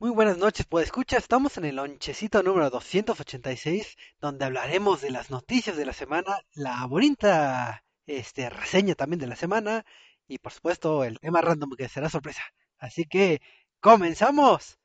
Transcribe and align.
Muy 0.00 0.12
buenas 0.12 0.38
noches, 0.38 0.64
pues 0.66 0.86
escucha, 0.86 1.18
estamos 1.18 1.58
en 1.58 1.66
el 1.66 1.76
lonchecito 1.76 2.42
número 2.42 2.70
286, 2.70 3.98
donde 4.18 4.46
hablaremos 4.46 5.02
de 5.02 5.10
las 5.10 5.30
noticias 5.30 5.76
de 5.76 5.84
la 5.84 5.92
semana, 5.92 6.38
la 6.54 6.86
bonita 6.86 7.84
este, 8.06 8.48
reseña 8.48 8.94
también 8.94 9.20
de 9.20 9.26
la 9.26 9.36
semana 9.36 9.84
y 10.26 10.38
por 10.38 10.52
supuesto 10.52 11.04
el 11.04 11.20
tema 11.20 11.42
random 11.42 11.72
que 11.76 11.86
será 11.90 12.08
sorpresa. 12.08 12.40
Así 12.78 13.04
que, 13.04 13.42
¡comenzamos! 13.78 14.78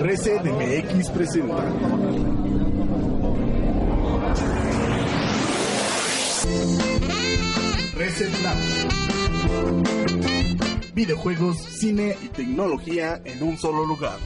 Reset 0.00 0.42
MX 0.44 1.10
presenta. 1.10 2.25
Reset 7.96 8.30
Lab. 8.42 8.56
Videojuegos, 10.92 11.56
cine 11.56 12.14
y 12.22 12.28
tecnología 12.28 13.22
en 13.24 13.42
un 13.42 13.56
solo 13.56 13.86
lugar. 13.86 14.18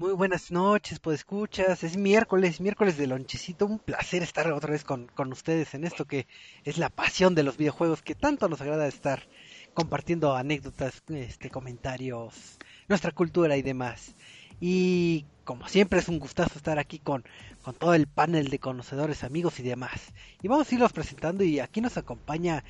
Muy 0.00 0.12
buenas 0.12 0.52
noches, 0.52 1.00
pues 1.00 1.18
escuchas. 1.18 1.82
Es 1.82 1.96
miércoles, 1.96 2.60
miércoles 2.60 2.96
de 2.96 3.08
lonchecito. 3.08 3.66
Un 3.66 3.80
placer 3.80 4.22
estar 4.22 4.50
otra 4.52 4.70
vez 4.70 4.84
con, 4.84 5.08
con, 5.08 5.32
ustedes 5.32 5.74
en 5.74 5.82
esto 5.84 6.04
que 6.04 6.28
es 6.62 6.78
la 6.78 6.88
pasión 6.88 7.34
de 7.34 7.42
los 7.42 7.56
videojuegos 7.56 8.00
que 8.00 8.14
tanto 8.14 8.48
nos 8.48 8.60
agrada 8.60 8.86
estar 8.86 9.28
compartiendo 9.74 10.36
anécdotas, 10.36 11.02
este, 11.08 11.50
comentarios, 11.50 12.58
nuestra 12.88 13.12
cultura 13.12 13.56
y 13.56 13.62
demás. 13.62 14.14
Y 14.60 15.24
como 15.44 15.68
siempre 15.68 16.00
es 16.00 16.08
un 16.08 16.18
gustazo 16.18 16.52
estar 16.56 16.78
aquí 16.78 16.98
con, 16.98 17.24
con 17.62 17.74
todo 17.74 17.94
el 17.94 18.06
panel 18.06 18.48
de 18.48 18.58
conocedores, 18.58 19.24
amigos 19.24 19.58
y 19.60 19.62
demás. 19.62 20.12
Y 20.42 20.48
vamos 20.48 20.70
a 20.70 20.74
irlos 20.74 20.92
presentando 20.92 21.44
y 21.44 21.60
aquí 21.60 21.80
nos 21.80 21.96
acompaña 21.96 22.64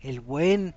el 0.00 0.20
buen 0.20 0.74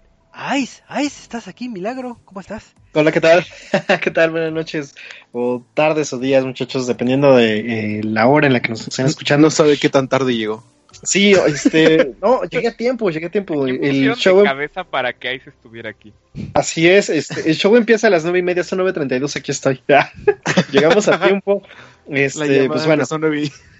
Ice, 0.57 0.81
Ice, 0.89 1.21
¿estás 1.21 1.47
aquí, 1.47 1.69
Milagro? 1.69 2.19
¿Cómo 2.25 2.39
estás? 2.39 2.73
Hola, 2.93 3.11
¿qué 3.11 3.21
tal? 3.21 3.45
¿Qué 4.01 4.09
tal? 4.09 4.31
Buenas 4.31 4.51
noches, 4.51 4.95
o 5.31 5.63
tardes 5.75 6.11
o 6.11 6.17
días, 6.17 6.43
muchachos, 6.43 6.87
dependiendo 6.87 7.35
de 7.35 7.99
eh, 7.99 8.03
la 8.03 8.27
hora 8.27 8.47
en 8.47 8.53
la 8.53 8.59
que 8.59 8.69
nos 8.69 8.87
estén 8.87 9.05
escuchando. 9.05 9.45
No 9.47 9.51
sabe 9.51 9.77
qué 9.77 9.89
tan 9.89 10.07
tarde 10.07 10.35
llegó. 10.35 10.63
Sí, 11.03 11.33
este, 11.33 12.13
no, 12.21 12.43
llegué 12.43 12.69
a 12.69 12.75
tiempo, 12.75 13.09
llegué 13.09 13.27
a 13.27 13.29
tiempo. 13.29 13.67
El 13.67 14.15
show 14.15 14.39
de 14.39 14.45
cabeza 14.45 14.83
para 14.83 15.13
que 15.13 15.35
Ice 15.35 15.49
estuviera 15.49 15.89
aquí. 15.89 16.13
Así 16.53 16.87
es, 16.87 17.09
este, 17.09 17.49
el 17.49 17.55
show 17.55 17.75
empieza 17.75 18.07
a 18.07 18.09
las 18.09 18.23
nueve 18.23 18.39
y 18.39 18.43
media, 18.43 18.63
son 18.63 18.77
nueve 18.77 18.93
treinta 18.93 19.15
y 19.15 19.19
dos, 19.19 19.35
aquí 19.35 19.51
estoy. 19.51 19.81
Llegamos 20.71 21.07
a 21.07 21.19
tiempo. 21.19 21.61
Este, 22.09 22.67
pues 22.67 22.85
bueno. 22.85 23.03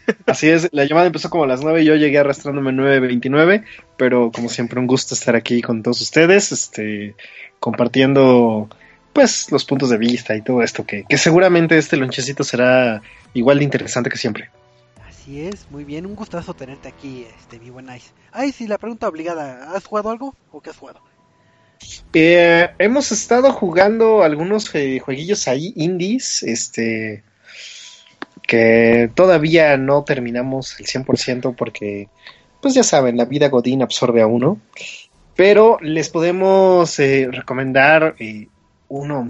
Así 0.26 0.50
es, 0.50 0.68
la 0.72 0.84
llamada 0.86 1.08
empezó 1.08 1.30
como 1.30 1.46
a 1.46 1.48
las 1.48 1.62
9 1.62 1.82
y 1.82 1.86
yo 1.86 1.96
llegué 1.96 2.20
arrastrándome 2.20 2.72
9.29, 2.72 3.64
pero 3.96 4.32
como 4.32 4.50
siempre 4.50 4.80
un 4.80 4.88
gusto 4.88 5.16
estar 5.16 5.36
aquí 5.36 5.62
con 5.62 5.82
todos 5.82 6.02
ustedes, 6.02 6.52
este, 6.52 7.16
compartiendo 7.62 8.70
pues 9.14 9.52
los 9.52 9.64
puntos 9.64 9.90
de 9.90 9.98
vista 9.98 10.36
y 10.36 10.42
todo 10.42 10.62
esto, 10.62 10.86
que, 10.86 11.06
que 11.08 11.18
seguramente 11.18 11.78
este 11.78 11.96
lonchecito 11.98 12.44
será 12.44 13.02
igual 13.34 13.60
de 13.60 13.64
interesante 13.64 14.10
que 14.10 14.18
siempre. 14.18 14.50
Así 15.24 15.40
es, 15.40 15.68
muy 15.72 15.86
bien, 15.86 16.06
un 16.06 16.16
gustazo 16.16 16.54
tenerte 16.54 16.90
aquí, 16.90 17.26
este, 17.40 17.58
mi 17.58 17.70
buen 17.70 17.86
Ice. 17.96 18.12
Ay, 18.34 18.52
sí, 18.52 18.68
la 18.68 18.78
pregunta 18.78 19.08
obligada, 19.08 19.72
¿has 19.74 19.86
jugado 19.86 20.10
algo 20.10 20.36
o 20.52 20.60
qué 20.60 20.72
has 20.72 20.76
jugado? 20.76 21.00
Eh, 22.12 22.70
hemos 22.78 23.10
estado 23.14 23.54
jugando 23.54 24.22
algunos 24.22 24.70
jueguillos 24.70 25.48
ahí, 25.48 25.72
indies, 25.78 26.44
este 26.44 27.24
que 28.46 29.12
todavía 29.16 29.78
no 29.78 30.04
terminamos 30.04 30.78
el 30.82 30.88
100% 30.88 31.56
porque, 31.56 32.10
pues 32.62 32.74
ya 32.74 32.84
saben, 32.84 33.16
la 33.16 33.24
vida 33.24 33.48
Godín 33.48 33.82
absorbe 33.82 34.22
a 34.22 34.28
uno. 34.28 34.60
Pero 35.38 35.78
les 35.80 36.10
podemos 36.10 37.00
eh, 37.00 37.30
recomendar 37.32 38.18
eh, 38.20 38.50
uno 38.90 39.30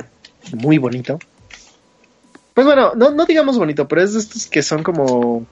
muy 0.54 0.80
bonito. 0.80 1.20
Pues 2.56 2.66
bueno, 2.66 2.94
no, 2.96 3.12
no 3.12 3.26
digamos 3.28 3.60
bonito, 3.60 3.88
pero 3.88 4.02
es 4.02 4.14
de 4.14 4.20
estos 4.22 4.48
que 4.48 4.64
son 4.64 4.82
como 4.82 5.46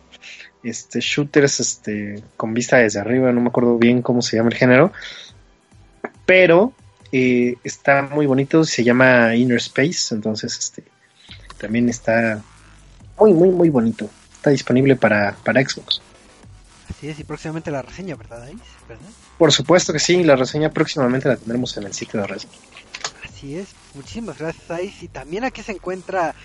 este 0.64 1.00
shooters 1.00 1.60
este 1.60 2.24
con 2.38 2.54
vista 2.54 2.78
desde 2.78 3.00
arriba, 3.00 3.32
no 3.32 3.42
me 3.42 3.50
acuerdo 3.50 3.78
bien 3.78 4.02
cómo 4.02 4.22
se 4.22 4.38
llama 4.38 4.50
el 4.50 4.56
género. 4.56 4.92
Pero 6.26 6.74
eh, 7.12 7.56
está 7.64 8.04
muy 8.04 8.26
bonito, 8.26 8.64
se 8.64 8.84
llama 8.84 9.36
Inner 9.36 9.58
Space, 9.58 10.14
entonces 10.14 10.58
este 10.58 10.84
también 11.58 11.90
está 11.90 12.42
muy, 13.20 13.34
muy, 13.34 13.50
muy 13.50 13.70
bonito. 13.70 14.10
Está 14.34 14.50
disponible 14.50 14.96
para, 14.96 15.36
para 15.44 15.62
Xbox. 15.62 16.02
Así 16.90 17.10
es, 17.10 17.20
y 17.20 17.24
próximamente 17.24 17.70
la 17.70 17.82
reseña, 17.82 18.16
¿verdad, 18.16 18.48
¿verdad? 18.88 19.06
Por 19.38 19.52
supuesto 19.52 19.94
que 19.94 20.00
sí, 20.00 20.24
la 20.24 20.36
reseña 20.36 20.72
próximamente 20.72 21.28
la 21.28 21.38
tendremos 21.38 21.76
en 21.78 21.84
el 21.84 21.94
sitio 21.94 22.22
de 22.22 22.28
Red. 22.28 22.42
Así 23.24 23.58
es, 23.58 23.70
muchísimas 23.94 24.38
gracias, 24.38 24.70
Ais. 24.72 25.04
Y 25.04 25.08
también 25.08 25.44
aquí 25.44 25.62
se 25.62 25.72
encuentra. 25.72 26.36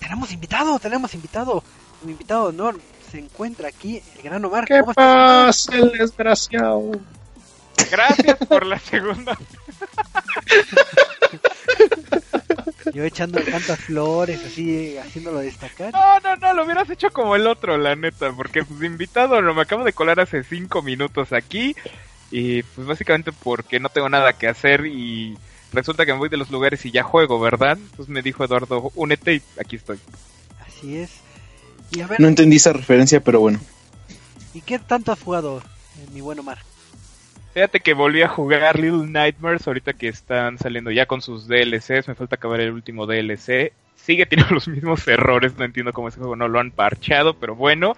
Tenemos 0.00 0.32
invitado, 0.32 0.78
tenemos 0.78 1.14
invitado. 1.14 1.62
Un 2.02 2.10
invitado 2.10 2.50
de 2.50 2.58
honor 2.60 2.80
se 3.14 3.20
encuentra 3.20 3.68
aquí, 3.68 4.02
el 4.16 4.22
gran 4.22 4.44
Omar. 4.44 4.64
¿Qué 4.64 4.82
pasa, 4.92 5.76
el 5.76 5.92
desgraciado? 5.92 6.90
Gracias 7.88 8.36
por 8.48 8.66
la 8.66 8.76
segunda. 8.80 9.38
Yo 12.92 13.04
echando 13.04 13.40
tantas 13.40 13.78
flores, 13.78 14.44
así, 14.44 14.98
haciéndolo 14.98 15.38
destacar. 15.38 15.92
No, 15.92 16.18
no, 16.18 16.34
no, 16.34 16.54
lo 16.54 16.64
hubieras 16.64 16.90
hecho 16.90 17.12
como 17.12 17.36
el 17.36 17.46
otro, 17.46 17.78
la 17.78 17.94
neta, 17.94 18.32
porque 18.32 18.64
pues 18.64 18.82
invitado, 18.82 19.40
lo 19.40 19.54
me 19.54 19.62
acabo 19.62 19.84
de 19.84 19.92
colar 19.92 20.18
hace 20.18 20.42
cinco 20.42 20.82
minutos 20.82 21.32
aquí, 21.32 21.76
y 22.32 22.64
pues 22.64 22.84
básicamente 22.84 23.30
porque 23.30 23.78
no 23.78 23.90
tengo 23.90 24.08
nada 24.08 24.32
que 24.32 24.48
hacer 24.48 24.86
y 24.86 25.38
resulta 25.72 26.04
que 26.04 26.12
me 26.12 26.18
voy 26.18 26.30
de 26.30 26.36
los 26.36 26.50
lugares 26.50 26.84
y 26.84 26.90
ya 26.90 27.04
juego, 27.04 27.38
¿verdad? 27.38 27.78
Entonces 27.78 28.08
me 28.08 28.22
dijo 28.22 28.42
Eduardo, 28.42 28.90
únete 28.96 29.34
y 29.34 29.42
aquí 29.60 29.76
estoy. 29.76 30.00
Así 30.66 30.96
es. 30.96 31.23
Y 31.94 32.00
a 32.00 32.06
ver, 32.06 32.20
no 32.20 32.28
entendí 32.28 32.56
esa 32.56 32.72
referencia, 32.72 33.20
pero 33.20 33.40
bueno. 33.40 33.60
¿Y 34.52 34.60
qué 34.60 34.78
tanto 34.78 35.12
has 35.12 35.20
jugado, 35.20 35.62
mi 36.12 36.20
buen 36.20 36.38
Omar? 36.38 36.58
Fíjate 37.54 37.78
que 37.78 37.94
volví 37.94 38.20
a 38.22 38.28
jugar 38.28 38.80
Little 38.80 39.06
Nightmares 39.06 39.66
ahorita 39.68 39.92
que 39.92 40.08
están 40.08 40.58
saliendo 40.58 40.90
ya 40.90 41.06
con 41.06 41.22
sus 41.22 41.46
DLCs. 41.46 42.08
Me 42.08 42.16
falta 42.16 42.34
acabar 42.34 42.60
el 42.60 42.72
último 42.72 43.06
DLC. 43.06 43.72
Sigue 43.94 44.26
teniendo 44.26 44.54
los 44.56 44.66
mismos 44.66 45.06
errores. 45.06 45.56
No 45.56 45.64
entiendo 45.64 45.92
cómo 45.92 46.08
ese 46.08 46.18
juego 46.18 46.34
no 46.34 46.48
lo 46.48 46.58
han 46.58 46.72
parchado, 46.72 47.34
pero 47.34 47.54
bueno. 47.54 47.96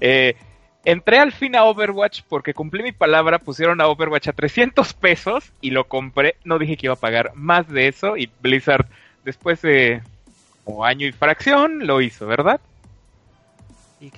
Eh, 0.00 0.36
entré 0.84 1.18
al 1.18 1.32
fin 1.32 1.56
a 1.56 1.64
Overwatch 1.64 2.22
porque 2.28 2.54
cumplí 2.54 2.84
mi 2.84 2.92
palabra. 2.92 3.40
Pusieron 3.40 3.80
a 3.80 3.88
Overwatch 3.88 4.28
a 4.28 4.34
300 4.34 4.94
pesos 4.94 5.52
y 5.60 5.70
lo 5.70 5.88
compré. 5.88 6.36
No 6.44 6.60
dije 6.60 6.76
que 6.76 6.86
iba 6.86 6.94
a 6.94 6.96
pagar 7.00 7.32
más 7.34 7.68
de 7.68 7.88
eso. 7.88 8.16
Y 8.16 8.30
Blizzard, 8.40 8.86
después 9.24 9.62
de 9.62 10.00
un 10.64 10.86
año 10.86 11.08
y 11.08 11.12
fracción, 11.12 11.88
lo 11.88 12.00
hizo, 12.00 12.24
¿verdad? 12.28 12.60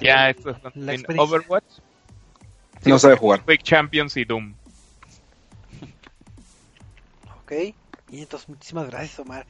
Ya, 0.01 0.31
esto 0.31 0.51
es 0.51 0.57
en 0.75 1.19
Overwatch. 1.19 1.65
No 2.85 2.99
sabe 2.99 3.17
jugar. 3.17 3.45
Quick 3.45 3.63
Champions 3.63 4.17
y 4.17 4.25
Doom. 4.25 4.55
Ok, 7.43 7.53
y 8.11 8.21
entonces 8.21 8.49
muchísimas 8.49 8.89
gracias 8.89 9.19
Omar. 9.19 9.47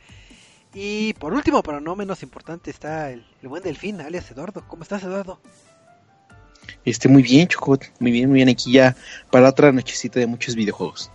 Y 0.75 1.13
por 1.15 1.33
último, 1.33 1.63
pero 1.63 1.81
no 1.81 1.95
menos 1.95 2.25
importante, 2.25 2.71
está 2.71 3.11
el, 3.11 3.25
buen 3.43 3.63
Delfín, 3.63 4.01
alias 4.01 4.29
Eduardo. 4.33 4.65
¿Cómo 4.67 4.83
estás 4.83 5.05
Eduardo? 5.05 5.39
Este, 6.85 7.09
muy 7.09 7.23
bien, 7.23 7.47
Chocot, 7.47 7.85
muy 8.01 8.11
bien, 8.11 8.29
muy 8.29 8.37
bien 8.37 8.49
aquí 8.49 8.73
ya 8.73 8.97
para 9.31 9.49
otra 9.49 9.71
nochecita 9.71 10.19
de 10.19 10.27
muchos 10.27 10.57
videojuegos. 10.57 11.13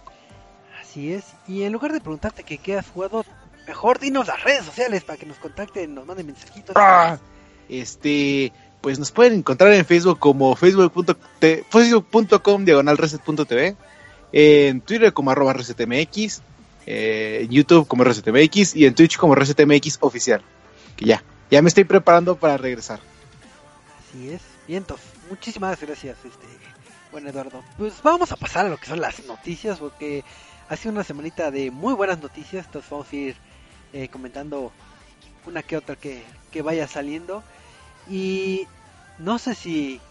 Así 0.81 1.11
es, 1.11 1.25
y 1.47 1.63
en 1.63 1.73
lugar 1.73 1.91
de 1.91 1.99
preguntarte 1.99 2.43
que 2.43 2.57
qué 2.57 2.77
has 2.77 2.87
jugado, 2.87 3.25
mejor 3.67 3.99
dinos 3.99 4.27
las 4.27 4.41
redes 4.43 4.63
sociales 4.63 5.03
para 5.03 5.19
que 5.19 5.25
nos 5.25 5.37
contacten, 5.37 5.93
nos 5.93 6.05
manden 6.05 6.27
mensajitos. 6.27 6.75
Ah, 6.77 7.19
este, 7.67 8.53
pues 8.81 8.99
nos 8.99 9.11
pueden 9.11 9.33
encontrar 9.33 9.73
en 9.73 9.85
Facebook 9.85 10.19
como 10.19 10.55
facebook.com 10.55 12.65
diagonal 12.65 12.97
reset.tv, 12.97 13.75
en 14.31 14.81
Twitter 14.81 15.13
como 15.13 15.31
arroba 15.31 15.53
resetmx, 15.53 16.41
eh, 16.91 17.41
en 17.43 17.49
YouTube 17.49 17.87
como 17.87 18.03
ResetMX 18.03 18.75
y 18.75 18.87
en 18.87 18.95
Twitch 18.95 19.17
como 19.17 19.35
ResetMX 19.35 19.97
oficial. 19.99 20.41
Que 20.95 21.05
ya, 21.05 21.23
ya 21.51 21.61
me 21.61 21.67
estoy 21.67 21.83
preparando 21.83 22.35
para 22.35 22.57
regresar. 22.57 22.99
Así 23.99 24.31
es, 24.31 24.41
vientos. 24.67 24.99
Muchísimas 25.29 25.79
gracias, 25.79 26.17
este, 26.25 26.47
bueno 27.11 27.29
Eduardo. 27.29 27.63
Pues 27.77 27.93
vamos 28.01 28.31
a 28.31 28.37
pasar 28.37 28.65
a 28.65 28.69
lo 28.69 28.77
que 28.77 28.87
son 28.87 29.01
las 29.01 29.23
noticias, 29.27 29.77
porque 29.77 30.23
ha 30.67 30.75
sido 30.75 30.91
una 30.91 31.03
semanita 31.03 31.51
de 31.51 31.69
muy 31.69 31.93
buenas 31.93 32.19
noticias, 32.19 32.65
entonces 32.65 32.89
vamos 32.89 33.07
a 33.11 33.15
ir 33.15 33.35
eh, 33.93 34.07
comentando 34.07 34.71
una 35.45 35.61
que 35.61 35.77
otra 35.77 35.95
que, 35.95 36.23
que 36.51 36.63
vaya 36.63 36.87
saliendo. 36.87 37.43
Y 38.09 38.67
no 39.19 39.37
sé 39.37 39.55
si 39.55 40.01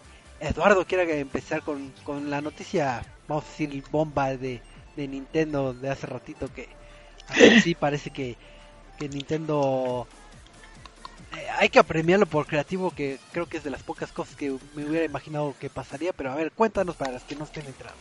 Eduardo 0.40 0.86
quiera 0.86 1.04
empezar 1.04 1.62
con, 1.62 1.92
con 2.04 2.30
la 2.30 2.40
noticia, 2.40 3.04
vamos 3.26 3.44
a 3.44 3.48
decir, 3.48 3.84
bomba 3.90 4.36
de, 4.36 4.60
de 4.96 5.08
Nintendo 5.08 5.74
de 5.74 5.90
hace 5.90 6.06
ratito 6.06 6.48
que 6.52 6.68
sí 7.62 7.74
parece 7.74 8.10
que, 8.10 8.36
que 8.98 9.08
Nintendo 9.08 10.06
eh, 11.36 11.46
hay 11.58 11.68
que 11.68 11.78
apremiarlo 11.78 12.26
por 12.26 12.46
creativo 12.46 12.90
que 12.90 13.18
creo 13.32 13.46
que 13.46 13.58
es 13.58 13.64
de 13.64 13.70
las 13.70 13.82
pocas 13.82 14.12
cosas 14.12 14.36
que 14.36 14.56
me 14.74 14.84
hubiera 14.84 15.04
imaginado 15.04 15.54
que 15.58 15.68
pasaría, 15.68 16.12
pero 16.12 16.32
a 16.32 16.34
ver, 16.34 16.52
cuéntanos 16.52 16.96
para 16.96 17.12
los 17.12 17.22
que 17.22 17.36
no 17.36 17.44
estén 17.44 17.66
entrados. 17.66 17.98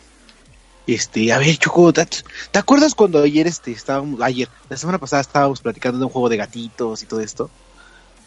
Este, 0.86 1.34
a 1.34 1.38
ver, 1.38 1.58
Choco, 1.58 1.92
¿te, 1.92 2.06
te 2.06 2.60
acuerdas 2.60 2.96
cuando 2.96 3.22
ayer 3.22 3.46
este 3.46 3.72
estábamos, 3.72 4.22
ayer, 4.22 4.48
la 4.70 4.78
semana 4.78 4.98
pasada 4.98 5.22
estábamos 5.22 5.60
platicando 5.60 6.00
de 6.00 6.06
un 6.06 6.12
juego 6.12 6.30
de 6.30 6.38
gatitos 6.38 7.04
y 7.04 7.06
todo 7.06 7.20
esto? 7.20 7.50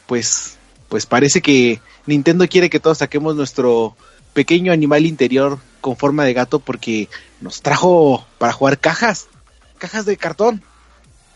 Pues, 0.07 0.59
pues 0.91 1.07
parece 1.07 1.41
que 1.41 1.81
Nintendo 2.05 2.47
quiere 2.47 2.69
que 2.69 2.81
todos 2.81 2.99
saquemos 2.99 3.35
nuestro 3.35 3.97
pequeño 4.35 4.73
animal 4.73 5.07
interior 5.07 5.59
con 5.81 5.97
forma 5.97 6.25
de 6.25 6.35
gato 6.35 6.59
porque 6.59 7.09
nos 7.41 7.63
trajo 7.63 8.27
para 8.37 8.53
jugar 8.53 8.79
cajas, 8.79 9.29
cajas 9.79 10.05
de 10.05 10.19
cartón. 10.19 10.63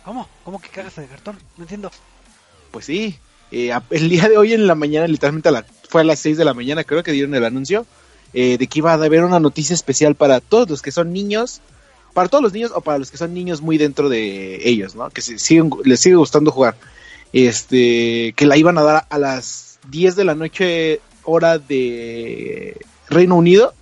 ¿Cómo? 0.05 0.29
¿Cómo 0.45 0.61
que 0.61 0.69
cajas 0.69 0.97
de 0.97 1.07
cartón? 1.07 1.39
No 1.57 1.65
entiendo. 1.65 1.91
Pues 2.71 2.85
sí, 2.85 3.17
eh, 3.51 3.73
el 3.91 4.09
día 4.11 4.29
de 4.29 4.37
hoy 4.37 4.53
en 4.53 4.67
la 4.67 4.75
mañana, 4.75 5.07
literalmente 5.07 5.49
a 5.49 5.53
la- 5.53 5.65
fue 5.89 6.03
a 6.03 6.05
las 6.05 6.19
6 6.19 6.37
de 6.37 6.45
la 6.45 6.53
mañana, 6.53 6.85
creo 6.85 7.03
que 7.03 7.13
dieron 7.13 7.35
el 7.35 7.45
anuncio, 7.45 7.87
eh, 8.35 8.59
de 8.59 8.67
que 8.67 8.81
iba 8.81 8.91
a 8.91 8.95
haber 8.95 9.25
una 9.25 9.41
noticia 9.41 9.73
especial 9.75 10.15
para 10.17 10.41
todos 10.41 10.69
los 10.69 10.83
que 10.83 10.91
son 10.93 11.13
niños, 11.13 11.61
para 12.13 12.29
todos 12.29 12.43
los 12.43 12.53
niños 12.53 12.73
o 12.75 12.81
para 12.81 12.99
los 12.99 13.11
que 13.11 13.17
son 13.17 13.33
niños 13.33 13.61
muy 13.63 13.79
dentro 13.79 14.09
de 14.09 14.69
ellos, 14.69 14.95
¿no? 14.95 15.09
Que 15.11 15.23
se 15.23 15.39
siguen, 15.39 15.71
les 15.85 16.01
sigue 16.01 16.17
gustando 16.17 16.51
jugar. 16.51 16.77
Este, 17.35 18.33
que 18.37 18.47
la 18.47 18.57
iban 18.57 18.79
a 18.79 18.83
dar 18.83 19.07
a 19.11 19.19
las 19.19 19.81
10 19.91 20.15
de 20.15 20.25
la 20.25 20.37
noche, 20.37 21.01
hora 21.25 21.59
de 21.59 22.79
Reino 23.09 23.35
Unido, 23.35 23.75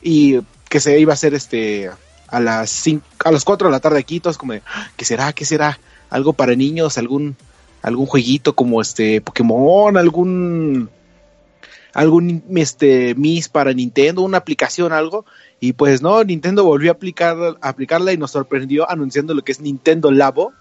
y 0.00 0.40
que 0.70 0.80
se 0.80 0.98
iba 0.98 1.12
a 1.12 1.14
hacer 1.14 1.34
este 1.34 1.90
a 2.26 2.40
las 2.40 2.70
cinco, 2.70 3.04
a 3.24 3.30
las 3.32 3.44
4 3.44 3.68
de 3.68 3.72
la 3.72 3.80
tarde 3.80 3.98
aquí, 3.98 4.18
todos 4.18 4.38
como 4.38 4.54
"Ah, 4.54 4.90
¿qué 4.96 5.04
será? 5.04 5.32
¿Qué 5.34 5.44
será? 5.44 5.78
Algo 6.08 6.32
para 6.32 6.54
niños, 6.54 6.96
algún 6.96 7.36
algún 7.82 8.06
jueguito 8.06 8.54
como 8.54 8.80
este 8.80 9.20
Pokémon, 9.20 9.98
algún 9.98 10.88
algún 11.92 12.42
este 12.56 13.14
Miss 13.14 13.50
para 13.50 13.74
Nintendo, 13.74 14.22
una 14.22 14.38
aplicación, 14.38 14.94
algo. 14.94 15.26
Y 15.60 15.74
pues 15.74 16.00
no, 16.00 16.24
Nintendo 16.24 16.64
volvió 16.64 16.92
a 16.92 16.94
aplicar 16.94 17.36
aplicarla 17.60 18.12
y 18.14 18.16
nos 18.16 18.30
sorprendió 18.30 18.90
anunciando 18.90 19.34
lo 19.34 19.42
que 19.42 19.52
es 19.52 19.60
Nintendo 19.60 20.10
Labo, 20.10 20.54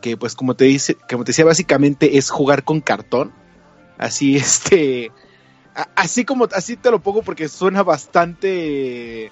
que 0.00 0.16
pues 0.16 0.34
como 0.34 0.54
te 0.54 0.64
dice, 0.64 0.96
como 1.08 1.24
te 1.24 1.30
decía, 1.30 1.44
básicamente 1.44 2.18
es 2.18 2.30
jugar 2.30 2.64
con 2.64 2.80
cartón. 2.80 3.32
Así 3.98 4.36
este 4.38 5.10
así 5.94 6.24
como 6.24 6.48
así 6.52 6.76
te 6.76 6.90
lo 6.90 7.00
pongo 7.00 7.22
porque 7.22 7.48
suena 7.48 7.82
bastante 7.82 9.30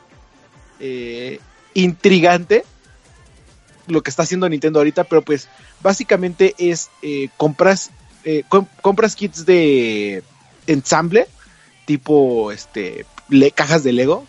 eh, 0.81 1.41
intrigante 1.75 2.65
lo 3.89 4.03
que 4.03 4.11
está 4.11 4.23
haciendo 4.25 4.49
Nintendo 4.49 4.81
ahorita, 4.81 5.05
pero 5.05 5.23
pues 5.23 5.49
básicamente 5.81 6.55
es 6.59 6.91
eh, 7.03 7.29
compras 7.37 7.91
eh, 8.25 8.43
com- 8.49 8.67
compras 8.83 9.15
kits 9.15 9.47
de 9.47 10.23
ensamble 10.67 11.29
tipo 11.85 12.51
este 12.51 13.07
cajas 13.55 13.85
de 13.85 13.93
Lego 13.93 14.27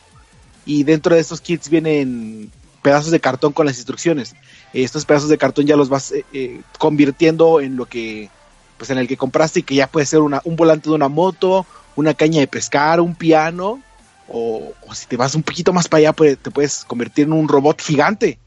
y 0.66 0.84
dentro 0.84 1.16
de 1.16 1.22
estos 1.22 1.42
kits 1.42 1.70
vienen 1.70 2.52
pedazos 2.84 3.12
de 3.12 3.20
cartón 3.20 3.54
con 3.54 3.66
las 3.66 3.78
instrucciones. 3.78 4.36
Estos 4.84 5.06
pedazos 5.06 5.30
de 5.30 5.40
cartón 5.40 5.66
ya 5.66 5.76
los 5.76 5.90
vas 5.90 6.12
eh, 6.12 6.24
eh, 6.34 6.62
convirtiendo 6.78 7.62
en 7.62 7.78
lo 7.78 7.88
que 7.88 8.30
pues 8.78 8.92
en 8.92 9.00
el 9.00 9.08
que 9.08 9.18
compraste 9.18 9.62
y 9.62 9.64
que 9.64 9.74
ya 9.74 9.88
puede 9.88 10.06
ser 10.06 10.20
una, 10.20 10.40
un 10.44 10.56
volante 10.56 10.90
de 10.90 10.96
una 10.96 11.08
moto, 11.08 11.66
una 11.96 12.14
caña 12.14 12.42
de 12.42 12.48
pescar, 12.48 13.02
un 13.02 13.16
piano 13.16 13.82
o, 14.28 14.74
si 14.94 15.08
te 15.08 15.18
vas 15.18 15.34
un 15.34 15.42
poquito 15.42 15.74
más 15.74 15.88
para 15.88 16.00
allá 16.00 16.14
pues, 16.14 16.38
te 16.38 16.52
puedes 16.52 16.86
convertir 16.86 17.26
en 17.26 17.34
un 17.34 17.48
robot 17.48 17.82
gigante. 17.82 18.38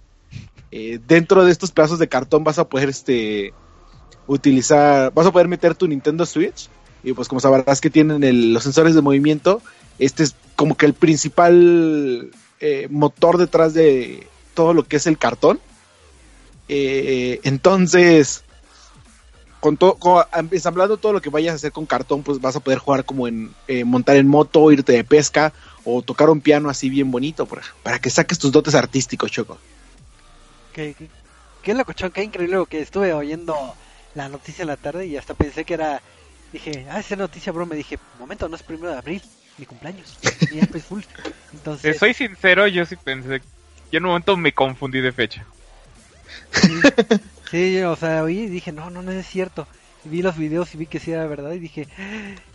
Eh, 0.70 1.00
dentro 1.04 1.44
de 1.44 1.50
estos 1.50 1.72
pedazos 1.72 1.98
de 1.98 2.08
cartón 2.08 2.44
vas 2.44 2.60
a 2.60 2.68
poder 2.68 2.90
este 2.90 3.52
utilizar, 4.28 5.12
vas 5.12 5.26
a 5.26 5.32
poder 5.32 5.48
meter 5.48 5.74
tu 5.74 5.88
Nintendo 5.88 6.24
Switch 6.26 6.68
y 7.02 7.12
pues 7.12 7.26
como 7.26 7.40
sabrás 7.40 7.80
que 7.80 7.90
tienen 7.90 8.52
los 8.52 8.62
sensores 8.62 8.94
de 8.94 9.02
movimiento, 9.02 9.62
este 9.98 10.22
es 10.22 10.36
como 10.54 10.76
que 10.76 10.86
el 10.86 10.94
principal 10.94 12.30
motor 12.88 13.36
detrás 13.36 13.74
de 13.74 14.28
todo 14.54 14.74
lo 14.74 14.84
que 14.84 14.94
es 14.94 15.08
el 15.08 15.18
cartón. 15.18 15.58
Eh, 16.72 17.40
entonces, 17.42 18.44
con 19.60 19.76
todo, 19.76 19.94
con- 19.96 20.24
ensamblando 20.52 20.96
todo 20.98 21.12
lo 21.12 21.20
que 21.20 21.28
vayas 21.28 21.52
a 21.52 21.56
hacer 21.56 21.72
con 21.72 21.84
cartón, 21.84 22.22
pues 22.22 22.40
vas 22.40 22.54
a 22.54 22.60
poder 22.60 22.78
jugar 22.78 23.04
como 23.04 23.26
en 23.26 23.50
eh, 23.66 23.84
montar 23.84 24.16
en 24.16 24.28
moto, 24.28 24.70
irte 24.70 24.92
de 24.92 25.02
pesca 25.02 25.52
o 25.84 26.00
tocar 26.00 26.30
un 26.30 26.40
piano 26.40 26.70
así 26.70 26.88
bien 26.88 27.10
bonito 27.10 27.44
para, 27.46 27.62
para 27.82 27.98
que 27.98 28.08
saques 28.08 28.38
tus 28.38 28.52
dotes 28.52 28.76
artísticos, 28.76 29.32
Choco. 29.32 29.58
Qué, 30.72 30.94
qué, 30.96 31.08
qué 31.64 31.74
locochón, 31.74 32.12
qué 32.12 32.22
increíble 32.22 32.56
lo 32.56 32.66
que 32.66 32.80
estuve 32.80 33.12
oyendo 33.12 33.74
la 34.14 34.28
noticia 34.28 34.62
en 34.62 34.68
la 34.68 34.76
tarde 34.76 35.06
y 35.06 35.16
hasta 35.16 35.34
pensé 35.34 35.64
que 35.64 35.74
era. 35.74 36.00
Dije, 36.52 36.86
ah, 36.90 37.00
esa 37.00 37.16
noticia, 37.16 37.52
bro. 37.52 37.66
Me 37.66 37.76
dije, 37.76 37.98
momento, 38.18 38.48
no 38.48 38.54
es 38.54 38.62
primero 38.62 38.92
de 38.92 38.98
abril, 38.98 39.22
mi 39.58 39.66
cumpleaños. 39.66 40.06
Full. 40.88 41.00
Te 41.00 41.22
Entonces, 41.52 41.98
soy 41.98 42.14
sincero, 42.14 42.66
yo 42.68 42.84
sí 42.86 42.96
pensé. 42.96 43.42
Yo 43.92 43.98
en 43.98 44.04
un 44.04 44.10
momento 44.10 44.36
me 44.36 44.52
confundí 44.52 45.00
de 45.00 45.12
fecha. 45.12 45.44
Sí, 47.50 47.80
o 47.82 47.96
sea, 47.96 48.22
oí 48.22 48.40
y 48.40 48.46
dije, 48.46 48.72
no, 48.72 48.90
no, 48.90 49.02
no 49.02 49.10
es 49.12 49.26
cierto. 49.26 49.66
Vi 50.04 50.22
los 50.22 50.36
videos 50.36 50.74
y 50.74 50.78
vi 50.78 50.86
que 50.86 50.98
sí 50.98 51.12
era 51.12 51.26
verdad 51.26 51.52
y 51.52 51.58
dije, 51.58 51.86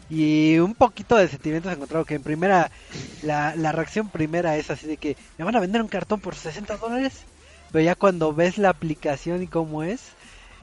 y 0.10 0.58
un 0.58 0.74
poquito 0.74 1.16
de 1.16 1.28
sentimientos 1.28 1.72
encontrado 1.72 2.06
que 2.06 2.16
en 2.16 2.24
primera, 2.24 2.72
la, 3.22 3.56
la 3.56 3.72
reacción 3.72 4.10
primera 4.10 4.58
es 4.58 4.72
así 4.72 4.88
de 4.88 4.98
que 4.98 5.16
me 5.38 5.46
van 5.46 5.56
a 5.56 5.60
vender 5.60 5.82
un 5.82 5.88
cartón 5.88 6.20
por 6.20 6.36
60 6.36 6.78
dólares, 6.78 7.26
pero 7.72 7.84
ya 7.84 7.96
cuando 7.96 8.34
ves 8.34 8.58
la 8.58 8.70
aplicación 8.70 9.44
y 9.44 9.48
cómo 9.48 9.84
es, 9.84 10.02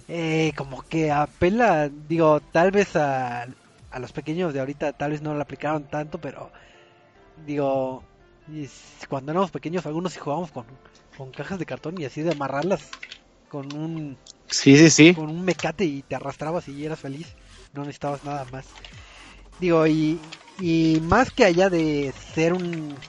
eh, 0.09 0.53
como 0.57 0.83
que 0.83 1.13
apela, 1.13 1.89
digo, 2.09 2.41
tal 2.41 2.73
vez 2.73 2.97
a, 2.97 3.47
a 3.91 3.99
los 3.99 4.13
pequeños 4.13 4.53
de 4.53 4.61
ahorita 4.61 4.93
tal 4.93 5.13
vez 5.13 5.23
no 5.23 5.35
lo 5.35 5.43
aplicaron 5.43 5.85
tanto, 5.85 6.19
pero 6.21 6.51
digo, 7.47 8.03
cuando 9.09 9.33
éramos 9.33 9.51
pequeños 9.51 9.87
algunos 9.87 10.13
sí 10.13 10.19
jugábamos 10.19 10.51
con, 10.51 10.65
con 11.17 11.33
cajas 11.33 11.59
de 11.59 11.67
cartón 11.67 11.99
y 11.99 12.05
así 12.05 12.23
de 12.23 12.31
amarrarlas 12.33 13.01
con 13.49 13.73
un 13.75 14.19
Sí, 14.51 14.77
sí, 14.77 14.91
sí. 14.91 15.17
con 15.17 15.31
un 15.31 15.45
mecate 15.45 15.85
y 15.85 16.03
te 16.05 16.17
arrastrabas 16.17 16.69
y 16.69 16.85
eras 16.85 17.01
feliz. 17.01 17.37
No 17.73 17.83
necesitabas 17.85 18.25
nada 18.25 18.45
más. 18.47 18.77
Digo, 19.59 19.87
y, 19.87 20.21
y 20.57 21.01
más 21.03 21.31
que 21.33 21.45
allá 21.45 21.71
de 21.71 22.13
ser 22.35 22.55
un, 22.55 23.05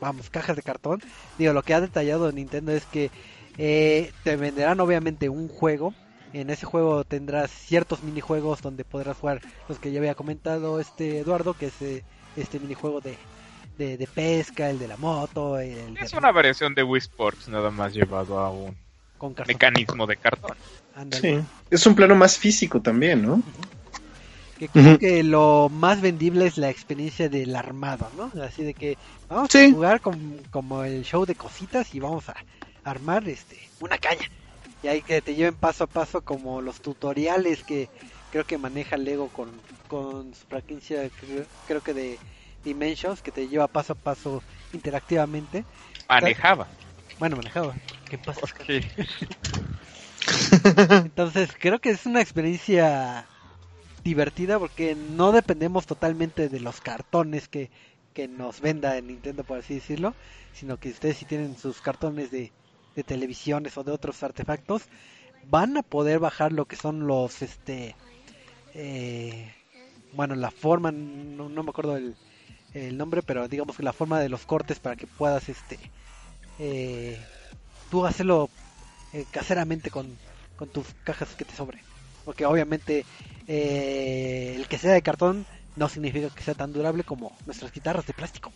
vamos, 0.00 0.30
cajas 0.30 0.56
de 0.56 0.62
cartón, 0.62 1.02
digo, 1.36 1.52
lo 1.52 1.62
que 1.62 1.74
ha 1.74 1.80
detallado 1.80 2.32
Nintendo 2.32 2.72
es 2.72 2.86
que 2.86 3.12
eh, 3.56 4.14
te 4.22 4.36
venderán 4.36 4.80
obviamente 4.80 5.28
un 5.28 5.48
juego. 5.48 5.94
En 6.32 6.50
ese 6.50 6.66
juego 6.66 7.04
tendrás 7.04 7.50
ciertos 7.52 8.02
minijuegos 8.02 8.60
donde 8.62 8.84
podrás 8.84 9.18
jugar 9.18 9.42
los 9.68 9.78
que 9.78 9.92
ya 9.92 10.00
había 10.00 10.14
comentado 10.16 10.80
este 10.80 11.18
Eduardo, 11.20 11.54
que 11.54 11.66
es 11.66 11.80
eh, 11.82 12.06
este 12.34 12.58
minijuego 12.60 13.00
de, 13.00 13.20
de, 13.78 13.96
de 13.96 14.06
pesca, 14.06 14.70
el 14.70 14.78
de 14.78 14.88
la 14.88 14.96
moto, 14.96 15.58
el 15.58 15.96
Es 15.98 16.12
de- 16.12 16.18
una 16.18 16.30
variación 16.32 16.74
de 16.74 16.82
Wii 16.82 16.98
Sports, 17.00 17.48
nada 17.48 17.70
más 17.70 17.92
llevado 17.94 18.38
a 18.38 18.50
un 18.50 18.76
con 19.18 19.34
cartón. 19.34 19.52
mecanismo 19.54 20.06
de 20.06 20.16
cartón. 20.16 20.56
Sí. 21.12 21.40
Es 21.70 21.86
un 21.86 21.94
plano 21.94 22.14
más 22.14 22.38
físico 22.38 22.80
también, 22.80 23.22
¿no? 23.22 23.42
Que 24.58 24.68
creo 24.68 24.98
que 24.98 25.24
lo 25.24 25.68
más 25.68 26.00
vendible 26.00 26.46
es 26.46 26.56
la 26.58 26.70
experiencia 26.70 27.28
del 27.28 27.56
armado, 27.56 28.08
¿no? 28.16 28.30
Así 28.42 28.62
de 28.62 28.74
que 28.74 28.96
vamos 29.28 29.48
Sí. 29.50 29.64
a 29.66 29.70
jugar 29.72 30.00
con- 30.00 30.38
como 30.50 30.84
el 30.84 31.04
show 31.04 31.26
de 31.26 31.34
cositas 31.34 31.92
y 31.94 32.00
vamos 32.00 32.28
a 32.28 32.36
armar 32.84 33.28
este 33.28 33.58
una 33.80 33.98
caña. 33.98 34.30
Y 34.84 34.88
ahí 34.88 35.02
que 35.02 35.20
te 35.22 35.34
lleven 35.34 35.54
paso 35.54 35.84
a 35.84 35.86
paso 35.88 36.20
como 36.20 36.60
los 36.60 36.80
tutoriales 36.80 37.64
que 37.64 37.88
creo 38.30 38.44
que 38.44 38.58
maneja 38.58 38.96
Lego 38.96 39.28
con, 39.28 39.50
con 39.88 40.32
su 40.34 40.46
franquicia, 40.46 41.08
creo, 41.20 41.44
creo 41.66 41.80
que 41.82 41.94
de 41.94 42.18
Dimensions, 42.64 43.22
que 43.22 43.30
te 43.30 43.48
lleva 43.48 43.68
paso 43.68 43.92
a 43.92 43.96
paso 43.96 44.42
interactivamente. 44.72 45.64
Manejaba. 46.08 46.66
Bueno, 47.18 47.36
manejaba. 47.36 47.74
¿Qué 48.08 48.18
pasa? 48.18 48.40
Ok. 48.42 48.84
Entonces 50.90 51.50
creo 51.58 51.80
que 51.80 51.90
es 51.90 52.06
una 52.06 52.20
experiencia 52.20 53.26
divertida 54.02 54.58
porque 54.58 54.94
no 54.94 55.32
dependemos 55.32 55.86
totalmente 55.86 56.48
de 56.48 56.60
los 56.60 56.80
cartones 56.80 57.48
que, 57.48 57.70
que 58.12 58.28
nos 58.28 58.60
venda 58.60 59.00
Nintendo, 59.00 59.44
por 59.44 59.58
así 59.58 59.74
decirlo, 59.74 60.14
sino 60.52 60.78
que 60.78 60.90
ustedes 60.90 61.16
si 61.18 61.24
tienen 61.24 61.56
sus 61.56 61.80
cartones 61.80 62.30
de, 62.30 62.52
de 62.94 63.02
televisiones 63.02 63.76
o 63.76 63.84
de 63.84 63.92
otros 63.92 64.22
artefactos, 64.22 64.82
van 65.50 65.76
a 65.76 65.82
poder 65.82 66.18
bajar 66.18 66.52
lo 66.52 66.66
que 66.66 66.76
son 66.76 67.06
los, 67.06 67.42
este, 67.42 67.96
eh, 68.74 69.52
bueno, 70.12 70.34
la 70.34 70.50
forma, 70.50 70.92
no, 70.92 71.48
no 71.48 71.62
me 71.62 71.70
acuerdo 71.70 71.96
el, 71.96 72.14
el 72.74 72.98
nombre, 72.98 73.22
pero 73.22 73.48
digamos 73.48 73.76
que 73.76 73.82
la 73.82 73.92
forma 73.92 74.20
de 74.20 74.28
los 74.28 74.44
cortes 74.44 74.80
para 74.80 74.96
que 74.96 75.06
puedas, 75.06 75.48
este, 75.48 75.78
eh, 76.58 77.18
tú 77.90 78.04
hacerlo 78.04 78.50
eh, 79.12 79.24
caseramente 79.30 79.90
con, 79.90 80.18
con 80.56 80.68
tus 80.68 80.86
cajas 81.04 81.28
que 81.36 81.44
te 81.44 81.54
sobre. 81.54 81.78
Porque 82.24 82.46
obviamente 82.46 83.04
eh, 83.46 84.54
el 84.56 84.66
que 84.66 84.78
sea 84.78 84.92
de 84.92 85.02
cartón 85.02 85.46
no 85.76 85.88
significa 85.88 86.30
que 86.30 86.42
sea 86.42 86.54
tan 86.54 86.72
durable 86.72 87.04
como 87.04 87.36
nuestras 87.46 87.72
guitarras 87.72 88.06
de 88.06 88.12
plástico. 88.12 88.52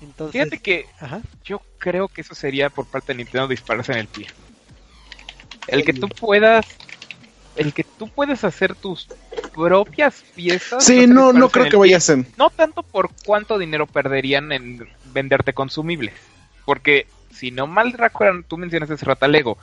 Entonces, 0.00 0.32
Fíjate 0.32 0.58
que 0.58 0.86
ajá. 0.98 1.20
yo 1.44 1.60
creo 1.78 2.08
que 2.08 2.22
eso 2.22 2.34
sería 2.34 2.70
por 2.70 2.86
parte 2.86 3.12
de 3.12 3.18
Nintendo 3.18 3.48
dispararse 3.48 3.92
en 3.92 3.98
el 3.98 4.08
pie. 4.08 4.26
El 5.66 5.84
que 5.84 5.92
tú 5.92 6.08
puedas, 6.08 6.66
el 7.56 7.72
que 7.72 7.84
tú 7.84 8.08
puedas 8.08 8.44
hacer 8.44 8.74
tus 8.74 9.06
propias 9.60 10.24
piezas. 10.34 10.84
Sí, 10.84 11.06
no, 11.06 11.32
no 11.32 11.48
creo 11.48 11.68
que 11.68 11.76
vaya 11.76 11.96
a 11.96 12.00
ser. 12.00 12.24
No 12.36 12.50
tanto 12.50 12.82
por 12.82 13.10
cuánto 13.24 13.58
dinero 13.58 13.86
perderían 13.86 14.52
en 14.52 14.88
venderte 15.12 15.52
consumibles. 15.52 16.14
Porque, 16.64 17.06
si 17.32 17.50
no 17.50 17.66
mal 17.66 17.92
recuerdan, 17.92 18.44
tú 18.44 18.56
mencionaste 18.56 18.94
hace 18.94 19.06
rato 19.06 19.24
a 19.24 19.28
Lego. 19.28 19.58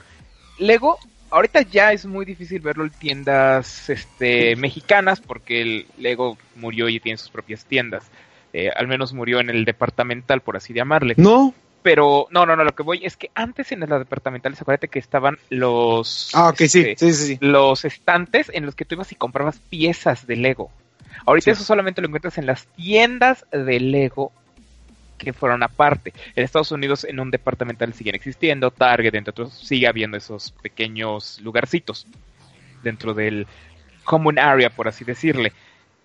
Lego, 0.58 0.98
ahorita 1.30 1.62
ya 1.62 1.94
es 1.94 2.06
muy 2.06 2.26
difícil 2.26 2.60
verlo 2.60 2.84
en 2.86 2.92
tiendas 2.92 3.90
este, 3.90 4.56
mexicanas 4.56 5.22
porque 5.22 5.62
el 5.62 5.86
Lego 5.98 6.38
murió 6.56 6.90
y 6.90 7.00
tiene 7.00 7.18
sus 7.18 7.30
propias 7.30 7.66
tiendas. 7.66 8.06
Eh, 8.54 8.70
al 8.76 8.88
menos 8.88 9.14
murió 9.14 9.40
en 9.40 9.50
el 9.50 9.66
departamental, 9.66 10.42
por 10.42 10.58
así 10.58 10.74
llamarle. 10.74 11.16
No. 11.18 11.54
Pero, 11.84 12.28
no, 12.32 12.46
no, 12.46 12.56
no, 12.56 12.64
lo 12.64 12.76
que 12.76 12.84
voy 12.84 13.06
es 13.06 13.16
que 13.16 13.32
antes 13.34 13.72
en 13.72 13.82
las 13.82 14.00
departamentales, 14.00 14.62
acuérdate 14.62 14.88
que 14.88 15.00
estaban 15.00 15.38
los... 15.50 16.32
Ah, 16.34 16.50
ok, 16.50 16.58
sí, 16.58 16.82
este, 16.82 16.98
sí, 16.98 17.14
sí, 17.14 17.26
sí. 17.28 17.38
los 17.40 17.86
estantes 17.86 18.52
en 18.54 18.66
los 18.66 18.76
que 18.76 18.84
tú 18.84 18.96
ibas 18.96 19.12
y 19.12 19.16
comprabas 19.16 19.60
piezas 19.60 20.28
de 20.28 20.36
Lego. 20.36 20.70
Ahorita 21.26 21.52
eso 21.52 21.64
solamente 21.64 22.02
lo 22.02 22.08
encuentras 22.08 22.38
en 22.38 22.46
las 22.46 22.68
tiendas 22.68 23.46
de 23.52 23.80
Lego 23.80 24.32
que 25.18 25.34
fueron 25.34 25.64
aparte. 25.64 26.14
En 26.36 26.44
Estados 26.44 26.72
Unidos 26.72 27.04
en 27.04 27.20
un 27.20 27.32
departamental 27.32 27.94
siguen 27.94 28.16
existiendo, 28.16 28.72
Target, 28.72 29.16
entre 29.16 29.32
otros, 29.32 29.54
sigue 29.54 29.88
habiendo 29.88 30.18
esos 30.18 30.52
pequeños 30.52 31.40
lugarcitos 31.42 32.08
dentro 32.84 33.14
del 33.14 33.48
common 34.04 34.40
area, 34.40 34.70
por 34.70 34.88
así 34.88 35.04
decirle. 35.04 35.54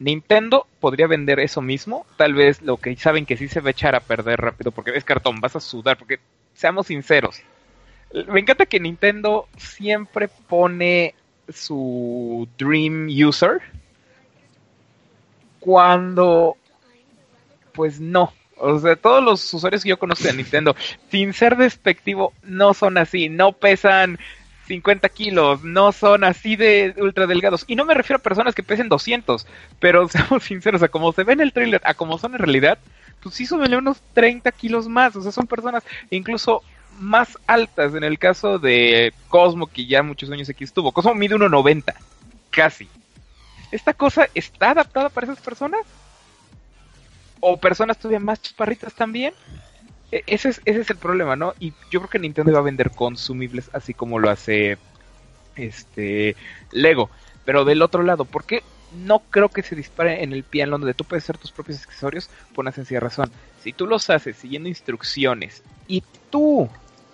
Nintendo 0.02 0.66
podría 0.80 1.06
vender 1.06 1.38
eso 1.40 1.60
mismo, 1.60 2.06
tal 2.16 2.34
vez 2.34 2.60
lo 2.62 2.76
que 2.76 2.94
saben 2.96 3.24
que 3.24 3.36
sí 3.36 3.48
se 3.48 3.60
va 3.60 3.68
a 3.68 3.70
echar 3.70 3.94
a 3.94 4.00
perder 4.00 4.40
rápido 4.40 4.72
porque 4.72 4.96
es 4.96 5.04
cartón, 5.04 5.40
vas 5.40 5.56
a 5.56 5.60
sudar, 5.60 5.96
porque 5.96 6.18
seamos 6.54 6.88
sinceros. 6.88 7.40
Me 8.28 8.40
encanta 8.40 8.66
que 8.66 8.80
Nintendo 8.80 9.48
siempre 9.56 10.28
pone 10.28 11.14
su 11.48 12.48
Dream 12.58 13.08
User 13.08 13.60
cuando 15.60 16.56
pues 17.72 18.00
no. 18.00 18.32
O 18.56 18.78
sea, 18.78 18.96
todos 18.96 19.24
los 19.24 19.54
usuarios 19.54 19.82
que 19.82 19.88
yo 19.88 19.98
conozco 19.98 20.24
de 20.24 20.34
Nintendo, 20.34 20.76
sin 21.10 21.32
ser 21.32 21.56
despectivo, 21.56 22.32
no 22.42 22.74
son 22.74 22.98
así, 22.98 23.28
no 23.28 23.52
pesan 23.52 24.18
50 24.66 25.08
kilos, 25.08 25.64
no 25.64 25.92
son 25.92 26.24
así 26.24 26.56
de 26.56 26.94
ultra 26.98 27.26
delgados. 27.26 27.64
Y 27.66 27.76
no 27.76 27.84
me 27.84 27.94
refiero 27.94 28.18
a 28.18 28.22
personas 28.22 28.54
que 28.54 28.62
pesen 28.62 28.88
200, 28.88 29.46
pero 29.80 30.08
seamos 30.08 30.44
sinceros, 30.44 30.82
a 30.82 30.88
como 30.88 31.12
se 31.12 31.24
ve 31.24 31.32
en 31.32 31.40
el 31.40 31.52
trailer, 31.52 31.80
a 31.84 31.94
como 31.94 32.18
son 32.18 32.34
en 32.34 32.40
realidad, 32.40 32.78
pues 33.22 33.34
sí 33.34 33.46
suben 33.46 33.74
unos 33.74 34.00
30 34.14 34.50
kilos 34.52 34.88
más. 34.88 35.16
O 35.16 35.22
sea, 35.22 35.32
son 35.32 35.46
personas 35.46 35.82
incluso 36.10 36.62
más 36.98 37.38
altas. 37.46 37.94
En 37.94 38.04
el 38.04 38.18
caso 38.18 38.58
de 38.58 39.12
Cosmo, 39.28 39.66
que 39.66 39.86
ya 39.86 40.02
muchos 40.02 40.30
años 40.30 40.48
aquí 40.48 40.64
estuvo, 40.64 40.92
Cosmo 40.92 41.14
mide 41.14 41.36
1,90, 41.36 41.94
casi. 42.50 42.88
¿Esta 43.70 43.94
cosa 43.94 44.28
está 44.34 44.70
adaptada 44.70 45.08
para 45.08 45.26
esas 45.26 45.40
personas? 45.40 45.80
¿O 47.40 47.56
personas 47.56 47.98
todavía 47.98 48.20
más 48.20 48.40
chaparritas 48.40 48.94
también? 48.94 49.34
E- 50.12 50.24
Ese 50.28 50.50
es, 50.50 50.62
ese 50.66 50.80
es 50.82 50.90
el 50.90 50.98
problema, 50.98 51.36
¿no? 51.36 51.54
Y 51.58 51.76
yo 51.90 52.00
creo 52.00 52.08
que 52.10 52.18
Nintendo 52.20 52.52
va 52.52 52.60
a 52.60 52.62
vender 52.62 52.94
consumibles 52.94 53.70
así 53.74 53.94
como 53.94 54.18
lo 54.20 54.30
hace 54.30 54.78
este 55.56 56.36
Lego. 56.72 57.10
Pero 57.44 57.64
del 57.64 57.82
otro 57.82 58.02
lado, 58.04 58.30
¿por 58.30 58.46
qué 58.46 58.68
no 58.90 59.28
creo 59.30 59.52
que 59.52 59.62
se 59.64 59.76
dispare 59.76 60.22
en 60.24 60.32
el 60.34 60.46
en 60.52 60.80
donde 60.80 60.94
tú 60.94 61.06
puedes 61.06 61.24
hacer 61.24 61.38
tus 61.38 61.52
propios 61.52 61.82
accesorios? 61.84 62.30
Por 62.52 62.64
una 62.64 62.72
sencilla 62.72 63.00
razón. 63.00 63.32
Si 63.56 63.72
tú 63.74 63.86
los 63.86 64.10
haces 64.10 64.38
siguiendo 64.38 64.68
instrucciones 64.70 65.64
y 65.86 66.06
tú 66.30 66.70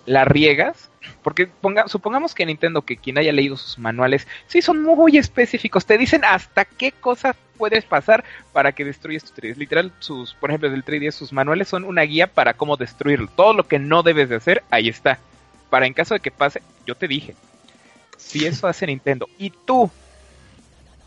la 0.09 0.25
riegas, 0.25 0.89
porque 1.21 1.45
ponga, 1.45 1.87
supongamos 1.87 2.33
que 2.33 2.43
Nintendo, 2.43 2.81
que 2.81 2.97
quien 2.97 3.19
haya 3.19 3.31
leído 3.31 3.55
sus 3.57 3.77
manuales, 3.77 4.27
sí 4.47 4.59
son 4.59 4.81
muy 4.81 5.19
específicos, 5.19 5.85
te 5.85 5.99
dicen 5.99 6.25
hasta 6.25 6.65
qué 6.65 6.91
cosas 6.91 7.35
puedes 7.59 7.85
pasar 7.85 8.23
para 8.51 8.71
que 8.71 8.85
destruyas 8.85 9.23
tu 9.23 9.33
3 9.33 9.59
Literal, 9.59 9.93
sus, 9.99 10.33
por 10.33 10.49
ejemplo, 10.49 10.71
del 10.71 10.83
3DS, 10.83 11.11
sus 11.11 11.31
manuales 11.31 11.67
son 11.67 11.83
una 11.83 12.01
guía 12.01 12.25
para 12.25 12.55
cómo 12.55 12.75
destruirlo. 12.75 13.29
Todo 13.35 13.53
lo 13.53 13.67
que 13.67 13.77
no 13.77 14.01
debes 14.01 14.29
de 14.29 14.37
hacer, 14.37 14.63
ahí 14.71 14.89
está. 14.89 15.19
Para 15.69 15.85
en 15.85 15.93
caso 15.93 16.15
de 16.15 16.21
que 16.21 16.31
pase, 16.31 16.63
yo 16.87 16.95
te 16.95 17.07
dije, 17.07 17.35
si 18.17 18.47
eso 18.47 18.67
hace 18.67 18.87
Nintendo 18.87 19.29
y 19.37 19.51
tú 19.51 19.91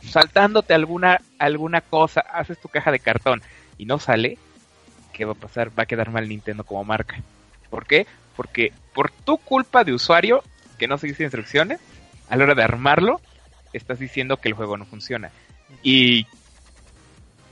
saltándote 0.01 0.75
alguna 0.75 1.21
alguna 1.41 1.81
cosa, 1.81 2.21
haces 2.21 2.57
tu 2.61 2.69
caja 2.69 2.93
de 2.93 3.01
cartón 3.01 3.43
y 3.79 3.85
no 3.85 3.99
sale, 3.99 4.39
¿qué 5.13 5.25
va 5.25 5.33
a 5.33 5.35
pasar? 5.35 5.77
Va 5.77 5.83
a 5.83 5.87
quedar 5.87 6.11
mal 6.11 6.29
Nintendo 6.29 6.63
como 6.63 6.85
marca. 6.85 7.21
¿Por 7.69 7.85
qué? 7.85 8.07
Porque 8.37 8.73
por 8.95 9.11
tu 9.11 9.39
culpa 9.39 9.85
de 9.85 9.93
usuario 9.93 10.43
que 10.79 10.89
no 10.89 10.99
seguiste 10.99 11.25
instrucciones, 11.25 11.81
a 12.29 12.37
la 12.37 12.45
hora 12.45 12.55
de 12.55 12.63
armarlo, 12.63 13.21
estás 13.73 13.99
diciendo 13.99 14.39
que 14.39 14.49
el 14.49 14.55
juego 14.55 14.77
no 14.77 14.85
funciona. 14.85 15.31
Y 15.83 16.27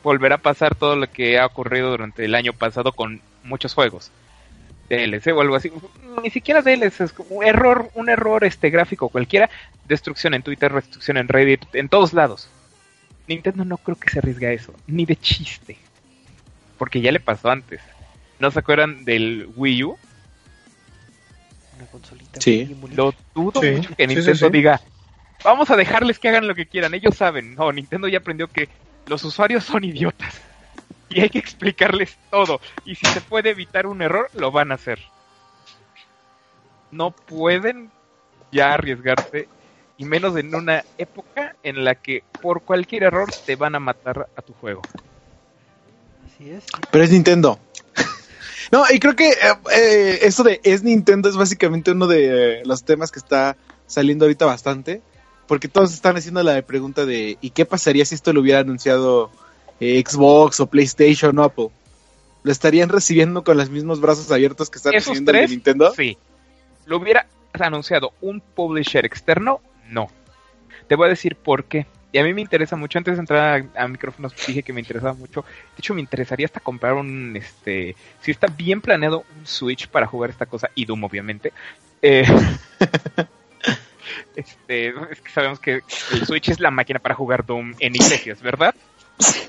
volverá 0.02 0.36
a 0.36 0.38
pasar 0.38 0.74
todo 0.74 0.96
lo 0.96 1.10
que 1.10 1.38
ha 1.38 1.46
ocurrido 1.46 1.90
durante 1.90 2.24
el 2.24 2.34
año 2.34 2.52
pasado 2.52 2.92
con 2.92 3.20
muchos 3.42 3.74
juegos. 3.74 4.10
DLC 4.88 5.28
o 5.32 5.40
algo 5.40 5.54
así. 5.54 5.70
Ni 6.22 6.30
siquiera 6.30 6.62
DLC, 6.62 7.00
es 7.00 7.14
un 7.28 7.44
error, 7.44 7.90
un 7.94 8.08
error 8.08 8.44
este 8.44 8.70
gráfico 8.70 9.08
cualquiera, 9.08 9.48
destrucción 9.86 10.34
en 10.34 10.42
Twitter, 10.42 10.72
destrucción 10.72 11.16
en 11.16 11.28
Reddit, 11.28 11.62
en 11.74 11.88
todos 11.88 12.12
lados. 12.12 12.48
Nintendo 13.28 13.64
no 13.64 13.76
creo 13.78 13.96
que 13.96 14.10
se 14.10 14.18
arriesgue 14.18 14.48
a 14.48 14.52
eso, 14.52 14.74
ni 14.88 15.06
de 15.06 15.16
chiste. 15.16 15.76
Porque 16.78 17.00
ya 17.00 17.12
le 17.12 17.20
pasó 17.20 17.50
antes. 17.50 17.80
¿No 18.40 18.50
se 18.50 18.58
acuerdan 18.58 19.04
del 19.04 19.48
Wii 19.54 19.84
U? 19.84 19.98
Una 21.80 21.90
consolita 21.90 22.40
Sí. 22.40 22.64
muy 22.66 22.74
bonita. 22.74 23.02
Lo 23.02 23.14
dudo 23.34 23.60
Sí, 23.60 23.70
mucho 23.70 23.88
que 23.96 24.06
sí, 24.06 24.10
sí, 24.10 24.14
Nintendo 24.16 24.46
sí. 24.46 24.52
diga, 24.52 24.80
vamos 25.42 25.70
a 25.70 25.76
dejarles 25.76 26.18
que 26.18 26.28
hagan 26.28 26.46
lo 26.46 26.54
que 26.54 26.66
quieran, 26.66 26.92
ellos 26.92 27.16
saben. 27.16 27.54
No, 27.54 27.72
Nintendo 27.72 28.06
ya 28.06 28.18
aprendió 28.18 28.48
que 28.48 28.68
los 29.06 29.24
usuarios 29.24 29.64
son 29.64 29.84
idiotas. 29.84 30.40
Y 31.12 31.22
hay 31.22 31.28
que 31.28 31.40
explicarles 31.40 32.16
todo. 32.30 32.60
Y 32.84 32.94
si 32.94 33.04
se 33.06 33.20
puede 33.20 33.50
evitar 33.50 33.88
un 33.88 34.00
error, 34.00 34.30
lo 34.32 34.52
van 34.52 34.70
a 34.70 34.76
hacer. 34.76 35.00
No 36.92 37.10
pueden 37.10 37.90
ya 38.52 38.74
arriesgarse. 38.74 39.48
Y 39.96 40.04
menos 40.04 40.36
en 40.36 40.54
una 40.54 40.84
época 40.98 41.56
en 41.64 41.84
la 41.84 41.96
que 41.96 42.22
por 42.40 42.62
cualquier 42.62 43.02
error 43.02 43.28
te 43.44 43.56
van 43.56 43.74
a 43.74 43.80
matar 43.80 44.28
a 44.36 44.42
tu 44.42 44.52
juego. 44.52 44.82
Así 46.26 46.48
es. 46.50 46.64
Pero 46.92 47.02
es 47.02 47.10
Nintendo. 47.10 47.58
No, 48.70 48.84
y 48.90 49.00
creo 49.00 49.16
que 49.16 49.30
eh, 49.30 49.36
eh, 49.72 50.18
eso 50.22 50.44
de 50.44 50.60
es 50.62 50.82
Nintendo 50.82 51.28
es 51.28 51.36
básicamente 51.36 51.90
uno 51.90 52.06
de 52.06 52.60
eh, 52.60 52.62
los 52.64 52.84
temas 52.84 53.10
que 53.10 53.18
está 53.18 53.56
saliendo 53.86 54.24
ahorita 54.24 54.46
bastante. 54.46 55.02
Porque 55.50 55.66
todos 55.66 55.92
están 55.92 56.16
haciendo 56.16 56.44
la 56.44 56.62
pregunta 56.62 57.04
de 57.04 57.36
¿y 57.40 57.50
qué 57.50 57.66
pasaría 57.66 58.04
si 58.04 58.14
esto 58.14 58.32
lo 58.32 58.40
hubiera 58.40 58.60
anunciado 58.60 59.32
eh, 59.80 60.00
Xbox 60.06 60.60
o 60.60 60.68
PlayStation 60.68 61.36
o 61.40 61.42
Apple? 61.42 61.70
¿Lo 62.44 62.52
estarían 62.52 62.88
recibiendo 62.88 63.42
con 63.42 63.56
los 63.56 63.68
mismos 63.68 64.00
brazos 64.00 64.30
abiertos 64.30 64.70
que 64.70 64.78
están 64.78 64.94
¿Esos 64.94 65.08
recibiendo 65.08 65.30
el 65.32 65.34
de 65.34 65.40
tres? 65.40 65.50
Nintendo? 65.50 65.92
Sí. 65.96 66.16
¿Lo 66.86 66.98
hubiera 66.98 67.26
anunciado 67.52 68.12
un 68.20 68.40
publisher 68.40 69.04
externo? 69.04 69.60
No. 69.88 70.06
Te 70.86 70.94
voy 70.94 71.06
a 71.06 71.10
decir 71.10 71.34
por 71.34 71.64
qué. 71.64 71.88
Y 72.12 72.18
a 72.18 72.24
mí 72.24 72.34
me 72.34 72.40
interesa 72.40 72.76
mucho, 72.76 72.98
antes 72.98 73.14
de 73.14 73.20
entrar 73.20 73.64
a, 73.76 73.84
a 73.84 73.88
micrófonos 73.88 74.34
dije 74.46 74.62
que 74.62 74.72
me 74.72 74.80
interesaba 74.80 75.14
mucho. 75.14 75.42
De 75.42 75.78
hecho, 75.78 75.94
me 75.94 76.00
interesaría 76.00 76.46
hasta 76.46 76.60
comprar 76.60 76.94
un, 76.94 77.36
este, 77.36 77.94
si 78.20 78.32
está 78.32 78.48
bien 78.48 78.80
planeado, 78.80 79.24
un 79.38 79.46
Switch 79.46 79.88
para 79.88 80.06
jugar 80.06 80.30
esta 80.30 80.46
cosa, 80.46 80.70
y 80.74 80.84
Doom 80.84 81.04
obviamente. 81.04 81.52
Eh, 82.02 82.24
este, 84.36 84.88
es 84.88 85.20
que 85.20 85.30
sabemos 85.30 85.60
que 85.60 85.82
el 86.12 86.26
Switch 86.26 86.48
es 86.48 86.58
la 86.58 86.72
máquina 86.72 86.98
para 86.98 87.14
jugar 87.14 87.46
Doom 87.46 87.74
en 87.78 87.94
iglesias, 87.94 88.42
¿verdad? 88.42 88.74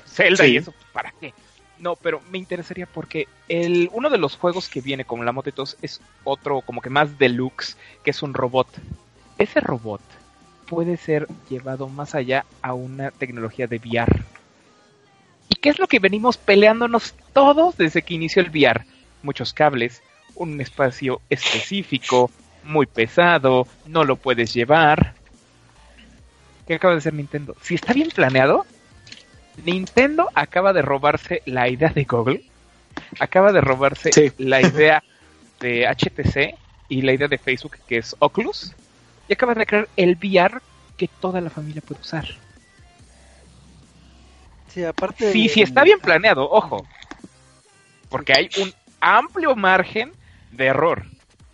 Zelda 0.06 0.46
y 0.46 0.56
eso, 0.56 0.72
¿para 0.92 1.12
qué? 1.20 1.34
No, 1.78 1.96
pero 1.96 2.22
me 2.30 2.38
interesaría 2.38 2.86
porque 2.86 3.26
el, 3.48 3.90
uno 3.92 4.08
de 4.08 4.18
los 4.18 4.36
juegos 4.36 4.68
que 4.68 4.80
viene 4.80 5.04
con 5.04 5.24
la 5.24 5.32
todos 5.32 5.76
es 5.82 6.00
otro 6.22 6.60
como 6.60 6.80
que 6.80 6.90
más 6.90 7.18
deluxe, 7.18 7.76
que 8.04 8.12
es 8.12 8.22
un 8.22 8.34
robot. 8.34 8.68
Ese 9.36 9.58
robot 9.58 10.00
puede 10.72 10.96
ser 10.96 11.28
llevado 11.50 11.86
más 11.86 12.14
allá 12.14 12.46
a 12.62 12.72
una 12.72 13.10
tecnología 13.10 13.66
de 13.66 13.76
VR. 13.76 14.22
¿Y 15.50 15.56
qué 15.56 15.68
es 15.68 15.78
lo 15.78 15.86
que 15.86 15.98
venimos 15.98 16.38
peleándonos 16.38 17.14
todos 17.34 17.76
desde 17.76 18.00
que 18.00 18.14
inició 18.14 18.40
el 18.40 18.48
VR? 18.48 18.86
Muchos 19.22 19.52
cables, 19.52 20.02
un 20.34 20.58
espacio 20.62 21.20
específico, 21.28 22.30
muy 22.64 22.86
pesado, 22.86 23.66
no 23.86 24.04
lo 24.04 24.16
puedes 24.16 24.54
llevar. 24.54 25.12
¿Qué 26.66 26.76
acaba 26.76 26.94
de 26.94 27.00
hacer 27.00 27.12
Nintendo? 27.12 27.54
Si 27.60 27.74
está 27.74 27.92
bien 27.92 28.08
planeado, 28.08 28.64
Nintendo 29.66 30.30
acaba 30.34 30.72
de 30.72 30.80
robarse 30.80 31.42
la 31.44 31.68
idea 31.68 31.90
de 31.90 32.04
Google, 32.04 32.44
acaba 33.20 33.52
de 33.52 33.60
robarse 33.60 34.10
Sí. 34.10 34.32
la 34.38 34.62
idea 34.62 35.02
de 35.60 35.86
HTC 35.86 36.54
y 36.88 37.02
la 37.02 37.12
idea 37.12 37.28
de 37.28 37.36
Facebook, 37.36 37.76
que 37.86 37.98
es 37.98 38.16
Oculus, 38.20 38.74
y 39.32 39.34
acaba 39.34 39.54
de 39.54 39.64
crear 39.64 39.88
el 39.96 40.16
VR 40.16 40.60
que 40.98 41.08
toda 41.08 41.40
la 41.40 41.48
familia 41.48 41.80
puede 41.80 42.02
usar. 42.02 42.26
Sí, 44.68 44.84
aparte. 44.84 45.32
Sí, 45.32 45.48
sí 45.48 45.62
está 45.62 45.84
bien 45.84 45.98
planeado, 46.00 46.50
ojo. 46.50 46.86
Porque 48.10 48.34
hay 48.34 48.50
un 48.58 48.70
amplio 49.00 49.56
margen 49.56 50.12
de 50.50 50.66
error. 50.66 51.02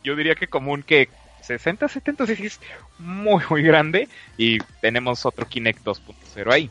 Yo 0.03 0.17
diría 0.17 0.35
que 0.35 0.49
como 0.49 0.73
un 0.73 0.83
que 0.83 1.09
60, 1.43 1.87
70, 1.87 2.27
sí, 2.27 2.47
es 2.47 2.59
muy, 2.99 3.45
muy 3.49 3.63
grande. 3.63 4.09
Y 4.37 4.59
tenemos 4.81 5.25
otro 5.25 5.47
Kinect 5.47 5.85
2.0 5.85 6.53
ahí. 6.53 6.69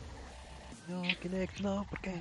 No, 0.88 1.02
Kinect, 1.22 1.60
no, 1.60 1.86
¿por 1.88 2.00
qué? 2.00 2.20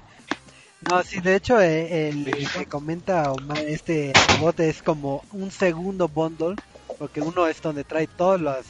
No, 0.87 1.03
sí, 1.03 1.19
de 1.19 1.35
hecho, 1.35 1.59
eh, 1.59 2.09
el 2.09 2.47
que 2.55 2.65
comenta 2.67 3.31
Omar, 3.33 3.59
este 3.59 4.13
robot 4.29 4.61
es 4.61 4.81
como 4.81 5.23
un 5.33 5.51
segundo 5.51 6.07
bundle, 6.07 6.55
porque 6.97 7.21
uno 7.21 7.47
es 7.47 7.61
donde 7.61 7.83
trae 7.85 8.07
todos 8.07 8.41
los, 8.41 8.67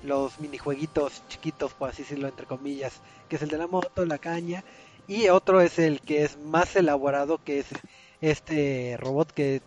los 0.00 0.38
minijueguitos 0.40 1.26
chiquitos, 1.28 1.74
por 1.74 1.90
así 1.90 2.02
decirlo, 2.02 2.28
entre 2.28 2.46
comillas, 2.46 3.02
que 3.28 3.36
es 3.36 3.42
el 3.42 3.50
de 3.50 3.58
la 3.58 3.66
moto, 3.68 4.04
la 4.06 4.18
caña, 4.18 4.64
y 5.06 5.28
otro 5.28 5.60
es 5.60 5.78
el 5.78 6.02
que 6.02 6.24
es 6.24 6.36
más 6.38 6.76
elaborado, 6.76 7.38
que 7.44 7.60
es 7.60 7.68
este 8.20 8.96
robot 8.98 9.32
que 9.32 9.62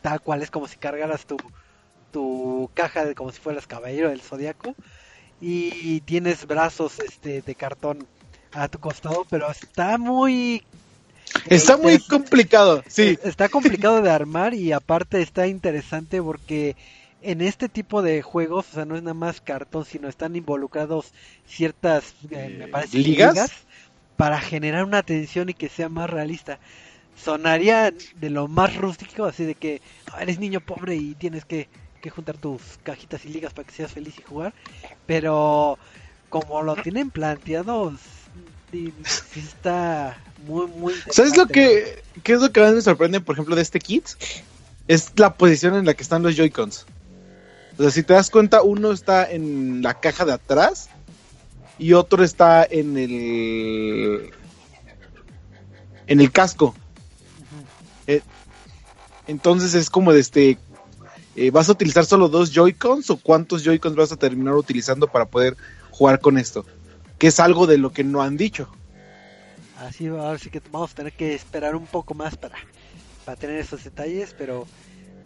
tal 0.00 0.20
cual 0.22 0.42
es 0.42 0.50
como 0.50 0.68
si 0.68 0.76
cargaras 0.78 1.26
tu, 1.26 1.50
tu 2.10 2.70
caja 2.74 3.04
de 3.06 3.14
como 3.14 3.32
si 3.32 3.40
fueras 3.40 3.66
caballero 3.66 4.10
del 4.10 4.22
zodiaco 4.22 4.76
y 5.40 6.02
tienes 6.02 6.46
brazos 6.46 7.00
este 7.00 7.42
de 7.42 7.56
cartón 7.56 8.08
a 8.52 8.68
tu 8.68 8.78
costado, 8.80 9.26
pero 9.30 9.50
está 9.50 9.98
muy 9.98 10.62
Está 11.48 11.76
muy 11.78 11.98
es- 11.98 12.06
complicado, 12.06 12.82
sí. 12.88 13.18
Está 13.22 13.48
complicado 13.48 14.02
de 14.02 14.10
armar 14.10 14.54
y 14.54 14.72
aparte 14.72 15.20
está 15.22 15.46
interesante 15.46 16.22
porque 16.22 16.76
en 17.24 17.40
este 17.40 17.68
tipo 17.68 18.02
de 18.02 18.22
juegos, 18.22 18.66
o 18.70 18.74
sea, 18.74 18.84
no 18.84 18.96
es 18.96 19.02
nada 19.02 19.14
más 19.14 19.40
cartón, 19.40 19.84
sino 19.84 20.08
están 20.08 20.36
involucrados 20.36 21.12
ciertas, 21.46 22.14
eh, 22.30 22.54
me 22.58 22.68
parece, 22.68 22.98
¿ligas? 22.98 23.50
para 24.16 24.40
generar 24.40 24.84
una 24.84 25.02
tensión 25.02 25.48
y 25.48 25.54
que 25.54 25.68
sea 25.68 25.88
más 25.88 26.08
realista. 26.10 26.58
Sonaría 27.16 27.92
de 28.16 28.30
lo 28.30 28.46
más 28.46 28.76
rústico, 28.76 29.24
así 29.24 29.44
de 29.44 29.54
que 29.54 29.80
"Ah, 30.12 30.22
eres 30.22 30.38
niño 30.38 30.60
pobre 30.60 30.96
y 30.96 31.14
tienes 31.14 31.44
que, 31.44 31.68
que 32.00 32.10
juntar 32.10 32.36
tus 32.36 32.60
cajitas 32.82 33.24
y 33.24 33.28
ligas 33.30 33.54
para 33.54 33.66
que 33.66 33.74
seas 33.74 33.92
feliz 33.92 34.14
y 34.18 34.22
jugar, 34.22 34.52
pero 35.06 35.78
como 36.28 36.62
lo 36.62 36.76
tienen 36.76 37.10
planteado, 37.10 37.92
está 39.34 40.16
muy, 40.46 40.66
muy... 40.66 40.94
¿Sabes 41.10 41.36
lo 41.36 41.46
que 41.46 42.02
qué 42.22 42.32
es 42.34 42.40
lo 42.40 42.52
que 42.52 42.60
más 42.60 42.74
me 42.74 42.82
sorprende, 42.82 43.20
por 43.20 43.34
ejemplo, 43.34 43.56
de 43.56 43.62
este 43.62 43.78
kit? 43.78 44.06
Es 44.88 45.12
la 45.16 45.34
posición 45.34 45.74
en 45.74 45.86
la 45.86 45.94
que 45.94 46.02
están 46.02 46.22
los 46.22 46.36
Joy-Cons. 46.36 46.86
O 47.76 47.82
sea, 47.82 47.90
si 47.90 48.02
te 48.02 48.14
das 48.14 48.30
cuenta, 48.30 48.62
uno 48.62 48.92
está 48.92 49.30
en 49.30 49.82
la 49.82 49.94
caja 49.94 50.24
de 50.24 50.32
atrás 50.32 50.88
y 51.78 51.92
otro 51.92 52.22
está 52.22 52.64
en 52.64 52.96
el 52.96 54.30
en 56.06 56.20
el 56.20 56.30
casco. 56.30 56.74
Eh, 58.06 58.22
entonces 59.26 59.74
es 59.74 59.90
como 59.90 60.12
de 60.12 60.20
este 60.20 60.58
eh, 61.36 61.50
¿vas 61.50 61.68
a 61.68 61.72
utilizar 61.72 62.04
solo 62.04 62.28
dos 62.28 62.52
Joy-Cons 62.52 63.10
o 63.10 63.16
cuántos 63.16 63.64
Joy-Cons 63.64 63.96
vas 63.96 64.12
a 64.12 64.16
terminar 64.16 64.54
utilizando 64.54 65.08
para 65.08 65.24
poder 65.24 65.56
jugar 65.90 66.20
con 66.20 66.38
esto? 66.38 66.64
Que 67.18 67.26
es 67.26 67.40
algo 67.40 67.66
de 67.66 67.78
lo 67.78 67.92
que 67.92 68.04
no 68.04 68.22
han 68.22 68.36
dicho. 68.36 68.68
Así 69.78 70.08
va, 70.08 70.26
ahora 70.26 70.38
sí 70.38 70.50
que 70.50 70.62
vamos 70.70 70.92
a 70.92 70.94
tener 70.94 71.12
que 71.12 71.34
esperar 71.34 71.74
un 71.74 71.86
poco 71.86 72.14
más 72.14 72.36
para, 72.36 72.56
para 73.24 73.36
tener 73.36 73.58
esos 73.58 73.82
detalles, 73.82 74.34
pero 74.38 74.66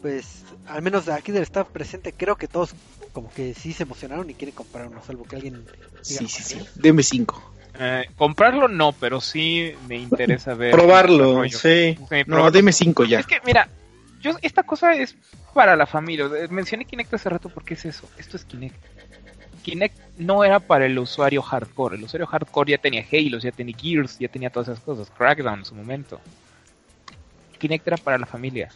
pues 0.03 0.45
al 0.67 0.83
menos 0.83 1.07
de 1.07 1.13
aquí 1.13 1.33
del 1.33 1.43
staff 1.43 1.69
presente 1.69 2.13
creo 2.13 2.37
que 2.37 2.47
todos 2.49 2.75
como 3.13 3.33
que 3.33 3.55
sí 3.55 3.73
se 3.73 3.83
emocionaron 3.83 4.29
y 4.31 4.35
quieren 4.35 4.55
comprar 4.55 4.87
uno, 4.87 5.03
salvo 5.05 5.25
que 5.25 5.37
alguien 5.37 5.65
diga 5.65 5.89
Sí, 6.03 6.29
sí, 6.29 6.43
sí. 6.43 6.61
Deme 6.77 7.03
cinco. 7.03 7.53
Eh, 7.81 8.07
comprarlo 8.17 8.69
no, 8.69 8.93
pero 8.93 9.21
sí 9.21 9.73
me 9.89 9.97
interesa 9.97 10.55
ver. 10.55 10.73
Probarlo, 10.73 11.45
sí. 11.45 11.51
Sí, 11.51 11.97
No, 11.99 12.07
probarlo. 12.27 12.51
deme 12.51 12.73
cinco 12.73 13.05
ya. 13.05 13.21
Es 13.21 13.27
que, 13.27 13.41
mira, 13.45 13.69
yo 14.21 14.33
esta 14.43 14.63
cosa 14.63 14.95
es 14.95 15.17
para 15.55 15.77
la 15.77 15.87
familia. 15.87 16.29
Mencioné 16.51 16.85
Kinect 16.85 17.15
hace 17.15 17.29
rato 17.29 17.49
porque 17.49 17.75
es 17.75 17.85
eso. 17.85 18.09
Esto 18.17 18.37
es 18.37 18.45
Kinect. 18.45 18.77
Kinect 19.63 19.97
no 20.19 20.45
era 20.45 20.61
para 20.61 20.87
el 20.87 20.99
usuario 20.99 21.43
hardcore. 21.43 21.97
El 21.97 22.05
usuario 22.05 22.27
hardcore 22.27 22.73
ya 22.73 22.79
tenía 22.79 23.05
Halo, 23.13 23.39
ya 23.39 23.51
tenía 23.53 23.77
Gears, 23.77 24.19
ya 24.19 24.29
tenía 24.29 24.51
todas 24.51 24.69
esas 24.69 24.81
cosas. 24.83 25.11
Crackdown 25.11 25.61
en 25.61 25.65
su 25.65 25.75
momento. 25.75 26.21
Kinect 27.59 27.87
era 27.87 27.97
para 27.97 28.19
la 28.19 28.27
familia. 28.27 28.71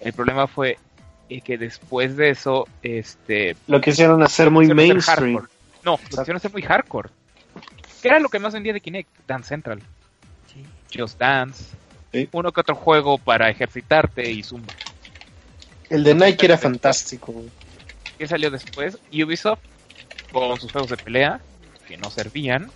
El 0.00 0.12
problema 0.12 0.46
fue 0.46 0.78
eh, 1.28 1.40
que 1.40 1.58
después 1.58 2.16
de 2.16 2.30
eso, 2.30 2.66
este, 2.82 3.56
Lo 3.66 3.80
quisieron 3.80 4.22
hacer 4.22 4.50
muy 4.50 4.64
hacer 4.66 4.76
mainstream. 4.76 5.34
hardcore. 5.34 5.52
No, 5.84 5.92
lo 5.92 6.08
quisieron 6.08 6.36
hacer 6.36 6.52
muy 6.52 6.62
hardcore. 6.62 7.10
¿Qué 8.02 8.08
era 8.08 8.18
lo 8.18 8.28
que 8.28 8.38
más 8.38 8.54
vendía 8.54 8.72
de 8.72 8.80
Kinect? 8.80 9.08
Dance 9.26 9.48
Central. 9.48 9.80
Sí. 10.52 10.64
Just 10.98 11.18
Dance. 11.18 11.64
Sí. 12.12 12.28
Uno 12.32 12.50
que 12.50 12.60
otro 12.60 12.74
juego 12.74 13.18
para 13.18 13.48
ejercitarte 13.50 14.30
y 14.30 14.42
Zumba. 14.42 14.72
El 15.90 16.02
de 16.04 16.14
Nike 16.14 16.46
era 16.46 16.56
fantástico. 16.56 17.34
¿Qué 18.18 18.26
salió 18.26 18.50
después? 18.50 18.98
Ubisoft 19.12 19.60
con 20.32 20.60
sus 20.60 20.72
juegos 20.72 20.90
de 20.90 20.96
pelea 20.96 21.40
que 21.86 21.96
no 21.96 22.10
servían. 22.10 22.70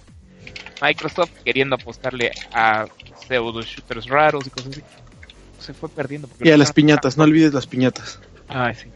Microsoft 0.82 1.30
queriendo 1.44 1.76
apostarle 1.76 2.32
a 2.52 2.86
pseudo 3.26 3.62
shooters 3.62 4.06
raros 4.06 4.46
y 4.46 4.50
cosas 4.50 4.72
así. 4.72 4.82
Se 5.64 5.72
fue 5.72 5.88
perdiendo. 5.88 6.28
porque 6.28 6.48
Y 6.48 6.52
a 6.52 6.56
las 6.58 6.72
piñatas, 6.72 7.16
no 7.16 7.24
olvides 7.24 7.54
las 7.54 7.66
piñatas. 7.66 8.20
Ay, 8.48 8.74
sí. 8.74 8.90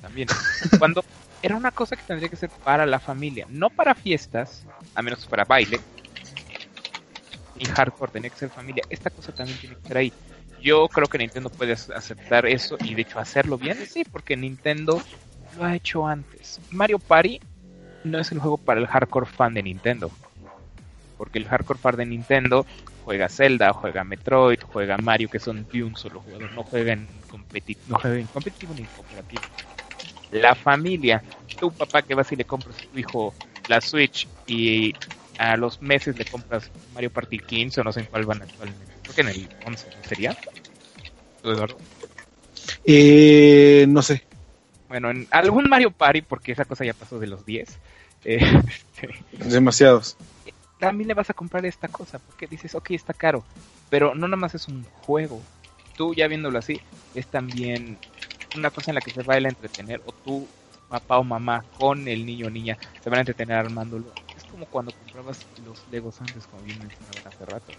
También. 0.00 0.28
Cuando 0.78 1.04
era 1.42 1.54
una 1.54 1.70
cosa 1.70 1.96
que 1.96 2.02
tendría 2.02 2.28
que 2.28 2.36
ser 2.36 2.50
para 2.64 2.86
la 2.86 2.98
familia, 2.98 3.46
no 3.48 3.68
para 3.68 3.94
fiestas, 3.94 4.64
a 4.94 5.02
menos 5.02 5.26
para 5.26 5.44
baile. 5.44 5.80
Y 7.56 7.66
hardcore 7.66 8.12
tenía 8.12 8.30
que 8.30 8.36
ser 8.36 8.50
familia. 8.50 8.84
Esta 8.88 9.10
cosa 9.10 9.32
también 9.32 9.58
tiene 9.58 9.76
que 9.76 9.88
ser 9.88 9.96
ahí. 9.98 10.12
Yo 10.62 10.88
creo 10.88 11.08
que 11.08 11.18
Nintendo 11.18 11.50
puede 11.50 11.74
ac- 11.74 11.94
aceptar 11.94 12.46
eso 12.46 12.78
y 12.82 12.94
de 12.94 13.02
hecho 13.02 13.18
hacerlo 13.18 13.58
bien. 13.58 13.76
Sí, 13.84 14.04
porque 14.10 14.36
Nintendo 14.36 15.02
lo 15.54 15.64
ha 15.64 15.74
hecho 15.74 16.06
antes. 16.06 16.60
Mario 16.70 16.98
Party 16.98 17.40
no 18.04 18.18
es 18.18 18.32
el 18.32 18.38
juego 18.38 18.56
para 18.56 18.80
el 18.80 18.86
hardcore 18.86 19.26
fan 19.26 19.54
de 19.54 19.62
Nintendo. 19.62 20.10
Porque 21.18 21.38
el 21.38 21.46
hardcore 21.46 21.80
fan 21.80 21.96
de 21.96 22.06
Nintendo 22.06 22.64
juega 23.04 23.28
Zelda, 23.28 23.72
juega 23.74 24.04
Metroid, 24.04 24.60
juega 24.62 24.96
Mario, 24.98 25.28
que 25.28 25.40
son 25.40 25.66
de 25.70 25.82
un 25.84 25.96
solo 25.96 26.20
jugador. 26.20 26.52
No 26.54 26.62
juega 26.64 26.94
en, 26.94 27.08
competi- 27.28 27.76
no 27.86 27.98
juega 27.98 28.18
en 28.18 28.28
competitivo 28.28 28.72
ni 28.74 28.82
en 28.82 28.88
cooperativo. 28.88 29.42
La 30.30 30.54
familia, 30.54 31.22
tu 31.58 31.72
papá 31.72 32.02
que 32.02 32.14
vas 32.14 32.30
y 32.32 32.36
le 32.36 32.44
compras 32.44 32.78
a 32.78 32.86
tu 32.90 32.98
hijo 32.98 33.34
la 33.66 33.80
Switch 33.80 34.28
y 34.46 34.94
a 35.38 35.56
los 35.56 35.80
meses 35.82 36.16
le 36.16 36.24
compras 36.24 36.70
Mario 36.92 37.10
Party 37.10 37.38
15 37.38 37.80
o 37.80 37.84
no 37.84 37.92
sé 37.92 38.00
en 38.00 38.06
cuál 38.06 38.24
van 38.26 38.42
actualmente. 38.42 38.94
Creo 39.02 39.14
que 39.14 39.20
en 39.22 39.28
el 39.28 39.50
11 39.64 39.90
¿no 39.96 40.02
sería. 40.04 40.36
¿Tú, 41.42 41.50
Eduardo? 41.50 41.78
Eh, 42.84 43.86
no 43.88 44.02
sé. 44.02 44.22
Bueno, 44.88 45.10
en 45.10 45.26
algún 45.30 45.68
Mario 45.68 45.90
Party, 45.90 46.22
porque 46.22 46.52
esa 46.52 46.64
cosa 46.64 46.84
ya 46.84 46.94
pasó 46.94 47.18
de 47.18 47.26
los 47.26 47.44
10. 47.44 47.78
eh, 48.24 48.38
este, 48.68 49.08
Demasiados. 49.48 50.16
También 50.78 51.08
le 51.08 51.14
vas 51.14 51.30
a 51.30 51.34
comprar 51.34 51.66
esta 51.66 51.88
cosa, 51.88 52.18
porque 52.20 52.46
dices, 52.46 52.74
ok, 52.74 52.90
está 52.92 53.14
caro, 53.14 53.46
pero 53.88 54.14
no 54.14 54.28
nada 54.28 54.36
más 54.40 54.54
es 54.54 54.68
un 54.68 54.84
juego. 54.84 55.48
Tú 55.94 56.14
ya 56.14 56.28
viéndolo 56.28 56.58
así, 56.58 56.82
es 57.12 57.28
también 57.28 58.02
una 58.52 58.70
cosa 58.70 58.90
en 58.90 58.96
la 58.96 59.02
que 59.02 59.10
se 59.12 59.22
va 59.22 59.34
a 59.34 59.38
entretener, 59.38 60.00
o 60.04 60.12
tú, 60.12 60.54
papá 60.86 61.18
o 61.18 61.24
mamá, 61.24 61.68
con 61.72 62.08
el 62.08 62.24
niño 62.26 62.46
o 62.46 62.50
niña, 62.50 62.78
se 63.00 63.10
van 63.10 63.18
a 63.18 63.20
entretener 63.22 63.56
armándolo. 63.56 64.18
Es 64.34 64.44
como 64.44 64.66
cuando 64.68 64.92
comprabas 64.94 65.48
los 65.56 65.86
Legos 65.88 66.20
antes, 66.20 66.46
como 66.46 66.62
bien 66.62 66.80
mencionaban 66.80 67.26
hace 67.26 67.44
rato. 67.44 67.76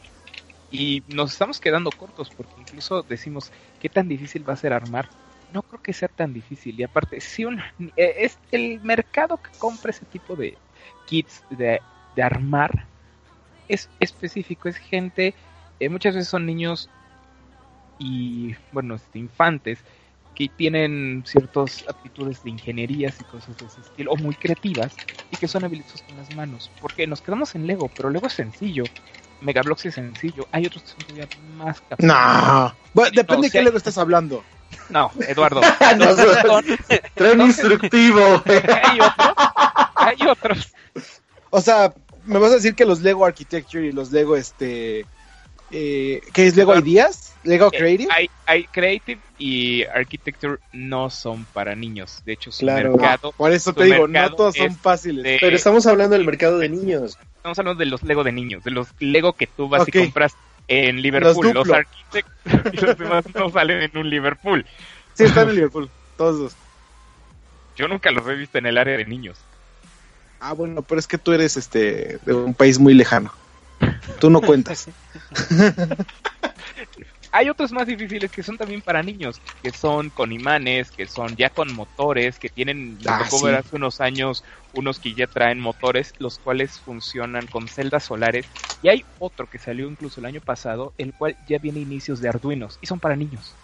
Y 0.69 1.03
nos 1.07 1.31
estamos 1.33 1.59
quedando 1.59 1.93
cortos, 1.95 2.31
porque 2.31 2.61
incluso 2.61 3.03
decimos, 3.03 3.51
¿qué 3.79 3.89
tan 3.89 4.07
difícil 4.07 4.47
va 4.47 4.53
a 4.53 4.57
ser 4.57 4.73
armar? 4.73 5.13
No 5.47 5.63
creo 5.63 5.81
que 5.81 5.93
sea 5.93 6.09
tan 6.09 6.31
difícil, 6.33 6.79
y 6.79 6.83
aparte, 6.83 7.21
si 7.21 7.45
un, 7.45 7.59
eh, 7.79 8.15
es 8.19 8.39
el 8.51 8.79
mercado 8.81 9.41
que 9.41 9.49
compra 9.57 9.89
ese 9.91 10.05
tipo 10.05 10.35
de 10.35 10.61
kits 11.05 11.43
de, 11.49 11.85
de 12.11 12.21
armar 12.23 12.88
es 13.69 13.89
específico, 13.99 14.67
es 14.67 14.77
gente, 14.77 15.33
eh, 15.79 15.89
muchas 15.89 16.15
veces 16.15 16.29
son 16.29 16.45
niños 16.45 16.89
y, 17.99 18.55
bueno, 18.71 18.95
este, 18.95 19.19
infantes 19.19 19.79
que 20.35 20.47
tienen 20.47 21.23
ciertas 21.25 21.85
aptitudes 21.89 22.43
de 22.43 22.51
ingenierías 22.51 23.19
y 23.19 23.23
cosas 23.25 23.57
de 23.57 23.65
ese 23.65 23.81
estilo, 23.81 24.11
o 24.11 24.15
muy 24.17 24.35
creativas, 24.35 24.95
y 25.31 25.37
que 25.37 25.47
son 25.47 25.65
habilidosos 25.65 26.01
con 26.03 26.17
las 26.17 26.33
manos. 26.33 26.71
Porque 26.81 27.05
nos 27.07 27.21
quedamos 27.21 27.55
en 27.55 27.67
Lego, 27.67 27.89
pero 27.95 28.09
Lego 28.09 28.27
es 28.27 28.33
sencillo, 28.33 28.85
Megablox 29.41 29.85
es 29.85 29.95
sencillo, 29.95 30.47
hay 30.51 30.65
otros 30.65 30.83
que 30.83 30.89
son 30.89 30.99
todavía 30.99 31.27
más 31.57 31.81
capazes. 31.81 32.05
No. 32.05 32.73
Bueno, 32.93 33.11
depende 33.13 33.35
No, 33.35 33.41
de 33.43 33.51
qué. 33.51 33.61
Lego 33.61 33.77
estás 33.77 33.97
hablando. 33.97 34.43
No, 34.89 35.11
Eduardo. 35.27 35.61
Un 37.33 37.41
instructivo. 37.41 38.43
hay 38.45 38.99
otros, 39.01 39.35
hay 39.95 40.27
otros. 40.27 40.73
O 41.49 41.61
sea, 41.61 41.93
me 42.29 42.39
vas 42.39 42.51
a 42.51 42.55
decir 42.55 42.75
que 42.75 42.85
los 42.85 43.01
Lego 43.01 43.25
Architecture 43.25 43.85
y 43.85 43.91
los 43.91 44.11
Lego, 44.11 44.35
este. 44.35 45.05
Eh, 45.71 46.21
¿Qué 46.33 46.47
es 46.47 46.55
Lego 46.55 46.75
Ideas? 46.77 47.35
¿Lego 47.43 47.69
Creative? 47.69 48.05
Eh, 48.05 48.15
Hay, 48.15 48.29
hay 48.47 48.63
Creative 48.65 49.19
y 49.37 49.83
Architecture 49.83 50.57
no 50.73 51.09
son 51.11 51.45
para 51.45 51.75
niños. 51.75 52.21
De 52.25 52.33
hecho, 52.33 52.51
su 52.51 52.59
Claro. 52.61 52.91
mercado. 52.97 53.31
Por 53.33 53.51
eso 53.51 53.71
te 53.73 53.83
digo, 53.83 54.07
no 54.07 54.33
todos 54.33 54.55
son 54.55 54.67
es 54.67 54.77
fáciles. 54.77 55.23
de- 55.23 55.37
Pero 55.39 55.55
estamos 55.55 55.85
hablando 55.85 56.15
del 56.15 56.25
mercado 56.25 56.57
de 56.57 56.69
niños. 56.69 57.17
Estamos 57.37 57.59
hablando 57.59 57.79
de 57.79 57.85
los 57.85 58.01
Lego 58.03 58.23
de 58.23 58.31
niños, 58.31 58.63
de 58.63 58.71
los 58.71 58.87
Lego 58.99 59.33
que 59.33 59.45
tú 59.47 59.69
vas 59.69 59.83
Ok. 59.83 59.89
y 59.89 59.99
compras 59.99 60.33
en 60.67 61.01
Liverpool. 61.01 61.45
Los, 61.45 61.53
Duplo. 61.53 61.75
Architects 61.75 62.31
y 62.73 62.77
los 62.85 62.97
demás 62.97 63.25
no 63.35 63.49
salen 63.49 63.81
en 63.83 63.97
un 63.97 64.09
Liverpool. 64.09 64.65
Sí, 65.13 65.23
están 65.25 65.49
en 65.49 65.55
Liverpool, 65.55 65.89
todos 66.17 66.39
dos. 66.39 66.55
Yo 67.77 67.87
nunca 67.87 68.11
los 68.11 68.27
he 68.27 68.33
visto 68.35 68.57
en 68.57 68.65
el 68.65 68.77
área 68.77 68.97
de 68.97 69.05
niños. 69.05 69.37
Ah, 70.39 70.53
bueno, 70.53 70.83
pero 70.83 70.99
es 70.99 71.07
que 71.07 71.17
tú 71.17 71.31
eres 71.33 71.57
este 71.57 72.19
de 72.25 72.33
un 72.33 72.53
país 72.55 72.79
muy 72.79 72.93
lejano. 72.93 73.31
Tú 74.19 74.29
no 74.29 74.41
cuentas. 74.41 74.89
Hay 77.31 77.47
otros 77.49 77.71
más 77.71 77.85
difíciles 77.87 78.33
que 78.33 78.41
son 78.43 78.57
también 78.57 78.81
para 78.81 79.03
niños, 79.03 79.41
que 79.61 79.71
son 79.71 80.09
con 80.09 80.31
imanes, 80.31 80.91
que 80.91 81.07
son 81.07 81.35
ya 81.35 81.49
con 81.51 81.69
motores, 81.71 82.39
que 82.39 82.49
tienen, 82.49 83.01
me 83.03 83.11
Ah, 83.11 83.19
tocó 83.19 83.39
sí. 83.39 83.45
ver 83.45 83.55
hace 83.55 83.75
unos 83.75 83.99
años 84.01 84.43
unos 84.71 84.99
que 84.99 85.13
ya 85.13 85.27
traen 85.27 85.59
motores, 85.59 86.13
los 86.17 86.39
cuales 86.39 86.81
funcionan 86.81 87.47
con 87.47 87.69
celdas 87.69 88.03
solares. 88.05 88.51
Y 88.81 88.89
hay 88.89 89.05
otro 89.17 89.47
que 89.47 89.59
salió 89.59 89.87
incluso 89.87 90.19
el 90.19 90.25
año 90.25 90.41
pasado, 90.41 90.93
el 90.97 91.13
cual 91.13 91.37
ya 91.45 91.59
viene 91.59 91.79
inicios 91.81 92.19
de 92.19 92.29
Arduinos 92.29 92.77
y 92.81 92.87
son 92.87 92.99
para 92.99 93.15
niños. 93.15 93.59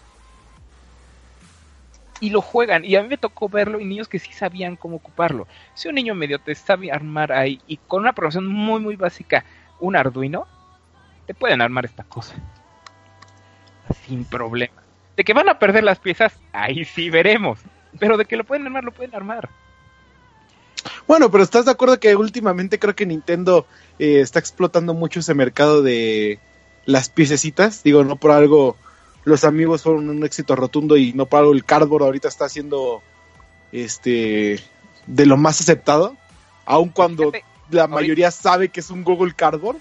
Y 2.22 2.30
lo 2.30 2.42
juegan, 2.42 2.86
y 2.86 2.96
a 2.96 3.02
mí 3.02 3.10
me 3.10 3.18
tocó 3.18 3.50
verlo 3.50 3.80
y 3.80 3.86
niños 3.86 4.08
que 4.08 4.20
sí 4.20 4.32
sabían 4.32 4.78
cómo 4.78 4.98
ocuparlo. 4.98 5.48
Si 5.74 5.90
un 5.90 5.96
niño 5.96 6.16
medio 6.16 6.40
te 6.40 6.56
sabe 6.56 6.92
armar 6.92 7.32
ahí 7.32 7.62
y 7.68 7.78
con 7.78 8.02
una 8.02 8.14
programación 8.14 8.48
muy 8.48 8.80
muy 8.80 8.96
básica, 8.96 9.44
un 9.80 9.96
Arduino, 9.96 10.48
te 11.28 11.34
pueden 11.34 11.62
armar 11.62 11.86
esta 11.86 12.04
cosa 12.04 12.36
sin 14.06 14.26
problema. 14.26 14.82
De 15.16 15.24
que 15.24 15.34
van 15.34 15.50
a 15.50 15.60
perder 15.60 15.84
las 15.84 16.00
piezas, 16.00 16.34
ahí 16.52 16.86
sí 16.86 17.10
veremos. 17.10 17.60
Pero 18.00 18.18
de 18.18 18.26
que 18.26 18.36
lo 18.36 18.44
pueden 18.44 18.66
armar, 18.66 18.84
lo 18.84 18.92
pueden 18.92 19.16
armar. 19.16 19.50
Bueno, 21.08 21.32
pero 21.32 21.44
¿estás 21.44 21.66
de 21.66 21.72
acuerdo 21.72 22.00
que 22.00 22.16
últimamente 22.16 22.80
creo 22.80 22.96
que 22.96 23.06
Nintendo 23.06 23.66
eh, 24.00 24.20
está 24.20 24.40
explotando 24.40 24.94
mucho 24.94 25.20
ese 25.20 25.34
mercado 25.34 25.82
de 25.82 26.40
las 26.86 27.10
piececitas? 27.10 27.84
Digo, 27.84 28.04
no 28.04 28.18
por 28.18 28.32
algo 28.32 28.76
los 29.26 29.44
amigos 29.44 29.84
fueron 29.84 30.10
un 30.10 30.24
éxito 30.24 30.56
rotundo 30.56 30.96
y 30.98 31.14
no 31.14 31.26
algo 31.26 31.52
el 31.52 31.66
cardboard 31.66 32.04
ahorita 32.04 32.28
está 32.28 32.48
siendo 32.48 33.02
este 33.72 34.60
de 35.08 35.26
lo 35.26 35.38
más 35.38 35.60
aceptado, 35.62 36.16
aun 36.66 36.90
cuando 36.90 37.32
Fíjate, 37.32 37.44
la 37.72 37.82
ahorita- 37.84 37.96
mayoría 37.96 38.32
sabe 38.32 38.70
que 38.70 38.80
es 38.80 38.90
un 38.90 39.04
Google 39.04 39.34
Cardboard. 39.36 39.78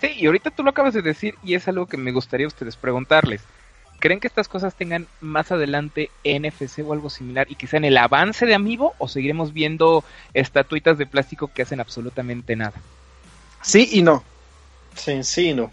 Sí, 0.00 0.08
y 0.16 0.26
ahorita 0.26 0.50
tú 0.50 0.62
lo 0.62 0.70
acabas 0.70 0.92
de 0.94 1.00
decir 1.02 1.34
y 1.42 1.54
es 1.54 1.66
algo 1.68 1.86
que 1.86 1.96
me 1.96 2.12
gustaría 2.12 2.44
a 2.46 2.48
ustedes 2.48 2.76
preguntarles. 2.76 3.40
¿Creen 3.98 4.20
que 4.20 4.26
estas 4.26 4.46
cosas 4.48 4.74
tengan 4.74 5.06
más 5.22 5.50
adelante 5.52 6.10
NFC 6.22 6.80
o 6.86 6.92
algo 6.92 7.08
similar 7.08 7.46
y 7.50 7.54
quizá 7.54 7.78
en 7.78 7.86
el 7.86 7.96
avance 7.96 8.44
de 8.44 8.54
Amiibo 8.54 8.94
o 8.98 9.08
seguiremos 9.08 9.54
viendo 9.54 10.04
estatuitas 10.34 10.98
de 10.98 11.06
plástico 11.06 11.48
que 11.48 11.62
hacen 11.62 11.80
absolutamente 11.80 12.56
nada? 12.56 12.74
Sí 13.62 13.88
y 13.92 14.02
no. 14.02 14.22
Sí, 14.94 15.22
sí, 15.24 15.54
no. 15.54 15.70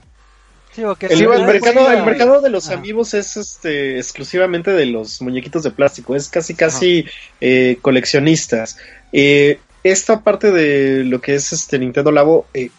Sí, 0.75 0.81
El, 0.81 1.09
Sí, 1.09 1.23
el 1.23 1.27
bueno, 1.27 1.45
mercado, 1.45 1.91
el 1.91 2.03
mercado 2.03 2.41
de 2.41 2.49
los 2.49 2.69
amigos 2.69 3.13
es 3.13 3.37
este 3.37 3.97
exclusivamente 3.97 4.71
de 4.71 4.87
los 4.87 5.21
muñequitos 5.21 5.63
de 5.63 5.71
plástico, 5.71 6.15
es 6.15 6.29
casi 6.29 6.55
casi 6.55 7.05
eh, 7.39 7.77
coleccionistas. 7.81 8.77
Eh, 9.11 9.59
esta 9.83 10.21
parte 10.21 10.51
de 10.51 11.03
lo 11.03 11.21
que 11.21 11.35
es 11.35 11.53
este 11.53 11.77
Nintendo 11.77 12.11
Labo, 12.11 12.47
eh, 12.53 12.69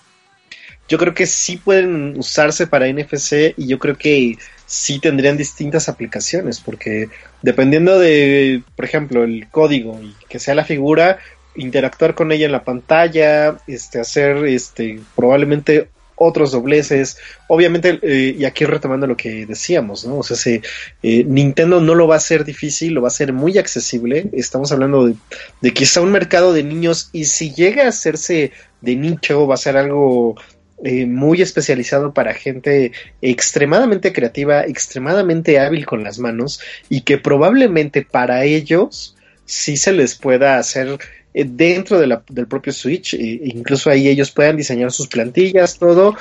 yo 0.88 0.98
creo 0.98 1.14
que 1.14 1.26
sí 1.26 1.57
pueden 1.57 2.18
usarse 2.18 2.66
para 2.66 2.88
NFC 2.88 3.54
y 3.57 3.66
yo 3.68 3.78
creo 3.78 3.96
que 3.96 4.37
sí 4.66 4.98
tendrían 4.98 5.37
distintas 5.37 5.88
aplicaciones, 5.88 6.61
porque 6.61 7.09
dependiendo 7.42 7.98
de, 7.98 8.62
por 8.74 8.85
ejemplo, 8.85 9.24
el 9.24 9.48
código 9.50 10.00
y 10.02 10.14
que 10.28 10.38
sea 10.38 10.54
la 10.54 10.64
figura, 10.64 11.18
interactuar 11.54 12.14
con 12.14 12.33
ella 12.33 12.46
en 12.46 12.52
la 12.52 12.64
pantalla, 12.64 13.57
este, 13.66 14.00
hacer 14.00 14.44
este, 14.46 15.00
probablemente 15.14 15.88
otros 16.16 16.53
dobleces, 16.53 17.16
obviamente, 17.48 17.98
eh, 18.03 18.35
y 18.38 18.44
aquí 18.44 18.64
retomando 18.64 19.07
lo 19.07 19.16
que 19.16 19.46
decíamos, 19.46 20.07
¿no? 20.07 20.18
O 20.18 20.22
sea, 20.22 20.37
se, 20.37 20.62
eh, 21.03 21.24
Nintendo 21.24 21.81
no 21.81 21.94
lo 21.94 22.07
va 22.07 22.14
a 22.14 22.18
hacer 22.18 22.44
difícil, 22.44 22.94
lo 22.94 23.03
va 23.03 23.09
a 23.09 23.14
hacer 23.14 23.33
muy 23.33 23.59
accesible. 23.59 24.29
Estamos 24.33 24.72
hablando 24.72 25.07
de, 25.07 25.14
de 25.61 25.72
está 25.77 26.00
un 26.00 26.12
mercado 26.12 26.53
de 26.53 26.64
niños 26.64 27.11
y 27.12 27.24
si 27.24 27.53
llega 27.53 27.85
a 27.85 27.88
hacerse 27.88 28.53
de 28.81 28.96
nicho, 28.96 29.46
va 29.46 29.55
a 29.55 29.59
ser 29.59 29.77
algo 29.77 30.37
eh, 30.83 31.07
muy 31.07 31.40
especializado 31.40 32.12
para 32.12 32.35
gente 32.35 32.92
extremadamente 33.22 34.12
creativa, 34.12 34.64
extremadamente 34.64 35.59
hábil 35.59 35.87
con 35.87 36.05
las 36.05 36.18
manos 36.18 36.61
y 36.88 37.03
que 37.03 37.16
probablemente 37.16 38.03
para 38.03 38.44
ellos 38.44 39.16
sí 39.46 39.77
se 39.77 39.92
les 39.92 40.14
pueda 40.14 40.59
hacer 40.59 40.98
eh, 41.34 41.44
dentro 41.46 41.98
de 41.98 42.06
la- 42.06 42.22
del 42.28 42.46
propio 42.46 42.72
Switch, 42.72 43.14
eh, 43.14 43.40
incluso 43.44 43.90
ahí 43.90 44.08
ellos 44.08 44.30
puedan 44.30 44.56
diseñar 44.56 44.92
sus 44.92 45.08
plantillas, 45.08 45.78
todo, 45.78 46.16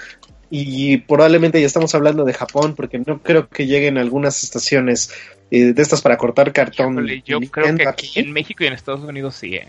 y 0.50 0.98
probablemente 0.98 1.60
ya 1.62 1.66
estamos 1.68 1.94
hablando 1.96 2.26
de 2.26 2.34
Japón, 2.34 2.76
porque 2.76 3.00
no 3.00 3.20
creo 3.24 3.48
que 3.48 3.66
lleguen 3.66 3.98
algunas 3.98 4.44
estaciones 4.44 5.12
eh, 5.52 5.74
de 5.74 5.82
estas 5.84 6.02
para 6.02 6.18
cortar 6.18 6.52
cartón. 6.52 6.94
Híjole, 6.94 7.24
yo 7.26 7.40
Nintendo 7.40 7.68
creo 7.68 7.78
que 7.78 7.88
aquí 7.88 8.20
en 8.20 8.32
México 8.32 8.64
y 8.64 8.68
en 8.68 8.74
Estados 8.74 9.02
Unidos 9.02 9.36
sí, 9.36 9.56
¿eh? 9.56 9.68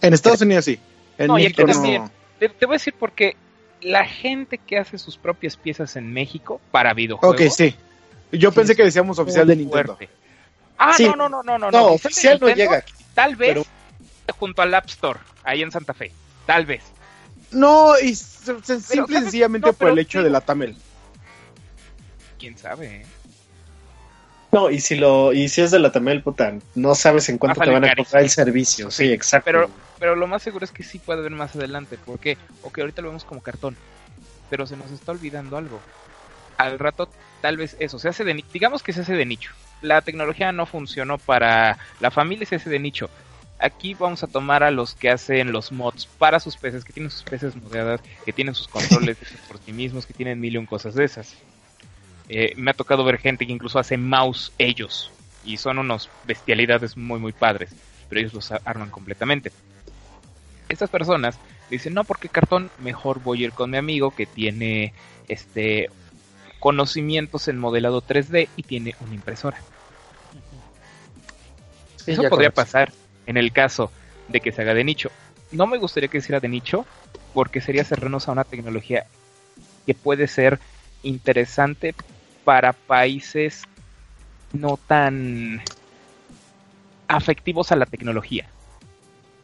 En 0.00 0.14
Estados 0.14 0.40
Unidos 0.40 0.64
sí. 0.64 0.78
En 1.18 1.26
No, 1.26 1.38
y 1.38 1.44
aquí 1.46 1.62
no. 1.64 2.10
Te, 2.38 2.48
te 2.48 2.64
voy 2.66 2.74
a 2.74 2.78
decir 2.78 2.94
porque 2.98 3.36
la 3.82 4.06
gente 4.06 4.56
que 4.58 4.78
hace 4.78 4.96
sus 4.96 5.16
propias 5.18 5.56
piezas 5.56 5.96
en 5.96 6.10
México 6.12 6.60
para 6.70 6.94
videojuegos. 6.94 7.36
Ok, 7.40 7.52
sí. 7.54 7.74
Yo 8.32 8.50
Sí, 8.50 8.56
pensé 8.56 8.74
que 8.76 8.84
decíamos 8.84 9.18
oficial 9.18 9.46
de 9.46 9.56
Nintendo. 9.56 9.96
fuerte. 9.96 10.08
Ah, 10.78 10.94
Sí. 10.96 11.04
no, 11.04 11.14
no, 11.16 11.28
no, 11.28 11.42
no, 11.42 11.58
no. 11.58 11.70
No, 11.70 11.86
oficial 11.88 12.38
no 12.40 12.46
Nintendo, 12.46 12.70
llega 12.70 12.78
aquí. 12.78 12.92
Tal 13.14 13.36
vez 13.36 13.48
pero- 13.50 13.64
junto 14.32 14.62
al 14.62 14.74
App 14.74 14.86
Store, 14.86 15.18
ahí 15.44 15.62
en 15.62 15.70
Santa 15.70 15.94
Fe. 15.94 16.12
Tal 16.46 16.66
vez. 16.66 16.82
No, 17.50 17.98
y 17.98 18.14
simple 18.14 19.18
y 19.18 19.22
sencillamente 19.22 19.68
No, 19.68 19.72
por 19.72 19.88
el 19.90 19.98
hecho 19.98 20.18
digo- 20.18 20.24
de 20.24 20.30
la 20.30 20.40
Tamel. 20.40 20.76
Quién 22.38 22.56
sabe, 22.56 22.86
¿eh? 23.02 23.06
No, 24.52 24.70
y 24.70 24.80
si 24.80 24.96
lo, 24.96 25.32
y 25.34 25.48
si 25.48 25.60
es 25.60 25.70
de 25.70 25.78
la 25.78 25.92
Tamel, 25.92 26.22
puta, 26.22 26.54
no 26.74 26.94
sabes 26.94 27.28
en 27.28 27.36
cuánto 27.36 27.60
Va 27.60 27.64
a 27.64 27.66
te 27.66 27.72
van 27.72 27.84
a 27.84 27.94
cobrar 27.94 28.22
el 28.22 28.30
servicio. 28.30 28.90
Sí, 28.90 29.12
exacto. 29.12 29.44
Pero, 29.44 29.70
pero 29.98 30.16
lo 30.16 30.26
más 30.26 30.42
seguro 30.42 30.64
es 30.64 30.70
que 30.70 30.82
sí 30.82 30.98
puede 30.98 31.20
haber 31.20 31.32
más 31.32 31.54
adelante. 31.54 31.98
porque 32.04 32.38
Ok, 32.62 32.78
ahorita 32.78 33.02
lo 33.02 33.08
vemos 33.08 33.24
como 33.24 33.42
cartón. 33.42 33.76
Pero 34.48 34.66
se 34.66 34.76
nos 34.78 34.90
está 34.90 35.12
olvidando 35.12 35.58
algo. 35.58 35.80
Al 36.56 36.78
rato, 36.78 37.10
tal 37.42 37.58
vez 37.58 37.76
eso, 37.78 37.98
se 37.98 38.08
hace 38.08 38.24
de 38.24 38.42
digamos 38.52 38.82
que 38.82 38.94
se 38.94 39.02
hace 39.02 39.12
de 39.14 39.26
nicho. 39.26 39.50
La 39.82 40.00
tecnología 40.00 40.50
no 40.52 40.64
funcionó 40.64 41.18
para 41.18 41.76
la 42.00 42.10
familia, 42.10 42.46
se 42.46 42.56
hace 42.56 42.70
de 42.70 42.78
nicho. 42.78 43.10
Aquí 43.58 43.94
vamos 43.94 44.22
a 44.22 44.28
tomar 44.28 44.62
a 44.62 44.70
los 44.70 44.94
que 44.94 45.10
hacen 45.10 45.50
los 45.50 45.72
mods 45.72 46.06
para 46.06 46.38
sus 46.38 46.56
peces, 46.56 46.84
que 46.84 46.92
tienen 46.92 47.10
sus 47.10 47.24
peces 47.24 47.56
modeadas, 47.56 48.00
que 48.24 48.32
tienen 48.32 48.54
sus 48.54 48.68
controles 48.68 49.18
hechos 49.22 49.40
por 49.48 49.58
sí 49.58 49.72
mismos, 49.72 50.06
que 50.06 50.14
tienen 50.14 50.38
mil 50.38 50.54
y 50.54 50.58
un 50.58 50.66
cosas 50.66 50.94
de 50.94 51.04
esas. 51.04 51.34
Eh, 52.28 52.52
me 52.56 52.70
ha 52.70 52.74
tocado 52.74 53.04
ver 53.04 53.18
gente 53.18 53.46
que 53.46 53.52
incluso 53.52 53.78
hace 53.78 53.96
mouse 53.96 54.52
ellos. 54.58 55.10
Y 55.44 55.56
son 55.56 55.78
unos 55.78 56.08
bestialidades 56.24 56.96
muy, 56.96 57.18
muy 57.18 57.32
padres. 57.32 57.70
Pero 58.08 58.20
ellos 58.20 58.34
los 58.34 58.52
arman 58.52 58.90
completamente. 58.90 59.50
Estas 60.68 60.90
personas 60.90 61.38
dicen, 61.68 61.94
no, 61.94 62.04
porque 62.04 62.28
cartón, 62.28 62.70
mejor 62.78 63.20
voy 63.20 63.42
a 63.42 63.46
ir 63.46 63.52
con 63.52 63.70
mi 63.70 63.76
amigo 63.76 64.12
que 64.12 64.26
tiene 64.26 64.92
este 65.26 65.90
conocimientos 66.60 67.48
en 67.48 67.58
modelado 67.58 68.02
3D 68.02 68.48
y 68.56 68.62
tiene 68.64 68.94
una 69.00 69.14
impresora. 69.14 69.58
Sí, 71.96 72.12
Eso 72.12 72.24
podría 72.28 72.50
pasar 72.50 72.92
en 73.28 73.36
el 73.36 73.52
caso 73.52 73.92
de 74.26 74.40
que 74.40 74.50
se 74.50 74.62
haga 74.62 74.74
de 74.74 74.82
nicho. 74.82 75.10
No 75.52 75.66
me 75.66 75.78
gustaría 75.78 76.08
que 76.08 76.18
hiciera 76.18 76.40
de 76.40 76.48
nicho 76.48 76.86
porque 77.34 77.60
sería 77.60 77.84
cerrarnos 77.84 78.26
a 78.26 78.32
una 78.32 78.44
tecnología 78.44 79.06
que 79.86 79.94
puede 79.94 80.26
ser 80.26 80.58
interesante 81.02 81.94
para 82.44 82.72
países 82.72 83.64
no 84.52 84.78
tan 84.78 85.62
afectivos 87.06 87.70
a 87.70 87.76
la 87.76 87.86
tecnología. 87.86 88.48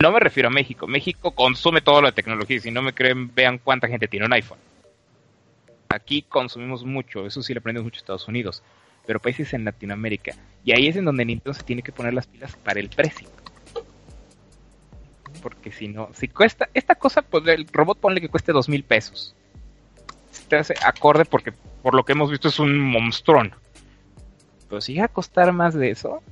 No 0.01 0.12
me 0.12 0.20
refiero 0.20 0.49
a 0.49 0.53
México. 0.53 0.87
México 0.87 1.33
consume 1.33 1.83
toda 1.83 2.03
la 2.03 2.12
tecnología. 2.12 2.61
Si 2.61 2.70
no 2.70 2.83
me 2.83 2.94
creen, 2.94 3.35
vean 3.35 3.59
cuánta 3.59 3.87
gente 3.87 4.09
tiene 4.09 4.27
un 4.27 4.33
iPhone. 4.33 4.59
Aquí 5.88 6.23
consumimos 6.23 6.85
mucho. 6.85 7.27
Eso 7.27 7.42
sí 7.42 7.53
le 7.53 7.59
aprendemos 7.59 7.85
mucho 7.85 7.99
a 7.99 8.01
Estados 8.01 8.29
Unidos. 8.29 8.62
Pero 9.07 9.20
países 9.20 9.53
en 9.53 9.64
Latinoamérica. 9.64 10.35
Y 10.64 10.73
ahí 10.73 10.88
es 10.88 10.97
en 10.97 11.05
donde 11.05 11.25
Nintendo 11.25 11.55
se 11.55 11.62
tiene 11.62 11.83
que 11.83 11.92
poner 11.92 12.14
las 12.14 12.27
pilas 12.27 12.57
para 12.57 12.81
el 12.81 12.88
precio. 12.88 13.29
Porque 15.44 15.70
si 15.70 15.88
no, 15.88 16.09
si 16.14 16.28
cuesta, 16.28 16.70
esta 16.72 16.94
cosa, 16.94 17.20
pues 17.20 17.46
el 17.48 17.66
robot 17.70 17.98
ponle 17.98 18.22
que 18.22 18.30
cueste 18.30 18.50
dos 18.50 18.66
mil 18.66 18.83
pesos. 18.83 19.35
Te 20.48 20.57
hace 20.57 20.74
acorde 20.83 21.26
porque 21.26 21.52
por 21.83 21.94
lo 21.94 22.02
que 22.02 22.12
hemos 22.12 22.30
visto 22.30 22.48
es 22.48 22.59
un 22.59 22.80
monstrón. 22.80 23.54
Pero 24.70 24.80
si 24.80 24.94
llega 24.94 25.04
a 25.04 25.09
costar 25.09 25.52
más 25.52 25.74
de 25.74 25.90
eso, 25.90 26.22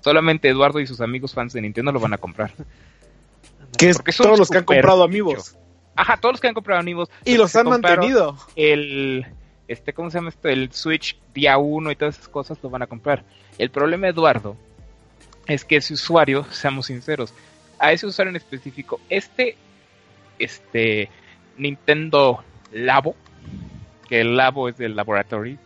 solamente 0.00 0.48
Eduardo 0.48 0.80
y 0.80 0.86
sus 0.86 1.02
amigos 1.02 1.34
fans 1.34 1.52
de 1.52 1.60
Nintendo 1.60 1.92
lo 1.92 2.00
van 2.00 2.14
a 2.14 2.16
comprar. 2.16 2.54
Que 3.76 3.90
es 3.90 4.16
todos 4.16 4.38
los 4.38 4.48
que 4.48 4.56
han 4.56 4.64
comprado 4.64 5.02
amigos. 5.02 5.54
Ajá, 5.94 6.16
todos 6.16 6.32
los 6.32 6.40
que 6.40 6.48
han 6.48 6.54
comprado 6.54 6.80
amigos. 6.80 7.10
Y 7.26 7.36
los 7.36 7.52
que 7.52 7.58
han 7.58 7.68
mantenido. 7.68 8.38
El, 8.56 9.26
este, 9.68 9.92
¿cómo 9.92 10.10
se 10.10 10.16
llama 10.16 10.30
esto? 10.30 10.48
El 10.48 10.72
Switch 10.72 11.20
día 11.34 11.58
1 11.58 11.90
y 11.90 11.96
todas 11.96 12.16
esas 12.16 12.28
cosas 12.28 12.56
lo 12.62 12.70
van 12.70 12.80
a 12.80 12.86
comprar. 12.86 13.22
El 13.58 13.70
problema, 13.70 14.08
Eduardo, 14.08 14.56
es 15.46 15.66
que 15.66 15.76
ese 15.76 15.92
usuario, 15.92 16.46
seamos 16.50 16.86
sinceros, 16.86 17.34
a 17.80 17.92
ese 17.92 18.06
usuario 18.06 18.30
en 18.30 18.36
específico, 18.36 19.00
este, 19.08 19.56
este, 20.38 21.08
Nintendo 21.56 22.44
Labo, 22.72 23.16
que 24.08 24.20
el 24.20 24.36
labo 24.36 24.68
es 24.68 24.76
del 24.76 24.94
laboratory, 24.94 25.58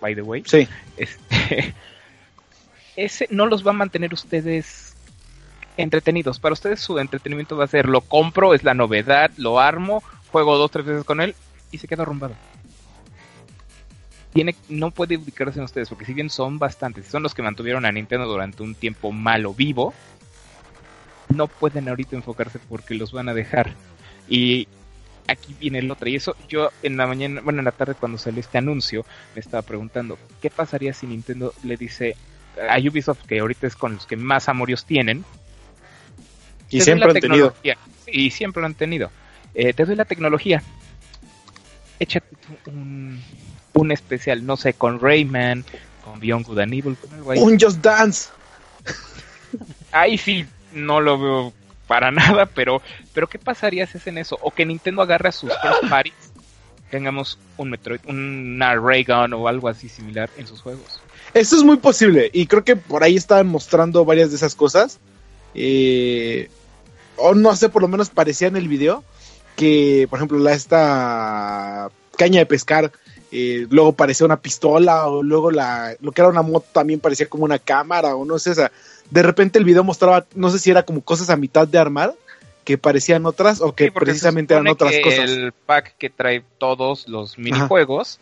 by 0.00 0.14
the 0.14 0.22
way, 0.22 0.42
Sí. 0.46 0.68
este, 0.96 1.74
ese 2.96 3.28
no 3.30 3.46
los 3.46 3.64
va 3.66 3.70
a 3.70 3.74
mantener 3.74 4.12
ustedes 4.12 4.94
entretenidos. 5.76 6.38
Para 6.38 6.52
ustedes 6.52 6.80
su 6.80 6.98
entretenimiento 6.98 7.56
va 7.56 7.64
a 7.64 7.68
ser 7.68 7.88
lo 7.88 8.00
compro, 8.00 8.52
es 8.54 8.64
la 8.64 8.74
novedad, 8.74 9.30
lo 9.36 9.60
armo, 9.60 10.02
juego 10.32 10.58
dos, 10.58 10.70
tres 10.70 10.84
veces 10.84 11.04
con 11.04 11.20
él 11.20 11.34
y 11.70 11.78
se 11.78 11.88
queda 11.88 12.02
arrumbado. 12.02 12.34
Tiene, 14.32 14.54
no 14.68 14.90
puede 14.92 15.16
ubicarse 15.16 15.58
en 15.58 15.64
ustedes, 15.64 15.88
porque 15.88 16.04
si 16.04 16.14
bien 16.14 16.30
son 16.30 16.58
bastantes, 16.58 17.06
son 17.06 17.22
los 17.22 17.34
que 17.34 17.42
mantuvieron 17.42 17.84
a 17.84 17.90
Nintendo 17.92 18.26
durante 18.26 18.62
un 18.62 18.74
tiempo 18.76 19.10
malo 19.10 19.54
vivo, 19.54 19.92
no 21.34 21.48
pueden 21.48 21.88
ahorita 21.88 22.16
enfocarse 22.16 22.58
porque 22.68 22.94
los 22.94 23.12
van 23.12 23.28
a 23.28 23.34
dejar. 23.34 23.74
Y 24.28 24.68
aquí 25.26 25.54
viene 25.58 25.78
el 25.78 25.90
otro. 25.90 26.08
Y 26.08 26.16
eso 26.16 26.36
yo 26.48 26.70
en 26.82 26.96
la 26.96 27.06
mañana, 27.06 27.40
bueno, 27.40 27.60
en 27.60 27.64
la 27.64 27.72
tarde 27.72 27.94
cuando 27.94 28.18
salió 28.18 28.40
este 28.40 28.58
anuncio, 28.58 29.04
me 29.34 29.40
estaba 29.40 29.62
preguntando, 29.62 30.18
¿qué 30.42 30.50
pasaría 30.50 30.92
si 30.92 31.06
Nintendo 31.06 31.54
le 31.62 31.76
dice 31.76 32.16
a 32.68 32.78
Ubisoft, 32.78 33.24
que 33.26 33.40
ahorita 33.40 33.66
es 33.66 33.76
con 33.76 33.94
los 33.94 34.06
que 34.06 34.16
más 34.16 34.48
amorios 34.48 34.84
tienen, 34.84 35.24
Y 36.68 36.78
te 36.78 36.84
doy 36.84 36.84
siempre 36.84 37.06
la 37.08 37.12
han 37.14 37.20
tenido. 37.20 37.50
tecnología. 37.52 37.78
Y 38.06 38.30
siempre 38.30 38.60
lo 38.60 38.66
han 38.66 38.74
tenido. 38.74 39.10
Eh, 39.54 39.72
te 39.72 39.84
doy 39.84 39.96
la 39.96 40.04
tecnología. 40.04 40.62
Échate 41.98 42.26
un, 42.66 43.22
un 43.74 43.92
especial, 43.92 44.44
no 44.44 44.56
sé, 44.56 44.74
con 44.74 45.00
Rayman, 45.00 45.64
con 46.04 46.18
Beyond 46.18 46.46
Good 46.46 46.58
and 46.60 46.74
Evil, 46.74 46.96
con 46.96 47.12
algo 47.14 47.30
ahí. 47.30 47.38
Un 47.40 47.58
Just 47.58 47.78
Dance. 47.80 48.30
Ahí 49.92 50.16
sí 50.16 50.46
no 50.72 51.00
lo 51.00 51.18
veo 51.18 51.52
para 51.86 52.10
nada, 52.12 52.46
pero, 52.46 52.82
pero 53.12 53.28
¿qué 53.28 53.38
pasaría 53.38 53.86
si 53.86 53.98
hacen 53.98 54.18
eso? 54.18 54.38
O 54.42 54.50
que 54.50 54.64
Nintendo 54.66 55.02
agarre 55.02 55.30
a 55.30 55.32
sus 55.32 55.50
first 55.60 55.88
parties, 55.88 56.32
tengamos 56.90 57.38
un 57.56 57.70
Metroid, 57.70 58.00
una 58.06 58.74
Raygun 58.76 59.32
o 59.32 59.48
algo 59.48 59.68
así 59.68 59.88
similar 59.88 60.30
en 60.36 60.46
sus 60.46 60.60
juegos. 60.60 61.00
Esto 61.34 61.56
es 61.56 61.62
muy 61.62 61.76
posible 61.76 62.30
y 62.32 62.46
creo 62.46 62.64
que 62.64 62.76
por 62.76 63.04
ahí 63.04 63.16
estaban 63.16 63.46
mostrando 63.46 64.04
varias 64.04 64.30
de 64.30 64.36
esas 64.36 64.54
cosas. 64.54 64.98
Eh, 65.54 66.48
o 67.16 67.34
no 67.34 67.54
sé, 67.54 67.68
por 67.68 67.82
lo 67.82 67.88
menos 67.88 68.10
parecía 68.10 68.48
en 68.48 68.56
el 68.56 68.68
video 68.68 69.04
que, 69.56 70.06
por 70.08 70.18
ejemplo, 70.18 70.38
la 70.38 70.52
esta 70.52 71.90
caña 72.16 72.40
de 72.40 72.46
pescar 72.46 72.92
eh, 73.32 73.66
luego 73.70 73.92
parecía 73.92 74.26
una 74.26 74.40
pistola 74.40 75.06
o 75.06 75.22
luego 75.22 75.50
la 75.50 75.94
lo 76.00 76.10
que 76.10 76.20
era 76.20 76.28
una 76.28 76.42
moto 76.42 76.66
también 76.72 76.98
parecía 76.98 77.26
como 77.26 77.44
una 77.44 77.60
cámara 77.60 78.16
o 78.16 78.24
no 78.24 78.38
sé, 78.38 78.50
o 78.50 78.54
sea, 78.54 78.72
de 79.10 79.22
repente 79.22 79.58
el 79.58 79.64
video 79.64 79.84
mostraba, 79.84 80.26
no 80.34 80.50
sé 80.50 80.58
si 80.58 80.70
era 80.70 80.82
como 80.84 81.02
cosas 81.02 81.30
a 81.30 81.36
mitad 81.36 81.66
de 81.66 81.78
armar 81.78 82.14
que 82.64 82.78
parecían 82.78 83.26
otras 83.26 83.60
o 83.60 83.74
que 83.74 83.84
Sí, 83.84 83.90
precisamente 83.90 84.54
eran 84.54 84.68
otras 84.68 84.92
que 84.92 85.02
cosas. 85.02 85.30
El 85.30 85.52
pack 85.52 85.96
que 85.98 86.10
trae 86.10 86.42
todos 86.58 87.08
los 87.08 87.38
minijuegos 87.38 88.20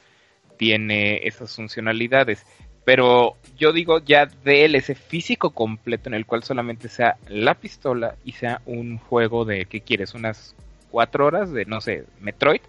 tiene 0.57 1.27
esas 1.27 1.55
funcionalidades. 1.55 2.44
Pero 2.85 3.37
yo 3.59 3.72
digo 3.72 3.98
ya 3.98 4.27
DLC 4.27 4.94
físico 4.94 5.51
completo 5.51 6.09
en 6.09 6.14
el 6.14 6.24
cual 6.24 6.42
solamente 6.42 6.88
sea 6.88 7.16
la 7.29 7.55
pistola 7.55 8.14
y 8.24 8.33
sea 8.33 8.62
un 8.64 8.96
juego 8.96 9.44
de, 9.44 9.66
¿qué 9.66 9.83
quieres? 9.83 10.14
Unas 10.14 10.55
cuatro 10.90 11.27
horas 11.27 11.53
de, 11.53 11.66
no 11.66 11.83
sé, 11.83 12.05
Metroid 12.20 12.62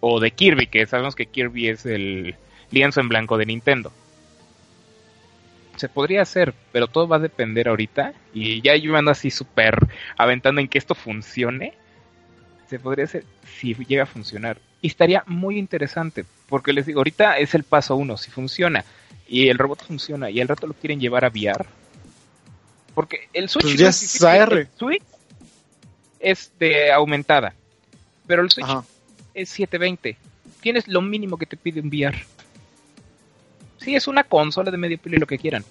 o 0.00 0.18
de 0.18 0.32
Kirby, 0.32 0.66
que 0.66 0.86
sabemos 0.86 1.14
que 1.14 1.26
Kirby 1.26 1.68
es 1.68 1.86
el 1.86 2.34
lienzo 2.70 3.00
en 3.00 3.08
blanco 3.08 3.38
de 3.38 3.46
Nintendo. 3.46 3.92
Se 5.76 5.88
podría 5.88 6.22
hacer, 6.22 6.54
pero 6.72 6.86
todo 6.86 7.08
va 7.08 7.16
a 7.16 7.20
depender 7.20 7.68
ahorita. 7.68 8.12
Y 8.32 8.60
ya 8.62 8.76
yo 8.76 8.96
ando 8.96 9.10
así 9.10 9.30
súper 9.30 9.76
aventando 10.16 10.60
en 10.60 10.68
que 10.68 10.78
esto 10.78 10.94
funcione 10.94 11.74
se 12.68 12.78
podría 12.78 13.04
hacer 13.04 13.24
si 13.58 13.74
llega 13.74 14.04
a 14.04 14.06
funcionar. 14.06 14.58
Y 14.80 14.88
estaría 14.88 15.22
muy 15.26 15.58
interesante, 15.58 16.24
porque 16.48 16.72
les 16.72 16.86
digo, 16.86 17.00
ahorita 17.00 17.38
es 17.38 17.54
el 17.54 17.62
paso 17.64 17.96
uno, 17.96 18.16
si 18.16 18.30
funciona, 18.30 18.84
y 19.28 19.48
el 19.48 19.58
robot 19.58 19.84
funciona, 19.84 20.30
y 20.30 20.40
al 20.40 20.48
rato 20.48 20.66
lo 20.66 20.74
quieren 20.74 21.00
llevar 21.00 21.24
a 21.24 21.28
VR. 21.28 21.66
Porque 22.94 23.28
el 23.32 23.48
Switch, 23.48 23.64
Pues 23.64 23.76
ya 23.78 23.88
es 23.88 24.22
AR. 24.22 24.52
el 24.58 24.68
Switch 24.76 25.02
es 26.20 26.52
de 26.58 26.92
aumentada, 26.92 27.54
pero 28.26 28.42
el 28.42 28.50
Switch 28.50 28.66
Ajá. 28.66 28.84
es 29.34 29.48
720. 29.50 30.16
Tienes 30.60 30.88
lo 30.88 31.02
mínimo 31.02 31.36
que 31.36 31.46
te 31.46 31.56
pide 31.56 31.80
un 31.80 31.88
VR. 31.88 32.16
Sí, 33.84 33.94
es 33.94 34.08
una 34.08 34.24
consola 34.24 34.70
de 34.70 34.78
medio 34.78 34.96
pelo 34.96 35.16
y 35.16 35.20
lo 35.20 35.26
que 35.26 35.36
quieran. 35.36 35.62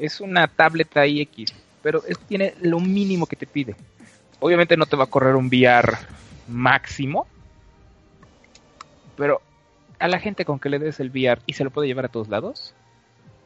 Es 0.00 0.20
una 0.20 0.48
tableta 0.48 1.06
iX, 1.06 1.54
pero 1.80 2.02
tiene 2.26 2.54
lo 2.60 2.80
mínimo 2.80 3.26
que 3.26 3.36
te 3.36 3.46
pide. 3.46 3.76
Obviamente 4.40 4.76
no 4.76 4.84
te 4.84 4.96
va 4.96 5.04
a 5.04 5.06
correr 5.06 5.36
un 5.36 5.46
VR 5.46 5.96
máximo, 6.48 7.28
pero 9.16 9.40
a 10.00 10.08
la 10.08 10.18
gente 10.18 10.44
con 10.44 10.58
que 10.58 10.70
le 10.70 10.80
des 10.80 10.98
el 10.98 11.10
VR 11.10 11.40
y 11.46 11.52
se 11.52 11.62
lo 11.62 11.70
puede 11.70 11.86
llevar 11.86 12.06
a 12.06 12.08
todos 12.08 12.28
lados, 12.28 12.74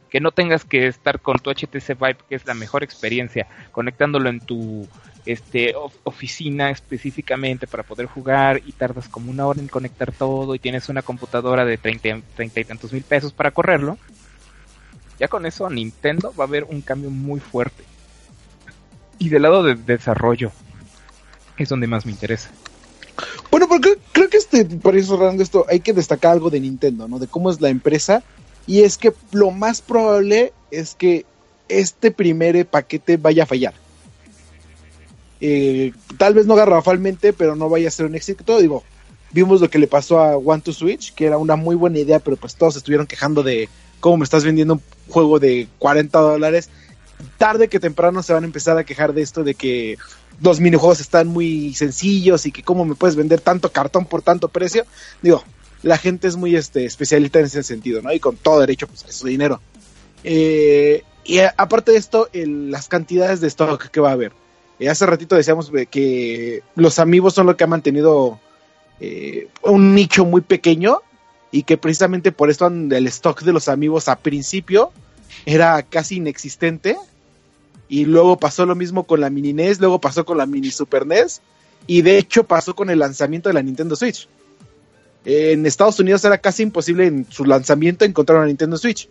que 0.09 0.19
no 0.19 0.31
tengas 0.31 0.65
que 0.65 0.87
estar 0.87 1.19
con 1.19 1.37
tu 1.37 1.51
HTC 1.51 1.89
Vive, 1.89 2.17
que 2.27 2.35
es 2.35 2.45
la 2.47 2.55
mejor 2.55 2.83
experiencia, 2.83 3.45
conectándolo 3.71 4.29
en 4.29 4.39
tu 4.39 4.87
este 5.25 5.75
of- 5.75 5.95
oficina 6.03 6.69
específicamente 6.69 7.67
para 7.67 7.83
poder 7.83 8.05
jugar 8.05 8.61
y 8.65 8.71
tardas 8.71 9.09
como 9.09 9.31
una 9.31 9.47
hora 9.47 9.59
en 9.59 9.67
conectar 9.67 10.11
todo 10.11 10.53
y 10.55 10.59
tienes 10.59 10.89
una 10.89 11.01
computadora 11.01 11.65
de 11.65 11.77
30, 11.77 12.21
30 12.35 12.59
y 12.59 12.65
tantos 12.65 12.93
mil 12.93 13.03
pesos 13.03 13.33
para 13.33 13.51
correrlo. 13.51 13.97
Ya 15.19 15.27
con 15.27 15.45
eso 15.45 15.69
Nintendo 15.69 16.33
va 16.37 16.43
a 16.43 16.47
haber 16.47 16.65
un 16.65 16.81
cambio 16.81 17.09
muy 17.09 17.39
fuerte. 17.39 17.83
Y 19.17 19.29
del 19.29 19.43
lado 19.43 19.63
de 19.63 19.75
desarrollo 19.75 20.51
es 21.57 21.69
donde 21.69 21.87
más 21.87 22.05
me 22.05 22.11
interesa. 22.11 22.49
Bueno, 23.49 23.67
porque 23.69 23.97
creo 24.11 24.29
que 24.29 24.37
este, 24.37 24.65
para 24.65 24.97
ir 24.97 25.05
cerrando 25.05 25.41
esto, 25.41 25.65
hay 25.69 25.79
que 25.79 25.93
destacar 25.93 26.33
algo 26.33 26.49
de 26.49 26.59
Nintendo, 26.59 27.07
¿no? 27.07 27.17
De 27.17 27.27
cómo 27.27 27.49
es 27.49 27.61
la 27.61 27.69
empresa. 27.69 28.23
Y 28.67 28.81
es 28.81 28.97
que 28.97 29.13
lo 29.31 29.51
más 29.51 29.81
probable 29.81 30.51
es 30.71 30.95
que 30.95 31.25
este 31.69 32.11
primer 32.11 32.65
paquete 32.67 33.15
vaya 33.17 33.43
a 33.43 33.45
fallar. 33.45 33.73
Eh, 35.41 35.91
tal 36.17 36.33
vez 36.33 36.45
no 36.45 36.55
garrafalmente, 36.55 37.33
pero 37.33 37.55
no 37.55 37.69
vaya 37.69 37.87
a 37.87 37.91
ser 37.91 38.05
un 38.05 38.15
éxito. 38.15 38.59
Digo, 38.59 38.83
vimos 39.31 39.61
lo 39.61 39.69
que 39.69 39.79
le 39.79 39.87
pasó 39.87 40.19
a 40.19 40.37
One 40.37 40.61
to 40.61 40.73
Switch, 40.73 41.13
que 41.13 41.25
era 41.25 41.37
una 41.37 41.55
muy 41.55 41.75
buena 41.75 41.99
idea, 41.99 42.19
pero 42.19 42.37
pues 42.37 42.55
todos 42.55 42.75
estuvieron 42.75 43.07
quejando 43.07 43.43
de 43.43 43.69
cómo 43.99 44.17
me 44.17 44.23
estás 44.23 44.43
vendiendo 44.43 44.75
un 44.75 44.81
juego 45.09 45.39
de 45.39 45.67
40 45.79 46.19
dólares. 46.19 46.69
Tarde 47.37 47.67
que 47.67 47.79
temprano 47.79 48.23
se 48.23 48.33
van 48.33 48.43
a 48.43 48.47
empezar 48.47 48.77
a 48.77 48.83
quejar 48.83 49.13
de 49.13 49.21
esto, 49.21 49.43
de 49.43 49.55
que 49.55 49.97
los 50.41 50.59
minijuegos 50.59 50.99
están 50.99 51.27
muy 51.27 51.73
sencillos 51.73 52.45
y 52.45 52.51
que 52.51 52.63
cómo 52.63 52.85
me 52.85 52.95
puedes 52.95 53.15
vender 53.15 53.41
tanto 53.41 53.71
cartón 53.71 54.05
por 54.05 54.21
tanto 54.21 54.49
precio. 54.49 54.85
Digo, 55.21 55.43
la 55.81 55.97
gente 55.97 56.27
es 56.27 56.35
muy 56.35 56.55
este, 56.55 56.85
especialista 56.85 57.39
en 57.39 57.45
ese 57.45 57.63
sentido, 57.63 58.01
¿no? 58.01 58.11
Y 58.11 58.19
con 58.19 58.35
todo 58.37 58.59
derecho, 58.59 58.87
pues, 58.87 59.05
a 59.05 59.11
su 59.11 59.27
dinero. 59.27 59.61
Eh, 60.23 61.03
y 61.23 61.39
aparte 61.39 61.91
de 61.91 61.97
esto, 61.97 62.29
las 62.33 62.87
cantidades 62.87 63.41
de 63.41 63.47
stock 63.47 63.89
que 63.89 63.99
va 63.99 64.09
a 64.09 64.13
haber. 64.13 64.31
Eh, 64.79 64.89
hace 64.89 65.05
ratito 65.05 65.35
decíamos 65.35 65.71
eh, 65.73 65.85
que 65.85 66.63
los 66.75 66.99
amigos 66.99 67.33
son 67.33 67.47
lo 67.47 67.55
que 67.55 67.63
ha 67.63 67.67
mantenido 67.67 68.39
eh, 68.99 69.47
un 69.63 69.95
nicho 69.95 70.25
muy 70.25 70.41
pequeño 70.41 71.01
y 71.51 71.63
que 71.63 71.77
precisamente 71.77 72.31
por 72.31 72.49
esto 72.49 72.67
el 72.67 73.07
stock 73.07 73.41
de 73.43 73.53
los 73.53 73.67
amigos 73.69 74.07
a 74.09 74.17
principio 74.17 74.91
era 75.45 75.81
casi 75.83 76.17
inexistente 76.17 76.97
y 77.87 78.05
luego 78.05 78.37
pasó 78.37 78.65
lo 78.65 78.75
mismo 78.75 79.05
con 79.05 79.21
la 79.21 79.29
mini 79.29 79.53
NES, 79.53 79.79
luego 79.79 80.01
pasó 80.01 80.25
con 80.25 80.37
la 80.37 80.45
mini 80.45 80.71
Super 80.71 81.05
NES 81.05 81.41
y 81.87 82.01
de 82.01 82.17
hecho 82.17 82.45
pasó 82.45 82.75
con 82.75 82.89
el 82.89 82.99
lanzamiento 82.99 83.49
de 83.49 83.53
la 83.53 83.61
Nintendo 83.61 83.95
Switch. 83.95 84.27
En 85.23 85.65
Estados 85.65 85.99
Unidos 85.99 86.23
era 86.25 86.37
casi 86.37 86.63
imposible 86.63 87.07
en 87.07 87.25
su 87.29 87.45
lanzamiento 87.45 88.05
encontrar 88.05 88.37
una 88.39 88.47
Nintendo 88.47 88.77
Switch. 88.77 89.09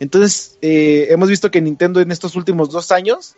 Entonces 0.00 0.58
eh, 0.60 1.06
hemos 1.10 1.28
visto 1.28 1.50
que 1.50 1.60
Nintendo 1.60 2.00
en 2.00 2.10
estos 2.10 2.36
últimos 2.36 2.70
dos 2.70 2.90
años, 2.92 3.36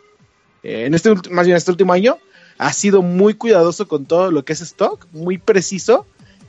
eh, 0.63 0.85
en 0.85 0.93
este 0.93 1.13
más 1.31 1.45
bien 1.45 1.57
este 1.57 1.71
último 1.71 1.93
año, 1.93 2.17
ha 2.57 2.73
sido 2.73 3.01
muy 3.01 3.33
cuidadoso 3.35 3.87
con 3.87 4.05
todo 4.05 4.31
lo 4.31 4.43
que 4.45 4.53
es 4.53 4.61
stock, 4.61 5.05
muy 5.11 5.37
preciso 5.37 6.05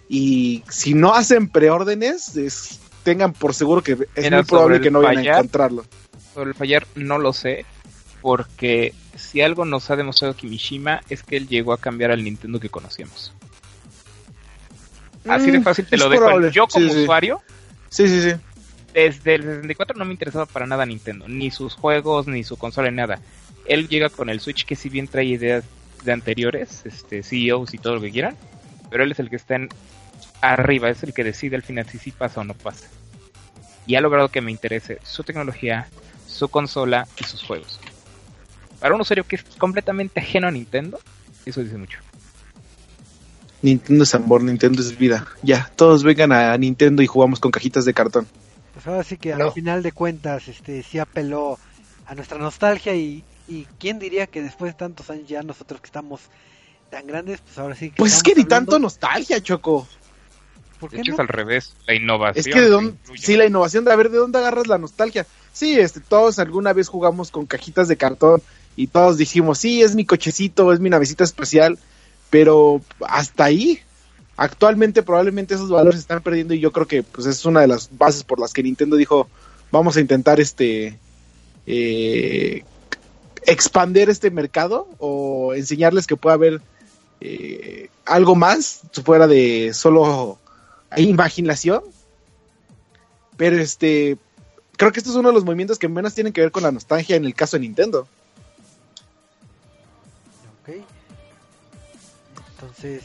y 0.08 0.62
si 0.70 0.94
no 0.94 1.14
hacen 1.14 1.48
preórdenes, 1.48 2.36
es- 2.36 2.80
tengan 3.02 3.32
por 3.32 3.54
seguro 3.54 3.82
que 3.82 3.92
es 3.92 4.24
Mira, 4.24 4.38
muy 4.38 4.44
probable 4.46 4.80
que 4.80 4.90
no 4.90 5.00
vayan 5.02 5.26
a 5.26 5.30
encontrarlo. 5.36 5.84
Sobre 6.34 6.50
el 6.50 6.54
fallar 6.54 6.86
no 6.94 7.18
lo 7.18 7.32
sé, 7.32 7.64
porque 8.20 8.92
si 9.16 9.40
algo 9.40 9.64
nos 9.64 9.90
ha 9.90 9.96
demostrado 9.96 10.34
Kimishima 10.34 11.02
es 11.08 11.22
que 11.22 11.36
él 11.36 11.48
llegó 11.48 11.72
a 11.72 11.78
cambiar 11.78 12.10
al 12.10 12.22
Nintendo 12.24 12.60
que 12.60 12.68
conocíamos. 12.68 13.32
Así 15.28 15.50
de 15.50 15.60
Mm, 15.60 15.62
fácil 15.62 15.86
te 15.86 15.96
es 15.96 16.02
lo 16.02 16.08
dejo. 16.08 16.24
probable. 16.24 16.50
Yo 16.52 16.66
como 16.66 16.86
Sí, 16.88 16.94
sí. 16.94 17.02
usuario, 17.02 17.40
Sí, 17.90 18.08
sí, 18.08 18.22
sí. 18.22 18.36
desde 18.94 19.34
el 19.34 19.42
64 19.42 19.96
no 19.96 20.04
me 20.04 20.12
interesaba 20.12 20.46
para 20.46 20.66
nada 20.66 20.86
Nintendo, 20.86 21.26
ni 21.28 21.50
sus 21.50 21.74
juegos, 21.74 22.26
ni 22.26 22.44
su 22.44 22.56
consola, 22.56 22.90
ni 22.90 22.96
nada. 22.96 23.20
Él 23.68 23.88
llega 23.88 24.08
con 24.08 24.28
el 24.30 24.40
Switch 24.40 24.64
que 24.64 24.76
si 24.76 24.88
bien 24.88 25.08
trae 25.08 25.24
ideas 25.26 25.64
de 26.04 26.12
anteriores, 26.12 26.82
este, 26.84 27.22
CEOs 27.22 27.74
y 27.74 27.78
todo 27.78 27.96
lo 27.96 28.00
que 28.00 28.10
quieran, 28.10 28.36
pero 28.90 29.04
él 29.04 29.12
es 29.12 29.18
el 29.18 29.28
que 29.30 29.36
está 29.36 29.56
en 29.56 29.68
arriba, 30.40 30.88
es 30.88 31.02
el 31.02 31.12
que 31.12 31.24
decide 31.24 31.56
al 31.56 31.62
final 31.62 31.86
si 31.88 31.98
sí 31.98 32.10
pasa 32.12 32.40
o 32.40 32.44
no 32.44 32.54
pasa. 32.54 32.86
Y 33.86 33.96
ha 33.96 34.00
logrado 34.00 34.28
que 34.28 34.40
me 34.40 34.50
interese 34.50 34.98
su 35.02 35.24
tecnología, 35.24 35.88
su 36.26 36.48
consola 36.48 37.08
y 37.20 37.24
sus 37.24 37.42
juegos. 37.42 37.80
Para 38.80 38.94
un 38.94 39.00
usuario 39.00 39.24
que 39.24 39.36
es 39.36 39.42
completamente 39.58 40.20
ajeno 40.20 40.46
a 40.46 40.50
Nintendo, 40.50 41.00
eso 41.44 41.62
dice 41.62 41.76
mucho. 41.76 41.98
Nintendo 43.60 44.04
es 44.04 44.14
amor, 44.14 44.42
Nintendo 44.42 44.80
es 44.80 44.96
vida. 44.96 45.26
Ya, 45.42 45.70
todos 45.74 46.04
vengan 46.04 46.30
a 46.32 46.56
Nintendo 46.56 47.02
y 47.02 47.06
jugamos 47.06 47.40
con 47.40 47.50
cajitas 47.50 47.84
de 47.84 47.92
cartón. 47.94 48.26
Pues 48.72 48.86
ahora 48.86 49.02
sí 49.02 49.16
que 49.16 49.34
No. 49.34 49.46
al 49.46 49.52
final 49.52 49.82
de 49.82 49.90
cuentas, 49.90 50.46
este, 50.46 50.82
sí 50.84 50.98
apeló 51.00 51.58
a 52.06 52.14
nuestra 52.14 52.38
nostalgia 52.38 52.94
y, 52.94 53.24
y 53.48 53.66
quién 53.78 53.98
diría 53.98 54.26
que 54.26 54.42
después 54.42 54.72
de 54.72 54.78
tantos 54.78 55.08
años 55.10 55.26
ya 55.26 55.42
nosotros 55.42 55.80
que 55.80 55.86
estamos 55.86 56.20
tan 56.90 57.06
grandes, 57.06 57.40
pues 57.40 57.58
ahora 57.58 57.74
sí 57.74 57.90
que 57.90 57.96
Pues 57.96 58.16
es 58.16 58.22
que 58.22 58.34
ni 58.34 58.44
tanto 58.44 58.78
nostalgia, 58.78 59.40
Choco. 59.42 59.86
¿Por 60.78 60.90
De 60.90 60.96
qué 60.96 61.00
hecho, 61.02 61.10
no? 61.12 61.14
es 61.16 61.20
al 61.20 61.28
revés. 61.28 61.74
La 61.86 61.94
innovación. 61.94 62.40
Es 62.46 62.54
que 62.54 62.60
de 62.60 62.68
dónde, 62.68 62.94
sí, 63.16 63.36
la 63.36 63.46
innovación 63.46 63.84
de 63.84 63.92
a 63.92 63.96
ver 63.96 64.10
de 64.10 64.18
dónde 64.18 64.38
agarras 64.38 64.68
la 64.68 64.78
nostalgia. 64.78 65.26
Sí, 65.52 65.78
este, 65.78 66.00
todos 66.00 66.38
alguna 66.38 66.72
vez 66.72 66.88
jugamos 66.88 67.30
con 67.30 67.46
cajitas 67.46 67.88
de 67.88 67.96
cartón 67.96 68.42
y 68.76 68.86
todos 68.86 69.16
dijimos, 69.16 69.58
sí, 69.58 69.82
es 69.82 69.96
mi 69.96 70.04
cochecito, 70.04 70.72
es 70.72 70.78
mi 70.78 70.88
navecita 70.88 71.24
especial, 71.24 71.78
pero 72.30 72.80
hasta 73.06 73.44
ahí. 73.44 73.80
Actualmente 74.36 75.02
probablemente 75.02 75.54
esos 75.54 75.68
valores 75.68 75.96
se 75.96 76.02
están 76.02 76.22
perdiendo 76.22 76.54
y 76.54 76.60
yo 76.60 76.70
creo 76.70 76.86
que 76.86 77.02
pues 77.02 77.26
es 77.26 77.44
una 77.44 77.60
de 77.60 77.66
las 77.66 77.90
bases 77.98 78.22
por 78.22 78.38
las 78.38 78.52
que 78.52 78.62
Nintendo 78.62 78.94
dijo, 78.94 79.28
vamos 79.72 79.96
a 79.96 80.00
intentar 80.00 80.38
este 80.38 80.96
eh, 81.66 82.62
expander 83.48 84.10
este 84.10 84.30
mercado 84.30 84.86
o 84.98 85.54
enseñarles 85.54 86.06
que 86.06 86.16
puede 86.16 86.34
haber 86.34 86.62
eh, 87.20 87.88
algo 88.04 88.34
más 88.34 88.82
fuera 89.04 89.26
de 89.26 89.72
solo 89.72 90.38
imaginación. 90.96 91.82
Pero 93.36 93.56
este, 93.56 94.18
creo 94.76 94.92
que 94.92 95.00
este 95.00 95.10
es 95.10 95.16
uno 95.16 95.28
de 95.28 95.34
los 95.34 95.44
movimientos 95.44 95.78
que 95.78 95.88
menos 95.88 96.14
tienen 96.14 96.32
que 96.32 96.42
ver 96.42 96.52
con 96.52 96.62
la 96.62 96.72
nostalgia 96.72 97.16
en 97.16 97.24
el 97.24 97.34
caso 97.34 97.56
de 97.56 97.60
Nintendo. 97.60 98.06
Ok. 100.62 100.74
Entonces, 102.50 103.02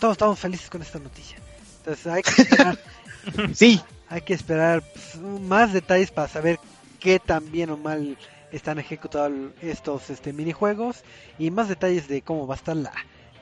todos 0.00 0.12
estamos 0.12 0.38
felices 0.38 0.70
con 0.70 0.80
esta 0.80 0.98
noticia. 0.98 1.36
Entonces 1.78 2.06
hay 2.06 2.22
que 2.22 2.42
esperar, 2.42 2.78
Sí, 3.54 3.80
hay 4.08 4.22
que 4.22 4.34
esperar 4.34 4.82
pues, 4.82 5.16
más 5.22 5.72
detalles 5.72 6.10
para 6.10 6.28
saber 6.28 6.58
qué 6.98 7.18
tan 7.18 7.50
bien 7.50 7.70
o 7.70 7.76
mal 7.76 8.16
están 8.56 8.78
ejecutados 8.78 9.32
estos 9.62 10.10
este, 10.10 10.32
minijuegos 10.32 11.02
y 11.38 11.50
más 11.50 11.68
detalles 11.68 12.08
de 12.08 12.22
cómo 12.22 12.46
va 12.46 12.54
a 12.54 12.58
estar 12.58 12.76
la, 12.76 12.92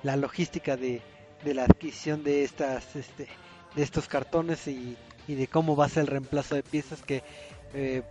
la 0.03 0.17
logística 0.17 0.77
de, 0.77 1.03
de 1.45 1.55
la 1.55 1.65
adquisición 1.65 2.25
de 2.25 2.45
estas 2.45 2.97
este, 2.97 3.29
de 3.75 3.83
estos 3.83 4.09
cartones 4.09 4.67
y, 4.69 4.97
y 5.29 5.35
de 5.35 5.49
cómo 5.49 5.77
va 5.77 5.87
a 5.87 5.89
ser 5.89 6.03
el 6.03 6.07
reemplazo 6.09 6.55
de 6.55 6.63
piezas 6.63 7.03
que 7.03 7.23
eh, 7.75 8.03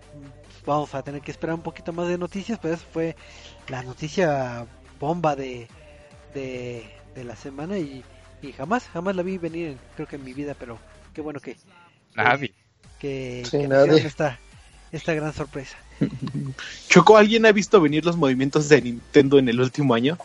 vamos 0.65 0.93
a 0.95 1.03
tener 1.03 1.21
que 1.21 1.31
esperar 1.31 1.55
un 1.55 1.61
poquito 1.63 1.93
más 1.93 2.07
de 2.07 2.17
noticias 2.17 2.59
pero 2.61 2.75
eso 2.75 2.85
fue 2.91 3.15
la 3.69 3.83
noticia 3.83 4.65
bomba 4.99 5.35
de, 5.35 5.67
de, 6.33 6.85
de 7.15 7.23
la 7.23 7.35
semana 7.35 7.77
y, 7.79 8.03
y 8.41 8.51
jamás 8.53 8.87
jamás 8.89 9.15
la 9.15 9.23
vi 9.23 9.37
venir 9.37 9.67
en- 9.69 9.79
creo 9.95 10.07
que 10.07 10.15
en 10.17 10.23
mi 10.23 10.33
vida 10.33 10.55
pero 10.59 10.79
qué 11.13 11.21
bueno 11.21 11.39
que 11.39 11.57
Nadie. 12.15 12.53
que, 12.99 13.51
Sí, 13.51 13.57
que 13.59 13.67
nadie. 13.67 14.05
esta 14.05 14.39
esta 14.91 15.13
gran 15.13 15.33
sorpresa 15.33 15.77
Choco, 16.89 17.17
¿alguien 17.17 17.45
ha 17.45 17.51
visto 17.51 17.79
venir 17.81 18.05
los 18.05 18.17
movimientos 18.17 18.69
de 18.69 18.81
Nintendo 18.81 19.39
en 19.39 19.49
el 19.49 19.59
último 19.59 19.93
año? 19.93 20.17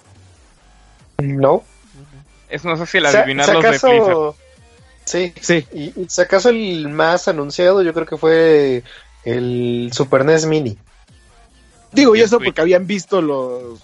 No. 1.18 1.62
Es 2.48 2.64
no 2.64 2.76
sé 2.76 2.86
si 2.86 2.98
el 2.98 3.06
adivinar 3.06 3.46
si 3.46 3.52
los 3.52 3.62
de 3.62 3.68
Blizzard. 3.70 3.90
acaso... 3.92 4.36
Sí, 5.04 5.32
Sí, 5.40 5.66
y, 5.72 5.84
y 6.02 6.06
si 6.08 6.20
acaso 6.20 6.50
el 6.50 6.88
más 6.90 7.28
anunciado 7.28 7.82
yo 7.82 7.94
creo 7.94 8.04
que 8.06 8.18
fue 8.18 8.82
el 9.24 9.90
Super 9.94 10.24
NES 10.24 10.44
Mini. 10.46 10.76
digo 11.92 12.14
y 12.14 12.20
eso 12.20 12.36
Switch. 12.36 12.48
porque 12.48 12.60
habían 12.60 12.86
visto 12.86 13.22
los, 13.22 13.80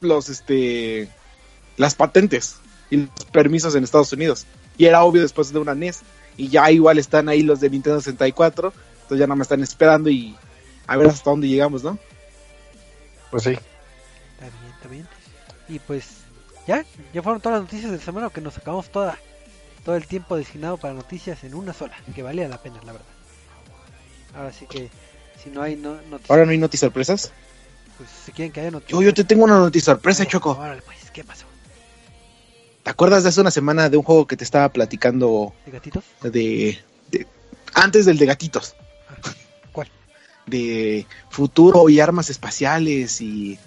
los, 0.00 0.28
este, 0.28 1.08
las 1.78 1.94
patentes 1.94 2.56
y 2.90 2.96
los 2.98 3.08
permisos 3.32 3.74
en 3.74 3.84
Estados 3.84 4.12
Unidos. 4.12 4.46
Y 4.76 4.84
era 4.84 5.02
obvio 5.02 5.22
después 5.22 5.50
de 5.52 5.58
una 5.58 5.74
NES. 5.74 6.00
Y 6.36 6.48
ya 6.48 6.70
igual 6.70 6.98
están 6.98 7.30
ahí 7.30 7.42
los 7.42 7.60
de 7.60 7.70
Nintendo 7.70 7.98
64. 8.00 8.72
Entonces 9.02 9.18
ya 9.18 9.26
no 9.26 9.34
me 9.36 9.42
están 9.42 9.62
esperando 9.62 10.10
y 10.10 10.36
a 10.86 10.96
ver 10.96 11.08
hasta 11.08 11.30
dónde 11.30 11.48
llegamos, 11.48 11.82
¿no? 11.82 11.98
Pues 13.30 13.42
sí. 13.44 13.50
Está 13.50 14.48
bien, 14.60 14.72
está 14.74 14.88
bien. 14.88 15.08
Y 15.68 15.78
pues 15.80 16.06
ya, 16.66 16.84
ya 17.12 17.22
fueron 17.22 17.40
todas 17.40 17.58
las 17.60 17.64
noticias 17.64 17.90
del 17.90 18.00
semana 18.00 18.30
que 18.30 18.40
nos 18.40 18.56
acabamos 18.56 18.88
toda 18.90 19.18
todo 19.84 19.94
el 19.96 20.06
tiempo 20.06 20.36
designado 20.36 20.76
para 20.78 20.94
noticias 20.94 21.44
en 21.44 21.54
una 21.54 21.72
sola, 21.72 21.94
que 22.14 22.22
valía 22.22 22.48
la 22.48 22.60
pena, 22.60 22.76
la 22.84 22.92
verdad. 22.92 23.06
Ahora 24.34 24.52
sí 24.52 24.66
que 24.66 24.90
si 25.42 25.48
no 25.50 25.62
hay 25.62 25.76
no, 25.76 25.94
noticias, 25.94 26.30
Ahora 26.30 26.44
no 26.44 26.50
hay 26.50 26.58
noticias 26.58 26.88
sorpresas. 26.88 27.32
pues 27.96 28.08
si 28.24 28.32
quieren 28.32 28.52
que 28.52 28.60
haya 28.60 28.70
noticias. 28.72 28.98
Yo, 28.98 29.02
yo 29.02 29.14
te 29.14 29.22
tengo 29.24 29.44
una 29.44 29.58
noticia 29.58 29.92
sorpresa, 29.92 30.26
Choco. 30.26 30.52
Órale, 30.52 30.82
pues, 30.82 30.98
¿qué 31.12 31.22
pasó? 31.24 31.46
¿Te 32.82 32.90
acuerdas 32.90 33.22
de 33.22 33.28
hace 33.30 33.40
una 33.40 33.50
semana 33.50 33.88
de 33.88 33.96
un 33.96 34.02
juego 34.02 34.26
que 34.26 34.36
te 34.36 34.44
estaba 34.44 34.68
platicando 34.68 35.52
¿De 35.64 35.72
gatitos? 35.72 36.04
de, 36.22 36.78
de- 37.10 37.26
antes 37.74 38.06
del 38.06 38.18
de 38.18 38.26
gatitos? 38.26 38.74
De 40.46 41.06
futuro 41.28 41.88
y 41.88 42.00
armas 42.00 42.30
espaciales 42.30 43.20
y, 43.20 43.58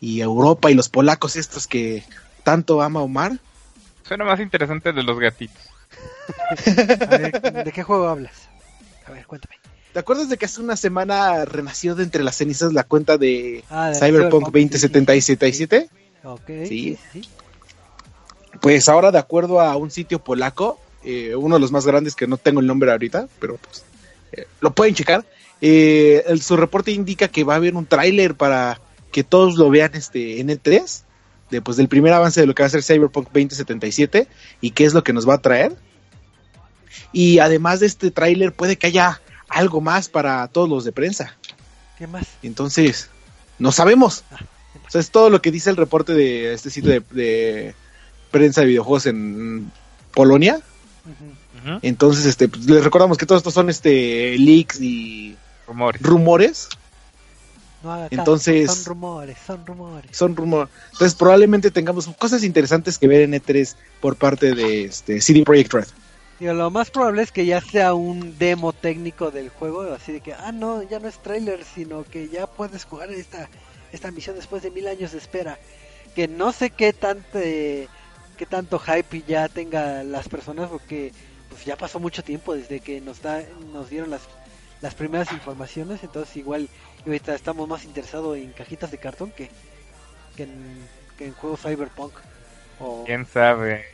y 0.00 0.20
Europa 0.20 0.70
y 0.70 0.74
los 0.74 0.88
polacos 0.88 1.36
estos 1.36 1.66
que 1.66 2.02
tanto 2.42 2.82
ama 2.82 3.00
Omar. 3.00 3.38
Suena 4.06 4.24
más 4.24 4.40
interesante 4.40 4.92
de 4.92 5.02
los 5.02 5.18
gatitos. 5.18 5.56
A 7.08 7.16
ver, 7.18 7.64
¿de 7.64 7.72
qué 7.72 7.82
juego 7.82 8.08
hablas? 8.08 8.32
A 9.06 9.12
ver, 9.12 9.26
cuéntame. 9.26 9.56
¿Te 9.92 9.98
acuerdas 10.00 10.28
de 10.28 10.36
que 10.36 10.44
hace 10.44 10.60
una 10.60 10.76
semana 10.76 11.44
renació 11.44 11.94
de 11.94 12.04
entre 12.04 12.22
las 12.22 12.36
cenizas 12.36 12.72
la 12.72 12.84
cuenta 12.84 13.16
de 13.16 13.64
Ah, 13.70 13.88
de 13.88 13.94
Cyberpunk 13.94 14.46
Cyberpunk, 14.50 14.54
2077? 14.54 15.88
Ok, 16.24 16.40
Sí. 16.46 16.66
sí, 16.66 16.98
sí. 17.12 17.22
sí. 17.22 17.28
Pues 18.60 18.88
ahora, 18.88 19.10
de 19.10 19.18
acuerdo 19.18 19.60
a 19.60 19.76
un 19.76 19.90
sitio 19.90 20.18
polaco, 20.18 20.80
eh, 21.04 21.34
uno 21.36 21.56
de 21.56 21.60
los 21.60 21.70
más 21.72 21.86
grandes 21.86 22.14
que 22.14 22.26
no 22.26 22.36
tengo 22.38 22.60
el 22.60 22.66
nombre 22.66 22.90
ahorita, 22.90 23.28
pero 23.40 23.56
pues 23.56 23.84
eh, 24.32 24.46
lo 24.60 24.72
pueden 24.72 24.94
checar. 24.94 25.24
Eh, 25.60 26.24
el- 26.26 26.42
su 26.42 26.56
reporte 26.56 26.90
indica 26.92 27.28
que 27.28 27.44
va 27.44 27.54
a 27.54 27.56
haber 27.56 27.74
un 27.74 27.86
tráiler 27.86 28.34
para 28.34 28.80
que 29.12 29.24
todos 29.24 29.56
lo 29.56 29.70
vean 29.70 29.90
este 29.94 30.40
en 30.40 30.48
E3, 30.48 31.02
de, 31.50 31.62
pues, 31.62 31.76
del 31.76 31.88
primer 31.88 32.12
avance 32.12 32.40
de 32.40 32.46
lo 32.46 32.54
que 32.54 32.62
va 32.62 32.66
a 32.66 32.70
ser 32.70 32.82
Cyberpunk 32.82 33.26
2077 33.32 34.28
y 34.60 34.70
qué 34.72 34.84
es 34.84 34.94
lo 34.94 35.02
que 35.02 35.12
nos 35.12 35.28
va 35.28 35.34
a 35.34 35.42
traer. 35.42 35.74
Y 37.12 37.38
además 37.38 37.80
de 37.80 37.86
este 37.86 38.10
tráiler 38.10 38.52
puede 38.52 38.76
que 38.76 38.86
haya 38.88 39.20
algo 39.48 39.80
más 39.80 40.08
para 40.08 40.46
todos 40.48 40.68
los 40.68 40.84
de 40.84 40.92
prensa. 40.92 41.36
¿Qué 41.96 42.06
más? 42.06 42.26
Entonces, 42.42 43.08
no 43.58 43.72
sabemos. 43.72 44.24
O 44.86 44.90
sea, 44.90 45.00
es 45.00 45.10
todo 45.10 45.30
lo 45.30 45.40
que 45.42 45.50
dice 45.50 45.70
el 45.70 45.76
reporte 45.76 46.12
de 46.14 46.52
este 46.52 46.70
sitio 46.70 46.90
de, 46.90 47.02
de 47.10 47.74
prensa 48.30 48.60
de 48.60 48.68
videojuegos 48.68 49.06
en 49.06 49.70
Polonia. 50.14 50.60
Entonces, 51.82 52.26
este, 52.26 52.48
pues, 52.48 52.66
les 52.66 52.84
recordamos 52.84 53.18
que 53.18 53.26
todos 53.26 53.40
estos 53.40 53.54
son 53.54 53.68
este 53.70 54.36
leaks 54.38 54.80
y 54.80 55.36
Rumores. 55.68 56.02
rumores. 56.02 56.68
No 57.82 57.92
haga 57.92 58.08
caso, 58.08 58.20
Entonces- 58.20 58.72
son 58.72 58.84
rumores, 58.86 59.38
son 59.46 59.64
rumores. 59.66 60.16
Son 60.16 60.34
rumores. 60.34 60.74
Entonces, 60.92 61.14
probablemente 61.14 61.70
tengamos 61.70 62.08
cosas 62.18 62.42
interesantes 62.42 62.98
que 62.98 63.06
ver 63.06 63.20
en 63.20 63.34
E3 63.34 63.76
por 64.00 64.16
parte 64.16 64.54
de 64.54 64.86
este 64.86 65.20
CD 65.20 65.44
Projekt 65.44 65.72
Red. 65.74 65.86
Digo, 66.40 66.54
lo 66.54 66.70
más 66.70 66.90
probable 66.90 67.22
es 67.22 67.30
que 67.32 67.46
ya 67.46 67.60
sea 67.60 67.94
un 67.94 68.36
demo 68.38 68.72
técnico 68.72 69.30
del 69.30 69.48
juego, 69.50 69.82
así 69.92 70.12
de 70.12 70.20
que, 70.20 70.34
ah, 70.34 70.52
no, 70.52 70.82
ya 70.82 70.98
no 71.00 71.08
es 71.08 71.18
trailer, 71.18 71.64
sino 71.64 72.04
que 72.04 72.28
ya 72.28 72.46
puedes 72.46 72.84
jugar 72.84 73.10
esta, 73.12 73.48
esta 73.92 74.10
misión 74.10 74.36
después 74.36 74.62
de 74.62 74.70
mil 74.70 74.86
años 74.88 75.12
de 75.12 75.18
espera. 75.18 75.58
Que 76.14 76.26
no 76.28 76.52
sé 76.52 76.70
qué 76.70 76.92
tanto, 76.92 77.38
qué 77.40 78.46
tanto 78.48 78.78
hype 78.78 79.22
ya 79.26 79.48
tenga 79.48 80.02
las 80.04 80.28
personas, 80.28 80.68
porque 80.68 81.12
pues 81.48 81.64
ya 81.64 81.76
pasó 81.76 81.98
mucho 82.00 82.22
tiempo 82.22 82.54
desde 82.54 82.80
que 82.80 83.00
nos 83.00 83.20
da, 83.22 83.42
nos 83.72 83.90
dieron 83.90 84.10
las, 84.10 84.22
las 84.80 84.94
primeras 84.94 85.32
informaciones, 85.32 86.02
entonces 86.02 86.36
igual 86.36 86.68
ahorita 87.06 87.34
estamos 87.34 87.68
más 87.68 87.84
interesados 87.84 88.36
en 88.36 88.52
cajitas 88.52 88.90
de 88.90 88.98
cartón 88.98 89.30
que, 89.32 89.50
que, 90.36 90.44
en, 90.44 90.86
que 91.16 91.26
en 91.26 91.32
juegos 91.34 91.60
cyberpunk. 91.62 92.12
O, 92.80 93.04
¿Quién 93.04 93.26
sabe? 93.26 93.84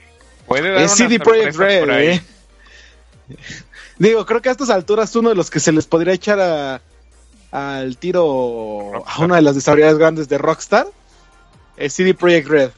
Puede 0.46 0.70
dar 0.72 0.82
Es 0.82 0.92
CD 0.92 1.18
Projekt 1.18 1.56
Red, 1.56 1.88
ahí. 1.90 2.06
¿eh? 2.08 2.22
Digo, 3.98 4.26
creo 4.26 4.42
que 4.42 4.48
a 4.50 4.52
estas 4.52 4.70
alturas 4.70 5.14
uno 5.16 5.30
de 5.30 5.34
los 5.34 5.50
que 5.50 5.60
se 5.60 5.72
les 5.72 5.86
podría 5.86 6.12
echar 6.12 6.38
a, 6.40 6.80
al 7.50 7.96
tiro 7.96 9.04
a 9.06 9.18
una 9.20 9.36
de 9.36 9.42
las 9.42 9.54
desarrolladoras 9.54 9.98
grandes 9.98 10.28
de 10.28 10.36
Rockstar 10.36 10.86
es 11.76 11.94
CD 11.94 12.12
Projekt 12.14 12.48
Red. 12.48 12.70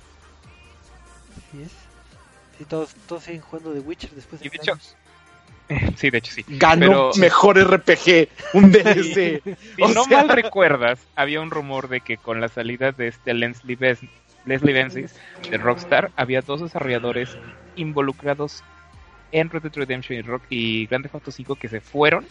Así 1.36 1.62
es. 1.62 1.70
Sí, 2.58 2.64
todos, 2.66 2.90
todos 3.08 3.24
siguen 3.24 3.40
jugando 3.40 3.72
The 3.72 3.80
Witcher 3.80 4.10
después 4.12 4.40
de 4.40 4.46
Y 4.46 4.50
de 4.50 4.52
mil 4.52 4.60
hecho- 4.62 4.72
años. 4.74 4.96
Sí, 5.96 6.10
de 6.10 6.18
hecho 6.18 6.32
sí. 6.32 6.44
Ganó 6.48 6.80
Pero- 6.80 7.10
mejor 7.18 7.58
RPG, 7.58 8.28
un 8.54 8.70
DLC. 8.72 9.42
Si 9.76 9.82
O 9.82 9.88
no 9.88 10.04
sea- 10.04 10.18
mal 10.18 10.28
recuerdas, 10.28 11.00
había 11.16 11.40
un 11.40 11.50
rumor 11.50 11.88
de 11.88 12.00
que 12.00 12.16
con 12.18 12.40
la 12.40 12.48
salida 12.48 12.92
de 12.92 13.08
este 13.08 13.34
Leslie, 13.34 13.76
Bes- 13.76 14.08
Leslie 14.44 14.72
Benzies 14.72 15.16
de 15.50 15.58
Rockstar, 15.58 16.10
había 16.16 16.40
dos 16.40 16.60
desarrolladores 16.60 17.36
involucrados 17.74 18.62
en 19.32 19.50
Red 19.50 19.62
Dead 19.62 19.72
Redemption 19.74 20.18
y, 20.18 20.22
Rock 20.22 20.42
y 20.50 20.86
Grand 20.86 21.02
Theft 21.04 21.16
Auto 21.16 21.30
5 21.32 21.56
que 21.56 21.68
se 21.68 21.80
fueron 21.80 22.24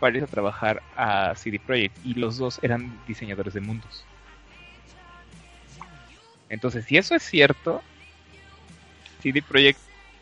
para 0.00 0.16
ir 0.16 0.24
a 0.24 0.26
trabajar 0.26 0.82
a 0.96 1.34
CD 1.36 1.58
Projekt 1.60 1.94
y 2.04 2.14
los 2.14 2.38
dos 2.38 2.58
eran 2.62 2.98
diseñadores 3.06 3.52
de 3.52 3.60
mundos. 3.60 4.04
Entonces, 6.48 6.84
si 6.86 6.96
eso 6.96 7.14
es 7.14 7.22
cierto, 7.22 7.82
CD 9.22 9.42
Projekt 9.42 9.78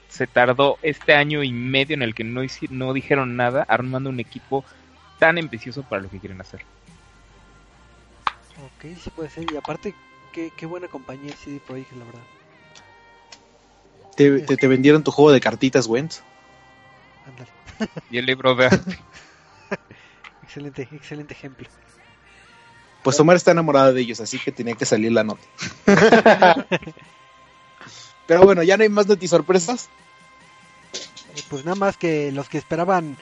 se 0.09 0.27
tardó 0.27 0.79
este 0.83 1.15
año 1.15 1.43
y 1.43 1.53
medio 1.53 1.95
en 1.95 2.03
el 2.03 2.15
que 2.15 2.25
no, 2.25 2.43
no 2.71 2.93
dijeron 2.93 3.37
nada 3.37 3.65
armando 3.69 4.11
un 4.11 4.21
equipo 4.21 4.65
tan 5.19 5.39
ambicioso 5.39 5.83
para 5.83 6.03
lo 6.03 6.11
que 6.11 6.19
quieren 6.19 6.41
hacer. 6.41 6.63
Ok, 8.65 8.97
sí 9.03 9.11
puede 9.11 9.31
ser. 9.31 9.51
Y 9.53 9.57
aparte, 9.57 9.95
qué, 10.33 10.51
qué 10.57 10.67
buena 10.67 10.89
compañía 10.89 11.31
es 11.31 11.39
CD 11.39 11.61
Projekt, 11.67 11.93
la 11.93 12.05
verdad. 12.05 12.23
Te, 14.17 14.41
te, 14.41 14.57
te 14.57 14.67
vendieron 14.67 15.05
tu 15.05 15.11
juego 15.11 15.31
de 15.31 15.41
cartitas, 15.41 15.87
Wentz. 15.87 16.23
Ándale. 17.27 17.51
Y 18.11 18.19
el 18.19 18.27
libro 18.27 18.55
de 18.55 18.67
arte. 18.67 18.99
Excelente, 20.43 20.89
excelente 20.93 21.35
ejemplo. 21.35 21.69
Pues 23.05 23.21
Omar 23.21 23.37
está 23.37 23.51
enamorada 23.51 23.93
de 23.93 24.01
ellos, 24.01 24.19
así 24.21 24.39
que 24.39 24.51
tenía 24.51 24.75
que 24.75 24.87
salir 24.87 25.13
la 25.13 25.23
nota. 25.23 25.45
Pero 28.29 28.43
bueno, 28.43 28.63
ya 28.63 28.77
no 28.77 28.83
hay 28.85 28.91
más 28.91 29.07
sorpresas. 29.27 29.89
Eh, 31.35 31.43
Pues 31.49 31.65
nada 31.65 31.77
más 31.77 31.97
que 31.97 32.31
los 32.31 32.49
que 32.49 32.59
esperaban 32.59 33.17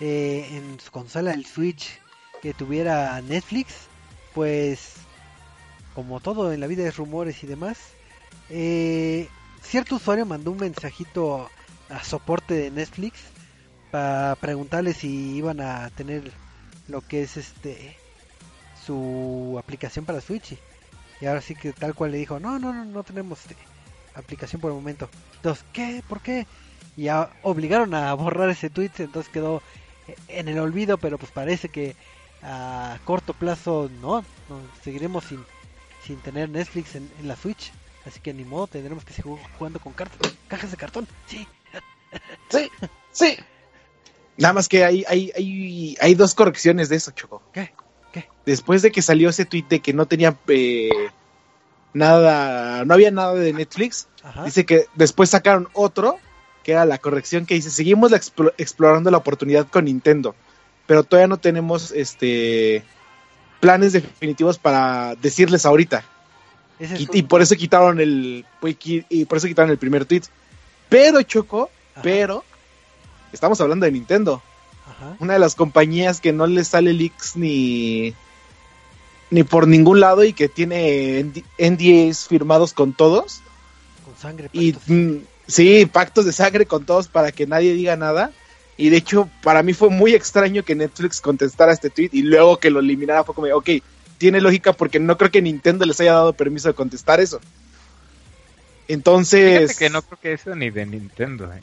eh, 0.00 0.48
en 0.50 0.80
su 0.80 0.90
consola 0.90 1.32
el 1.32 1.46
Switch 1.46 2.00
que 2.42 2.52
tuviera 2.52 3.20
Netflix, 3.22 3.88
pues 4.34 4.94
como 5.94 6.20
todo 6.20 6.52
en 6.52 6.60
la 6.60 6.66
vida 6.66 6.86
es 6.88 6.96
rumores 6.96 7.44
y 7.44 7.46
demás, 7.46 7.78
eh, 8.50 9.28
cierto 9.62 9.96
usuario 9.96 10.26
mandó 10.26 10.50
un 10.50 10.58
mensajito 10.58 11.48
a 11.88 12.02
soporte 12.02 12.54
de 12.54 12.70
Netflix 12.72 13.20
para 13.92 14.34
preguntarle 14.36 14.92
si 14.94 15.36
iban 15.36 15.60
a 15.60 15.90
tener 15.90 16.32
lo 16.88 17.00
que 17.02 17.22
es 17.22 17.36
este 17.36 17.96
su 18.84 19.56
aplicación 19.58 20.04
para 20.04 20.20
Switch 20.20 20.58
y 21.20 21.26
ahora 21.26 21.40
sí 21.40 21.54
que 21.54 21.72
tal 21.72 21.94
cual 21.94 22.10
le 22.12 22.18
dijo 22.18 22.40
no 22.40 22.58
no 22.58 22.72
no 22.72 22.84
no 22.84 23.04
tenemos 23.04 23.40
este, 23.46 23.56
aplicación 24.14 24.60
por 24.60 24.70
el 24.70 24.76
momento 24.76 25.08
entonces 25.36 25.64
qué 25.72 26.02
por 26.08 26.20
qué 26.20 26.46
y 26.96 27.04
ya 27.04 27.30
obligaron 27.42 27.94
a 27.94 28.12
borrar 28.14 28.50
ese 28.50 28.70
tweet 28.70 28.90
entonces 28.98 29.32
quedó 29.32 29.62
eh, 30.08 30.16
en 30.28 30.48
el 30.48 30.58
olvido 30.58 30.98
pero 30.98 31.18
pues 31.18 31.32
parece 31.32 31.68
que 31.68 31.96
a 32.42 32.98
corto 33.04 33.34
plazo 33.34 33.90
no, 34.00 34.22
no, 34.48 34.60
seguiremos 34.82 35.24
sin 35.24 35.44
sin 36.04 36.16
tener 36.16 36.48
Netflix 36.48 36.96
en, 36.96 37.10
en 37.20 37.28
la 37.28 37.36
Switch 37.36 37.72
así 38.04 38.20
que 38.20 38.34
ni 38.34 38.44
modo 38.44 38.66
tendremos 38.66 39.04
que 39.04 39.12
seguir 39.12 39.38
jugando 39.58 39.78
con 39.78 39.92
cartas 39.92 40.34
cajas 40.48 40.70
de 40.70 40.76
cartón 40.76 41.06
sí 41.26 41.46
Sí, 42.50 42.70
sí. 43.12 43.36
Nada 44.36 44.54
más 44.54 44.68
que 44.68 44.84
hay, 44.84 45.04
hay, 45.08 45.32
hay, 45.34 45.96
hay 46.00 46.14
dos 46.14 46.34
correcciones 46.34 46.88
de 46.88 46.96
eso, 46.96 47.10
Choco. 47.12 47.42
¿Qué? 47.52 47.72
¿Qué? 48.12 48.28
Después 48.44 48.82
de 48.82 48.90
que 48.90 49.02
salió 49.02 49.30
ese 49.30 49.44
tweet 49.44 49.64
de 49.68 49.80
que 49.80 49.92
no 49.92 50.06
tenía 50.06 50.36
eh, 50.48 50.90
nada, 51.94 52.84
no 52.84 52.94
había 52.94 53.10
nada 53.10 53.34
de 53.34 53.52
Netflix, 53.52 54.08
ajá 54.22 54.44
dice 54.44 54.64
que 54.64 54.86
después 54.94 55.30
sacaron 55.30 55.68
otro, 55.72 56.18
que 56.62 56.72
era 56.72 56.84
la 56.84 56.98
corrección 56.98 57.46
que 57.46 57.54
dice, 57.54 57.70
seguimos 57.70 58.10
la 58.10 58.20
explorando 58.58 59.10
la 59.10 59.18
oportunidad 59.18 59.66
con 59.68 59.86
Nintendo, 59.86 60.34
pero 60.86 61.04
todavía 61.04 61.28
no 61.28 61.38
tenemos 61.38 61.90
este 61.92 62.84
planes 63.60 63.92
definitivos 63.92 64.58
para 64.58 65.14
decirles 65.16 65.64
ahorita. 65.64 66.04
Es 66.78 66.92
Y, 66.98 67.22
por 67.22 67.42
eso 67.42 67.54
quitaron 67.54 68.00
el 68.00 68.44
y 68.60 69.24
por 69.26 69.38
eso 69.38 69.46
quitaron 69.46 69.70
el 69.70 69.78
primer 69.78 70.04
tweet. 70.04 70.22
Pero 70.88 71.22
Choco, 71.22 71.70
ajá, 71.92 72.02
pero 72.02 72.44
estamos 73.32 73.60
hablando 73.60 73.86
de 73.86 73.92
Nintendo, 73.92 74.42
ajá. 74.88 75.16
una 75.20 75.34
de 75.34 75.38
las 75.38 75.54
compañías 75.54 76.20
que 76.20 76.32
no 76.32 76.46
le 76.46 76.64
sale 76.64 76.92
leaks 76.92 77.36
ni 77.36 78.14
ni 79.32 79.42
por 79.44 79.66
ningún 79.66 79.98
lado 79.98 80.22
y 80.24 80.32
que 80.34 80.48
tiene 80.48 81.20
ND- 81.24 81.44
NDAs 81.58 82.28
firmados 82.28 82.72
con 82.74 82.92
todos 82.92 83.40
con 84.04 84.16
sangre 84.16 84.48
y 84.52 84.72
pactos. 84.72 84.90
mm, 84.94 85.16
sí, 85.46 85.86
pactos 85.86 86.24
de 86.26 86.32
sangre 86.32 86.66
con 86.66 86.84
todos 86.84 87.08
para 87.08 87.32
que 87.32 87.46
nadie 87.46 87.72
diga 87.74 87.96
nada. 87.96 88.30
Y 88.76 88.90
de 88.90 88.96
hecho, 88.98 89.28
para 89.42 89.62
mí 89.62 89.72
fue 89.74 89.90
muy 89.90 90.14
extraño 90.14 90.62
que 90.64 90.74
Netflix 90.74 91.20
contestara 91.20 91.72
este 91.72 91.90
tweet 91.90 92.10
y 92.12 92.22
luego 92.22 92.58
que 92.58 92.70
lo 92.70 92.80
eliminara 92.80 93.24
fue 93.24 93.34
como, 93.34 93.46
ok, 93.54 93.70
tiene 94.18 94.40
lógica 94.40 94.72
porque 94.72 94.98
no 95.00 95.16
creo 95.16 95.30
que 95.30 95.42
Nintendo 95.42 95.84
les 95.86 96.00
haya 96.00 96.12
dado 96.12 96.32
permiso 96.32 96.68
de 96.68 96.74
contestar 96.74 97.20
eso. 97.20 97.40
Entonces, 98.88 99.60
Fíjate 99.72 99.74
que 99.86 99.90
no 99.90 100.02
creo 100.02 100.18
que 100.20 100.32
eso 100.34 100.54
ni 100.54 100.70
de 100.70 100.84
Nintendo. 100.86 101.52
eh. 101.52 101.60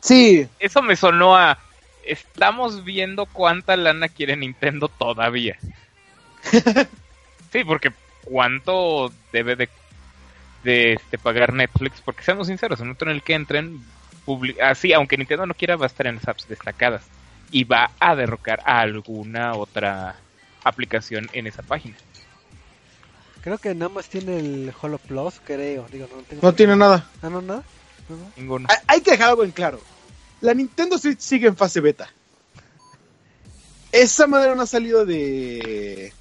sí, 0.00 0.46
Eso 0.58 0.82
me 0.82 0.96
sonó 0.96 1.36
a. 1.36 1.58
Estamos 2.06 2.84
viendo 2.84 3.26
cuánta 3.26 3.76
lana 3.76 4.08
quiere 4.08 4.36
Nintendo 4.36 4.88
todavía. 4.88 5.56
sí, 7.52 7.64
porque 7.64 7.92
cuánto 8.24 9.12
debe 9.32 9.56
de, 9.56 9.68
de 10.62 10.92
este, 10.94 11.18
pagar 11.18 11.52
Netflix. 11.52 12.00
Porque 12.00 12.22
seamos 12.22 12.46
sinceros, 12.48 12.78
en 12.80 12.84
el 12.84 12.88
momento 12.88 13.04
en 13.06 13.10
el 13.12 13.22
que 13.22 13.34
entren, 13.34 13.84
así, 14.62 14.92
aunque 14.92 15.16
Nintendo 15.16 15.46
no 15.46 15.54
quiera, 15.54 15.76
va 15.76 15.86
a 15.86 15.88
estar 15.88 16.06
en 16.06 16.16
las 16.16 16.28
apps 16.28 16.48
destacadas. 16.48 17.02
Y 17.50 17.64
va 17.64 17.90
a 18.00 18.14
derrocar 18.16 18.60
a 18.64 18.80
alguna 18.80 19.54
otra 19.54 20.16
aplicación 20.64 21.28
en 21.32 21.46
esa 21.46 21.62
página. 21.62 21.94
creo 23.42 23.58
que 23.58 23.74
nada 23.74 23.90
más 23.90 24.08
tiene 24.08 24.38
el 24.38 24.72
Holo 24.80 24.96
Plus 24.98 25.34
creo 25.44 25.86
digo 25.92 26.08
no 26.10 26.22
tengo 26.22 26.42
no 26.42 26.54
tiene 26.54 26.74
nada. 26.74 27.06
ah 27.22 27.28
no 27.28 27.42
nada 27.42 27.62
No, 28.08 28.16
no. 28.16 28.32
Ninguno. 28.36 28.66
Hay- 28.70 28.78
Hay 28.86 29.00
que 29.02 29.10
dejar 29.12 29.28
algo 29.30 29.44
en 29.44 29.50
claro. 29.52 29.78
La 30.40 30.54
Nintendo 30.54 30.98
Switch 30.98 31.20
sigue 31.20 31.46
en 31.48 31.56
fase 31.56 31.80
beta. 31.80 32.08
Esa 33.92 34.26
madre 34.26 34.54
no 34.56 34.62
ha 34.62 34.66
salido 34.66 35.06
de. 35.06 36.12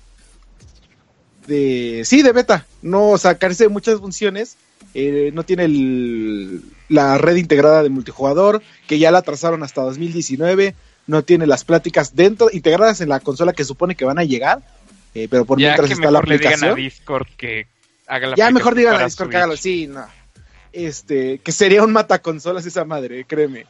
de. 1.47 2.03
sí, 2.05 2.22
de 2.22 2.32
beta. 2.32 2.66
No, 2.82 3.09
o 3.09 3.18
sea, 3.18 3.38
carece 3.38 3.64
de 3.66 3.70
muchas 3.70 3.99
funciones. 3.99 4.57
Eh, 4.93 5.32
no 5.34 5.43
tiene 5.43 5.66
el- 5.66 6.61
la 6.89 7.18
red 7.18 7.36
integrada 7.38 7.82
de 7.82 7.89
multijugador, 7.89 8.61
que 8.88 8.99
ya 8.99 9.09
la 9.11 9.22
trazaron 9.24 9.64
hasta 9.64 9.82
2019. 9.82 10.76
No 11.07 11.24
tiene 11.24 11.47
las 11.47 11.66
pláticas 11.66 12.16
dentro, 12.16 12.49
integradas 12.51 13.01
en 13.01 13.09
la 13.09 13.20
consola 13.20 13.53
que 13.53 13.66
supone 13.66 13.95
que 13.95 14.05
van 14.05 14.20
a 14.20 14.24
llegar. 14.24 14.61
eh, 15.16 15.28
pero 15.30 15.45
por 15.45 15.59
ya 15.59 15.68
mientras 15.70 15.89
que 15.89 15.93
está 15.93 16.05
la 16.09 16.20
mejor 16.22 16.28
le 16.30 16.38
digan 16.39 16.53
a 16.53 16.55
aplicación. 16.55 16.76
Discord 16.76 17.28
que 17.38 17.68
haga 18.07 18.28
la 18.30 18.36
Ya 18.36 18.49
mejor 18.49 18.74
aplicación 18.74 18.76
digan 18.78 19.01
a 19.01 19.05
Discord 19.05 19.30
que 19.30 19.38
hágalo. 19.38 19.57
Sí, 19.57 19.86
no. 19.88 20.05
Este, 20.72 21.38
que 21.38 21.51
sería 21.51 21.84
un 21.84 21.91
mataconsolas 21.91 22.66
esa 22.66 22.84
madre, 22.84 23.24
créeme. 23.26 23.68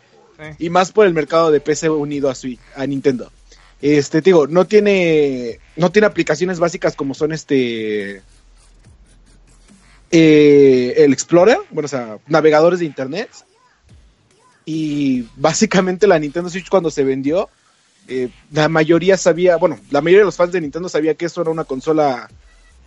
Y 0.57 0.69
más 0.69 0.91
por 0.91 1.05
el 1.05 1.13
mercado 1.13 1.51
de 1.51 1.59
PC 1.59 1.89
unido 1.89 2.29
a 2.29 2.35
Switch, 2.35 2.59
a 2.75 2.85
Nintendo. 2.85 3.31
Este, 3.81 4.21
te 4.21 4.29
digo, 4.29 4.47
no 4.47 4.65
tiene, 4.65 5.59
no 5.75 5.91
tiene 5.91 6.07
aplicaciones 6.07 6.59
básicas 6.59 6.95
como 6.95 7.13
son 7.13 7.33
este, 7.33 8.21
eh, 10.11 10.93
el 10.97 11.11
Explorer, 11.11 11.57
bueno, 11.71 11.85
o 11.85 11.89
sea, 11.89 12.19
navegadores 12.27 12.79
de 12.79 12.85
internet. 12.85 13.29
Y 14.63 15.27
básicamente 15.35 16.07
la 16.07 16.19
Nintendo 16.19 16.49
Switch 16.49 16.69
cuando 16.69 16.89
se 16.91 17.03
vendió, 17.03 17.49
eh, 18.07 18.29
la 18.51 18.69
mayoría 18.69 19.17
sabía, 19.17 19.57
bueno, 19.57 19.79
la 19.89 20.01
mayoría 20.01 20.19
de 20.19 20.25
los 20.25 20.35
fans 20.35 20.51
de 20.51 20.61
Nintendo 20.61 20.87
sabía 20.87 21.15
que 21.15 21.25
eso 21.25 21.41
era 21.41 21.51
una 21.51 21.63
consola 21.63 22.29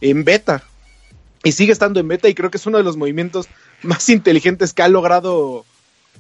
en 0.00 0.24
beta. 0.24 0.62
Y 1.42 1.52
sigue 1.52 1.72
estando 1.72 2.00
en 2.00 2.08
beta 2.08 2.28
y 2.28 2.34
creo 2.34 2.50
que 2.50 2.58
es 2.58 2.66
uno 2.66 2.78
de 2.78 2.84
los 2.84 2.96
movimientos 2.96 3.48
más 3.82 4.08
inteligentes 4.08 4.72
que 4.72 4.82
ha 4.82 4.88
logrado 4.88 5.64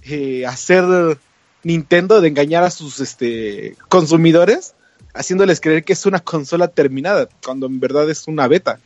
eh, 0.02 0.46
hacer 0.46 1.18
Nintendo 1.62 2.20
de 2.20 2.28
engañar 2.28 2.62
a 2.64 2.70
sus 2.70 3.00
este, 3.00 3.76
consumidores, 3.88 4.74
haciéndoles 5.14 5.60
creer 5.60 5.84
que 5.84 5.92
es 5.94 6.06
una 6.06 6.20
consola 6.20 6.68
terminada, 6.68 7.28
cuando 7.44 7.66
en 7.66 7.80
verdad 7.80 8.08
es 8.10 8.28
una 8.28 8.46
beta. 8.48 8.78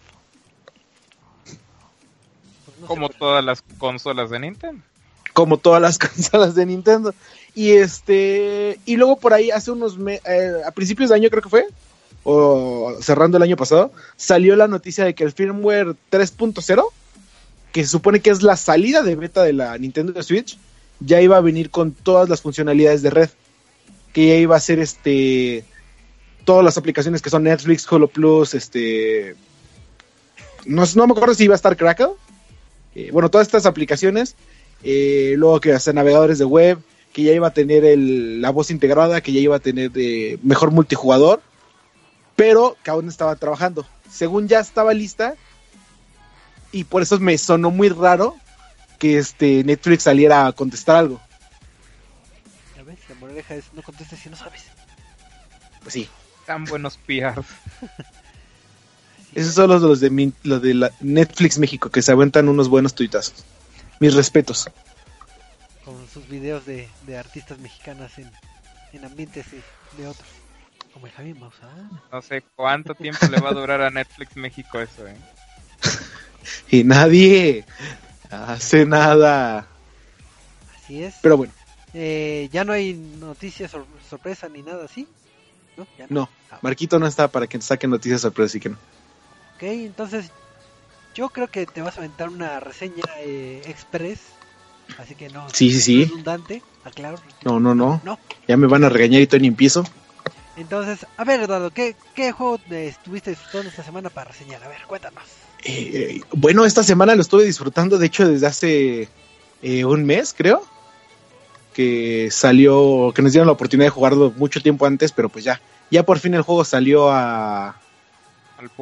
Pues 2.65 2.77
Como 2.87 3.09
todas 3.09 3.45
las 3.45 3.63
consolas 3.79 4.31
de 4.31 4.39
Nintendo. 4.41 4.83
como 5.33 5.59
todas 5.59 5.81
las 5.83 5.99
consolas 5.99 6.55
de 6.55 6.67
Nintendo. 6.67 7.15
Y 7.55 7.73
este 7.73 8.79
y 8.87 8.97
luego 8.97 9.17
por 9.19 9.33
ahí 9.35 9.51
hace 9.51 9.71
unos 9.73 9.99
me- 9.99 10.21
eh, 10.25 10.53
a 10.67 10.71
principios 10.71 11.11
de 11.11 11.17
año 11.17 11.31
creo 11.31 11.43
que 11.43 11.49
fue 11.49 11.67
o 12.23 12.95
cerrando 13.01 13.39
el 13.39 13.43
año 13.43 13.57
pasado, 13.57 13.93
salió 14.17 14.55
la 14.55 14.69
noticia 14.69 15.05
de 15.05 15.15
que 15.15 15.25
el 15.25 15.33
firmware 15.33 15.97
3.0, 16.11 16.85
que 17.73 17.83
se 17.83 17.89
supone 17.91 18.21
que 18.21 18.29
es 18.31 18.43
la 18.43 18.57
salida 18.57 19.03
de 19.03 19.17
beta 19.17 19.43
de 19.43 19.55
la 19.55 19.77
Nintendo 19.79 20.23
Switch, 20.23 20.59
ya 21.01 21.21
iba 21.21 21.37
a 21.37 21.41
venir 21.41 21.71
con 21.71 21.93
todas 21.93 22.29
las 22.29 22.41
funcionalidades 22.43 23.03
de 23.03 23.11
red, 23.11 23.31
que 24.13 24.27
ya 24.29 24.35
iba 24.37 24.57
a 24.57 24.61
ser 24.61 24.79
este 24.79 25.65
todas 26.45 26.65
las 26.65 26.77
aplicaciones 26.79 27.23
que 27.23 27.31
son 27.31 27.45
Netflix, 27.45 27.91
Holo 27.91 28.09
Plus, 28.09 28.55
este 28.55 29.37
no, 30.67 30.85
no 30.95 31.07
me 31.07 31.13
acuerdo 31.13 31.35
si 31.35 31.45
iba 31.45 31.55
a 31.55 31.57
estar 31.57 31.77
Crackle. 31.77 32.11
Bueno, 33.13 33.31
todas 33.31 33.47
estas 33.47 33.67
aplicaciones 33.67 34.35
eh, 34.83 35.35
luego 35.37 35.61
que 35.61 35.73
hacer 35.73 35.95
navegadores 35.95 36.39
de 36.39 36.45
web, 36.45 36.79
que 37.13 37.23
ya 37.23 37.33
iba 37.33 37.49
a 37.49 37.53
tener 37.55 37.85
el- 37.85 38.41
la 38.41 38.51
voz 38.51 38.71
integrada, 38.71 39.21
que 39.21 39.33
ya 39.33 39.41
iba 39.41 39.57
a 39.57 39.61
tener 39.61 39.91
eh, 39.95 40.39
mejor 40.43 40.71
multijugador, 40.71 41.41
pero 42.37 42.77
que 42.83 42.91
aún 42.91 43.09
estaba 43.09 43.37
trabajando. 43.37 43.87
Según 44.11 44.49
ya 44.49 44.61
estaba 44.61 44.93
lista, 44.95 45.35
y 46.73 46.85
por 46.85 47.03
eso 47.03 47.19
me 47.21 47.37
sonó 47.39 47.71
muy 47.71 47.89
raro 47.91 48.37
que 49.01 49.19
este 49.19 49.65
Netflix 49.65 50.05
saliera 50.05 50.47
a 50.47 50.53
contestar 50.53 50.95
algo. 50.97 51.21
Ya 52.77 52.85
ves, 52.85 52.99
la 53.09 53.15
moraleja 53.17 53.57
es 53.57 53.65
no 53.75 53.83
contestes 53.83 54.21
si 54.21 54.29
no 54.29 54.37
sabes. 54.37 54.63
Pues 55.83 55.95
sí, 55.95 56.09
Tan 56.47 56.65
buenos 56.67 56.97
PRs. 57.07 57.45
esos 59.35 59.55
son 59.55 59.71
los, 59.71 59.83
los 59.83 60.01
de, 60.01 60.11
mi- 60.11 60.33
los 60.45 60.61
de 60.63 60.75
la 60.75 60.91
Netflix 61.01 61.59
México, 61.59 61.91
que 61.91 62.03
se 62.03 62.13
aventan 62.13 62.49
unos 62.49 62.69
buenos 62.69 62.95
tuitazos. 62.95 63.45
Mis 63.99 64.15
respetos. 64.15 64.69
Con 65.85 66.07
sus 66.13 66.29
videos 66.29 66.67
de, 66.67 66.89
de 67.07 67.17
artistas 67.19 67.59
mexicanas 67.59 68.19
en, 68.19 68.31
en 68.93 69.05
ambientes 69.05 69.47
de, 69.51 69.63
de 69.99 70.07
otros. 70.09 70.29
Como 70.93 71.07
el 71.07 71.13
Javi 71.13 71.35
Maussan. 71.35 71.89
No 72.13 72.21
sé 72.21 72.43
cuánto 72.57 72.95
tiempo 72.95 73.27
le 73.29 73.41
va 73.41 73.51
a 73.51 73.55
durar 73.55 73.81
a 73.81 73.91
Netflix 73.91 74.37
México 74.37 74.81
eso, 74.81 75.07
¿eh? 75.07 75.17
Y 76.71 76.85
nadie 76.85 77.65
hace 78.31 78.87
nada. 78.87 79.67
Así 80.75 81.03
es. 81.03 81.15
Pero 81.23 81.37
bueno, 81.37 81.53
Eh, 81.93 82.49
ya 82.53 82.63
no 82.65 82.73
hay 82.73 82.95
noticias 82.95 83.71
sor- 83.73 83.85
sorpresa 84.09 84.49
ni 84.49 84.63
nada 84.63 84.85
así. 84.85 85.09
¿No? 85.77 85.85
Ya 85.99 86.07
no. 86.09 86.29
Ah, 86.51 86.59
Marquito 86.63 86.99
no 87.01 87.07
está 87.07 87.27
para 87.29 87.47
que 87.49 87.61
saquen 87.61 87.91
noticias 87.91 88.21
sorpresas, 88.21 88.53
así 88.53 88.61
que 88.61 88.69
no. 88.69 88.77
Ok, 89.57 89.63
entonces 89.65 90.31
yo 91.15 91.29
creo 91.31 91.49
que 91.49 91.67
te 91.67 91.83
vas 91.83 91.97
a 91.97 92.01
aventar 92.01 92.29
una 92.29 92.61
reseña 92.61 93.03
eh, 93.19 93.63
express. 93.67 94.21
Así 94.99 95.15
que 95.17 95.29
no. 95.31 95.49
Sí, 95.51 95.71
sí, 95.73 95.81
sí. 95.81 96.05
Redundante, 96.05 96.63
aclaro. 96.85 97.19
No, 97.43 97.59
no, 97.59 97.75
no. 97.75 98.01
No. 98.05 98.19
Ya 98.47 98.57
me 98.57 98.67
van 98.69 98.85
a 98.85 98.89
regañar 98.89 99.21
y 99.23 99.27
todavía 99.27 99.43
ni 99.43 99.49
empiezo. 99.49 99.85
Entonces, 100.57 101.07
a 101.17 101.25
ver, 101.25 101.41
Eduardo, 101.41 101.71
¿qué, 101.73 101.97
qué 102.15 102.33
juego 102.33 102.59
eh, 102.71 102.87
estuviste 102.89 103.31
disfrutando 103.31 103.69
esta 103.71 103.83
semana 103.83 104.11
para 104.11 104.31
reseñar? 104.31 104.63
A 104.63 104.69
ver, 104.69 104.87
cuéntanos. 104.87 105.25
Eh, 105.65 106.21
bueno, 106.33 106.65
esta 106.65 106.83
semana 106.83 107.15
lo 107.15 107.23
estuve 107.23 107.45
disfrutando, 107.45 107.99
de 107.99 108.07
hecho, 108.07 108.29
desde 108.29 108.47
hace 108.47 109.09
eh, 109.63 109.85
un 109.85 110.05
mes, 110.05 110.35
creo. 110.37 110.63
Que 111.75 112.29
salió, 112.31 113.13
que 113.15 113.23
nos 113.23 113.33
dieron 113.33 113.47
la 113.47 113.53
oportunidad 113.53 113.87
de 113.87 113.91
jugarlo 113.91 114.33
mucho 114.37 114.61
tiempo 114.61 114.87
antes, 114.87 115.13
pero 115.13 115.29
pues 115.29 115.45
ya, 115.45 115.61
ya 115.91 116.05
por 116.05 116.19
fin 116.19 116.35
el 116.35 116.43
juego 116.43 116.65
salió 116.65 117.11
a, 117.11 117.77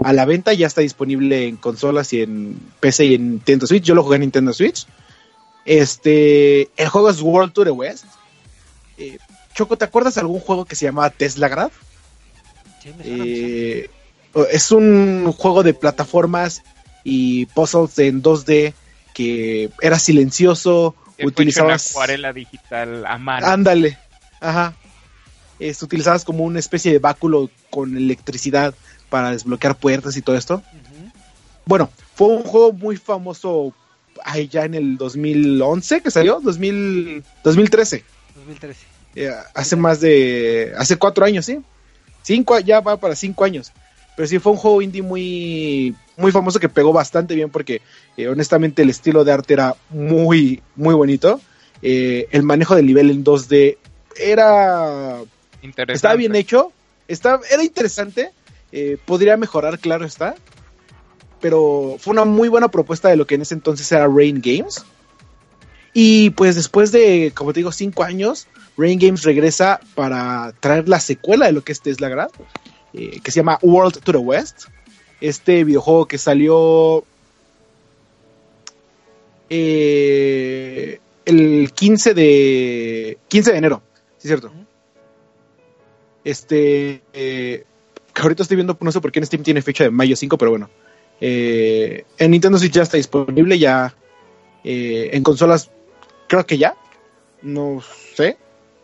a 0.03 0.13
la 0.13 0.25
venta, 0.25 0.53
ya 0.55 0.67
está 0.67 0.81
disponible 0.81 1.47
en 1.47 1.57
consolas 1.57 2.13
y 2.13 2.23
en 2.23 2.59
PC 2.81 3.05
y 3.07 3.15
en 3.15 3.31
Nintendo 3.33 3.67
Switch. 3.67 3.85
Yo 3.85 3.95
lo 3.95 4.03
jugué 4.03 4.17
en 4.17 4.23
Nintendo 4.23 4.53
Switch. 4.53 4.87
Este, 5.65 6.71
el 6.77 6.89
juego 6.89 7.11
es 7.11 7.21
World 7.21 7.53
to 7.53 7.65
the 7.65 7.71
West. 7.71 8.07
Eh, 8.97 9.19
Choco, 9.55 9.77
¿te 9.77 9.85
acuerdas 9.85 10.15
de 10.15 10.23
algún 10.23 10.41
juego 10.41 10.65
que 10.65 10.77
se 10.77 10.87
llamaba 10.87 11.11
Tesla 11.11 11.49
Grad? 11.49 11.71
Sí, 12.83 12.91
me 12.97 13.05
suena, 13.05 13.25
me 13.25 13.31
Eh, 13.31 13.91
es 14.47 14.71
un 14.71 15.33
juego 15.33 15.63
de 15.63 15.75
plataformas 15.75 16.63
y 17.05 17.47
puzzles 17.47 17.99
en 17.99 18.23
2D 18.23 18.75
que 19.15 19.71
era 19.81 19.99
silencioso, 19.99 20.95
Que 21.17 21.27
utilizabas... 21.27 21.91
acuarela 21.91 22.33
digital 22.33 23.05
a 23.07 23.19
mano. 23.19 23.47
Ándale, 23.47 23.99
ajá. 24.41 24.75
Es, 25.59 25.83
utilizabas 25.83 26.25
como 26.25 26.45
una 26.45 26.61
especie 26.61 26.93
de 26.93 27.01
báculo 27.01 27.51
con 27.71 27.97
electricidad 27.97 28.75
para 29.11 29.33
desbloquear 29.33 29.77
puertas 29.77 30.17
y 30.17 30.23
todo 30.23 30.37
esto. 30.37 30.63
Bueno, 31.65 31.91
fue 32.15 32.29
un 32.29 32.45
juego 32.45 32.73
muy 32.73 32.97
famoso 32.97 33.75
ahí 34.25 34.49
ya 34.49 34.65
en 34.65 34.75
el 34.75 34.97
2011 34.97 36.01
que 36.01 36.11
salió, 36.11 36.41
2000, 36.41 37.25
2013. 37.43 38.05
2013. 38.37 38.87
Eh, 39.17 39.31
hace 39.55 39.77
más 39.77 40.01
de. 40.01 40.73
Hace 40.79 40.97
cuatro 40.97 41.25
años, 41.25 41.45
¿sí? 41.47 41.61
Cinco, 42.23 42.59
ya 42.61 42.81
va 42.81 42.97
para 42.97 43.17
cinco 43.17 43.45
años. 43.45 43.73
Pero 44.19 44.27
sí 44.27 44.41
fue 44.41 44.51
un 44.51 44.59
juego 44.59 44.83
indie 44.83 45.01
muy, 45.01 45.95
muy 46.17 46.33
famoso 46.33 46.59
que 46.59 46.69
pegó 46.69 46.93
bastante 46.93 47.37
bien 47.37 47.51
porque 47.51 47.83
eh, 48.17 48.27
honestamente 48.27 48.83
el 48.83 48.91
estilo 48.91 49.23
de 49.23 49.31
arte 49.31 49.55
era 49.55 49.77
muy, 49.91 50.61
muy 50.75 50.93
bonito. 50.97 51.41
Eh, 51.83 52.27
el 52.33 52.43
manejo 52.43 52.75
del 52.75 52.87
nivel 52.87 53.13
en 53.13 53.23
2D 53.23 53.79
era. 54.17 55.21
Interesante. 55.63 55.93
Estaba 55.93 56.17
bien 56.17 56.35
hecho. 56.35 56.73
Estaba, 57.07 57.43
era 57.49 57.63
interesante. 57.63 58.33
eh, 58.73 58.99
podría 59.05 59.37
mejorar, 59.37 59.79
claro 59.79 60.05
está. 60.05 60.35
Pero 61.41 61.95
fue 62.01 62.11
una 62.11 62.25
muy 62.25 62.49
buena 62.49 62.67
propuesta 62.67 63.09
de 63.09 63.15
lo 63.15 63.25
que 63.25 63.37
en 63.37 63.43
ese 63.43 63.55
entonces 63.55 63.93
era 63.93 64.09
Rain 64.09 64.43
Games. 64.43 64.85
Y 65.93 66.31
pues 66.31 66.57
después 66.57 66.91
de, 66.91 67.31
como 67.37 67.53
te 67.53 67.61
digo, 67.61 67.71
cinco 67.71 68.03
años, 68.03 68.49
Rain 68.77 68.99
Games 68.99 69.23
regresa 69.23 69.79
para 69.95 70.55
traer 70.59 70.89
la 70.89 70.99
secuela 70.99 71.47
de 71.47 71.53
lo 71.53 71.63
que 71.63 71.71
es 71.71 71.81
Tesla 71.81 72.09
Grad, 72.09 72.31
eh, 72.99 73.21
que 73.23 73.31
se 73.31 73.41
llama 73.41 73.59
World 73.63 74.01
to 74.01 74.13
the 74.13 74.19
West. 74.19 74.65
Este 75.21 75.65
videojuego 75.65 76.07
que 76.07 76.19
salió 76.19 77.05
eh, 79.51 81.01
el 81.25 81.73
15 81.73 82.15
de 82.15 83.19
15 83.29 83.53
de 83.53 83.59
enero, 83.59 83.83
sí 84.19 84.27
es 84.27 84.29
cierto. 84.29 84.53
Este, 86.25 87.03
eh, 87.13 87.65
que 88.13 88.23
ahorita 88.23 88.43
estoy 88.43 88.57
viendo, 88.57 88.77
no 88.81 88.93
sé 88.93 89.01
por 89.01 89.13
qué 89.13 89.19
en 89.19 89.27
Steam 89.27 89.43
tiene 89.43 89.63
fecha 89.63 89.85
de 89.85 89.91
mayo 89.91 90.17
5, 90.17 90.37
pero 90.37 90.51
bueno. 90.51 90.69
Eh, 91.21 92.05
en 92.19 92.31
Nintendo 92.31 92.59
Switch 92.59 92.73
ya 92.73 92.83
está 92.83 92.97
disponible, 92.97 93.59
ya 93.59 93.95
eh, 94.65 95.11
en 95.13 95.23
consolas 95.23 95.71
creo 96.29 96.45
que 96.47 96.59
ya. 96.59 96.75
No 97.43 97.83
sé. 98.15 98.37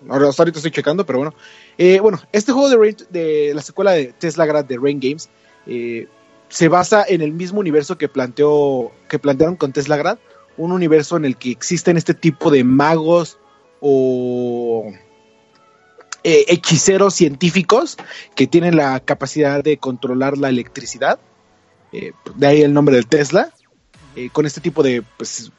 Ahora 0.09 0.27
ahorita 0.27 0.59
estoy 0.59 0.71
checando, 0.71 1.05
pero 1.05 1.19
bueno. 1.19 1.35
Eh, 1.79 2.01
bueno, 2.01 2.21
este 2.33 2.53
juego 2.53 2.69
de, 3.11 3.53
la 3.55 3.63
secuela 3.63 3.93
de 3.93 4.13
Tesla 4.13 4.47
Grad 4.47 4.65
de 4.65 4.79
Rain 4.79 5.01
Games 5.01 5.29
eh, 5.67 6.07
se 6.49 6.69
basa 6.69 7.05
en 7.07 7.21
el 7.21 7.33
mismo 7.33 7.61
universo 7.61 7.99
que 7.99 8.09
planteó 8.09 8.93
que 9.09 9.19
plantearon 9.19 9.57
con 9.57 9.73
Tesla 9.73 9.97
Grad, 9.97 10.19
un 10.57 10.73
universo 10.73 11.17
en 11.17 11.25
el 11.25 11.37
que 11.37 11.51
existen 11.51 11.97
este 11.97 12.15
tipo 12.15 12.51
de 12.51 12.63
magos 12.63 13.39
o 13.81 14.93
eh, 16.23 16.45
hechiceros 16.49 17.15
científicos 17.15 17.97
que 18.37 18.47
tienen 18.47 18.77
la 18.77 19.01
capacidad 19.01 19.65
de 19.65 19.79
controlar 19.79 20.39
la 20.39 20.49
electricidad. 20.49 21.19
Eh, 21.93 22.13
de 22.37 22.47
ahí 22.47 22.63
el 22.63 22.73
nombre 22.73 22.95
del 22.95 23.07
Tesla. 23.07 23.53
con 24.33 24.47
este 24.47 24.61
tipo 24.61 24.85
de 24.85 25.03
pues, 25.17 25.51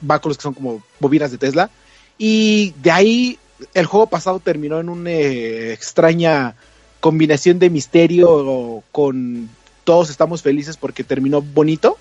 báculos 0.00 0.36
que 0.36 0.42
son 0.42 0.54
como 0.54 0.82
bobinas 0.98 1.30
de 1.30 1.38
Tesla. 1.38 1.70
Y 2.16 2.74
de 2.82 2.90
ahí 2.90 3.38
el 3.74 3.86
juego 3.86 4.06
pasado 4.06 4.40
terminó 4.40 4.80
en 4.80 4.88
una 4.88 5.10
eh, 5.10 5.72
extraña 5.72 6.54
combinación 7.00 7.58
de 7.58 7.70
misterio 7.70 8.82
con 8.92 9.48
todos 9.84 10.10
estamos 10.10 10.42
felices 10.42 10.76
porque 10.76 11.04
terminó 11.04 11.40
bonito. 11.40 11.96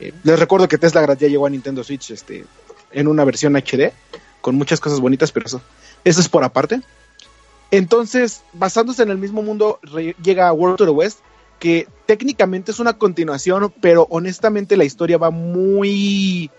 Eh, 0.00 0.12
les 0.24 0.38
recuerdo 0.38 0.68
que 0.68 0.78
Tesla 0.78 1.02
Grad 1.02 1.18
ya 1.18 1.28
llegó 1.28 1.46
a 1.46 1.50
Nintendo 1.50 1.84
Switch 1.84 2.10
este, 2.10 2.44
en 2.92 3.08
una 3.08 3.24
versión 3.24 3.56
HD 3.56 3.92
con 4.40 4.56
muchas 4.56 4.80
cosas 4.80 5.00
bonitas, 5.00 5.32
pero 5.32 5.46
eso, 5.46 5.60
eso 6.04 6.20
es 6.20 6.28
por 6.28 6.44
aparte. 6.44 6.80
Entonces, 7.70 8.42
basándose 8.52 9.02
en 9.02 9.10
el 9.10 9.18
mismo 9.18 9.42
mundo, 9.42 9.80
llega 10.22 10.52
World 10.52 10.76
to 10.78 10.84
the 10.84 10.90
West, 10.90 11.18
que 11.58 11.88
técnicamente 12.06 12.70
es 12.70 12.78
una 12.78 12.96
continuación, 12.98 13.72
pero 13.80 14.06
honestamente 14.10 14.76
la 14.76 14.84
historia 14.84 15.18
va 15.18 15.30
muy 15.30 16.50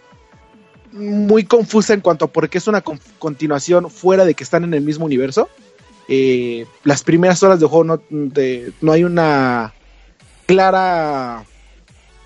muy 0.92 1.44
confusa 1.44 1.94
en 1.94 2.02
cuanto 2.02 2.26
a 2.26 2.28
por 2.30 2.50
qué 2.50 2.58
es 2.58 2.68
una 2.68 2.82
con- 2.82 3.00
continuación 3.20 3.90
fuera 3.90 4.26
de 4.26 4.34
que 4.34 4.44
están 4.44 4.64
en 4.64 4.74
el 4.74 4.82
mismo 4.82 5.06
universo. 5.06 5.50
Eh, 6.08 6.66
las 6.84 7.04
primeras 7.04 7.44
horas 7.44 7.60
de 7.60 7.66
juego 7.66 7.84
no, 7.84 8.02
de- 8.10 8.72
no 8.82 8.92
hay 8.94 9.04
una 9.04 9.74
clara 10.46 11.44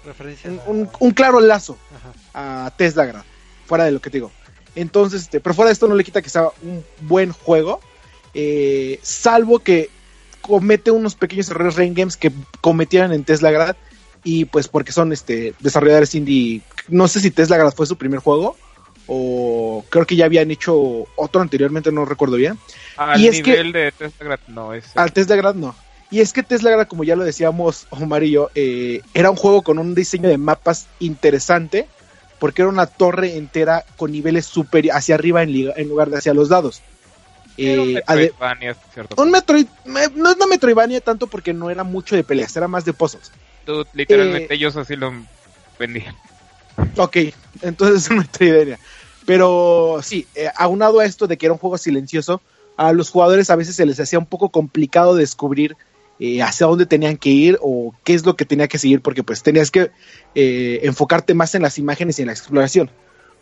Referencia. 0.06 0.50
un, 0.52 0.60
a- 0.60 0.64
un- 0.70 0.90
un 1.00 1.12
claro 1.12 1.40
lazo 1.40 1.78
Ajá. 2.34 2.66
a 2.66 2.72
Tesla 2.78 3.06
Grad, 3.06 3.24
fuera 3.66 3.86
de 3.86 3.92
lo 3.92 4.00
que 4.02 4.10
te 4.10 4.18
digo. 4.18 4.32
Entonces, 4.76 5.24
este, 5.24 5.40
pero 5.40 5.54
fuera 5.56 5.68
de 5.70 5.74
esto 5.74 5.88
no 5.88 5.96
le 5.96 6.04
quita 6.04 6.22
que 6.22 6.30
sea 6.30 6.46
un 6.62 6.84
buen 7.02 7.32
juego, 7.34 7.82
eh, 8.34 9.00
salvo 9.02 9.60
que 9.60 9.90
comete 10.42 10.90
unos 10.92 11.16
pequeños 11.16 11.50
errores 11.50 11.76
Rain 11.76 11.94
Games 11.94 12.18
que 12.18 12.32
cometieron 12.62 13.12
en 13.14 13.24
Tesla 13.24 13.52
Grad 13.52 13.76
y 14.24 14.46
pues 14.46 14.68
porque 14.68 14.92
son 14.92 15.12
este 15.14 15.54
desarrolladores 15.60 16.14
indie, 16.16 16.62
no 16.88 17.08
sé 17.08 17.20
si 17.20 17.32
Tesla 17.32 17.58
Grad 17.58 17.74
fue 17.74 17.86
su 17.88 17.96
primer 17.96 18.20
juego 18.20 18.56
o 19.08 19.84
creo 19.90 20.06
que 20.06 20.16
ya 20.16 20.26
habían 20.26 20.52
hecho 20.52 21.06
otro 21.16 21.42
anteriormente, 21.42 21.92
no 21.92 22.06
recuerdo 22.06 22.36
bien. 22.38 22.58
Al 22.98 23.20
y 23.20 23.28
es 23.28 23.42
que- 23.42 23.52
nivel 23.52 23.72
de 23.72 23.92
Tesla 23.92 24.26
Grad, 24.26 24.40
no 24.48 24.74
es. 24.74 24.86
Al 24.96 25.12
Tesla 25.12 25.36
Grad 25.36 25.56
no. 25.56 25.76
Y 26.12 26.20
es 26.20 26.34
que 26.34 26.44
Tesla 26.44 26.72
Grad, 26.72 26.88
como 26.88 27.04
ya 27.04 27.16
lo 27.16 27.24
decíamos 27.24 27.88
Omar 27.90 28.24
y 28.24 28.32
yo, 28.32 28.50
eh, 28.54 29.02
era 29.14 29.30
un 29.32 29.38
juego 29.38 29.62
con 29.64 29.80
un 29.80 29.96
diseño 29.96 30.28
de 30.30 30.38
mapas 30.38 30.88
interesante, 31.00 31.88
porque 32.38 32.62
era 32.64 32.70
una 32.70 32.86
torre 32.86 33.38
entera 33.38 33.86
con 33.98 34.12
niveles 34.12 34.46
superiores 34.46 34.98
hacia 34.98 35.16
arriba 35.16 35.42
en, 35.44 35.52
liga- 35.54 35.74
en 35.78 35.88
lugar 35.88 36.10
de 36.10 36.18
hacia 36.18 36.34
los 36.34 36.50
lados. 36.50 36.82
Era 37.58 37.82
un 37.82 37.90
Eh, 37.90 37.94
Metroidvania 37.96 38.76
un 39.18 39.32
Metroid, 39.32 39.68
me- 39.86 40.08
no 40.16 40.30
es 40.32 40.36
una 40.38 40.48
Metroidvania 40.48 41.02
tanto 41.02 41.28
porque 41.28 41.54
no 41.54 41.70
era 41.70 41.84
mucho 41.84 42.16
de 42.16 42.24
peleas, 42.24 42.56
era 42.56 42.68
más 42.68 42.86
de 42.86 42.94
puzzles. 42.94 43.32
Literalmente 43.94 44.54
eh, 44.54 44.58
ellos 44.58 44.76
así 44.76 44.96
lo 44.96 45.14
vendían. 45.80 46.16
Ok, 46.98 47.18
entonces 47.62 48.06
es 48.06 48.10
una 48.10 48.22
Metroidvania. 48.22 48.80
Pero 49.26 50.00
sí, 50.02 50.28
eh, 50.36 50.50
aunado 50.56 51.00
a 51.00 51.06
esto 51.06 51.28
de 51.28 51.38
que 51.38 51.46
era 51.46 51.54
un 51.54 51.60
juego 51.60 51.78
silencioso, 51.78 52.42
a 52.78 52.94
los 52.94 53.10
jugadores 53.10 53.50
a 53.50 53.56
veces 53.56 53.76
se 53.76 53.86
les 53.86 54.00
hacía 54.00 54.20
un 54.20 54.26
poco 54.26 54.50
complicado 54.50 55.16
descubrir 55.16 55.76
eh, 56.24 56.44
hacia 56.44 56.68
dónde 56.68 56.86
tenían 56.86 57.18
que 57.18 57.30
ir 57.30 57.58
o 57.62 57.96
qué 58.04 58.14
es 58.14 58.24
lo 58.28 58.36
que 58.36 58.46
tenía 58.46 58.68
que 58.68 58.78
seguir, 58.78 59.02
porque 59.02 59.24
pues 59.24 59.42
tenías 59.42 59.72
que 59.72 59.90
eh, 60.36 60.80
enfocarte 60.84 61.34
más 61.34 61.56
en 61.56 61.64
las 61.64 61.80
imágenes 61.80 62.20
y 62.20 62.22
en 62.22 62.28
la 62.28 62.34
exploración. 62.34 62.92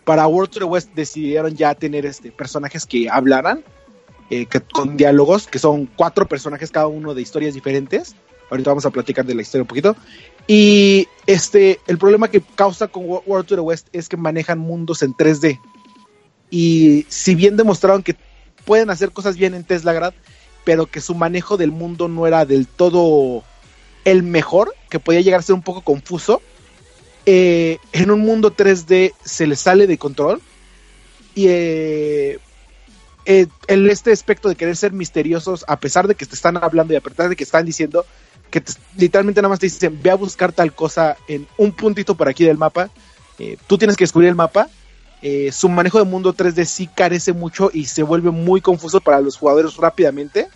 Para 0.05 0.25
World 0.27 0.49
to 0.49 0.59
the 0.59 0.65
West 0.65 0.93
decidieron 0.95 1.57
ya 1.57 1.75
tener 1.75 2.05
este, 2.05 2.31
personajes 2.31 2.85
que 2.85 3.09
hablaran, 3.09 3.65
eh, 4.29 4.45
que, 4.45 4.61
con 4.61 4.95
diálogos, 4.95 5.47
que 5.47 5.59
son 5.59 5.87
cuatro 5.87 6.29
personajes 6.29 6.71
cada 6.71 6.87
uno 6.87 7.13
de 7.13 7.21
historias 7.21 7.53
diferentes, 7.53 8.15
Ahorita 8.49 8.71
vamos 8.71 8.85
a 8.85 8.89
platicar 8.89 9.25
de 9.25 9.35
la 9.35 9.41
historia 9.41 9.63
un 9.63 9.67
poquito. 9.67 9.95
Y 10.47 11.07
este, 11.27 11.79
el 11.87 11.97
problema 11.97 12.29
que 12.29 12.41
causa 12.41 12.87
con 12.87 13.03
Wo- 13.05 13.23
World 13.25 13.47
to 13.47 13.55
the 13.55 13.61
West 13.61 13.87
es 13.93 14.09
que 14.09 14.17
manejan 14.17 14.57
mundos 14.59 15.03
en 15.03 15.13
3D. 15.13 15.59
Y 16.49 17.05
si 17.09 17.35
bien 17.35 17.57
demostraron 17.57 18.01
que 18.01 18.15
pueden 18.65 18.89
hacer 18.89 19.11
cosas 19.11 19.37
bien 19.37 19.53
en 19.53 19.63
Teslagrad, 19.63 20.13
pero 20.63 20.87
que 20.87 21.01
su 21.01 21.13
manejo 21.15 21.57
del 21.57 21.71
mundo 21.71 22.07
no 22.07 22.25
era 22.27 22.45
del 22.45 22.67
todo 22.67 23.43
el 24.05 24.23
mejor, 24.23 24.73
que 24.89 24.99
podía 24.99 25.21
llegar 25.21 25.39
a 25.41 25.43
ser 25.43 25.55
un 25.55 25.61
poco 25.61 25.81
confuso, 25.81 26.41
eh, 27.25 27.77
en 27.93 28.09
un 28.09 28.21
mundo 28.21 28.55
3D 28.55 29.13
se 29.23 29.45
les 29.45 29.59
sale 29.59 29.85
de 29.85 29.97
control. 29.99 30.41
Y 31.35 31.45
eh, 31.47 32.39
eh, 33.25 33.45
el, 33.67 33.87
este 33.89 34.11
aspecto 34.11 34.49
de 34.49 34.55
querer 34.55 34.75
ser 34.75 34.91
misteriosos, 34.91 35.63
a 35.67 35.79
pesar 35.79 36.07
de 36.07 36.15
que 36.15 36.25
te 36.25 36.33
están 36.33 36.57
hablando 36.57 36.93
y 36.93 36.97
a 36.97 37.01
pesar 37.01 37.29
de 37.29 37.35
que 37.35 37.43
están 37.43 37.65
diciendo 37.65 38.05
que 38.49 38.61
te- 38.61 38.73
literalmente 38.97 39.41
nada 39.41 39.49
más 39.49 39.59
te 39.59 39.67
dicen, 39.67 39.99
ve 40.01 40.11
a 40.11 40.15
buscar 40.15 40.51
tal 40.51 40.73
cosa 40.73 41.17
en 41.27 41.47
un 41.57 41.71
puntito 41.71 42.15
por 42.15 42.27
aquí 42.29 42.45
del 42.45 42.57
mapa, 42.57 42.89
eh, 43.37 43.57
tú 43.67 43.77
tienes 43.77 43.95
que 43.97 44.03
descubrir 44.03 44.29
el 44.29 44.35
mapa. 44.35 44.67
eh, 45.21 45.51
su 45.51 45.67
manejo 45.69 45.99
de 45.99 46.05
mundo 46.05 46.31
3D 46.33 46.65
sí 46.65 46.87
carece 46.87 47.33
mucho 47.33 47.71
y 47.73 47.85
se 47.85 48.03
vuelve 48.03 48.31
muy 48.31 48.61
confuso 48.61 49.01
para 49.01 49.19
los 49.21 49.35
jugadores 49.37 49.75
rápidamente. 49.75 50.47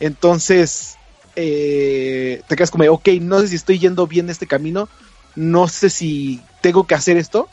Entonces, 0.00 0.96
eh, 1.36 2.42
te 2.46 2.56
quedas 2.56 2.70
como, 2.70 2.84
ok, 2.90 3.08
no 3.20 3.40
sé 3.40 3.48
si 3.48 3.56
estoy 3.56 3.78
yendo 3.78 4.06
bien 4.06 4.30
este 4.30 4.46
camino, 4.46 4.88
no 5.34 5.68
sé 5.68 5.90
si 5.90 6.40
tengo 6.60 6.86
que 6.86 6.94
hacer 6.94 7.16
esto. 7.16 7.48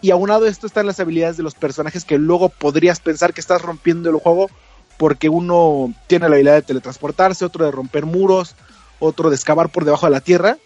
Y 0.00 0.10
aunado 0.10 0.46
a 0.46 0.48
esto 0.48 0.66
están 0.66 0.86
las 0.86 1.00
habilidades 1.00 1.36
de 1.36 1.42
los 1.42 1.54
personajes 1.54 2.04
que 2.04 2.18
luego 2.18 2.48
podrías 2.48 3.00
pensar 3.00 3.34
que 3.34 3.40
estás 3.40 3.62
rompiendo 3.62 4.10
el 4.10 4.16
juego 4.16 4.50
porque 4.96 5.28
uno 5.28 5.92
tiene 6.06 6.28
la 6.28 6.34
habilidad 6.36 6.54
de 6.54 6.62
teletransportarse, 6.62 7.44
otro 7.44 7.64
de 7.64 7.70
romper 7.70 8.06
muros, 8.06 8.54
otro 9.00 9.28
de 9.30 9.36
excavar 9.36 9.70
por 9.70 9.84
debajo 9.84 10.06
de 10.06 10.12
la 10.12 10.20
tierra. 10.20 10.56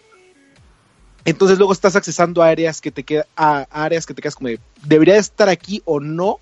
Entonces 1.25 1.57
luego 1.57 1.73
estás 1.73 1.95
accesando 1.95 2.43
a 2.43 2.49
áreas 2.49 2.81
que 2.81 2.91
te 2.91 3.03
queda, 3.03 3.25
a 3.35 3.65
áreas 3.71 4.05
que 4.05 4.13
te 4.13 4.21
quedas 4.21 4.35
como 4.35 4.49
de, 4.49 4.59
debería 4.83 5.15
de 5.15 5.21
estar 5.21 5.49
aquí 5.49 5.81
o 5.85 5.99
no. 5.99 6.39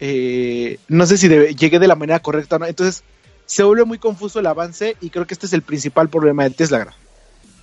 Eh, 0.00 0.78
no 0.88 1.04
sé 1.06 1.18
si 1.18 1.28
debe- 1.28 1.54
llegué 1.54 1.78
de 1.78 1.88
la 1.88 1.94
manera 1.94 2.20
correcta 2.20 2.56
o 2.56 2.58
no. 2.60 2.66
Entonces 2.66 3.04
se 3.44 3.62
vuelve 3.62 3.84
muy 3.84 3.98
confuso 3.98 4.40
el 4.40 4.46
avance 4.46 4.96
y 5.02 5.10
creo 5.10 5.26
que 5.26 5.34
este 5.34 5.44
es 5.44 5.52
el 5.52 5.60
principal 5.60 6.08
problema 6.08 6.44
de 6.44 6.50
Tesla. 6.50 6.94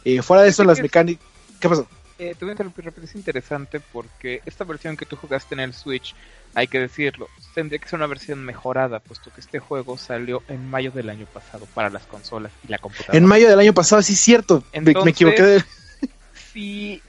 Eh, 0.06 0.22
fuera 0.22 0.44
de 0.44 0.50
eso, 0.50 0.64
las 0.64 0.80
mecánicas... 0.80 1.26
¿Qué 1.60 1.68
pasó? 1.68 1.88
Eh, 2.20 2.36
te 2.38 2.46
voy 2.46 2.50
a 2.50 2.52
interrumpir 2.52 2.86
rápido, 2.86 3.06
es 3.06 3.16
interesante 3.16 3.80
porque 3.80 4.42
esta 4.46 4.64
versión 4.64 4.96
que 4.96 5.08
tú 5.08 5.16
jugaste 5.16 5.56
en 5.56 5.62
el 5.62 5.74
Switch, 5.74 6.14
hay 6.54 6.68
que 6.68 6.80
decirlo, 6.80 7.28
tendría 7.54 7.80
que 7.80 7.88
ser 7.88 7.98
una 7.98 8.08
versión 8.08 8.44
mejorada, 8.44 9.00
puesto 9.00 9.32
que 9.32 9.42
este 9.42 9.60
juego 9.60 9.98
salió 9.98 10.44
en 10.48 10.70
mayo 10.70 10.92
del 10.92 11.10
año 11.10 11.26
pasado 11.34 11.66
para 11.74 11.90
las 11.90 12.04
consolas 12.06 12.52
y 12.64 12.68
la 12.68 12.78
computadora. 12.78 13.18
En 13.18 13.26
mayo 13.26 13.50
del 13.50 13.60
año 13.60 13.74
pasado, 13.74 14.02
sí 14.02 14.14
es 14.14 14.20
cierto. 14.20 14.64
Me- 14.74 14.92
equivoqué 14.92 15.44
de... 15.44 15.64
si, 16.54 17.02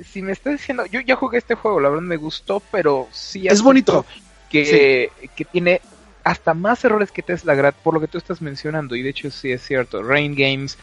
si 0.00 0.22
me 0.22 0.32
estás 0.32 0.54
diciendo, 0.54 0.86
yo 0.86 1.00
ya 1.00 1.16
jugué 1.16 1.38
este 1.38 1.54
juego, 1.54 1.80
la 1.80 1.88
verdad 1.88 2.02
me 2.02 2.16
gustó, 2.16 2.62
pero 2.70 3.08
sí 3.12 3.46
Es 3.46 3.62
bonito. 3.62 4.04
que, 4.50 5.10
que 5.34 5.44
tiene 5.44 5.80
hasta 6.24 6.54
más 6.54 6.84
errores 6.84 7.10
que 7.10 7.22
Tesla 7.22 7.54
Grad 7.54 7.74
por 7.82 7.94
lo 7.94 8.00
que 8.00 8.08
tú 8.08 8.18
estás 8.18 8.42
mencionando, 8.42 8.96
y 8.96 9.02
de 9.02 9.10
hecho 9.10 9.30
sí 9.30 9.50
es 9.52 9.62
cierto, 9.62 10.02
Rain 10.02 10.34
Games, 10.34 10.76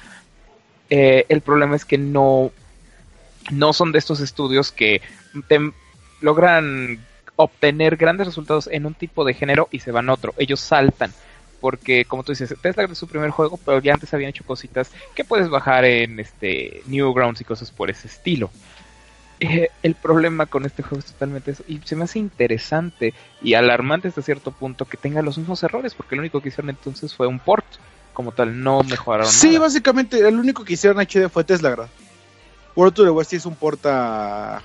eh, 0.90 1.26
el 1.30 1.42
problema 1.42 1.76
es 1.76 1.86
que 1.86 1.98
no, 1.98 2.52
no 3.52 3.74
son 3.74 3.92
de 3.92 4.00
estos 4.00 4.20
estudios 4.20 4.72
que 4.72 5.02
te 5.48 5.60
logran 6.22 7.00
obtener 7.38 7.96
grandes 7.96 8.28
resultados 8.28 8.68
en 8.68 8.86
un 8.86 8.94
tipo 8.94 9.24
de 9.24 9.34
género 9.34 9.70
y 9.72 9.80
se 9.80 9.92
van 9.92 10.10
a 10.10 10.14
otro, 10.14 10.34
ellos 10.38 10.60
saltan. 10.60 11.14
Porque, 11.62 12.06
como 12.06 12.24
tú 12.24 12.34
dices, 12.34 12.54
Tesla 12.62 12.84
es 12.84 12.98
su 12.98 13.08
primer 13.08 13.32
juego, 13.32 13.58
pero 13.66 13.80
ya 13.80 13.94
antes 13.94 14.14
habían 14.14 14.30
hecho 14.30 14.44
cositas 14.44 14.92
que 15.16 15.24
puedes 15.24 15.50
bajar 15.50 15.86
en 15.86 16.20
este 16.20 16.84
Newgrounds 16.86 17.42
y 17.42 17.46
cosas 17.46 17.72
por 17.72 17.90
ese 17.90 18.08
estilo. 18.08 18.52
Eh, 19.40 19.70
el 19.84 19.96
problema 19.96 20.46
con 20.48 20.66
este 20.66 20.84
juego 20.84 21.00
es 21.00 21.06
totalmente 21.06 21.52
eso. 21.52 21.64
Y 21.68 21.80
se 21.84 21.96
me 21.96 22.04
hace 22.04 22.20
interesante 22.20 23.14
y 23.42 23.56
alarmante 23.56 24.08
hasta 24.08 24.22
cierto 24.22 24.52
punto 24.52 24.86
que 24.86 24.98
tenga 24.98 25.22
los 25.24 25.38
mismos 25.40 25.64
errores, 25.64 25.96
porque 25.96 26.16
lo 26.16 26.22
único 26.22 26.42
que 26.42 26.50
hicieron 26.50 26.70
entonces 26.70 27.16
fue 27.16 27.26
un 27.28 27.40
port. 27.40 27.66
Como 28.14 28.32
tal, 28.32 28.64
no 28.64 28.82
mejoraron 28.84 29.32
Sí, 29.32 29.48
nada. 29.54 29.60
básicamente, 29.62 30.20
el 30.28 30.40
único 30.40 30.64
que 30.64 30.74
hicieron 30.74 31.00
HD 31.00 31.30
fue 31.30 31.44
Tesla. 31.44 31.88
World 32.76 32.94
to 32.96 33.04
the 33.04 33.10
West 33.12 33.34
es 33.34 33.46
un 33.46 33.56
porta 33.56 34.58
a 34.58 34.62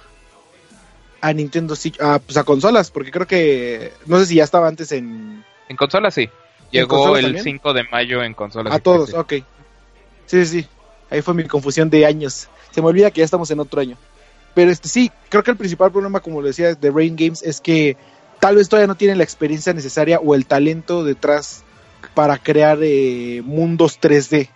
Nintendo 1.32 1.76
Switch, 1.76 2.00
a, 2.00 2.18
pues 2.18 2.36
a 2.36 2.44
consolas, 2.44 2.90
porque 2.90 3.10
creo 3.10 3.26
que, 3.26 3.92
no 4.06 4.18
sé 4.18 4.26
si 4.26 4.34
ya 4.36 4.44
estaba 4.44 4.66
antes 4.66 4.90
en... 4.92 5.44
En 5.68 5.76
consolas 5.76 6.14
sí. 6.14 6.28
Llegó 6.70 7.16
el 7.16 7.24
también? 7.24 7.44
5 7.44 7.72
de 7.74 7.84
mayo 7.84 8.22
en 8.22 8.32
consolas. 8.32 8.74
A 8.74 8.78
todos, 8.78 9.10
PC. 9.10 9.18
ok. 9.18 9.32
Sí, 10.26 10.46
sí, 10.46 10.46
sí. 10.46 10.68
Ahí 11.10 11.20
fue 11.20 11.34
mi 11.34 11.44
confusión 11.44 11.90
de 11.90 12.06
años. 12.06 12.48
Se 12.70 12.80
me 12.80 12.88
olvida 12.88 13.10
que 13.10 13.18
ya 13.18 13.26
estamos 13.26 13.50
en 13.50 13.60
otro 13.60 13.80
año. 13.80 13.98
Pero 14.54 14.70
este 14.70 14.88
sí, 14.88 15.10
creo 15.28 15.42
que 15.42 15.50
el 15.50 15.56
principal 15.56 15.92
problema, 15.92 16.20
como 16.20 16.40
lo 16.40 16.46
decía, 16.46 16.74
de 16.74 16.90
Rain 16.90 17.16
Games 17.16 17.42
es 17.42 17.60
que 17.60 17.96
tal 18.40 18.56
vez 18.56 18.68
todavía 18.68 18.86
no 18.86 18.96
tienen 18.96 19.18
la 19.18 19.24
experiencia 19.24 19.72
necesaria 19.72 20.18
o 20.18 20.34
el 20.34 20.46
talento 20.46 21.04
detrás 21.04 21.62
para 22.14 22.38
crear 22.38 22.78
eh, 22.82 23.42
mundos 23.44 24.00
3D. 24.00 24.48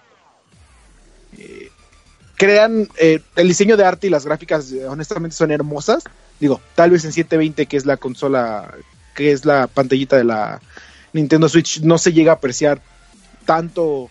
Eh, 1.38 1.70
crean 2.36 2.88
eh, 2.98 3.20
el 3.36 3.48
diseño 3.48 3.76
de 3.76 3.84
arte 3.84 4.06
y 4.06 4.10
las 4.10 4.26
gráficas, 4.26 4.72
honestamente, 4.88 5.36
son 5.36 5.50
hermosas. 5.50 6.04
Digo, 6.40 6.60
tal 6.74 6.90
vez 6.90 7.04
en 7.04 7.12
720, 7.12 7.66
que 7.66 7.76
es 7.76 7.86
la 7.86 7.96
consola, 7.96 8.74
que 9.14 9.32
es 9.32 9.44
la 9.44 9.66
pantallita 9.66 10.16
de 10.16 10.24
la 10.24 10.60
Nintendo 11.12 11.48
Switch, 11.48 11.80
no 11.80 11.98
se 11.98 12.12
llega 12.12 12.32
a 12.32 12.36
apreciar 12.36 12.80
tanto 13.44 14.10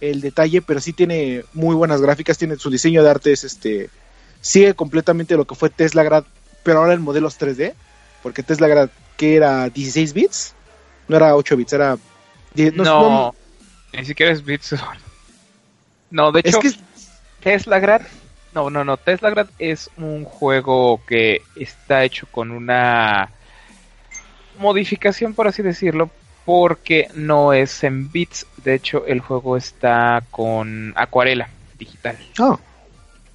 el 0.00 0.20
detalle, 0.20 0.62
pero 0.62 0.80
sí 0.80 0.92
tiene 0.92 1.44
muy 1.52 1.74
buenas 1.74 2.00
gráficas, 2.00 2.38
tiene 2.38 2.56
su 2.56 2.70
diseño 2.70 3.02
de 3.02 3.10
arte 3.10 3.32
es 3.32 3.44
este 3.44 3.90
sigue 4.40 4.74
completamente 4.74 5.36
lo 5.36 5.46
que 5.46 5.54
fue 5.54 5.68
Tesla 5.68 6.02
Grad, 6.02 6.24
pero 6.62 6.78
ahora 6.78 6.94
en 6.94 7.02
modelos 7.02 7.38
3D, 7.38 7.74
porque 8.22 8.42
Tesla 8.42 8.68
Grad 8.68 8.88
que 9.16 9.36
era 9.36 9.68
16 9.68 10.14
bits, 10.14 10.54
no 11.08 11.16
era 11.16 11.36
8 11.36 11.56
bits, 11.56 11.72
era 11.74 11.98
No, 12.54 12.84
no, 12.84 13.34
ni 13.92 14.04
siquiera 14.04 14.32
es 14.32 14.44
Bits. 14.44 14.74
No, 16.10 16.32
de 16.32 16.40
es 16.40 16.46
hecho, 16.46 16.60
que 16.60 16.72
Tesla 17.40 17.78
Grad. 17.78 18.02
No, 18.54 18.68
no, 18.70 18.84
no. 18.84 18.96
Tesla 18.96 19.30
Grad 19.30 19.48
es 19.58 19.90
un 19.96 20.24
juego 20.24 21.00
que 21.06 21.42
está 21.56 22.04
hecho 22.04 22.26
con 22.30 22.50
una 22.50 23.30
modificación, 24.58 25.34
por 25.34 25.46
así 25.48 25.62
decirlo, 25.62 26.10
porque 26.44 27.08
no 27.14 27.52
es 27.52 27.84
en 27.84 28.10
bits. 28.10 28.46
De 28.64 28.74
hecho, 28.74 29.06
el 29.06 29.20
juego 29.20 29.56
está 29.56 30.22
con 30.30 30.92
acuarela 30.96 31.48
digital. 31.78 32.18
oh, 32.38 32.58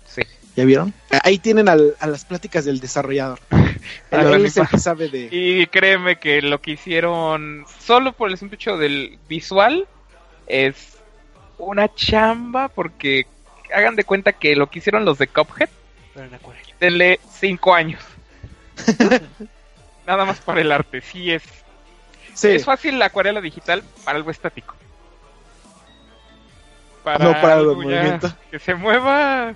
Sí. 0.08 0.22
¿ya 0.56 0.66
vieron? 0.66 0.94
Ahí 1.24 1.40
tienen 1.40 1.68
al- 1.70 1.96
a 2.00 2.08
las 2.08 2.26
pláticas 2.26 2.66
del 2.66 2.80
desarrollador. 2.80 3.40
Ah, 4.12 4.22
Él, 4.22 4.46
es 4.46 4.58
el 4.58 4.68
que 4.68 4.80
sabe 4.80 5.10
de 5.10 5.28
Y 5.32 5.68
créeme 5.68 6.16
que 6.18 6.42
lo 6.42 6.60
que 6.60 6.72
hicieron 6.72 7.66
solo 7.80 8.14
por 8.14 8.32
el 8.32 8.38
simple 8.38 8.56
hecho 8.56 8.78
del 8.78 9.20
visual 9.30 9.88
es 10.48 10.98
una 11.60 11.94
chamba 11.94 12.70
porque 12.70 13.28
hagan 13.74 13.96
de 13.96 14.04
cuenta 14.04 14.34
que 14.34 14.56
lo 14.56 14.68
que 14.70 14.80
hicieron 14.80 15.06
los 15.06 15.18
de 15.18 15.28
Cuphead, 15.28 15.70
Pero 16.14 16.28
en 16.28 16.34
acuarela. 16.36 16.68
denle 16.80 17.20
cinco 17.32 17.74
años. 17.74 18.02
Nada 20.08 20.26
más 20.26 20.40
para 20.40 20.62
el 20.62 20.72
arte, 20.72 21.02
sí 21.02 21.32
es. 21.32 21.44
Sí, 22.34 22.50
Es 22.50 22.66
fácil 22.66 23.00
la 23.00 23.06
acuarela 23.06 23.42
digital 23.42 23.84
para 24.04 24.18
algo 24.18 24.30
estático. 24.30 24.76
Para 27.04 27.24
No 27.24 27.32
para 27.42 27.60
el 27.60 27.66
movimiento. 27.68 28.34
Que 28.52 28.60
se 28.60 28.76
mueva, 28.76 29.54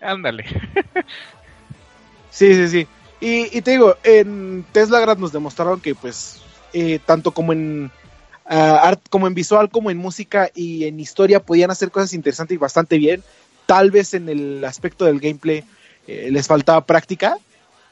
ándale. 0.00 0.44
Sí, 2.30 2.54
sí, 2.54 2.68
sí. 2.68 2.88
Y, 3.20 3.56
y 3.56 3.62
te 3.62 3.72
digo, 3.72 3.96
en 4.02 4.64
Tesla 4.72 5.00
Grad 5.00 5.18
nos 5.18 5.32
demostraron 5.32 5.80
que, 5.80 5.94
pues, 5.94 6.42
eh, 6.72 6.98
tanto 7.04 7.30
como 7.32 7.52
en 7.52 7.90
art, 8.46 9.00
como 9.10 9.26
en 9.26 9.34
visual, 9.34 9.70
como 9.70 9.90
en 9.90 9.98
música 9.98 10.50
y 10.54 10.84
en 10.84 11.00
historia, 11.00 11.40
podían 11.40 11.70
hacer 11.70 11.90
cosas 11.90 12.12
interesantes 12.12 12.54
y 12.54 12.58
bastante 12.58 12.98
bien. 12.98 13.22
Tal 13.66 13.90
vez 13.90 14.14
en 14.14 14.28
el 14.28 14.64
aspecto 14.64 15.04
del 15.06 15.20
gameplay 15.20 15.64
eh, 16.06 16.28
les 16.30 16.46
faltaba 16.46 16.84
práctica. 16.84 17.38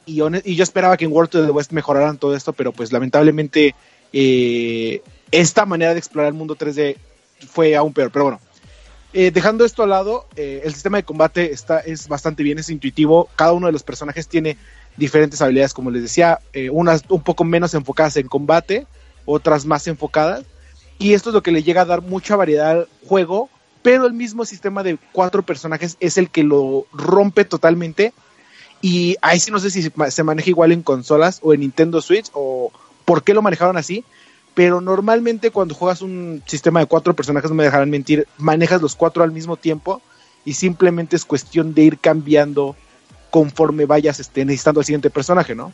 Y, 0.05 0.15
yo 0.15 0.63
esperaba 0.63 0.97
que 0.97 1.05
en 1.05 1.11
World 1.11 1.35
of 1.35 1.45
the 1.45 1.51
West 1.51 1.71
mejoraran 1.71 2.17
todo 2.17 2.35
esto, 2.35 2.53
pero 2.53 2.73
pues 2.73 2.91
lamentablemente 2.91 3.73
eh, 4.11 5.01
esta 5.31 5.65
manera 5.65 5.93
de 5.93 5.99
explorar 5.99 6.27
el 6.27 6.37
mundo 6.37 6.57
3D 6.57 6.97
fue 7.47 7.75
aún 7.75 7.93
peor. 7.93 8.11
Pero 8.11 8.25
bueno, 8.25 8.41
eh, 9.13 9.31
dejando 9.31 9.63
esto 9.63 9.83
al 9.83 9.89
lado, 9.89 10.25
el 10.35 10.73
sistema 10.73 10.97
de 10.97 11.03
combate 11.03 11.53
está, 11.53 11.79
es 11.79 12.07
bastante 12.07 12.43
bien, 12.43 12.59
es 12.59 12.69
intuitivo. 12.69 13.29
Cada 13.35 13.53
uno 13.53 13.67
de 13.67 13.73
los 13.73 13.83
personajes 13.83 14.27
tiene 14.27 14.57
diferentes 14.97 15.41
habilidades, 15.41 15.73
como 15.73 15.89
les 15.89 16.03
decía, 16.03 16.39
unas 16.71 17.03
un 17.09 17.23
poco 17.23 17.45
menos 17.45 17.73
enfocadas 17.73 18.17
en 18.17 18.27
combate, 18.27 18.85
otras 19.25 19.65
más 19.65 19.87
enfocadas. 19.87 20.43
Y 20.99 21.13
esto 21.13 21.29
es 21.29 21.33
lo 21.33 21.43
que 21.43 21.51
le 21.51 21.63
llega 21.63 21.81
a 21.81 21.85
dar 21.85 22.01
mucha 22.01 22.35
variedad 22.35 22.71
al 22.71 22.87
juego, 23.07 23.49
pero 23.81 24.05
el 24.05 24.13
mismo 24.13 24.45
sistema 24.45 24.83
de 24.83 24.97
cuatro 25.11 25.43
personajes 25.43 25.97
es 25.99 26.17
el 26.17 26.29
que 26.29 26.43
lo 26.43 26.85
rompe 26.93 27.45
totalmente. 27.45 28.13
Y 28.81 29.15
ahí 29.21 29.39
sí 29.39 29.49
no 29.51 29.59
sé 29.59 29.69
si 29.69 29.81
se 29.83 29.91
ma- 29.95 30.11
se 30.11 30.23
maneja 30.23 30.49
igual 30.49 30.71
en 30.71 30.83
consolas 30.83 31.39
o 31.41 31.53
en 31.53 31.61
Nintendo 31.61 32.01
Switch 32.01 32.29
o 32.33 32.71
por 33.05 33.23
qué 33.23 33.33
lo 33.33 33.41
manejaron 33.41 33.77
así. 33.77 34.03
pero 34.55 34.81
normalmente 34.81 35.49
cuando 35.49 35.73
juegas 35.73 36.03
un 36.03 36.43
sistema 36.45 36.79
de 36.79 36.85
cuatro 36.85 37.15
personajes, 37.15 37.49
no 37.49 37.55
me 37.55 37.63
dejarán 37.63 37.89
mentir, 37.89 38.27
manejas 38.37 38.83
los 38.83 38.93
cuatro 38.95 39.23
al 39.23 39.31
mismo 39.31 39.57
tiempo 39.57 39.99
y 40.45 40.53
simplemente 40.53 41.15
es 41.15 41.25
cuestión 41.25 41.73
de 41.73 41.81
ir 41.81 41.97
cambiando 41.97 42.75
conforme 43.31 43.85
vayas 43.87 44.19
este, 44.19 44.45
necesitando 44.45 44.79
al 44.81 44.85
siguiente 44.85 45.09
personaje, 45.09 45.55
¿no? 45.55 45.73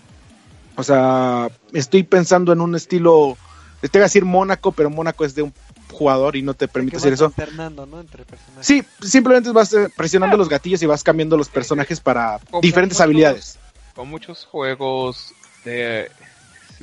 O 0.79 0.83
sea, 0.83 1.49
estoy 1.73 2.03
pensando 2.03 2.53
en 2.53 2.61
un 2.61 2.73
estilo, 2.75 3.37
te 3.81 3.89
voy 3.91 4.01
a 4.01 4.03
decir 4.03 4.23
Mónaco, 4.25 4.71
pero 4.71 4.89
Mónaco 4.89 5.25
es 5.25 5.35
de 5.35 5.41
un 5.41 5.53
jugador 5.91 6.35
y 6.37 6.41
no 6.41 6.53
te 6.53 6.67
permite 6.69 6.97
hacer 6.97 7.13
eso. 7.13 7.25
alternando, 7.25 7.85
¿no? 7.85 7.99
Entre 7.99 8.23
personajes. 8.23 8.65
Sí, 8.65 8.83
simplemente 9.05 9.51
vas 9.51 9.73
eh, 9.73 9.89
presionando 9.95 10.37
los 10.37 10.47
gatillos 10.47 10.81
y 10.81 10.85
vas 10.85 11.03
cambiando 11.03 11.35
los 11.35 11.49
personajes 11.49 11.99
para 11.99 12.39
Como 12.49 12.61
diferentes 12.61 12.95
muchos- 12.97 13.03
habilidades. 13.03 13.59
Con 13.95 14.07
muchos 14.07 14.45
juegos 14.45 15.33
de, 15.65 16.09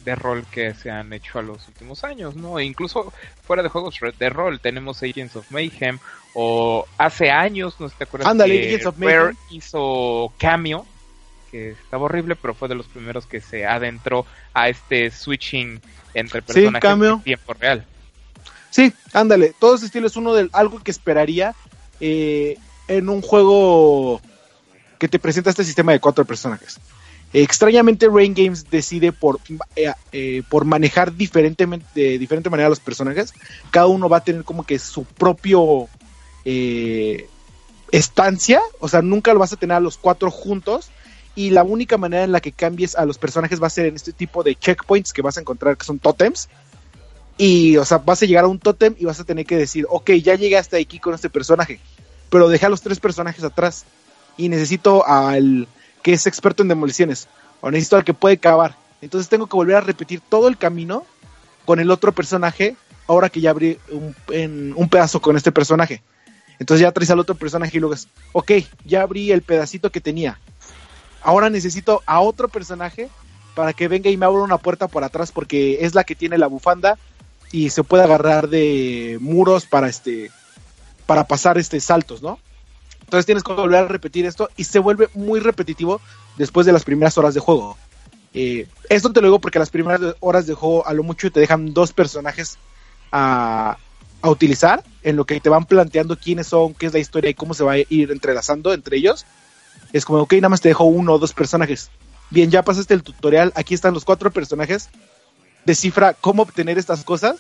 de 0.05 0.15
rol 0.17 0.45
que 0.51 0.75
se 0.75 0.91
han 0.91 1.13
hecho 1.15 1.39
a 1.39 1.43
los 1.43 1.67
últimos 1.69 2.05
años, 2.05 2.37
¿no? 2.37 2.59
E 2.59 2.65
incluso 2.65 3.11
fuera 3.47 3.63
de 3.63 3.71
juegos 3.71 3.95
de 4.19 4.29
rol, 4.29 4.61
tenemos 4.61 5.03
Agents 5.03 5.37
of 5.37 5.51
Mayhem, 5.51 5.99
o 6.35 6.85
hace 6.99 7.31
años, 7.31 7.77
no 7.79 7.89
sé 7.89 7.93
si 7.95 7.99
te 7.99 8.05
acuerdas, 8.05 8.29
Ándale, 8.29 8.61
que 8.61 8.67
Agents 8.67 8.87
of 8.87 8.99
Mayhem. 8.99 9.35
hizo 9.51 10.33
Cameo, 10.37 10.85
que 11.51 11.71
estaba 11.71 12.05
horrible, 12.05 12.37
pero 12.37 12.55
fue 12.55 12.69
de 12.69 12.75
los 12.75 12.87
primeros 12.87 13.27
que 13.27 13.41
se 13.41 13.67
adentró 13.67 14.27
a 14.55 14.69
este 14.69 15.11
switching 15.11 15.81
entre 16.15 16.41
Sí, 16.41 16.47
personajes 16.47 16.91
en 16.91 17.21
tiempo 17.23 17.55
real. 17.55 17.85
Sí, 18.71 18.93
ándale, 19.13 19.55
todo 19.59 19.77
ese 19.77 19.87
estilo 19.87 20.07
es 20.07 20.17
uno 20.17 20.35
de 20.35 20.49
algo 20.53 20.83
que 20.83 20.91
esperaría 20.91 21.55
eh, 22.01 22.59
en 22.89 23.09
un 23.09 23.23
juego 23.23 24.21
que 24.99 25.09
te 25.09 25.19
presenta 25.19 25.51
este 25.51 25.65
sistema 25.65 25.93
de 25.93 26.01
cuatro 26.01 26.25
personajes. 26.25 26.79
Eh, 27.33 27.43
extrañamente, 27.43 28.09
Rain 28.09 28.35
Games 28.35 28.71
decide 28.71 29.13
por, 29.13 29.41
eh, 29.77 29.93
eh, 30.13 30.43
por 30.49 30.65
manejar 30.65 31.15
diferentemente, 31.15 31.87
de 31.95 32.19
diferente 32.19 32.51
manera 32.51 32.67
a 32.67 32.71
los 32.71 32.81
personajes. 32.81 33.35
Cada 33.71 33.87
uno 33.87 34.09
va 34.09 34.19
a 34.19 34.25
tener 34.25 34.45
como 34.45 34.65
que 34.65 34.79
su 34.79 35.05
propio 35.05 35.89
estancia, 37.91 38.61
o 38.79 38.89
sea, 38.89 39.03
nunca 39.03 39.33
lo 39.33 39.41
vas 39.41 39.53
a 39.53 39.57
tener 39.57 39.77
a 39.77 39.81
los 39.81 39.99
cuatro 39.99 40.31
juntos. 40.31 40.91
Y 41.37 41.51
la 41.51 41.63
única 41.63 41.99
manera 41.99 42.25
en 42.25 42.33
la 42.33 42.41
que 42.41 42.51
cambies 42.51 42.97
a 42.97 43.05
los 43.05 43.19
personajes 43.19 43.63
va 43.63 43.69
a 43.69 43.71
ser 43.71 43.87
en 43.87 43.95
este 43.95 44.13
tipo 44.13 44.43
de 44.43 44.57
checkpoints 44.57 45.13
que 45.13 45.23
vas 45.23 45.37
a 45.37 45.41
encontrar, 45.41 45.77
que 45.77 45.85
son 45.85 46.01
totems. 46.01 46.49
Y, 47.39 47.77
o 47.77 47.85
sea, 47.85 47.99
vas 47.99 48.23
a 48.23 48.27
llegar 48.27 48.45
a 48.45 48.49
un 48.49 48.59
tótem 48.59 48.95
y 48.99 49.05
vas 49.05 49.21
a 49.21 49.25
tener 49.25 49.45
que 49.45 49.57
decir, 49.57 49.87
ok, 49.89 50.13
ya 50.13 50.35
llegué 50.35 50.57
hasta 50.57 50.79
aquí 50.79 50.99
con 50.99 51.15
este 51.15 51.29
personaje, 51.29 51.79
pero 52.31 52.49
dejé 52.49 52.67
a 52.67 52.71
los 52.71 52.81
tres 52.81 52.99
personajes 52.99 53.45
atrás 53.45 53.85
y 54.39 54.49
necesito 54.49 55.07
al 55.07 55.69
que 56.03 56.15
es 56.15 56.27
experto 56.27 56.63
en 56.63 56.69
demoliciones, 56.69 57.29
o 57.61 57.71
necesito 57.71 57.97
al 57.97 58.05
que 58.05 58.15
puede 58.15 58.39
cavar. 58.39 58.77
Entonces 59.03 59.29
tengo 59.29 59.47
que 59.49 59.57
volver 59.57 59.77
a 59.77 59.81
repetir 59.83 60.21
todo 60.21 60.49
el 60.49 60.57
camino 60.57 61.05
con 61.67 61.81
el 61.81 61.91
otro 61.91 62.13
personaje, 62.13 62.77
ahora 63.07 63.29
que 63.29 63.43
ya 63.43 63.51
abrí 63.51 63.79
un, 63.91 64.75
un 64.75 64.89
pedazo 64.89 65.21
con 65.21 65.37
este 65.37 65.53
personaje. 65.53 66.03
Entonces 66.59 66.83
ya 66.83 66.93
traes 66.93 67.11
al 67.11 67.21
otro 67.21 67.35
personaje 67.35 67.77
y 67.77 67.81
luego 67.81 67.95
es, 67.95 68.09
ok, 68.33 68.53
ya 68.85 69.03
abrí 69.03 69.31
el 69.31 69.43
pedacito 69.43 69.91
que 69.91 70.01
tenía. 70.01 70.39
Ahora 71.27 71.51
necesito 71.51 72.05
a 72.07 72.21
otro 72.21 72.47
personaje 72.47 73.09
para 73.57 73.73
que 73.73 73.89
venga 73.89 74.09
y 74.09 74.17
me 74.17 74.27
abra 74.27 74.43
una 74.43 74.59
puerta 74.59 74.87
por 74.87 75.03
atrás 75.03 75.33
porque 75.33 75.79
es 75.81 75.93
la 75.93 76.05
que 76.05 76.15
tiene 76.15 76.39
la 76.39 76.47
bufanda 76.47 76.99
y 77.51 77.71
se 77.71 77.83
puede 77.83 78.05
agarrar 78.05 78.49
de 78.49 79.19
muros 79.21 79.67
para 79.67 79.89
este 79.89 80.31
para 81.05 81.27
pasar 81.27 81.59
este 81.59 81.81
saltos, 81.81 82.23
¿no? 82.23 82.39
Entonces 83.01 83.27
tienes 83.27 83.43
que 83.43 83.53
volver 83.53 83.81
a 83.81 83.89
repetir 83.89 84.25
esto 84.25 84.51
y 84.57 84.63
se 84.63 84.79
vuelve 84.79 85.09
muy 85.15 85.41
repetitivo 85.41 86.01
después 86.37 86.65
de 86.65 86.73
las 86.73 86.85
primeras 86.85 87.19
horas 87.19 87.35
de 87.35 87.41
juego. 87.41 87.77
Eh, 88.33 88.69
esto 88.89 89.13
te 89.13 89.21
lo 89.21 89.27
digo 89.27 89.41
porque 89.41 89.59
las 89.59 89.71
primeras 89.71 90.15
horas 90.21 90.47
de 90.47 90.55
juego 90.55 90.87
a 90.87 90.95
lo 90.95 91.03
mucho 91.03 91.33
te 91.33 91.41
dejan 91.41 91.75
dos 91.75 91.93
personajes 91.93 92.57
a, 93.11 93.79
a 94.23 94.31
utilizar 94.31 94.85
en 95.03 95.17
lo 95.17 95.25
que 95.25 95.41
te 95.41 95.49
van 95.49 95.65
planteando 95.65 96.17
quiénes 96.17 96.47
son, 96.47 96.73
qué 96.73 96.87
es 96.87 96.93
la 96.93 97.01
historia 97.01 97.31
y 97.31 97.35
cómo 97.35 97.53
se 97.53 97.65
va 97.65 97.73
a 97.73 97.79
ir 97.79 98.13
entrelazando 98.13 98.73
entre 98.73 98.99
ellos. 98.99 99.27
Es 99.93 100.05
como, 100.05 100.21
ok, 100.21 100.35
nada 100.35 100.49
más 100.49 100.61
te 100.61 100.69
dejo 100.69 100.85
uno 100.85 101.15
o 101.15 101.19
dos 101.19 101.33
personajes. 101.33 101.91
Bien, 102.31 102.51
ya 102.51 102.63
pasaste 102.63 102.95
el 102.95 103.03
tutorial, 103.03 103.53
aquí 103.55 103.75
están 103.75 103.95
los 103.95 104.05
cuatro 104.05 104.31
personajes. 104.31 104.89
Descifra 105.65 106.15
cómo 106.15 106.43
obtener 106.43 106.79
estas 106.79 107.05
cosas 107.05 107.37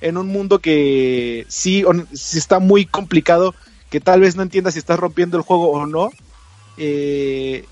en 0.00 0.16
un 0.16 0.28
mundo 0.28 0.60
que 0.60 1.46
sí, 1.48 1.84
sí 2.12 2.38
está 2.38 2.58
muy 2.58 2.86
complicado, 2.86 3.54
que 3.90 4.00
tal 4.00 4.20
vez 4.20 4.36
no 4.36 4.42
entiendas 4.42 4.74
si 4.74 4.78
estás 4.78 4.98
rompiendo 4.98 5.36
el 5.36 5.42
juego 5.42 5.70
o 5.70 5.86
no. 5.86 6.10
Eh, 6.76 7.64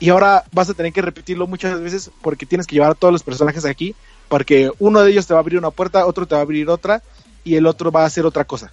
y 0.00 0.08
ahora 0.10 0.44
vas 0.52 0.70
a 0.70 0.74
tener 0.74 0.92
que 0.92 1.02
repetirlo 1.02 1.46
muchas 1.46 1.80
veces 1.80 2.10
porque 2.22 2.46
tienes 2.46 2.66
que 2.66 2.74
llevar 2.74 2.92
a 2.92 2.94
todos 2.94 3.12
los 3.12 3.22
personajes 3.22 3.64
aquí, 3.64 3.94
porque 4.28 4.70
uno 4.78 5.02
de 5.02 5.10
ellos 5.10 5.26
te 5.26 5.34
va 5.34 5.40
a 5.40 5.42
abrir 5.42 5.58
una 5.58 5.70
puerta, 5.70 6.06
otro 6.06 6.26
te 6.26 6.34
va 6.34 6.40
a 6.40 6.44
abrir 6.44 6.68
otra 6.68 7.02
y 7.44 7.56
el 7.56 7.66
otro 7.66 7.90
va 7.90 8.02
a 8.02 8.06
hacer 8.06 8.24
otra 8.24 8.44
cosa. 8.44 8.72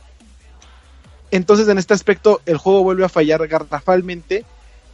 Entonces 1.31 1.67
en 1.67 1.77
este 1.77 1.93
aspecto 1.93 2.41
el 2.45 2.57
juego 2.57 2.83
vuelve 2.83 3.05
a 3.05 3.09
fallar 3.09 3.45
garrafalmente 3.47 4.45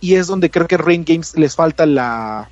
y 0.02 0.16
es 0.16 0.28
donde 0.28 0.49
creo 0.49 0.68
que 0.68 0.78
Rain 0.78 1.06
Games 1.06 1.38
les 1.38 1.56
falta 1.56 1.86
la, 1.86 2.49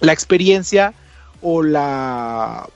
la 0.00 0.12
experiencia 0.12 0.94
o 1.42 1.62
la 1.62 2.68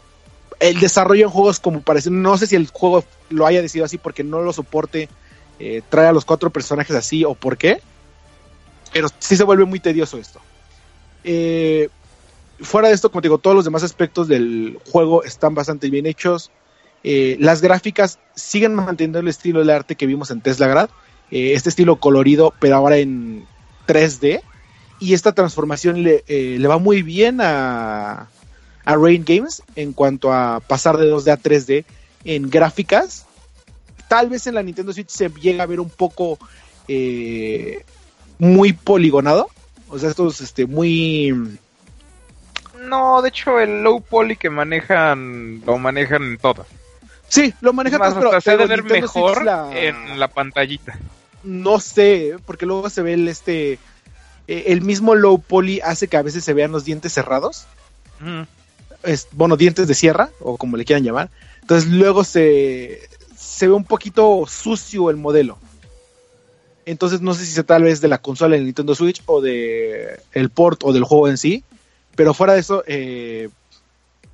el 0.59 0.81
desarrollo 0.81 1.27
en 1.27 1.31
juegos 1.31 1.61
como 1.61 1.83
parece 1.83 2.11
no 2.11 2.37
sé 2.37 2.49
si 2.49 2.57
el 2.57 2.67
juego 2.67 3.05
lo 3.31 3.47
haya 3.47 3.63
decidido 3.63 3.85
así 3.85 3.97
porque 3.97 4.25
no 4.25 4.43
lo 4.43 4.53
soporte 4.53 5.09
eh, 5.61 5.83
trae 5.89 6.09
a 6.09 6.13
los 6.13 6.25
cuatro 6.25 6.51
personajes 6.51 6.97
así 6.97 7.25
o 7.25 7.35
por 7.35 7.57
qué 7.57 7.81
pero 8.93 9.09
sí 9.19 9.37
se 9.37 9.45
vuelve 9.45 9.65
muy 9.65 9.81
tedioso 9.81 10.19
esto. 10.19 10.41
Eh, 11.25 11.89
fuera 12.61 12.89
de 12.89 12.95
esto 12.95 13.11
como 13.11 13.23
te 13.23 13.29
digo 13.29 13.39
todos 13.39 13.57
los 13.57 13.65
demás 13.65 13.83
aspectos 13.83 14.29
del 14.29 14.79
juego 14.91 15.25
están 15.25 15.55
bastante 15.55 15.91
bien 15.91 16.07
hechos. 16.07 16.51
Eh, 17.05 17.37
las 17.39 17.61
gráficas 17.61 18.19
siguen 18.35 18.75
manteniendo 18.75 19.21
el 19.21 19.29
estilo 19.29 19.61
del 19.61 19.71
arte 19.71 19.95
que 19.95 20.07
vimos 20.07 20.33
en 20.33 20.41
Tesla 20.41 20.67
Grad 20.67 20.91
eh, 21.31 21.53
este 21.55 21.69
estilo 21.69 22.01
colorido 22.01 22.53
pero 22.59 22.75
ahora 22.75 22.97
en 22.97 23.47
3D 23.89 24.41
y 25.01 25.15
esta 25.15 25.33
transformación 25.33 26.03
le, 26.05 26.23
eh, 26.29 26.57
le 26.61 26.69
va 26.69 26.79
muy 26.79 27.03
bien 27.03 27.41
a, 27.41 28.29
a 28.85 28.97
Rain 28.97 29.25
Games 29.27 29.63
en 29.75 29.93
cuanto 29.93 30.33
a 30.33 30.61
pasar 30.61 30.97
de 30.99 31.11
2D 31.13 31.33
a 31.33 31.39
3D 31.39 31.85
en 32.25 32.51
gráficas. 32.51 33.25
Tal 34.09 34.29
vez 34.29 34.47
en 34.47 34.55
la 34.55 34.63
Nintendo 34.63 34.93
Switch 34.93 35.09
se 35.11 35.29
llega 35.31 35.65
a 35.65 35.67
ver 35.67 35.81
un 35.81 35.91
poco 35.91 36.39
eh, 36.89 37.85
muy 38.39 38.73
poligonado. 38.73 39.49
O 39.89 39.99
sea, 39.99 40.11
esto 40.11 40.29
es 40.29 40.41
este, 40.41 40.67
muy... 40.67 41.59
No, 42.81 43.21
de 43.23 43.29
hecho 43.31 43.59
el 43.59 43.83
low 43.83 44.01
poly 44.01 44.37
que 44.37 44.51
manejan, 44.51 45.63
lo 45.67 45.79
manejan 45.79 46.23
en 46.23 46.39
todas. 46.39 46.67
Sí, 47.29 47.53
lo 47.61 47.73
maneja 47.73 47.97
Es 47.97 48.01
más, 48.01 48.15
pero, 48.15 48.29
hasta 48.33 48.51
se 48.53 48.57
ver 48.57 48.69
Nintendo 48.83 49.07
mejor 49.07 49.45
la- 49.45 49.71
en 49.73 50.19
la 50.19 50.29
pantallita. 50.29 50.99
No 51.49 51.81
sé, 51.81 52.37
porque 52.45 52.67
luego 52.67 52.91
se 52.91 53.01
ve 53.01 53.15
el 53.15 53.27
este... 53.27 53.79
eh, 54.49 54.65
el 54.67 54.83
mismo 54.83 55.15
low 55.15 55.41
poly 55.41 55.81
hace 55.81 56.07
que 56.07 56.19
a 56.19 56.23
veces 56.23 56.45
se 56.45 56.53
vean 56.53 56.73
los 56.73 56.85
dientes 56.85 57.13
cerrados. 57.15 57.67
Mm. 58.21 58.43
es, 59.05 59.29
bueno, 59.33 59.57
dientes 59.57 59.89
de 59.89 59.95
sierra, 59.95 60.29
o 60.41 60.59
como 60.59 60.77
le 60.77 60.85
quieran 60.85 61.05
llamar. 61.05 61.31
Entonces 61.63 61.89
luego 61.91 62.23
se, 62.25 63.01
se 63.37 63.67
ve 63.67 63.73
un 63.73 63.85
poquito 63.85 64.45
sucio 64.47 65.09
el 65.09 65.17
modelo. 65.17 65.59
Entonces 66.85 67.21
no 67.21 67.33
sé 67.35 67.47
si 67.47 67.53
sea 67.53 67.65
tal 67.65 67.85
vez 67.85 68.01
de 68.01 68.09
la 68.09 68.19
consola 68.19 68.57
de 68.57 68.63
Nintendo 68.63 68.95
Switch 68.95 69.23
o 69.27 69.41
de 69.41 70.21
el 70.33 70.51
port 70.51 70.83
o 70.85 70.93
del 70.93 71.05
juego 71.05 71.29
en 71.29 71.39
sí. 71.39 71.65
Pero 72.17 72.35
fuera 72.35 72.55
de 72.55 72.61
eso, 72.61 72.83
eh, 72.87 73.49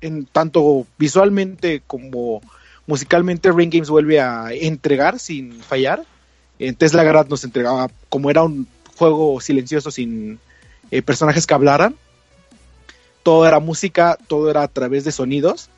en 0.01 0.25
tanto 0.25 0.85
visualmente 0.97 1.81
como 1.85 2.41
musicalmente, 2.87 3.51
Rain 3.51 3.69
Games 3.69 3.89
vuelve 3.89 4.19
a 4.19 4.51
entregar 4.51 5.19
sin 5.19 5.61
fallar. 5.61 6.03
En 6.59 6.75
Tesla 6.75 7.03
Garage 7.03 7.29
nos 7.29 7.43
entregaba 7.43 7.89
como 8.09 8.29
era 8.29 8.43
un 8.43 8.67
juego 8.97 9.41
silencioso 9.41 9.91
sin 9.91 10.39
eh, 10.91 11.01
personajes 11.01 11.45
que 11.45 11.53
hablaran 11.53 11.95
todo 13.25 13.47
era 13.47 13.59
música, 13.59 14.19
todo 14.27 14.51
era 14.51 14.61
a 14.61 14.67
través 14.67 15.03
de 15.03 15.11
sonidos. 15.11 15.69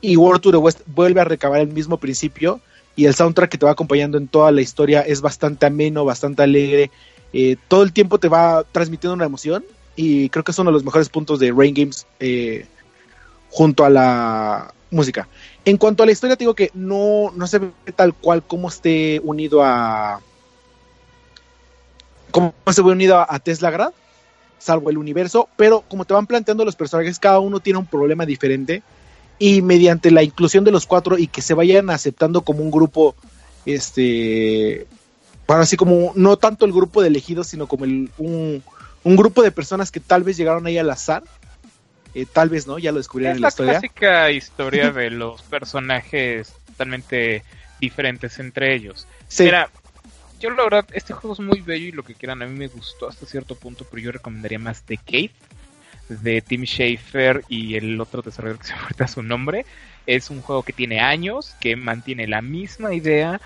Y 0.00 0.16
World 0.16 0.42
to 0.42 0.50
the 0.50 0.56
West 0.56 0.80
vuelve 0.86 1.20
a 1.20 1.24
recabar 1.24 1.60
el 1.60 1.68
mismo 1.68 1.98
principio. 1.98 2.60
Y 2.96 3.04
el 3.04 3.14
soundtrack 3.14 3.50
que 3.50 3.56
te 3.56 3.64
va 3.64 3.70
acompañando 3.70 4.18
en 4.18 4.26
toda 4.26 4.50
la 4.50 4.62
historia 4.62 5.02
es 5.02 5.20
bastante 5.20 5.64
ameno, 5.64 6.04
bastante 6.04 6.42
alegre. 6.42 6.90
Eh, 7.32 7.54
todo 7.68 7.84
el 7.84 7.92
tiempo 7.92 8.18
te 8.18 8.26
va 8.26 8.64
transmitiendo 8.72 9.14
una 9.14 9.26
emoción. 9.26 9.64
Y 9.94 10.28
creo 10.30 10.42
que 10.42 10.50
es 10.50 10.58
uno 10.58 10.70
de 10.70 10.74
los 10.74 10.82
mejores 10.82 11.08
puntos 11.08 11.38
de 11.38 11.52
Rain 11.56 11.72
Games 11.72 12.04
eh, 12.18 12.66
junto 13.48 13.84
a 13.84 13.90
la 13.90 14.74
música. 14.90 15.28
En 15.68 15.76
cuanto 15.76 16.02
a 16.02 16.06
la 16.06 16.12
historia, 16.12 16.34
digo 16.34 16.54
que 16.54 16.70
no, 16.72 17.30
no 17.36 17.46
se 17.46 17.58
ve 17.58 17.70
tal 17.94 18.14
cual 18.14 18.42
como 18.42 18.68
esté 18.68 19.20
unido 19.22 19.62
a. 19.62 20.22
Como 22.30 22.54
se 22.72 22.80
ve 22.80 22.92
unido 22.92 23.18
a, 23.18 23.26
a 23.28 23.38
Tesla 23.38 23.70
Grad 23.70 23.92
salvo 24.58 24.88
el 24.88 24.96
universo, 24.96 25.46
pero 25.56 25.84
como 25.86 26.06
te 26.06 26.14
van 26.14 26.26
planteando 26.26 26.64
los 26.64 26.74
personajes, 26.74 27.18
cada 27.18 27.38
uno 27.38 27.60
tiene 27.60 27.80
un 27.80 27.86
problema 27.86 28.24
diferente 28.24 28.82
y 29.38 29.60
mediante 29.60 30.10
la 30.10 30.22
inclusión 30.22 30.64
de 30.64 30.70
los 30.70 30.86
cuatro 30.86 31.18
y 31.18 31.26
que 31.26 31.42
se 31.42 31.52
vayan 31.52 31.90
aceptando 31.90 32.40
como 32.40 32.62
un 32.62 32.70
grupo, 32.70 33.14
este, 33.66 34.86
bueno, 35.46 35.62
así 35.62 35.76
como 35.76 36.12
no 36.14 36.38
tanto 36.38 36.64
el 36.64 36.72
grupo 36.72 37.02
de 37.02 37.08
elegidos, 37.08 37.48
sino 37.48 37.66
como 37.66 37.84
el, 37.84 38.10
un, 38.16 38.62
un 39.04 39.16
grupo 39.16 39.42
de 39.42 39.52
personas 39.52 39.90
que 39.90 40.00
tal 40.00 40.22
vez 40.22 40.38
llegaron 40.38 40.64
ahí 40.64 40.78
al 40.78 40.88
azar, 40.88 41.22
eh, 42.22 42.26
tal 42.32 42.48
vez 42.48 42.66
no, 42.66 42.78
ya 42.78 42.92
lo 42.92 42.98
descubrieron 42.98 43.34
Es 43.34 43.36
en 43.36 43.42
la 43.42 43.46
la 43.46 43.48
historia. 43.48 43.80
clásica 43.80 44.30
historia 44.30 44.92
de 44.92 45.10
los 45.10 45.42
personajes 45.42 46.54
totalmente 46.66 47.44
diferentes 47.80 48.38
entre 48.38 48.74
ellos. 48.74 49.06
Sí, 49.28 49.44
Mira, 49.44 49.70
yo 50.40 50.50
la 50.50 50.64
verdad, 50.64 50.86
este 50.92 51.12
juego 51.14 51.34
es 51.34 51.40
muy 51.40 51.60
bello 51.60 51.86
y 51.88 51.92
lo 51.92 52.04
que 52.04 52.14
quieran, 52.14 52.42
a 52.42 52.46
mí 52.46 52.54
me 52.56 52.68
gustó 52.68 53.08
hasta 53.08 53.26
cierto 53.26 53.56
punto, 53.56 53.84
pero 53.90 54.02
yo 54.02 54.12
recomendaría 54.12 54.58
más 54.58 54.84
The 54.84 54.98
Cave, 54.98 55.32
de 56.08 56.42
Tim 56.42 56.64
Schafer 56.64 57.44
y 57.48 57.76
el 57.76 58.00
otro 58.00 58.22
desarrollador 58.22 58.60
que 58.60 58.66
se 58.68 58.74
me 58.74 58.80
ahorita 58.82 59.08
su 59.08 59.22
nombre. 59.22 59.66
Es 60.06 60.30
un 60.30 60.42
juego 60.42 60.62
que 60.64 60.72
tiene 60.72 61.00
años, 61.00 61.56
que 61.60 61.76
mantiene 61.76 62.26
la 62.26 62.42
misma 62.42 62.94
idea, 62.94 63.40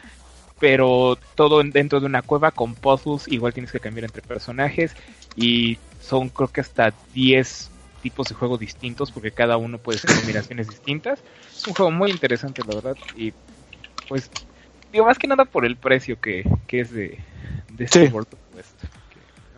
pero 0.58 1.18
todo 1.34 1.60
en- 1.60 1.72
dentro 1.72 2.00
de 2.00 2.06
una 2.06 2.22
cueva 2.22 2.52
con 2.52 2.76
puzzles, 2.76 3.28
igual 3.28 3.52
tienes 3.54 3.72
que 3.72 3.80
cambiar 3.80 4.04
entre 4.04 4.22
personajes 4.22 4.94
y 5.34 5.78
son 6.00 6.28
creo 6.30 6.48
que 6.48 6.60
hasta 6.60 6.94
10 7.12 7.71
tipos 8.02 8.28
de 8.28 8.34
juego 8.34 8.58
distintos 8.58 9.10
porque 9.10 9.30
cada 9.30 9.56
uno 9.56 9.78
puede 9.78 9.98
ser 9.98 10.14
combinaciones 10.14 10.68
distintas. 10.68 11.20
Es 11.50 11.66
un 11.66 11.74
juego 11.74 11.90
muy 11.90 12.10
interesante, 12.10 12.62
la 12.66 12.74
verdad, 12.74 12.96
y 13.16 13.32
pues 14.08 14.30
digo 14.92 15.06
más 15.06 15.18
que 15.18 15.26
nada 15.26 15.44
por 15.44 15.64
el 15.64 15.76
precio 15.76 16.20
que, 16.20 16.44
que 16.66 16.80
es 16.80 16.92
de, 16.92 17.18
de 17.70 17.84
este 17.84 18.10
Sí. 18.10 18.14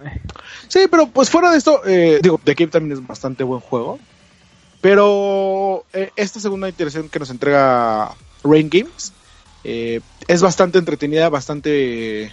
Eh, 0.04 0.20
Sí, 0.68 0.86
pero 0.90 1.08
pues 1.08 1.30
fuera 1.30 1.50
de 1.50 1.58
esto, 1.58 1.80
eh, 1.86 2.20
digo, 2.22 2.40
The 2.42 2.54
Cave 2.54 2.70
también 2.70 2.92
es 2.92 3.06
bastante 3.06 3.44
buen 3.44 3.60
juego. 3.60 3.98
Pero 4.80 5.84
eh, 5.94 6.10
esta 6.16 6.40
segunda 6.40 6.68
iteración 6.68 7.08
que 7.08 7.18
nos 7.18 7.30
entrega 7.30 8.14
Rain 8.42 8.68
Games 8.68 9.12
eh, 9.64 10.00
es 10.28 10.42
bastante 10.42 10.78
entretenida, 10.78 11.28
bastante. 11.30 12.32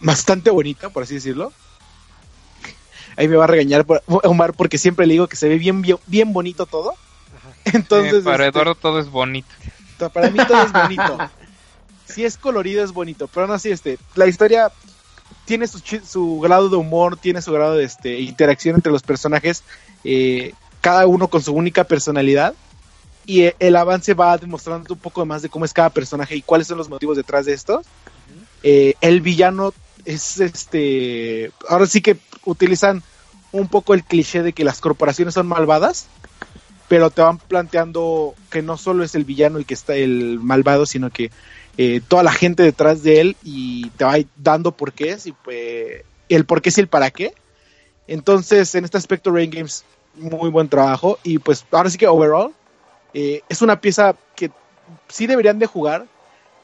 bastante 0.00 0.50
bonita, 0.50 0.90
por 0.90 1.02
así 1.02 1.14
decirlo. 1.14 1.52
Ahí 3.16 3.28
me 3.28 3.36
va 3.36 3.44
a 3.44 3.48
regañar 3.48 3.84
por- 3.84 4.02
Omar 4.24 4.52
porque 4.54 4.78
siempre 4.78 5.06
le 5.06 5.14
digo 5.14 5.26
que 5.26 5.36
se 5.36 5.48
ve 5.48 5.58
bien, 5.58 5.82
bien, 5.82 5.98
bien 6.06 6.32
bonito 6.32 6.66
todo. 6.66 6.94
Entonces, 7.64 8.20
eh, 8.20 8.22
para 8.22 8.46
este, 8.46 8.58
Eduardo 8.58 8.74
todo 8.74 8.98
es 9.00 9.10
bonito. 9.10 9.48
para 10.12 10.30
mí 10.30 10.38
todo 10.46 10.62
es 10.62 10.72
bonito. 10.72 11.18
Si 12.06 12.24
es 12.24 12.36
colorido 12.36 12.84
es 12.84 12.92
bonito, 12.92 13.28
pero 13.28 13.46
aún 13.46 13.54
así 13.54 13.70
este, 13.70 13.98
la 14.14 14.26
historia 14.26 14.70
tiene 15.44 15.66
su, 15.66 15.80
su 15.80 16.40
grado 16.40 16.68
de 16.68 16.76
humor, 16.76 17.16
tiene 17.16 17.42
su 17.42 17.52
grado 17.52 17.74
de 17.74 17.84
este, 17.84 18.20
interacción 18.20 18.76
entre 18.76 18.92
los 18.92 19.02
personajes, 19.02 19.64
eh, 20.04 20.52
cada 20.80 21.06
uno 21.06 21.28
con 21.28 21.42
su 21.42 21.52
única 21.52 21.84
personalidad. 21.84 22.54
Y 23.28 23.42
eh, 23.42 23.56
el 23.58 23.74
avance 23.74 24.14
va 24.14 24.38
demostrando 24.38 24.94
un 24.94 25.00
poco 25.00 25.26
más 25.26 25.42
de 25.42 25.48
cómo 25.48 25.64
es 25.64 25.72
cada 25.72 25.90
personaje 25.90 26.36
y 26.36 26.42
cuáles 26.42 26.68
son 26.68 26.78
los 26.78 26.88
motivos 26.88 27.16
detrás 27.16 27.46
de 27.46 27.54
esto. 27.54 27.82
Eh, 28.62 28.94
el 29.00 29.20
villano 29.20 29.74
es 30.04 30.38
este. 30.38 31.50
Ahora 31.68 31.86
sí 31.86 32.00
que 32.00 32.16
utilizan 32.46 33.02
un 33.52 33.68
poco 33.68 33.92
el 33.92 34.02
cliché 34.02 34.42
de 34.42 34.52
que 34.52 34.64
las 34.64 34.80
corporaciones 34.80 35.34
son 35.34 35.46
malvadas, 35.46 36.06
pero 36.88 37.10
te 37.10 37.20
van 37.20 37.38
planteando 37.38 38.34
que 38.50 38.62
no 38.62 38.76
solo 38.76 39.04
es 39.04 39.14
el 39.14 39.24
villano 39.24 39.58
el 39.58 39.66
que 39.66 39.74
está 39.74 39.94
el 39.94 40.38
malvado, 40.40 40.86
sino 40.86 41.10
que 41.10 41.30
eh, 41.78 42.00
toda 42.06 42.22
la 42.22 42.32
gente 42.32 42.62
detrás 42.62 43.02
de 43.02 43.20
él 43.20 43.36
y 43.44 43.90
te 43.90 44.04
va 44.04 44.16
dando 44.36 44.72
por 44.72 44.92
qué 44.92 45.18
y 45.24 45.32
pues, 45.32 46.04
el 46.28 46.46
por 46.46 46.62
qué 46.62 46.70
es 46.70 46.78
el 46.78 46.88
para 46.88 47.10
qué. 47.10 47.34
Entonces, 48.08 48.74
en 48.74 48.84
este 48.84 48.96
aspecto, 48.96 49.30
Rain 49.30 49.50
Games, 49.50 49.84
muy 50.14 50.48
buen 50.48 50.68
trabajo. 50.68 51.18
Y 51.22 51.38
pues, 51.38 51.66
ahora 51.70 51.90
sí 51.90 51.98
que 51.98 52.06
overall, 52.06 52.52
eh, 53.14 53.42
es 53.48 53.62
una 53.62 53.80
pieza 53.80 54.16
que 54.34 54.50
sí 55.08 55.26
deberían 55.26 55.58
de 55.58 55.66
jugar, 55.66 56.06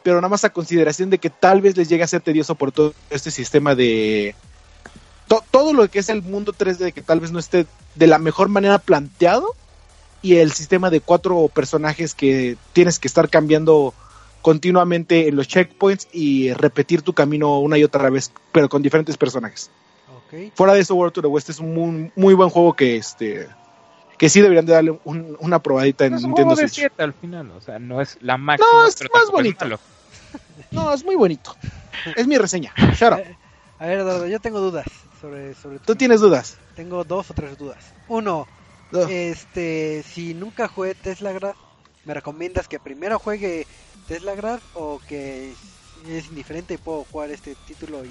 pero 0.03 0.17
nada 0.17 0.29
más 0.29 0.45
a 0.45 0.51
consideración 0.51 1.11
de 1.11 1.19
que 1.19 1.31
tal 1.31 1.61
vez 1.61 1.77
les 1.77 1.89
llegue 1.89 2.05
a 2.05 2.09
ser 2.09 2.23
tedioso 2.23 2.55
por 2.55 2.73
todo 2.73 2.95
este 3.11 3.31
sistema 3.31 3.75
de. 3.75 4.35
To- 5.29 5.45
todo 5.51 5.73
lo 5.73 5.89
que 5.89 5.99
es 6.01 6.09
el 6.09 6.23
mundo 6.23 6.53
3D, 6.53 6.93
que 6.93 7.03
tal 7.03 7.21
vez 7.21 7.31
no 7.33 7.39
esté 7.39 7.67
de 7.95 8.07
la 8.07 8.19
mejor 8.19 8.49
manera 8.49 8.79
planteado, 8.79 9.55
y 10.23 10.37
el 10.37 10.53
sistema 10.53 10.89
de 10.91 11.01
cuatro 11.01 11.49
personajes 11.49 12.15
que 12.15 12.57
tienes 12.73 12.99
que 13.01 13.09
estar 13.09 13.29
cambiando 13.29 13.93
continuamente 14.41 15.29
en 15.29 15.37
los 15.37 15.49
checkpoints 15.49 16.09
y 16.13 16.53
repetir 16.53 17.03
tu 17.03 17.13
camino 17.13 17.59
una 17.61 17.79
y 17.79 17.85
otra 17.85 18.09
vez, 18.11 18.33
pero 18.53 18.69
con 18.69 18.83
diferentes 18.83 19.17
personajes. 19.17 19.71
Fuera 20.55 20.73
de 20.73 20.81
eso, 20.81 20.95
World 20.95 21.13
to 21.13 21.21
the 21.23 21.29
West 21.29 21.51
es 21.51 21.59
un 21.59 21.75
muy, 21.75 22.13
muy 22.17 22.33
buen 22.35 22.49
juego 22.49 22.73
que 22.75 22.97
este 22.97 23.49
que 24.17 24.29
sí 24.29 24.41
deberían 24.41 24.65
de 24.65 24.73
darle 24.73 24.99
un- 25.05 25.37
una 25.41 25.59
probadita 25.59 26.07
en 26.07 26.15
es 26.15 26.21
un 26.23 26.29
Nintendo 26.29 26.55
juego 26.55 26.63
de 26.63 26.69
Switch. 26.69 26.79
7 26.89 27.03
al 27.03 27.13
final, 27.13 27.51
o 27.51 27.61
sea, 27.61 27.79
no 27.81 28.01
es 28.01 28.17
la 28.23 28.37
máxima, 28.39 28.69
No, 28.73 28.87
es 28.87 28.97
más 29.13 29.31
bonito. 29.31 29.65
malo. 29.65 29.79
No, 30.71 30.93
es 30.95 31.05
muy 31.05 31.17
bonito. 31.17 31.55
Es 32.17 32.27
mi 32.29 32.39
reseña. 32.39 32.73
Shut 32.95 33.13
up. 33.13 33.21
A 33.81 33.87
ver, 33.87 33.99
Eduardo, 33.99 34.27
yo 34.29 34.39
tengo 34.41 34.61
dudas 34.61 34.87
sobre, 35.23 35.55
sobre 35.55 35.79
¿Tú 35.79 35.95
tienes 35.97 36.21
dudas? 36.21 36.59
Tengo 36.77 37.05
dos 37.05 37.31
o 37.31 37.35
tres 37.35 37.57
dudas. 37.57 37.79
Uno, 38.09 38.47
No. 38.91 39.01
este, 39.09 40.03
si 40.03 40.35
nunca 40.35 40.69
jugué 40.69 40.95
Tesla 40.95 41.33
Grad, 41.33 41.55
¿me 42.05 42.13
recomiendas 42.15 42.69
que 42.69 42.79
primero 42.79 43.19
juegue 43.19 43.67
Tesla 44.09 44.35
Grad 44.35 44.61
o 44.75 45.01
que 45.09 45.53
es 46.09 46.27
indiferente 46.27 46.75
y 46.75 46.79
puedo 46.79 47.05
jugar 47.11 47.31
este 47.31 47.55
título 47.67 48.05
y, 48.05 48.11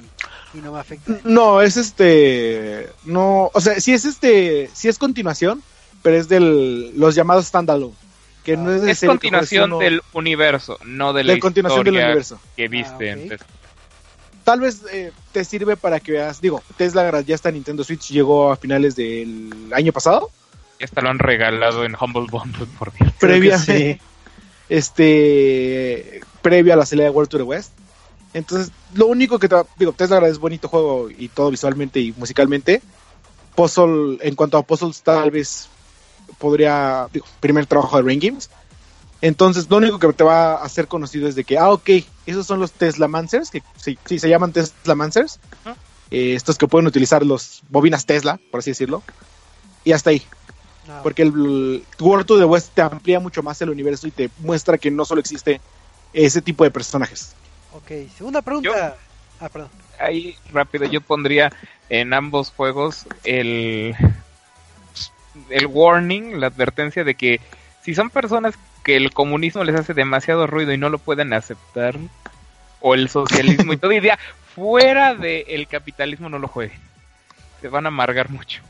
y 0.58 0.62
no 0.62 0.72
me 0.72 0.80
afecta? 0.80 1.20
No, 1.26 1.62
es 1.62 1.78
este. 1.78 2.88
No, 3.04 3.52
o 3.54 3.62
sea, 3.62 3.80
sí 3.80 3.94
es 3.94 4.06
este. 4.06 4.70
Sí 4.74 4.88
es 4.88 4.98
continuación, 4.98 5.62
pero 6.02 6.16
es 6.18 6.28
del. 6.30 6.98
Los 6.98 7.14
llamados 7.16 7.46
standalone. 7.46 7.94
Que 8.44 8.58
no 8.58 8.74
es, 8.74 8.82
Es 9.04 9.08
continuación 9.08 9.74
uno- 9.74 9.78
del 9.84 10.02
universo, 10.14 10.80
no 10.84 11.14
de 11.14 11.24
la 11.24 11.34
de 11.34 11.40
continuación 11.40 11.84
del 11.84 11.94
historia 11.94 12.06
universo. 12.08 12.40
que 12.56 12.68
viste 12.70 13.12
Ah, 13.12 13.16
ok. 13.16 13.22
antes. 13.22 13.42
Tal 14.44 14.60
vez 14.60 14.82
eh, 14.92 15.12
te 15.32 15.46
sirve 15.46 15.78
para 15.78 16.00
que 16.00 16.14
veas. 16.14 16.42
Digo, 16.42 16.62
Tesla 16.78 17.04
Grad 17.04 17.26
ya 17.26 17.36
está 17.36 17.50
en 17.50 17.56
Nintendo 17.56 17.84
Switch. 17.84 18.10
Llegó 18.10 18.52
a 18.52 18.58
finales 18.58 18.96
del 18.96 19.72
año 19.74 19.92
pasado. 19.92 20.30
Ya 20.80 20.86
hasta 20.86 21.02
lo 21.02 21.10
han 21.10 21.20
regalado 21.20 21.86
en 21.86 21.96
Humble 22.00 22.28
Bundle, 22.30 22.66
por 22.78 22.92
Dios. 22.94 23.14
Sí. 23.66 24.00
este, 24.70 26.22
previo 26.42 26.74
a 26.74 26.78
la 26.78 26.86
salida 26.86 27.06
de 27.06 27.12
World 27.12 27.30
to 27.30 27.38
the 27.38 27.44
West. 27.44 27.72
Entonces, 28.34 28.72
lo 28.94 29.08
único 29.08 29.38
que, 29.40 29.50
te- 29.50 29.56
digo, 29.78 29.92
Tesla 29.92 30.26
es 30.28 30.38
bonito 30.40 30.68
juego 30.70 31.10
y 31.10 31.28
todo 31.28 31.52
visualmente 31.52 32.00
y 32.00 32.14
musicalmente. 32.14 32.82
Puzzle, 33.56 34.18
en 34.22 34.36
cuanto 34.36 34.58
a 34.58 34.64
puzzles, 34.64 35.02
tal 35.02 35.30
vez 35.32 35.68
podría, 36.38 37.08
digo, 37.12 37.26
primer 37.42 37.66
trabajo 37.66 37.98
de 37.98 38.04
Rain 38.04 38.20
Games. 38.20 38.50
Entonces, 39.22 39.70
lo 39.70 39.78
único 39.78 40.00
que 40.00 40.12
te 40.14 40.24
va 40.24 40.54
a 40.54 40.64
hacer 40.64 40.88
conocido 40.88 41.28
es 41.28 41.36
de 41.36 41.44
que, 41.44 41.58
ah, 41.58 41.70
ok, 41.70 41.90
esos 42.26 42.48
son 42.48 42.60
los 42.60 42.72
Teslamancers, 42.72 43.52
que 43.52 43.62
sí, 43.78 43.98
sí 44.06 44.18
se 44.20 44.30
llaman 44.30 44.52
Teslamancers. 44.52 45.40
Ajá. 45.64 45.76
Eh, 46.12 46.34
estos 46.36 46.58
que 46.58 46.68
pueden 46.68 46.88
utilizar 46.88 47.26
los 47.26 47.62
bobinas 47.70 48.06
Tesla, 48.06 48.40
por 48.52 48.60
así 48.60 48.72
decirlo. 48.72 49.02
Y 49.86 49.94
hasta 49.94 50.10
ahí. 50.10 50.22
No, 50.88 51.02
Porque 51.04 51.22
el 51.22 51.86
World 52.00 52.26
to 52.26 52.38
the 52.38 52.44
West 52.44 52.74
te 52.74 52.82
amplía 52.82 53.20
mucho 53.20 53.42
más 53.42 53.62
el 53.62 53.70
universo 53.70 54.08
y 54.08 54.12
te 54.12 54.30
muestra 54.40 54.78
que 54.78 54.92
no 54.92 55.06
solo 55.06 55.22
existe 55.22 55.62
ese 56.12 56.42
tipo 56.42 56.64
de 56.64 56.72
personajes. 56.72 57.34
ok, 57.74 58.10
segunda 58.18 58.42
pregunta. 58.42 58.98
Ah, 59.40 59.48
perdón. 59.48 59.70
Ahí 60.00 60.36
rápido 60.52 60.86
yo 60.86 61.00
pondría 61.00 61.52
en 61.90 62.14
ambos 62.14 62.52
juegos 62.52 63.06
el 63.24 63.96
el 65.50 65.68
warning, 65.68 66.40
la 66.40 66.48
advertencia 66.48 67.04
de 67.04 67.16
que 67.16 67.40
si 67.84 67.94
son 67.96 68.10
personas 68.10 68.56
que 68.84 68.96
el 68.96 69.14
comunismo 69.14 69.64
les 69.64 69.76
hace 69.76 69.94
demasiado 69.94 70.48
ruido 70.48 70.72
y 70.74 70.78
no 70.78 70.90
lo 70.90 70.98
pueden 71.00 71.34
aceptar 71.34 71.96
o 72.80 72.94
el 72.96 73.10
socialismo 73.10 73.74
y 73.74 73.78
todo 73.78 73.92
idea 73.92 74.18
fuera 74.56 75.14
del 75.16 75.68
capitalismo 75.68 76.30
no 76.30 76.40
lo 76.40 76.48
jueguen. 76.48 76.80
Se 77.62 77.68
van 77.70 77.86
a 77.86 77.90
amargar 77.90 78.30
mucho. 78.30 78.62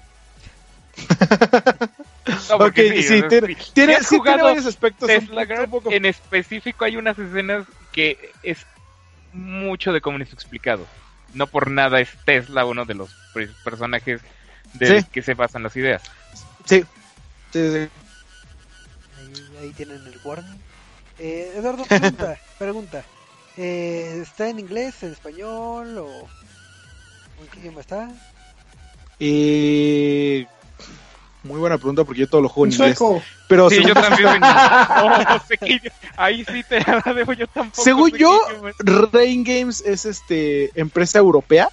No, 2.49 2.55
Ok, 2.57 2.75
sí, 2.75 3.03
sí, 3.03 3.23
tiene- 3.29 3.55
Si 3.99 4.05
sí 4.05 4.21
tiene 4.21 4.43
varios 4.43 4.65
aspectos. 4.65 5.07
Tesla 5.07 5.45
un 5.63 5.69
poco- 5.71 5.91
en 5.91 6.05
específico 6.05 6.85
hay 6.85 6.95
unas 6.95 7.17
escenas 7.17 7.65
que 7.91 8.31
es 8.43 8.65
mucho 9.33 9.91
de 9.91 10.01
comunismo 10.01 10.33
explicado. 10.35 10.85
No 11.33 11.47
por 11.47 11.71
nada 11.71 11.99
es 11.99 12.09
Tesla 12.25 12.65
uno 12.65 12.85
de 12.85 12.93
los 12.93 13.09
personajes 13.63 14.21
de 14.73 15.01
Sí. 15.01 15.07
que 15.11 15.21
se 15.23 15.33
basan 15.33 15.63
las 15.63 15.75
ideas. 15.75 16.03
Sí. 16.65 16.83
Sí, 17.51 17.71
sí. 17.73 17.89
Ahí, 19.61 19.69
tienen 19.71 20.01
el 20.07 20.19
warning. 20.23 20.57
Eh, 21.19 21.53
Eduardo, 21.55 21.85
pregunta. 21.85 22.37
pregunta. 22.57 23.03
Eh, 23.57 24.19
¿Está 24.23 24.49
en 24.49 24.59
inglés, 24.59 25.03
en 25.03 25.11
español 25.11 25.97
o, 25.99 26.07
en 27.41 27.47
qué 27.51 27.59
idioma 27.59 27.81
está? 27.81 28.09
Eh, 29.19 30.47
muy 31.43 31.59
buena 31.59 31.77
pregunta 31.77 32.03
porque 32.03 32.21
yo 32.21 32.27
todo 32.27 32.41
lo 32.41 32.49
juego 32.49 32.65
en 32.67 32.71
inglés. 32.73 32.97
sueco. 32.97 33.21
Pero 33.47 33.69
Sí, 33.69 33.75
según, 33.75 33.89
yo 33.89 33.93
también. 33.93 34.39
No, 34.41 35.39
sé 35.47 35.57
que 35.57 35.79
yo- 35.83 35.91
ahí 36.17 36.43
sí 36.45 36.63
te 36.67 36.79
la 36.79 37.13
debo 37.13 37.33
yo 37.33 37.45
tampoco. 37.47 37.83
según 37.83 38.11
yo. 38.11 38.41
Rain 39.11 39.43
Games 39.43 39.81
es 39.85 40.05
este 40.05 40.71
empresa 40.79 41.19
europea. 41.19 41.69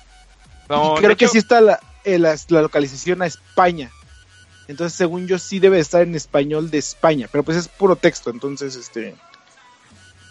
No, 0.69 0.95
y 0.97 1.01
creo 1.01 1.17
que 1.17 1.25
hecho, 1.25 1.33
sí 1.33 1.39
está 1.39 1.63
la, 1.63 1.81
eh, 2.05 2.19
la, 2.19 2.37
la 2.49 2.63
localización 2.63 3.23
a 3.23 3.27
España. 3.27 3.91
Entonces, 4.69 4.97
según 4.97 5.27
yo, 5.27 5.39
sí 5.39 5.59
debe 5.59 5.79
estar 5.81 6.03
en 6.03 6.15
español 6.15 6.71
de 6.71 6.79
España. 6.79 7.29
Pero 7.33 7.43
pues 7.43 7.57
es 7.57 7.69
puro 7.69 7.97
texto, 7.97 8.31
entonces, 8.31 8.77
este. 8.77 9.17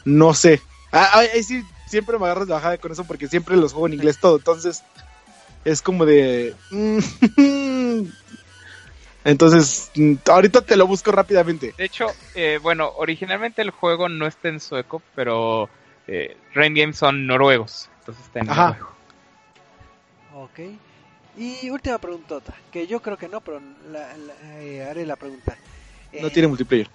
No 0.06 0.34
sé. 0.34 0.62
Ah, 0.92 1.10
ah, 1.14 1.20
ahí 1.34 1.44
sí, 1.44 1.64
siempre 1.88 2.18
me 2.18 2.26
agarras 2.26 2.48
de 2.48 2.54
bajada 2.54 2.78
con 2.78 2.92
eso 2.92 3.04
porque 3.04 3.28
siempre 3.28 3.58
los 3.58 3.74
juego 3.74 3.88
en 3.88 3.96
inglés 3.96 4.20
todo. 4.20 4.38
Entonces, 4.38 4.84
es 5.66 5.82
como 5.82 6.06
de. 6.06 6.56
mm, 6.70 7.00
Entonces, 9.26 9.92
ahorita 10.30 10.62
te 10.62 10.78
lo 10.78 10.88
busco 10.88 11.12
rápidamente. 11.12 11.74
De 11.78 11.84
hecho, 11.84 12.14
eh, 12.34 12.60
bueno, 12.62 12.94
originalmente 12.96 13.62
el 13.62 13.72
juego 13.72 14.08
no 14.08 14.26
está 14.26 14.48
en 14.48 14.62
sueco, 14.62 15.02
pero 15.16 15.70
eh, 16.08 16.38
Rain 16.54 16.74
Games 16.74 16.98
son 16.98 17.28
noruegos. 17.28 17.90
Entonces 18.00 18.24
está 18.24 18.40
en 18.40 18.50
Ajá. 18.50 18.68
noruego. 18.70 18.96
Ok. 20.34 20.60
Y 21.38 21.70
última 21.70 21.98
preguntota, 22.00 22.54
que 22.72 22.88
yo 22.88 23.00
creo 23.02 23.18
que 23.18 23.28
no, 23.30 23.42
pero 23.42 23.62
la- 23.92 24.18
la- 24.18 24.60
eh, 24.62 24.84
haré 24.90 25.06
la 25.06 25.16
pregunta. 25.16 25.56
No 26.20 26.28
Eh, 26.28 26.32
tiene 26.32 26.48
multiplayer. 26.48 26.90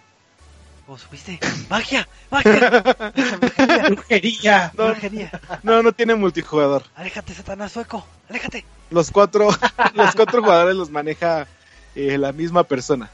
¿Cómo 0.84 0.99
supiste? 0.99 1.38
¡Magia! 1.70 2.09
¡Magia! 2.30 3.12
Brujería, 3.14 3.88
Brujería. 3.88 4.72
No. 4.76 4.86
brujería. 4.88 5.40
No, 5.62 5.82
no 5.82 5.93
tiene 5.93 6.14
multijugador. 6.16 6.82
Aléjate, 6.97 7.34
Satanás 7.34 7.70
sueco. 7.72 8.05
Aléjate. 8.28 8.64
Los 8.90 9.11
cuatro, 9.12 9.49
los 9.95 10.14
cuatro 10.16 10.43
jugadores 10.43 10.74
los 10.74 10.90
maneja 10.90 11.47
eh, 11.95 12.18
la 12.18 12.32
misma 12.32 12.64
persona. 12.64 13.11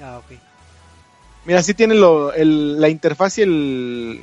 Ah, 0.00 0.18
ok. 0.18 0.38
Mira, 1.46 1.62
sí 1.64 1.74
tiene 1.74 1.94
lo, 1.94 2.32
el- 2.32 2.80
la 2.80 2.88
interfaz 2.88 3.38
y, 3.38 3.42
el, 3.42 4.22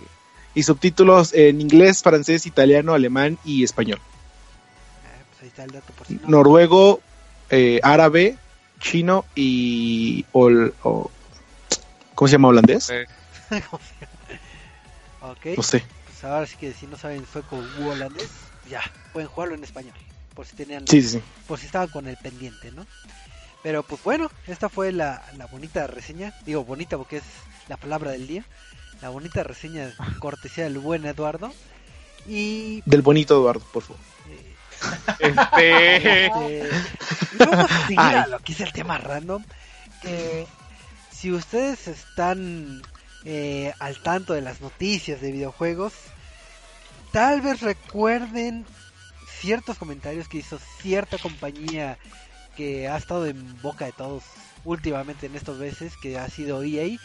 y 0.56 0.64
subtítulos 0.64 1.34
en 1.34 1.60
inglés, 1.60 2.02
francés, 2.02 2.46
italiano, 2.46 2.94
alemán 2.94 3.38
y 3.44 3.64
español. 3.66 4.00
Ahí 5.42 5.48
está 5.48 5.64
el 5.64 5.72
dato 5.72 5.92
por 5.94 6.06
si 6.08 6.16
no. 6.16 6.28
Noruego, 6.28 7.02
eh, 7.50 7.80
árabe, 7.84 8.38
chino 8.80 9.26
y... 9.36 10.26
ol- 10.34 10.74
o- 10.84 11.10
¿Cómo 12.16 12.28
se 12.28 12.34
llama? 12.34 12.50
¿Holandés? 12.50 12.90
Eh, 12.92 13.06
ok. 15.22 15.46
No 15.58 15.64
sé. 15.64 15.84
Pues 16.06 16.24
ahora 16.24 16.46
sí 16.46 16.58
que 16.58 16.74
si 16.74 16.86
no 16.88 16.98
saben 16.98 17.26
sueco 17.32 17.58
u 17.80 17.90
holandés, 17.90 18.30
ya, 18.70 18.82
pueden 19.14 19.28
jugarlo 19.30 19.56
en 19.56 19.64
español. 19.64 19.96
Por 20.36 20.46
si 20.46 20.56
tenían, 20.56 20.88
Sí, 20.88 21.02
sí, 21.02 21.10
sí. 21.10 21.22
por 21.48 21.60
si 21.60 21.66
estaban 21.66 21.88
con 21.90 22.08
el 22.08 22.18
pendiente, 22.18 22.72
¿no? 22.72 22.86
Pero 23.64 23.84
pues 23.84 24.02
bueno, 24.04 24.30
esta 24.48 24.70
fue 24.70 24.92
la, 24.92 25.24
la 25.38 25.46
bonita 25.48 25.86
reseña. 25.88 26.34
Digo 26.46 26.64
bonita 26.64 26.98
porque 26.98 27.18
es 27.18 27.24
la 27.68 27.78
palabra 27.78 28.12
del 28.12 28.28
día. 28.28 28.44
La 29.02 29.10
bonita 29.10 29.44
reseña 29.44 29.92
cortesía 30.20 30.64
del 30.66 30.80
buen 30.80 31.06
Eduardo. 31.06 31.52
Y 32.28 32.82
Del 32.86 33.02
bonito 33.02 33.36
Eduardo, 33.36 33.62
por 33.74 33.84
favor. 33.84 34.02
eh, 34.30 34.51
este, 35.20 36.70
vamos 37.38 37.72
a 37.72 37.88
seguir 37.88 38.00
a 38.00 38.24
Ay. 38.24 38.32
lo 38.32 38.40
que 38.40 38.54
es 38.54 38.62
el 38.62 38.74
tema 38.74 38.98
random. 38.98 39.44
Que 40.02 40.48
si 41.12 41.32
ustedes 41.32 41.88
están 41.88 42.82
eh, 43.26 43.74
al 43.80 44.02
tanto 44.02 44.34
de 44.34 44.42
las 44.42 44.62
noticias 44.62 45.22
de 45.22 45.32
videojuegos, 45.32 45.94
tal 47.12 47.42
vez 47.42 47.62
recuerden 47.62 48.66
ciertos 49.40 49.78
comentarios 49.78 50.28
que 50.28 50.40
hizo 50.40 50.60
cierta 50.82 51.18
compañía 51.18 51.98
que 52.56 52.88
ha 52.88 52.98
estado 52.98 53.26
en 53.26 53.62
boca 53.62 53.86
de 53.86 53.92
todos 53.92 54.24
últimamente 54.64 55.26
en 55.26 55.36
estos 55.36 55.58
meses, 55.58 55.94
que 56.02 56.18
ha 56.18 56.30
sido 56.30 56.64
EA. 56.64 56.98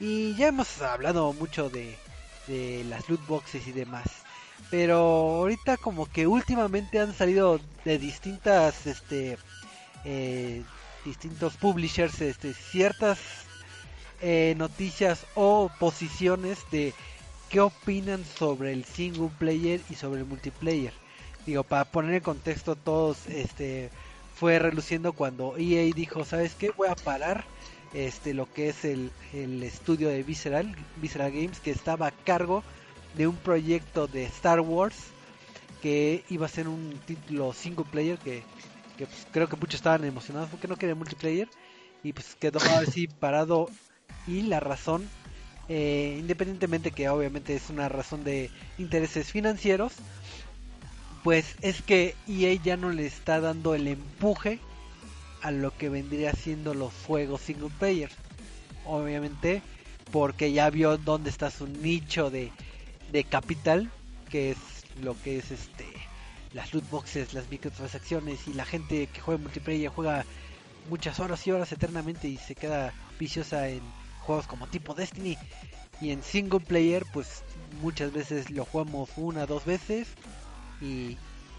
Y 0.00 0.34
ya 0.34 0.48
hemos 0.48 0.80
hablado 0.82 1.32
mucho 1.32 1.70
de, 1.70 1.96
de 2.46 2.84
las 2.88 3.08
loot 3.08 3.24
boxes 3.26 3.66
y 3.66 3.72
demás. 3.72 4.25
Pero 4.70 4.96
ahorita 4.96 5.76
como 5.76 6.06
que 6.06 6.26
últimamente 6.26 6.98
han 6.98 7.14
salido 7.14 7.60
de 7.84 7.98
distintas, 7.98 8.86
este, 8.86 9.38
eh, 10.04 10.62
distintos 11.04 11.56
publishers, 11.56 12.20
este, 12.20 12.52
ciertas 12.52 13.18
eh, 14.20 14.54
noticias 14.56 15.24
o 15.34 15.70
posiciones 15.78 16.58
de 16.70 16.94
qué 17.48 17.60
opinan 17.60 18.24
sobre 18.24 18.72
el 18.72 18.84
single 18.84 19.30
player 19.38 19.80
y 19.88 19.94
sobre 19.94 20.20
el 20.20 20.26
multiplayer. 20.26 20.92
Digo, 21.46 21.62
para 21.62 21.84
poner 21.84 22.14
en 22.14 22.20
contexto 22.20 22.74
todos, 22.74 23.26
este, 23.28 23.90
fue 24.34 24.58
reluciendo 24.58 25.12
cuando 25.12 25.56
EA 25.56 25.92
dijo, 25.94 26.24
¿sabes 26.24 26.54
qué? 26.54 26.70
Voy 26.70 26.88
a 26.88 26.96
parar 26.96 27.44
este 27.94 28.34
lo 28.34 28.52
que 28.52 28.68
es 28.68 28.84
el, 28.84 29.10
el 29.32 29.62
estudio 29.62 30.08
de 30.08 30.22
Visceral, 30.22 30.74
Visceral 30.96 31.30
Games, 31.30 31.60
que 31.60 31.70
estaba 31.70 32.08
a 32.08 32.10
cargo 32.10 32.64
de 33.16 33.26
un 33.26 33.36
proyecto 33.36 34.06
de 34.06 34.24
Star 34.24 34.60
Wars 34.60 34.96
que 35.82 36.24
iba 36.30 36.46
a 36.46 36.48
ser 36.48 36.68
un 36.68 36.98
título 37.06 37.52
single 37.52 37.84
player 37.90 38.18
que, 38.18 38.42
pues, 38.98 39.26
creo 39.30 39.48
que 39.48 39.56
muchos 39.56 39.76
estaban 39.76 40.04
emocionados 40.04 40.48
porque 40.50 40.68
no 40.68 40.76
quería 40.76 40.94
multiplayer 40.94 41.48
y 42.02 42.12
pues 42.12 42.34
quedó 42.36 42.58
así 42.58 43.08
parado 43.08 43.68
y 44.26 44.42
la 44.42 44.60
razón 44.60 45.08
eh, 45.68 46.16
independientemente 46.18 46.92
que 46.92 47.08
obviamente 47.08 47.54
es 47.54 47.70
una 47.70 47.88
razón 47.88 48.24
de 48.24 48.50
intereses 48.78 49.32
financieros 49.32 49.92
pues 51.26 51.56
es 51.60 51.82
que 51.82 52.14
EA 52.28 52.54
ya 52.54 52.76
no 52.76 52.90
le 52.90 53.04
está 53.04 53.40
dando 53.40 53.74
el 53.74 53.88
empuje 53.88 54.60
a 55.42 55.50
lo 55.50 55.76
que 55.76 55.88
vendría 55.88 56.32
siendo 56.32 56.72
los 56.72 56.92
juegos 57.04 57.40
single 57.40 57.70
player. 57.80 58.10
Obviamente 58.84 59.60
porque 60.12 60.52
ya 60.52 60.70
vio 60.70 60.98
dónde 60.98 61.30
está 61.30 61.50
su 61.50 61.66
nicho 61.66 62.30
de, 62.30 62.52
de 63.12 63.24
capital, 63.24 63.90
que 64.30 64.50
es 64.52 64.58
lo 65.00 65.20
que 65.22 65.38
es 65.38 65.50
este 65.50 65.86
las 66.52 66.72
loot 66.72 66.88
boxes, 66.90 67.34
las 67.34 67.50
microtransacciones 67.50 68.48
y 68.48 68.54
la 68.54 68.64
gente 68.64 69.08
que 69.08 69.20
juega 69.20 69.42
multiplayer 69.42 69.90
juega 69.90 70.24
muchas 70.88 71.20
horas 71.20 71.46
y 71.46 71.50
horas 71.50 71.70
eternamente 71.72 72.28
y 72.28 72.38
se 72.38 72.54
queda 72.54 72.94
viciosa 73.18 73.68
en 73.68 73.82
juegos 74.20 74.46
como 74.46 74.66
tipo 74.66 74.94
Destiny. 74.94 75.36
Y 76.00 76.10
en 76.10 76.22
single 76.22 76.60
player 76.60 77.04
pues 77.12 77.42
muchas 77.82 78.12
veces 78.12 78.50
lo 78.50 78.64
jugamos 78.64 79.10
una 79.16 79.46
dos 79.46 79.64
veces 79.64 80.08
y 80.80 81.16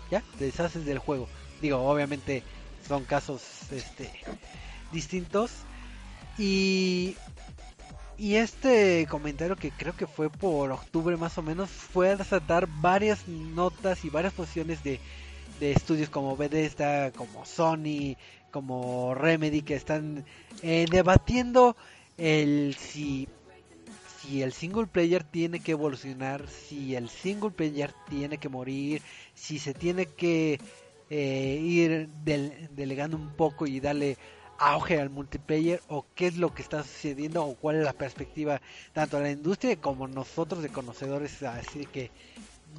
ya 0.10 0.24
te 0.38 0.46
deshaces 0.46 0.86
del 0.86 1.00
juego. 1.00 1.28
Digo 1.62 1.78
obviamente 1.78 2.44
son 2.88 3.04
casos 3.06 3.42
este 3.72 4.12
distintos. 4.92 5.52
Y 6.38 7.16
y 8.18 8.36
este 8.36 9.06
comentario 9.10 9.56
que 9.56 9.72
creo 9.72 9.96
que 9.96 10.08
fue 10.08 10.30
por 10.32 10.72
octubre 10.72 11.18
más 11.18 11.38
o 11.38 11.44
menos 11.44 11.70
fue 11.72 12.12
a 12.12 12.16
resaltar 12.18 12.68
varias 12.68 13.28
notas 13.28 14.04
y 14.06 14.10
varias 14.10 14.34
posiciones 14.34 14.82
de, 14.84 15.02
de 15.60 15.72
estudios 15.72 16.10
como 16.10 16.36
Bethesda, 16.38 17.12
como 17.14 17.46
Sony, 17.46 18.18
como 18.52 19.14
Remedy 19.16 19.62
que 19.62 19.76
están 19.76 20.26
eh, 20.62 20.88
debatiendo 20.90 21.78
el 22.18 22.76
si 22.78 23.30
si 24.22 24.42
el 24.42 24.54
single 24.54 24.88
player 24.88 25.24
tiene 25.24 25.62
que 25.62 25.72
evolucionar, 25.74 26.48
si 26.50 26.96
el 26.96 27.10
single 27.10 27.52
player 27.52 27.94
tiene 28.10 28.40
que 28.40 28.50
morir, 28.50 29.02
si 29.34 29.60
se 29.60 29.74
tiene 29.74 30.08
que 30.08 30.60
eh, 31.10 31.60
ir 31.62 32.10
del- 32.10 32.70
delegando 32.76 33.16
un 33.18 33.36
poco 33.36 33.68
y 33.68 33.80
darle 33.80 34.18
auge 34.60 35.00
al 35.00 35.10
multiplayer 35.10 35.82
o 35.88 36.06
qué 36.16 36.28
es 36.28 36.38
lo 36.38 36.54
que 36.54 36.62
está 36.62 36.84
sucediendo 36.84 37.46
o 37.46 37.56
cuál 37.56 37.78
es 37.78 37.84
la 37.84 37.94
perspectiva 37.94 38.62
tanto 38.94 39.18
de 39.18 39.24
la 39.24 39.32
industria 39.32 39.76
como 39.80 40.08
nosotros 40.08 40.62
de 40.62 40.70
conocedores 40.70 41.44
así 41.44 41.86
que 41.86 42.12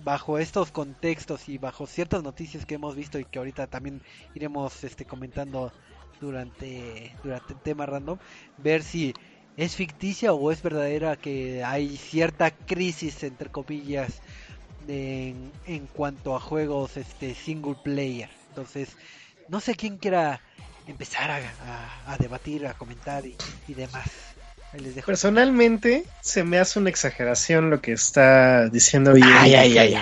bajo 0.05 0.39
estos 0.39 0.70
contextos 0.70 1.49
y 1.49 1.59
bajo 1.59 1.87
ciertas 1.87 2.22
noticias 2.22 2.66
que 2.66 2.74
hemos 2.74 2.95
visto 2.95 3.18
y 3.18 3.24
que 3.24 3.39
ahorita 3.39 3.66
también 3.66 4.03
iremos 4.35 4.85
este 4.85 5.05
comentando 5.05 5.72
durante 6.20 7.12
durante 7.22 7.53
el 7.53 7.61
tema 7.61 7.87
random 7.87 8.18
ver 8.59 8.83
si 8.83 9.14
es 9.57 9.74
ficticia 9.74 10.33
o 10.33 10.53
es 10.53 10.62
verdadera 10.62 11.16
que 11.16 11.64
hay 11.64 11.97
cierta 11.97 12.51
crisis 12.51 13.22
entre 13.24 13.51
comillas 13.51 14.20
en, 14.87 15.51
en 15.66 15.87
cuanto 15.87 16.35
a 16.35 16.41
juegos 16.41 16.97
este 16.97 17.35
single 17.35 17.76
player. 17.83 18.31
Entonces 18.51 18.97
no 19.49 19.61
sé 19.61 19.74
quién 19.74 19.97
quiera 19.99 20.41
empezar 20.89 21.30
a, 21.30 21.36
a- 21.36 22.12
a 22.14 22.16
debatir 22.18 22.66
a 22.66 22.74
comentar 22.74 23.24
y, 23.24 23.36
y 23.68 23.74
demás 23.74 24.07
les 24.80 24.95
dejo 24.95 25.07
Personalmente, 25.07 26.05
se 26.20 26.45
me 26.45 26.59
hace 26.59 26.78
una 26.78 26.91
exageración 26.91 27.70
lo 27.70 27.80
que 27.80 27.93
está 27.93 28.68
diciendo. 28.68 29.14
Ay, 29.14 29.55
ay, 29.55 29.78
ay. 29.78 29.97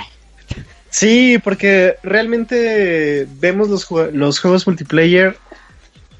Sí, 0.91 1.39
porque 1.43 1.97
realmente 2.03 3.27
vemos 3.39 3.69
los, 3.69 3.87
los 4.13 4.41
juegos 4.41 4.67
multiplayer 4.67 5.37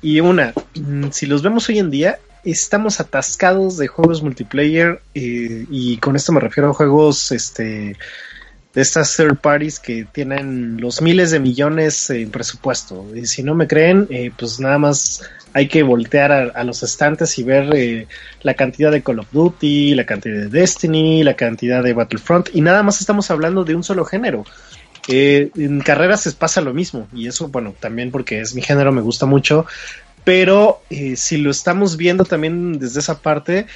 y 0.03 0.21
una, 0.21 0.53
mm, 0.75 1.11
si 1.11 1.27
los 1.27 1.43
vemos 1.43 1.69
hoy 1.69 1.79
en 1.79 1.91
día, 1.91 2.19
estamos 2.45 3.01
atascados 3.01 3.77
de 3.79 3.89
juegos 3.89 4.23
multiplayer 4.23 5.01
eh, 5.15 5.67
y 5.71 5.97
con 5.99 6.15
esto 6.15 6.33
me 6.33 6.41
refiero 6.41 6.71
a 6.71 6.75
juegos 6.75 7.33
este 7.33 7.97
de 8.77 8.83
estas 8.83 9.17
third 9.17 9.39
parties 9.39 9.81
que 9.81 10.05
tienen 10.05 10.79
los 10.79 11.01
miles 11.01 11.31
de 11.31 11.41
millones 11.41 12.11
en 12.11 12.31
presupuesto. 12.31 13.07
Y 13.17 13.25
si 13.25 13.43
no 13.43 13.55
me 13.55 13.67
creen, 13.67 14.07
eh, 14.11 14.31
pues 14.37 14.61
nada 14.61 14.77
más 14.77 15.23
hay 15.55 15.67
que 15.67 15.83
voltear 15.83 16.31
a, 16.31 16.63
los 16.65 16.83
estantes 16.83 17.39
y 17.39 17.43
ver 17.43 17.75
eh, 17.75 18.07
la 18.43 18.53
cantidad 18.53 18.93
de 18.93 19.03
Call 19.03 19.21
of 19.21 19.33
Duty, 19.33 19.95
la 19.95 20.05
cantidad 20.05 20.43
de 20.43 20.49
Destiny, 20.49 21.25
la 21.25 21.33
cantidad 21.33 21.83
de 21.83 21.95
Battlefront, 21.95 22.51
y 22.53 22.61
nada 22.61 22.83
más 22.83 23.01
estamos 23.01 23.31
hablando 23.31 23.65
de 23.65 23.75
un 23.75 23.83
solo 23.83 24.05
género. 24.05 24.45
Eh, 25.09 25.51
en 25.57 25.81
carreras 25.81 26.21
se 26.21 26.33
pasa 26.33 26.61
lo 26.61 26.75
mismo, 26.75 27.09
y 27.15 27.29
eso, 27.29 27.49
bueno, 27.49 27.75
también 27.81 28.11
porque 28.11 28.43
es 28.43 28.55
mi 28.55 28.61
género, 28.61 28.93
me 28.93 29.01
gusta 29.01 29.25
mucho, 29.25 29.65
pero 30.27 30.83
eh, 30.91 31.17
si 31.17 31.39
lo 31.39 31.53
estamos 31.53 31.97
viendo 31.97 32.25
también 32.25 32.79
desde 32.79 33.01
esa 33.01 33.23
parte, 33.23 33.67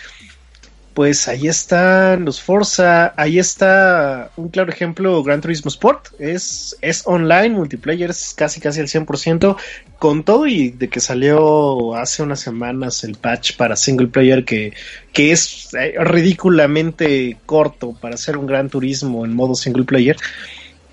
pues 0.95 1.29
ahí 1.29 1.47
están 1.47 2.25
los 2.25 2.41
Forza, 2.41 3.15
ahí 3.17 3.39
está 3.39 4.31
un 4.37 4.49
claro 4.49 4.73
ejemplo 4.73 5.23
Gran 5.23 5.41
Turismo 5.41 5.69
Sport, 5.69 6.09
es, 6.19 6.77
es 6.81 7.03
online, 7.07 7.51
multiplayer, 7.51 8.11
es 8.11 8.35
casi 8.37 8.61
casi 8.61 8.81
al 8.81 8.89
100%, 8.89 9.57
con 9.99 10.25
todo 10.25 10.47
y 10.47 10.71
de 10.71 10.89
que 10.89 10.99
salió 10.99 11.95
hace 11.95 12.23
unas 12.23 12.41
semanas 12.41 13.05
el 13.05 13.15
patch 13.15 13.57
para 13.57 13.77
single 13.77 14.09
player 14.09 14.45
que, 14.45 14.73
que 15.13 15.31
es 15.31 15.69
eh, 15.75 15.95
ridículamente 16.01 17.37
corto 17.47 17.93
para 17.93 18.17
hacer 18.17 18.37
un 18.37 18.47
Gran 18.47 18.69
Turismo 18.69 19.25
en 19.25 19.35
modo 19.35 19.55
single 19.55 19.85
player, 19.85 20.17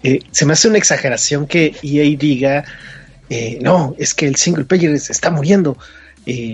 eh, 0.03 0.19
se 0.29 0.45
me 0.45 0.53
hace 0.53 0.67
una 0.67 0.77
exageración 0.77 1.47
que 1.47 1.75
EA 1.81 2.15
diga, 2.17 2.65
eh, 3.31 3.57
no, 3.61 3.95
es 3.97 4.13
que 4.13 4.27
el 4.27 4.35
single 4.35 4.65
player 4.65 4.91
está 4.91 5.31
muriendo. 5.31 5.75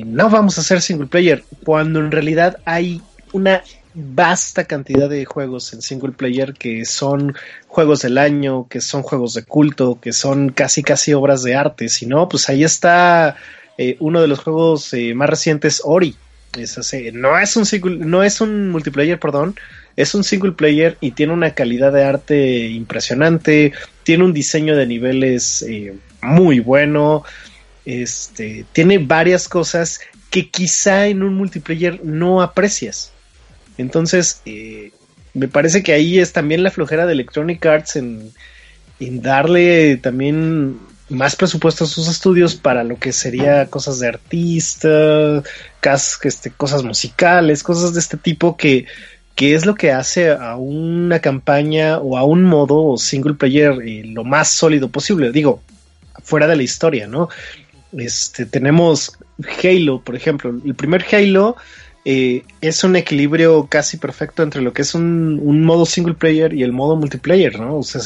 no 0.05 0.29
vamos 0.29 0.57
a 0.57 0.61
hacer 0.61 0.81
single 0.81 1.07
player, 1.07 1.43
cuando 1.65 1.99
en 1.99 2.09
realidad 2.09 2.57
hay 2.63 3.01
una 3.34 3.63
vasta 3.93 4.63
cantidad 4.63 5.09
de 5.09 5.25
juegos 5.25 5.73
en 5.73 5.81
single 5.81 6.13
player 6.13 6.53
que 6.53 6.86
son 6.86 7.36
juegos 7.67 8.01
del 8.01 8.17
año, 8.17 8.67
que 8.67 8.81
son 8.81 9.03
juegos 9.03 9.34
de 9.34 9.43
culto, 9.43 9.99
que 10.01 10.13
son 10.13 10.49
casi 10.49 10.81
casi 10.81 11.13
obras 11.13 11.43
de 11.43 11.55
arte. 11.55 11.89
Si 11.89 12.05
no, 12.05 12.27
pues 12.29 12.49
ahí 12.49 12.63
está 12.63 13.36
eh, 13.77 13.97
uno 13.99 14.21
de 14.21 14.27
los 14.27 14.39
juegos 14.39 14.93
eh, 14.93 15.13
más 15.13 15.29
recientes, 15.29 15.81
Ori. 15.84 16.15
Es 16.57 16.77
no 17.13 17.39
es 17.39 17.55
un 17.57 17.65
single, 17.65 17.97
no 17.97 18.21
es 18.21 18.39
un 18.39 18.69
multiplayer, 18.69 19.19
perdón, 19.19 19.55
es 19.95 20.13
un 20.13 20.23
single 20.23 20.51
player 20.51 20.97
y 21.01 21.11
tiene 21.11 21.34
una 21.34 21.55
calidad 21.55 21.91
de 21.91 22.03
arte 22.03 22.67
impresionante, 22.67 23.73
tiene 24.03 24.23
un 24.23 24.34
diseño 24.34 24.75
de 24.75 24.86
niveles 24.86 25.63
eh, 25.63 25.95
muy 26.21 26.59
bueno, 26.59 27.23
este, 27.86 28.65
tiene 28.71 28.99
varias 28.99 29.47
cosas 29.47 29.99
que 30.29 30.49
quizá 30.49 31.07
en 31.07 31.23
un 31.23 31.34
multiplayer 31.34 32.03
no 32.03 32.43
aprecias. 32.43 33.12
Entonces, 33.78 34.41
eh, 34.45 34.91
me 35.34 35.47
parece 35.47 35.84
que 35.84 35.93
ahí 35.93 36.19
es 36.19 36.34
también 36.34 36.63
la 36.63 36.71
flojera 36.71 37.05
de 37.05 37.13
Electronic 37.13 37.65
Arts 37.65 37.95
en, 37.95 38.32
darle 38.99 39.97
también 39.97 40.78
más 41.09 41.36
presupuesto 41.36 41.84
a 41.84 41.88
sus 41.88 42.07
estudios 42.07 42.55
para 42.55 42.86
lo 42.86 42.97
que 42.97 43.11
sería 43.11 43.65
cosas 43.65 43.99
de 43.99 44.07
artista, 44.07 45.43
este, 46.24 46.51
cosas 46.51 46.84
musicales, 46.84 47.63
cosas 47.63 47.93
de 47.93 47.99
este 47.99 48.15
tipo 48.15 48.55
que, 48.55 48.86
que 49.36 49.55
es 49.55 49.65
lo 49.65 49.76
que 49.76 49.91
hace 49.91 50.32
a 50.32 50.55
una 50.55 51.19
campaña 51.19 51.97
o 51.97 52.17
a 52.17 52.24
un 52.24 52.43
modo 52.43 52.97
single 52.97 53.34
player 53.34 53.74
eh, 53.86 54.03
lo 54.05 54.24
más 54.24 54.49
sólido 54.49 54.89
posible. 54.89 55.32
Digo, 55.32 55.61
fuera 56.24 56.47
de 56.47 56.55
la 56.55 56.63
historia, 56.63 57.07
¿no? 57.07 57.30
Este, 57.97 58.45
tenemos 58.45 59.17
Halo, 59.63 60.01
por 60.01 60.15
ejemplo. 60.15 60.53
El 60.63 60.76
primer 60.76 61.05
Halo 61.11 61.57
eh, 62.05 62.43
es 62.59 62.83
un 62.83 62.95
equilibrio 62.95 63.67
casi 63.67 63.97
perfecto 63.97 64.43
entre 64.43 64.61
lo 64.61 64.73
que 64.73 64.81
es 64.81 64.93
un, 64.93 65.63
modo 65.63 65.85
single 65.85 66.15
player 66.15 66.53
y 66.53 66.63
el 66.63 66.73
modo 66.73 66.95
multiplayer, 66.97 67.59
¿no? 67.59 67.77
O 67.77 67.83
sea, 67.83 68.01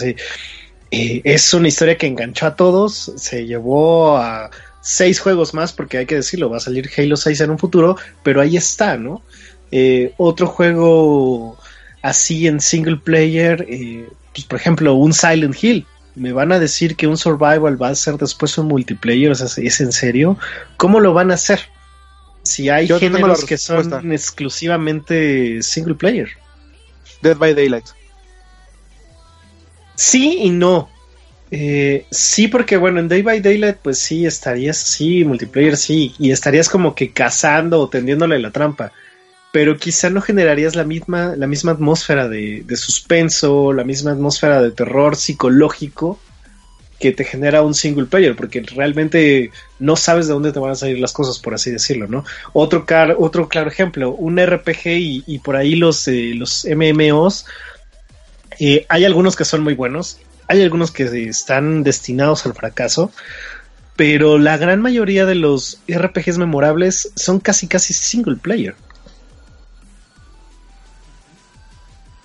eh, 0.91 1.21
es 1.23 1.53
una 1.53 1.67
historia 1.67 1.97
que 1.97 2.07
enganchó 2.07 2.45
a 2.45 2.55
todos, 2.55 3.11
se 3.15 3.45
llevó 3.47 4.17
a 4.17 4.51
seis 4.81 5.19
juegos 5.19 5.53
más, 5.53 5.73
porque 5.73 5.97
hay 5.97 6.05
que 6.05 6.15
decirlo, 6.15 6.49
va 6.49 6.57
a 6.57 6.61
salir 6.61 6.89
Halo 6.95 7.17
6 7.17 7.41
en 7.41 7.49
un 7.51 7.57
futuro, 7.57 7.97
pero 8.23 8.39
ahí 8.39 8.55
está, 8.55 8.97
¿no? 8.97 9.21
Eh, 9.71 10.13
otro 10.17 10.47
juego 10.47 11.57
así 12.03 12.47
en 12.47 12.61
single 12.61 12.97
player, 12.97 13.65
pues, 14.33 14.45
por 14.45 14.59
ejemplo, 14.59 14.93
un 14.93 15.13
Silent 15.13 15.61
Hill. 15.61 15.85
Me 16.15 16.31
van 16.31 16.51
a 16.51 16.59
decir 16.59 16.95
que 16.95 17.07
un 17.07 17.17
survival 17.17 17.81
va 17.81 17.89
a 17.89 17.95
ser 17.95 18.17
después 18.17 18.57
un 18.57 18.67
multiplayer, 18.67 19.31
o 19.31 19.35
sea, 19.35 19.47
¿es 19.63 19.81
en 19.81 19.91
serio? 19.91 20.37
¿Cómo 20.77 20.99
lo 20.99 21.13
van 21.13 21.31
a 21.31 21.35
hacer? 21.35 21.61
Si 22.47 22.69
hay 22.69 22.87
géneros 22.87 23.45
que 23.45 23.57
son 23.57 24.11
exclusivamente 24.11 25.61
single 25.61 25.95
player. 25.95 26.29
Dead 27.21 27.37
by 27.37 27.53
Daylight. 27.53 27.85
Sí 29.95 30.39
y 30.41 30.49
no. 30.49 30.89
Eh, 31.49 32.05
sí, 32.11 32.47
porque 32.47 32.77
bueno, 32.77 32.99
en 32.99 33.07
Day 33.07 33.21
by 33.21 33.39
Daylight, 33.39 33.77
pues 33.77 33.99
sí, 33.99 34.25
estarías, 34.25 34.77
sí, 34.77 35.23
multiplayer, 35.23 35.77
sí, 35.77 36.13
y 36.19 36.31
estarías 36.31 36.69
como 36.69 36.93
que 36.93 37.11
cazando 37.11 37.79
o 37.79 37.89
tendiéndole 37.89 38.37
la 38.39 38.51
trampa. 38.51 38.91
Pero 39.51 39.77
quizá 39.77 40.09
no 40.09 40.21
generarías 40.21 40.75
la 40.75 40.83
misma, 40.83 41.35
la 41.35 41.47
misma 41.47 41.71
atmósfera 41.71 42.27
de, 42.27 42.63
de 42.65 42.75
suspenso, 42.75 43.73
la 43.73 43.83
misma 43.83 44.11
atmósfera 44.11 44.61
de 44.61 44.71
terror 44.71 45.15
psicológico 45.15 46.19
que 46.99 47.11
te 47.11 47.23
genera 47.23 47.61
un 47.61 47.73
single 47.73 48.05
player, 48.05 48.35
porque 48.35 48.61
realmente 48.61 49.51
no 49.79 49.95
sabes 49.95 50.27
de 50.27 50.33
dónde 50.33 50.51
te 50.51 50.59
van 50.59 50.71
a 50.71 50.75
salir 50.75 50.99
las 50.99 51.13
cosas, 51.13 51.39
por 51.39 51.53
así 51.53 51.69
decirlo, 51.69 52.07
¿no? 52.07 52.23
Otro, 52.53 52.85
otro 53.17 53.47
claro 53.47 53.69
ejemplo, 53.69 54.11
un 54.11 54.37
RPG 54.43 54.85
y, 55.25 55.39
por 55.43 55.55
ahí 55.55 55.75
los, 55.75 56.07
eh, 56.07 56.33
los 56.33 56.65
MMOs, 56.65 57.45
eh, 58.59 58.85
hay 58.89 59.05
algunos 59.05 59.35
que 59.35 59.45
son 59.45 59.61
muy 59.61 59.75
buenos, 59.75 60.17
hay 60.47 60.63
algunos 60.63 60.91
que 60.91 61.03
están 61.27 61.83
destinados 61.83 62.45
al 62.45 62.53
fracaso, 62.53 63.11
pero 63.95 64.37
la 64.37 64.57
gran 64.57 64.81
mayoría 64.81 65.25
de 65.25 65.35
los 65.35 65.81
RPGs 65.87 66.37
memorables 66.37 67.11
son 67.15 67.39
casi 67.39 67.67
casi 67.67 67.93
single 67.93 68.37
player. 68.37 68.75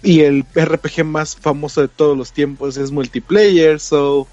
Y 0.02 0.20
el 0.20 0.44
RPG 0.54 1.04
más 1.04 1.36
famoso 1.36 1.80
de 1.80 1.88
todos 1.88 2.16
los 2.16 2.32
tiempos 2.32 2.76
es 2.76 2.90
multiplayer, 2.90 3.78
so 3.78 4.26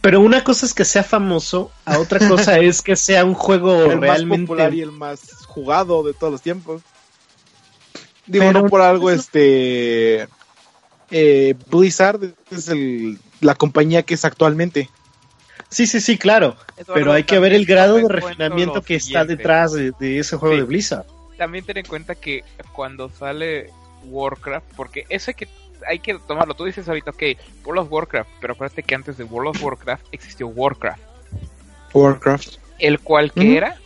pero 0.00 0.20
una 0.20 0.44
cosa 0.44 0.66
es 0.66 0.74
que 0.74 0.84
sea 0.84 1.02
famoso, 1.02 1.70
a 1.84 1.98
otra 1.98 2.26
cosa 2.28 2.58
es 2.58 2.82
que 2.82 2.96
sea 2.96 3.24
un 3.24 3.34
juego 3.34 3.84
el 3.92 4.00
realmente 4.00 4.42
más 4.42 4.48
popular 4.48 4.74
y 4.74 4.80
el 4.82 4.92
más 4.92 5.20
jugado 5.46 6.02
de 6.02 6.14
todos 6.14 6.32
los 6.32 6.42
tiempos. 6.42 6.82
Digo, 8.26 8.52
no 8.52 8.66
por 8.66 8.80
algo, 8.80 9.10
este 9.10 10.28
eh, 11.10 11.54
Blizzard 11.70 12.34
es 12.50 12.70
la 13.40 13.54
compañía 13.56 14.02
que 14.04 14.14
es 14.14 14.24
actualmente. 14.24 14.88
Sí, 15.68 15.86
sí, 15.86 16.00
sí, 16.00 16.18
claro. 16.18 16.56
pero 16.92 17.12
hay 17.12 17.24
que 17.24 17.38
ver 17.38 17.52
el 17.52 17.64
grado 17.64 17.96
de 17.96 18.08
refinamiento 18.08 18.82
que 18.82 18.96
está 18.96 19.24
detrás 19.24 19.72
de, 19.72 20.18
ese 20.18 20.36
juego 20.36 20.56
de 20.56 20.62
Blizzard. 20.62 21.06
También 21.36 21.64
ten 21.64 21.78
en 21.78 21.86
cuenta 21.86 22.14
que 22.14 22.44
cuando 22.72 23.08
sale 23.08 23.70
Warcraft, 24.04 24.66
porque 24.76 25.06
ese 25.08 25.34
que 25.34 25.48
hay 25.86 25.98
que 25.98 26.18
tomarlo. 26.18 26.54
Tú 26.54 26.64
dices 26.64 26.88
ahorita, 26.88 27.10
ok, 27.10 27.22
World 27.64 27.82
of 27.82 27.92
Warcraft, 27.92 28.30
pero 28.40 28.52
acuérdate 28.54 28.82
que 28.82 28.94
antes 28.94 29.16
de 29.16 29.24
World 29.24 29.56
of 29.56 29.62
Warcraft 29.62 30.06
existió 30.12 30.48
Warcraft. 30.48 31.02
Warcraft. 31.92 32.56
El 32.78 33.00
cual 33.00 33.32
que 33.32 33.56
era, 33.56 33.76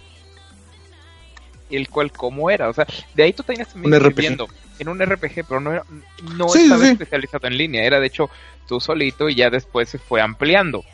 el 1.71 1.89
cual 1.89 2.13
como 2.13 2.51
era. 2.51 2.69
O 2.69 2.73
sea, 2.73 2.87
de 3.15 3.23
ahí 3.23 3.33
tú 3.33 3.43
tenías 3.43 3.69
también 3.73 4.15
viendo 4.15 4.49
en 4.79 4.89
un 4.89 5.01
RPG, 5.01 5.45
pero 5.49 5.61
no, 5.61 5.73
era, 5.73 5.85
no 6.37 6.47
estaba 6.47 6.87
especializado 6.89 7.47
en 7.47 7.57
línea. 7.57 7.85
Era 7.85 8.01
de 8.01 8.07
hecho 8.07 8.31
tú 8.67 8.81
solito 8.81 9.29
y 9.29 9.35
ya 9.35 9.51
después 9.51 9.89
se 9.89 9.99
fue 9.99 10.21
ampliando. 10.21 10.85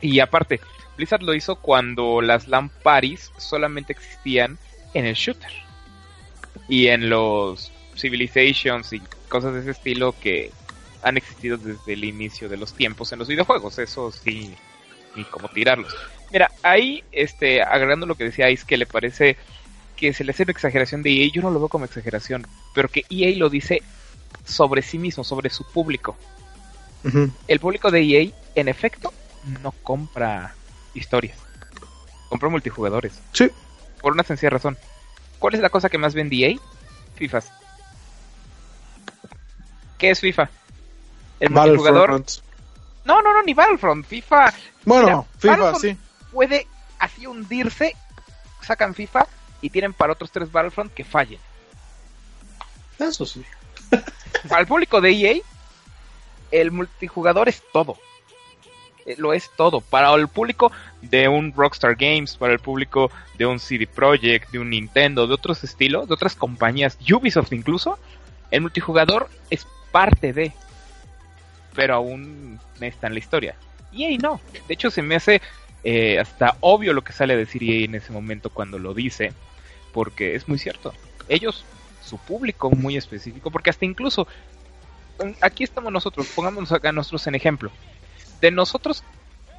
Y 0.00 0.20
aparte, 0.20 0.60
Blizzard 0.96 1.22
lo 1.22 1.34
hizo 1.34 1.56
cuando 1.56 2.20
las 2.20 2.48
LAN 2.48 2.70
solamente 3.38 3.92
existían 3.92 4.58
en 4.94 5.06
el 5.06 5.14
shooter. 5.14 5.52
Y 6.68 6.88
en 6.88 7.08
los 7.10 7.72
Civilizations 7.96 8.92
y 8.92 9.02
cosas 9.30 9.54
de 9.54 9.60
ese 9.60 9.70
estilo 9.70 10.14
que 10.20 10.50
han 11.02 11.16
existido 11.16 11.56
desde 11.56 11.94
el 11.94 12.04
inicio 12.04 12.50
de 12.50 12.58
los 12.58 12.74
tiempos 12.74 13.12
en 13.12 13.20
los 13.20 13.28
videojuegos. 13.28 13.78
Eso 13.78 14.12
sí, 14.12 14.54
ni 15.16 15.24
cómo 15.24 15.48
tirarlos. 15.48 15.94
Mira, 16.30 16.50
ahí, 16.62 17.02
este, 17.10 17.62
agregando 17.62 18.06
lo 18.06 18.14
que 18.14 18.24
decía 18.24 18.50
Ice, 18.50 18.66
que 18.66 18.76
le 18.76 18.86
parece 18.86 19.38
que 19.96 20.12
se 20.12 20.24
le 20.24 20.32
hace 20.32 20.44
una 20.44 20.52
exageración 20.52 21.02
de 21.02 21.10
EA, 21.10 21.30
yo 21.32 21.42
no 21.42 21.50
lo 21.50 21.58
veo 21.58 21.68
como 21.68 21.84
exageración, 21.84 22.46
pero 22.74 22.88
que 22.88 23.04
EA 23.10 23.36
lo 23.36 23.50
dice 23.50 23.82
sobre 24.44 24.82
sí 24.82 24.98
mismo, 24.98 25.24
sobre 25.24 25.50
su 25.50 25.64
público. 25.64 26.16
El 27.48 27.60
público 27.60 27.90
de 27.90 28.02
EA, 28.02 28.30
en 28.54 28.68
efecto, 28.68 29.12
no 29.62 29.72
compra 29.82 30.54
historias, 30.94 31.38
compra 32.28 32.48
multijugadores. 32.48 33.20
Sí. 33.32 33.50
Por 34.00 34.12
una 34.12 34.22
sencilla 34.22 34.50
razón. 34.50 34.78
¿Cuál 35.38 35.54
es 35.54 35.60
la 35.60 35.70
cosa 35.70 35.88
que 35.88 35.98
más 35.98 36.14
vende 36.14 36.36
EA? 36.36 36.56
FIFAs. 37.16 37.59
¿Qué 40.00 40.10
es 40.10 40.20
FIFA? 40.20 40.48
El 41.38 41.50
multijugador. 41.50 42.24
No, 43.04 43.20
no, 43.22 43.34
no, 43.34 43.42
ni 43.42 43.52
Battlefront. 43.52 44.06
FIFA. 44.06 44.52
Bueno, 44.86 45.26
FIFA, 45.38 45.74
sí. 45.74 45.96
Puede 46.32 46.66
así 46.98 47.26
hundirse, 47.26 47.94
sacan 48.62 48.94
FIFA 48.94 49.26
y 49.60 49.68
tienen 49.68 49.92
para 49.92 50.14
otros 50.14 50.30
tres 50.30 50.50
Battlefront 50.50 50.92
que 50.94 51.04
fallen. 51.04 51.38
Eso 52.98 53.26
sí. 53.26 53.44
Para 54.48 54.62
el 54.62 54.66
público 54.66 55.02
de 55.02 55.10
EA, 55.10 55.36
el 56.50 56.70
multijugador 56.70 57.50
es 57.50 57.62
todo. 57.70 57.98
Eh, 59.04 59.16
lo 59.18 59.34
es 59.34 59.50
todo. 59.54 59.82
Para 59.82 60.14
el 60.14 60.28
público 60.28 60.72
de 61.02 61.28
un 61.28 61.52
Rockstar 61.52 61.94
Games, 61.94 62.36
para 62.38 62.54
el 62.54 62.58
público 62.58 63.10
de 63.36 63.44
un 63.44 63.58
CD 63.58 63.86
Projekt, 63.86 64.50
de 64.50 64.60
un 64.60 64.70
Nintendo, 64.70 65.26
de 65.26 65.34
otros 65.34 65.62
estilos, 65.62 66.08
de 66.08 66.14
otras 66.14 66.34
compañías, 66.34 66.96
Ubisoft 67.12 67.52
incluso, 67.52 67.98
el 68.50 68.62
multijugador 68.62 69.28
es 69.50 69.66
parte 69.92 70.32
de, 70.32 70.52
pero 71.74 71.94
aún 71.94 72.58
está 72.80 73.06
en 73.06 73.14
la 73.14 73.18
historia. 73.18 73.54
Y 73.92 74.04
ahí 74.04 74.18
no. 74.18 74.40
De 74.66 74.74
hecho, 74.74 74.90
se 74.90 75.02
me 75.02 75.16
hace 75.16 75.40
eh, 75.82 76.18
hasta 76.18 76.56
obvio 76.60 76.92
lo 76.92 77.02
que 77.02 77.12
sale 77.12 77.34
a 77.34 77.36
decir 77.36 77.62
EA 77.62 77.84
en 77.84 77.94
ese 77.94 78.12
momento 78.12 78.50
cuando 78.50 78.78
lo 78.78 78.94
dice, 78.94 79.32
porque 79.92 80.34
es 80.34 80.48
muy 80.48 80.58
cierto. 80.58 80.92
Ellos 81.28 81.64
su 82.04 82.18
público 82.18 82.70
muy 82.70 82.96
específico, 82.96 83.50
porque 83.50 83.70
hasta 83.70 83.84
incluso 83.84 84.26
aquí 85.40 85.64
estamos 85.64 85.92
nosotros, 85.92 86.26
pongámonos 86.34 86.72
acá 86.72 86.92
nosotros 86.92 87.26
en 87.26 87.34
ejemplo. 87.34 87.70
De 88.40 88.50
nosotros, 88.50 89.04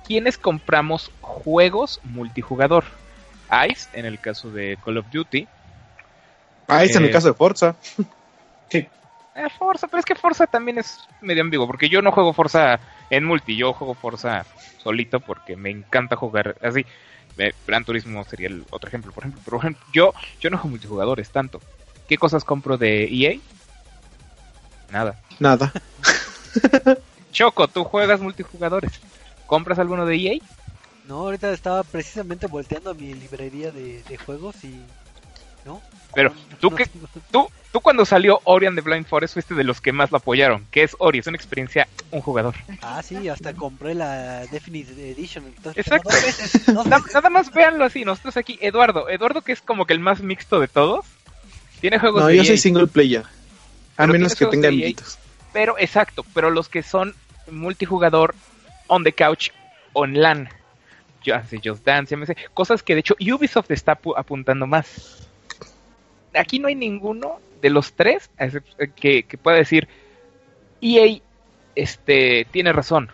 ¿quiénes 0.06 0.38
compramos 0.38 1.12
juegos 1.22 2.00
multijugador? 2.04 2.84
Ice, 3.70 3.88
en 3.94 4.06
el 4.06 4.20
caso 4.20 4.50
de 4.50 4.78
Call 4.84 4.98
of 4.98 5.06
Duty. 5.12 5.48
Ice 6.84 6.98
en 6.98 7.04
el 7.04 7.10
Eh, 7.10 7.12
caso 7.12 7.28
de 7.28 7.34
Forza. 7.34 7.76
Eh, 9.36 9.48
Forza, 9.58 9.88
pero 9.88 10.00
es 10.00 10.06
que 10.06 10.16
Forza 10.16 10.46
también 10.46 10.78
es 10.80 11.00
medio 11.22 11.42
ambiguo, 11.42 11.66
porque 11.66 11.88
yo 11.88 12.02
no 12.02 12.12
juego 12.12 12.34
Forza 12.34 12.80
en 13.10 13.24
multi, 13.24 13.56
yo 13.56 13.74
juego 13.74 13.94
Forza 13.94 14.46
solito 14.78 15.20
porque 15.20 15.56
me 15.56 15.70
encanta 15.70 16.16
jugar 16.16 16.58
así. 16.62 16.86
Eh, 17.38 17.54
Gran 17.66 17.86
Turismo 17.86 18.24
sería 18.26 18.48
el 18.48 18.66
otro 18.72 18.90
ejemplo, 18.90 19.12
por 19.14 19.24
ejemplo. 19.24 19.42
Por 19.44 19.56
ejemplo, 19.60 19.84
yo, 19.94 20.14
yo 20.42 20.50
no 20.50 20.58
juego 20.58 20.72
multijugadores 20.72 21.30
tanto. 21.30 21.62
¿Qué 22.08 22.18
cosas 22.18 22.44
compro 22.44 22.78
de 22.78 23.06
EA? 23.06 23.40
Nada. 24.92 25.18
Nada. 25.40 25.72
Choco, 27.32 27.70
tú 27.70 27.86
juegas 27.86 28.20
multijugadores. 28.20 28.92
¿Compras 29.48 29.80
alguno 29.80 30.06
de 30.06 30.16
EA? 30.18 30.40
No, 31.08 31.20
ahorita 31.20 31.52
estaba 31.52 31.84
precisamente 31.84 32.48
volteando 32.48 32.94
mi 32.94 33.14
librería 33.14 33.72
de, 33.72 34.04
de 34.04 34.18
juegos 34.18 34.64
y... 34.64 34.82
¿No? 35.66 35.82
Pero 36.14 36.32
No, 36.32 36.58
tú 36.60 36.72
no 36.72 36.78
tengo. 36.78 37.08
tú, 37.32 37.48
tú 37.72 37.80
cuando 37.82 38.06
salió 38.06 38.42
Ori 38.44 38.66
and 38.68 38.78
the 38.78 38.82
Blind 38.82 39.06
Forest 39.06 39.34
fuiste 39.36 39.54
de 39.56 39.64
los 39.64 39.80
que 39.82 39.92
más 39.92 40.12
lo 40.12 40.18
apoyaron. 40.18 40.66
¿Qué 40.72 40.84
es 40.84 40.96
Ori? 41.00 41.20
Es 41.20 41.28
una 41.28 41.38
experiencia 41.38 41.88
un 42.12 42.22
jugador. 42.22 42.56
Ah, 42.82 43.02
sí, 43.04 43.28
hasta 43.30 43.54
compré 43.54 43.94
la 43.96 44.46
Definitive 44.48 45.12
Edition. 45.12 45.46
Entonces, 45.46 45.86
Exacto. 45.86 46.10
tengo 46.10 46.22
dos 46.22 46.26
veces, 46.38 46.66
dos 46.76 46.86
Na- 46.88 46.98
veces. 46.98 47.14
nada 47.14 47.30
más 47.30 47.54
véanlo 47.54 47.86
así, 47.86 48.04
nosotros 48.06 48.38
aquí, 48.38 48.58
Eduardo, 48.62 49.10
Eduardo 49.10 49.42
que 49.42 49.52
es 49.54 49.62
como 49.62 49.86
que 49.86 49.94
el 49.94 50.00
más 50.00 50.22
mixto 50.22 50.60
de 50.60 50.68
todos, 50.68 51.06
tiene 51.80 51.98
juegos 52.00 52.22
No, 52.22 52.28
de 52.28 52.36
yo 52.38 52.42
EA, 52.44 52.48
soy 52.48 52.58
single 52.58 52.88
player. 52.88 53.24
A 53.98 54.08
menos 54.08 54.36
que 54.36 54.46
tenga 54.48 54.68
EA. 54.68 54.74
amiguitos. 54.74 55.18
pero 55.54 55.76
exacto, 55.80 56.26
pero 56.34 56.50
los 56.50 56.70
que 56.70 56.82
son 56.84 57.14
multijugador 57.52 58.36
on 58.88 59.04
the 59.04 59.12
couch, 59.14 59.50
on 59.94 60.14
LAN, 60.22 60.50
Just, 61.26 61.54
Just 61.64 61.86
Dance, 61.86 62.12
llámese, 62.16 62.36
cosas 62.54 62.82
que 62.84 62.94
de 62.96 63.02
hecho 63.02 63.16
Ubisoft 63.20 63.70
está 63.72 64.00
apu- 64.02 64.14
apuntando 64.18 64.66
más. 64.68 65.28
Aquí 66.34 66.60
no 66.60 66.68
hay 66.68 66.76
ninguno 66.76 67.40
de 67.62 67.70
los 67.70 67.94
tres 67.94 68.30
excep- 68.38 68.94
que, 68.96 69.24
que 69.24 69.38
pueda 69.38 69.58
decir 69.58 69.88
EA 70.82 71.20
este, 71.76 72.46
tiene 72.52 72.74
razón. 72.74 73.10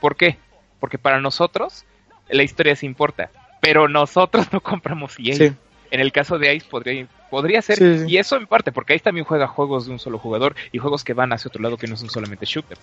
¿Por 0.00 0.16
qué? 0.16 0.36
Porque 0.80 0.98
para 0.98 1.20
nosotros 1.20 1.84
la 2.28 2.42
historia 2.42 2.76
sí 2.76 2.86
importa, 2.86 3.30
pero 3.60 3.88
nosotros 3.88 4.46
no 4.52 4.60
compramos 4.60 5.16
EA. 5.18 5.34
Sí. 5.36 5.52
En 5.90 6.00
el 6.00 6.10
caso 6.12 6.38
de 6.38 6.54
Ice 6.54 6.66
podría, 6.68 7.06
podría 7.30 7.62
ser, 7.62 7.78
Sí, 7.78 7.98
sí. 8.00 8.04
y 8.08 8.16
eso 8.18 8.36
en 8.36 8.46
parte, 8.46 8.72
porque 8.72 8.94
Ice 8.94 9.04
también 9.04 9.24
juega 9.24 9.46
juegos 9.46 9.86
de 9.86 9.92
un 9.92 9.98
solo 9.98 10.18
jugador 10.18 10.54
y 10.72 10.78
juegos 10.78 11.04
que 11.04 11.14
van 11.14 11.32
hacia 11.32 11.48
otro 11.48 11.62
lado 11.62 11.76
que 11.76 11.86
no 11.86 11.96
son 11.96 12.10
solamente 12.10 12.44
shooters. 12.44 12.80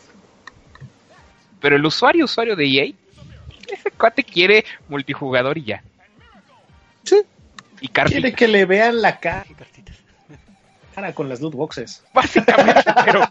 Pero 1.59 1.75
el 1.75 1.85
usuario, 1.85 2.25
usuario 2.25 2.55
de 2.55 2.65
EA, 2.65 2.93
ese 3.71 3.91
cuate 3.91 4.23
quiere 4.23 4.65
multijugador 4.89 5.57
y 5.57 5.63
ya. 5.65 5.83
Sí. 7.03 7.21
Y 7.81 7.87
cartitas, 7.89 8.21
Quiere 8.21 8.35
que 8.35 8.47
le 8.47 8.65
vean 8.65 9.01
la 9.01 9.19
cara 9.19 9.45
cartitas. 9.57 9.97
Con 11.13 11.29
las 11.29 11.41
loot 11.41 11.55
boxes. 11.55 12.03
básicamente, 12.13 12.83
pero... 13.05 13.21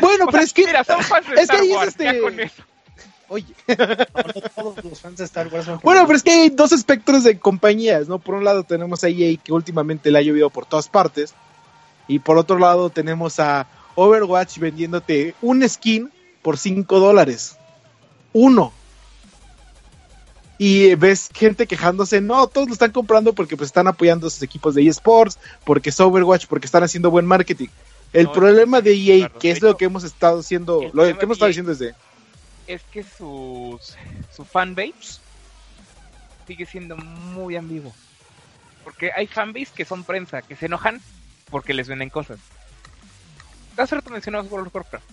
Bueno, 0.00 0.26
pero 0.26 0.32
sea, 0.32 0.42
es 0.42 0.52
que. 0.52 0.66
Mira, 0.66 0.84
son 0.84 1.02
fans 1.02 1.26
de 1.26 1.34
es 1.34 1.48
que 1.48 1.56
Star 1.56 1.62
Wars, 1.62 1.96
ya 1.98 2.10
este- 2.10 2.20
con 2.20 2.40
eso. 2.40 2.62
Oye. 3.28 3.54
Todos 4.56 4.84
los 4.84 5.00
fans 5.00 5.18
de 5.18 5.24
Star 5.24 5.46
Wars 5.48 5.64
son 5.64 5.80
Bueno, 5.84 6.04
pero 6.04 6.16
es 6.16 6.22
que 6.22 6.32
hay 6.32 6.50
dos 6.50 6.72
espectros 6.72 7.22
de 7.22 7.38
compañías, 7.38 8.08
¿no? 8.08 8.18
Por 8.18 8.34
un 8.34 8.44
lado 8.44 8.64
tenemos 8.64 9.04
a 9.04 9.08
EA 9.08 9.36
que 9.36 9.52
últimamente 9.52 10.10
le 10.10 10.18
ha 10.18 10.22
llovido 10.22 10.50
por 10.50 10.66
todas 10.66 10.88
partes. 10.88 11.34
Y 12.08 12.18
por 12.18 12.38
otro 12.38 12.58
lado 12.58 12.90
tenemos 12.90 13.38
a 13.38 13.68
Overwatch 13.94 14.58
vendiéndote 14.58 15.36
un 15.42 15.66
skin 15.68 16.10
por 16.42 16.58
5 16.58 16.98
dólares. 16.98 17.56
Uno. 18.32 18.72
Y 20.62 20.94
ves 20.94 21.30
gente 21.32 21.66
quejándose, 21.66 22.20
no, 22.20 22.46
todos 22.46 22.66
lo 22.68 22.74
están 22.74 22.90
comprando 22.92 23.32
porque 23.32 23.56
pues 23.56 23.68
están 23.68 23.88
apoyando 23.88 24.26
a 24.26 24.30
sus 24.30 24.42
equipos 24.42 24.74
de 24.74 24.86
eSports, 24.86 25.38
porque 25.64 25.88
es 25.88 25.98
Overwatch, 25.98 26.44
porque 26.48 26.66
están 26.66 26.82
haciendo 26.82 27.10
buen 27.10 27.24
marketing. 27.24 27.68
El 28.12 28.24
No, 28.24 28.32
problema 28.32 28.82
de 28.82 28.92
EA, 28.92 29.18
claro, 29.28 29.38
que 29.38 29.50
es 29.52 29.62
lo 29.62 29.78
que 29.78 29.86
hemos 29.86 30.04
estado 30.04 30.40
haciendo, 30.40 30.90
lo 30.92 31.04
que 31.04 31.24
hemos 31.24 31.36
estado 31.36 31.48
diciendo 31.48 31.70
desde... 31.70 31.94
es 32.66 32.82
que 32.92 33.02
sus, 33.02 33.96
su 34.36 34.44
fanbase 34.44 35.20
sigue 36.46 36.66
siendo 36.66 36.94
muy 36.98 37.56
ambiguo. 37.56 37.94
Porque 38.84 39.12
hay 39.16 39.28
fanbase 39.28 39.68
que 39.74 39.86
son 39.86 40.04
prensa, 40.04 40.42
que 40.42 40.56
se 40.56 40.66
enojan 40.66 41.00
porque 41.50 41.72
les 41.72 41.88
venden 41.88 42.10
cosas. 42.10 42.38
Hace 43.78 43.94
rato 43.94 44.10
mencionamos 44.10 44.52
World 44.52 44.66
of 44.66 44.74
Warcraft. 44.74 45.04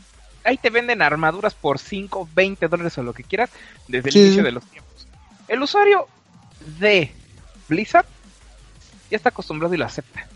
Ahí 0.44 0.58
te 0.58 0.70
venden 0.70 1.02
armaduras 1.02 1.54
por 1.54 1.80
5, 1.80 2.28
20 2.36 2.68
dólares 2.68 2.98
o 2.98 3.04
lo 3.04 3.14
que 3.14 3.24
quieras 3.24 3.50
desde 3.88 4.10
el 4.10 4.14
Sí. 4.14 4.20
inicio 4.20 4.44
de 4.44 4.52
los 4.52 4.66
tiempos. 4.66 4.87
El 5.48 5.62
usuario 5.62 6.08
de 6.80 7.12
Blizzard 7.68 8.06
ya 9.10 9.18
está 9.18 9.30
acostumbrado 9.30 9.74
y 9.74 9.78
lo 9.78 9.86
acepta. 9.86 10.28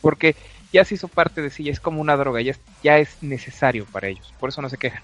Porque 0.00 0.34
ya 0.72 0.84
se 0.84 0.94
hizo 0.94 1.08
parte 1.08 1.42
de 1.42 1.50
sí, 1.50 1.64
ya 1.64 1.72
es 1.72 1.80
como 1.80 2.00
una 2.00 2.16
droga, 2.16 2.40
ya 2.40 2.52
es, 2.52 2.60
ya 2.82 2.98
es 2.98 3.22
necesario 3.22 3.84
para 3.86 4.08
ellos. 4.08 4.32
Por 4.38 4.48
eso 4.48 4.62
no 4.62 4.68
se 4.68 4.78
quejan. 4.78 5.02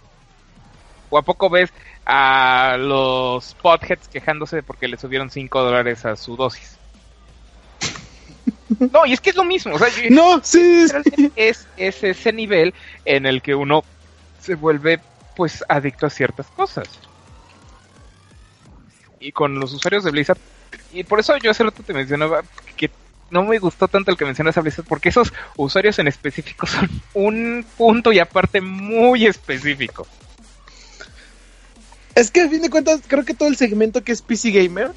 ¿O 1.11 1.19
a 1.19 1.23
poco 1.23 1.49
ves 1.49 1.73
a 2.05 2.77
los 2.79 3.55
potheads 3.55 4.09
quejándose 4.09 4.63
porque 4.63 4.89
le 4.89 4.97
subieron 4.97 5.31
5 5.31 5.63
dólares 5.63 6.05
a 6.05 6.17
su 6.17 6.37
dosis? 6.37 6.77
No, 8.93 9.07
y 9.07 9.13
es 9.13 9.21
que 9.21 9.31
es 9.31 9.37
lo 9.37 9.45
mismo. 9.45 9.75
O 9.75 9.79
sea, 9.79 9.89
No, 10.11 10.41
sí, 10.43 10.87
es, 11.37 11.69
es 11.77 12.03
ese 12.03 12.33
nivel 12.33 12.75
en 13.05 13.25
el 13.25 13.41
que 13.41 13.55
uno 13.55 13.85
se 14.41 14.57
vuelve 14.57 15.01
pues 15.37 15.65
adicto 15.69 16.07
a 16.07 16.11
ciertas 16.11 16.49
cosas. 16.49 16.89
Y 19.21 19.33
con 19.33 19.59
los 19.59 19.73
usuarios 19.73 20.05
de 20.05 20.11
Blizzard, 20.11 20.39
y 20.93 21.05
por 21.05 21.21
eso 21.21 21.37
yo 21.39 21.51
hace 21.51 21.65
rato 21.65 21.83
te 21.83 21.93
mencionaba 21.95 22.43
que 22.77 22.91
no 23.31 23.45
me 23.45 23.59
gustó 23.59 23.89
tanto 23.89 24.11
el 24.11 24.17
que 24.17 24.25
mencionas 24.25 24.57
a 24.57 24.61
Blizzard, 24.61 24.85
porque 24.87 25.09
esos 25.09 25.33
usuarios 25.57 25.99
en 25.99 26.07
específico 26.09 26.67
son 26.67 26.89
un 27.15 27.67
punto 27.77 28.13
y 28.13 28.19
aparte 28.19 28.61
muy 28.61 29.27
específico. 29.27 30.07
Es 32.15 32.31
que 32.31 32.43
a 32.43 32.49
fin 32.49 32.63
de 32.63 32.71
cuentas, 32.71 33.01
creo 33.07 33.25
que 33.25 33.35
todo 33.35 33.49
el 33.49 33.57
segmento 33.57 34.03
que 34.03 34.13
es 34.13 34.23
PC 34.23 34.51
Gamer 34.51 34.93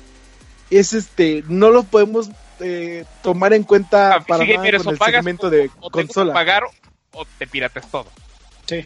es 0.69 0.93
este, 0.93 1.43
no 1.47 1.69
lo 1.69 1.83
podemos 1.83 2.29
eh, 2.61 3.03
tomar 3.21 3.53
en 3.53 3.63
cuenta 3.63 4.15
Ah, 4.15 4.19
para 4.25 4.43
PC 4.43 4.53
nada 4.53 4.57
Gamer, 4.65 4.77
con 4.83 4.93
el 4.93 4.97
pagas 4.97 5.15
segmento 5.15 5.47
o- 5.47 5.49
de 5.49 5.59
o 5.79 5.89
te 5.89 6.01
gusta 6.03 6.13
consola. 6.13 6.33
pagar 6.33 6.63
o 7.11 7.25
te 7.37 7.47
pirates 7.47 7.89
todo. 7.89 8.07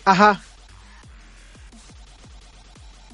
Ajá. 0.05 0.41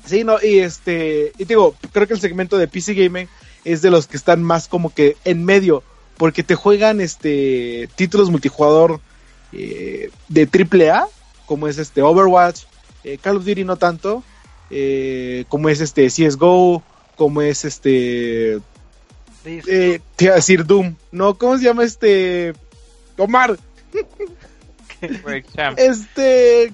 Sí, 0.09 0.23
no, 0.23 0.37
y 0.41 0.59
este, 0.59 1.33
y 1.37 1.45
digo, 1.45 1.75
creo 1.91 2.07
que 2.07 2.15
el 2.15 2.19
segmento 2.19 2.57
de 2.57 2.67
PC 2.67 2.95
Gaming 2.95 3.27
es 3.63 3.83
de 3.83 3.91
los 3.91 4.07
que 4.07 4.17
están 4.17 4.41
más 4.41 4.67
como 4.67 4.91
que 4.91 5.17
en 5.23 5.45
medio, 5.45 5.83
porque 6.17 6.41
te 6.41 6.55
juegan 6.55 6.99
este 6.99 7.87
títulos 7.95 8.31
multijugador 8.31 8.99
eh, 9.53 10.09
de 10.27 10.49
AAA, 10.91 11.07
como 11.45 11.67
es 11.67 11.77
este 11.77 12.01
Overwatch, 12.01 12.63
eh, 13.03 13.19
Call 13.21 13.37
of 13.37 13.45
Duty 13.45 13.65
no 13.65 13.77
tanto, 13.77 14.23
eh, 14.71 15.45
como 15.47 15.69
es 15.69 15.79
este 15.79 16.07
CSGO, 16.07 16.81
como 17.15 17.43
es 17.43 17.63
este, 17.65 18.59
eh, 19.45 19.99
te 20.15 20.25
iba 20.25 20.33
a 20.33 20.37
decir 20.37 20.65
Doom, 20.65 20.95
no, 21.11 21.37
¿cómo 21.37 21.57
se 21.57 21.65
llama 21.65 21.83
este? 21.83 22.53
Omar, 23.17 23.59
este 25.77 26.73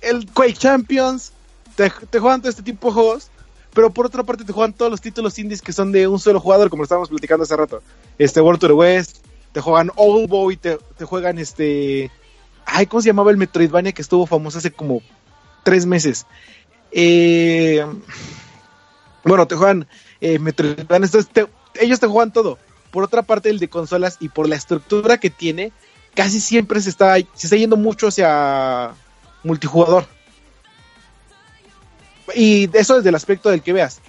el 0.00 0.26
Quake 0.32 0.54
Champions 0.54 1.32
te, 1.76 2.18
juegan 2.18 2.40
todo 2.40 2.50
este 2.50 2.62
tipo 2.62 2.88
de 2.88 2.94
juegos 2.94 3.30
pero 3.74 3.90
por 3.90 4.04
otra 4.06 4.22
parte 4.22 4.44
te 4.44 4.52
juegan 4.52 4.72
todos 4.74 4.90
los 4.90 5.00
títulos 5.00 5.38
indies 5.38 5.62
que 5.62 5.72
son 5.72 5.92
de 5.92 6.06
un 6.06 6.18
solo 6.18 6.40
jugador 6.40 6.68
como 6.68 6.82
lo 6.82 6.84
estábamos 6.84 7.08
platicando 7.08 7.44
hace 7.44 7.56
rato. 7.56 7.82
Este 8.18 8.40
World 8.40 8.60
to 8.60 8.66
the 8.66 8.74
West 8.74 9.24
te 9.52 9.60
juegan 9.60 9.90
Old 9.96 10.28
Boy 10.28 10.56
te, 10.56 10.78
te 10.98 11.04
juegan 11.04 11.38
este 11.38 12.10
ay 12.66 12.86
cómo 12.86 13.00
se 13.00 13.08
llamaba 13.08 13.30
el 13.30 13.36
Metroidvania 13.38 13.92
que 13.92 14.02
estuvo 14.02 14.26
famoso 14.26 14.58
hace 14.58 14.70
como 14.70 15.00
tres 15.62 15.86
meses 15.86 16.26
Eh, 16.90 17.84
bueno 19.24 19.46
te 19.46 19.56
juegan 19.56 19.86
eh, 20.20 20.38
Metroidvania 20.38 21.06
entonces 21.06 21.28
te- 21.32 21.48
ellos 21.80 22.00
te 22.00 22.06
juegan 22.06 22.32
todo. 22.32 22.58
Por 22.90 23.04
otra 23.04 23.22
parte 23.22 23.48
el 23.48 23.58
de 23.58 23.68
consolas 23.68 24.18
y 24.20 24.28
por 24.28 24.48
la 24.48 24.56
estructura 24.56 25.18
que 25.18 25.30
tiene 25.30 25.72
casi 26.14 26.40
siempre 26.40 26.78
se 26.82 26.90
está, 26.90 27.16
se 27.16 27.46
está 27.46 27.56
yendo 27.56 27.76
mucho 27.78 28.08
hacia 28.08 28.90
multijugador. 29.42 30.06
Y 32.34 32.70
eso 32.76 32.96
desde 32.96 33.08
el 33.08 33.14
aspecto 33.14 33.50
del 33.50 33.62
que 33.62 33.72
veas. 33.72 34.00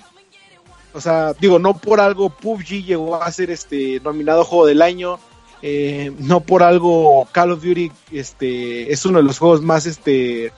O 0.93 1.01
sea, 1.01 1.33
digo, 1.33 1.59
no 1.59 1.75
por 1.75 1.99
algo 1.99 2.29
PUBG 2.29 2.85
llegó 2.85 3.15
a 3.15 3.31
ser 3.31 3.49
este 3.49 3.99
nominado 4.01 4.43
juego 4.43 4.65
del 4.65 4.81
año. 4.81 5.19
eh, 5.61 6.11
no 6.19 6.41
por 6.41 6.61
algo 6.61 7.25
Call 7.31 7.51
of 7.51 7.63
Duty 7.63 7.89
este 8.11 8.91
es 8.91 9.05
uno 9.05 9.19
de 9.19 9.23
los 9.23 9.39
juegos 9.39 9.61
más 9.61 9.85
este 9.85 10.51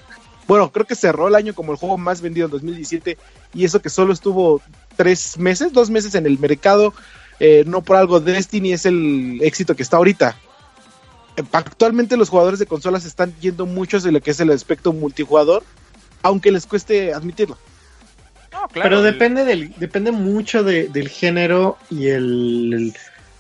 bueno, 0.48 0.72
creo 0.72 0.86
que 0.86 0.96
cerró 0.96 1.28
el 1.28 1.36
año 1.36 1.54
como 1.54 1.72
el 1.72 1.78
juego 1.78 1.98
más 1.98 2.22
vendido 2.22 2.46
en 2.46 2.52
2017 2.52 3.18
y 3.54 3.66
eso 3.66 3.82
que 3.82 3.90
solo 3.90 4.14
estuvo 4.14 4.62
tres 4.96 5.38
meses, 5.38 5.74
dos 5.74 5.90
meses 5.90 6.16
en 6.16 6.26
el 6.26 6.40
mercado. 6.40 6.94
eh, 7.40 7.64
no 7.68 7.82
por 7.84 7.98
algo 7.98 8.20
Destiny 8.20 8.74
es 8.74 8.86
el 8.86 9.40
éxito 9.42 9.76
que 9.76 9.84
está 9.84 9.98
ahorita. 9.98 10.36
actualmente 11.52 12.18
los 12.18 12.30
jugadores 12.30 12.60
de 12.60 12.66
consolas 12.66 13.06
están 13.06 13.34
yendo 13.42 13.66
mucho 13.66 13.98
hacia 13.98 14.12
lo 14.12 14.22
que 14.22 14.32
es 14.32 14.40
el 14.40 14.52
aspecto 14.52 14.94
multijugador, 14.94 15.64
aunque 16.22 16.52
les 16.52 16.66
cueste 16.66 17.14
admitirlo. 17.14 17.58
No, 18.52 18.68
claro, 18.70 18.90
Pero 18.90 18.98
el- 19.00 19.04
depende 19.14 19.44
del, 19.46 19.74
depende 19.78 20.12
mucho 20.12 20.64
de- 20.64 20.88
del 20.88 21.10
género 21.10 21.78
y 21.90 22.08
el, 22.08 22.72
el- 22.74 22.94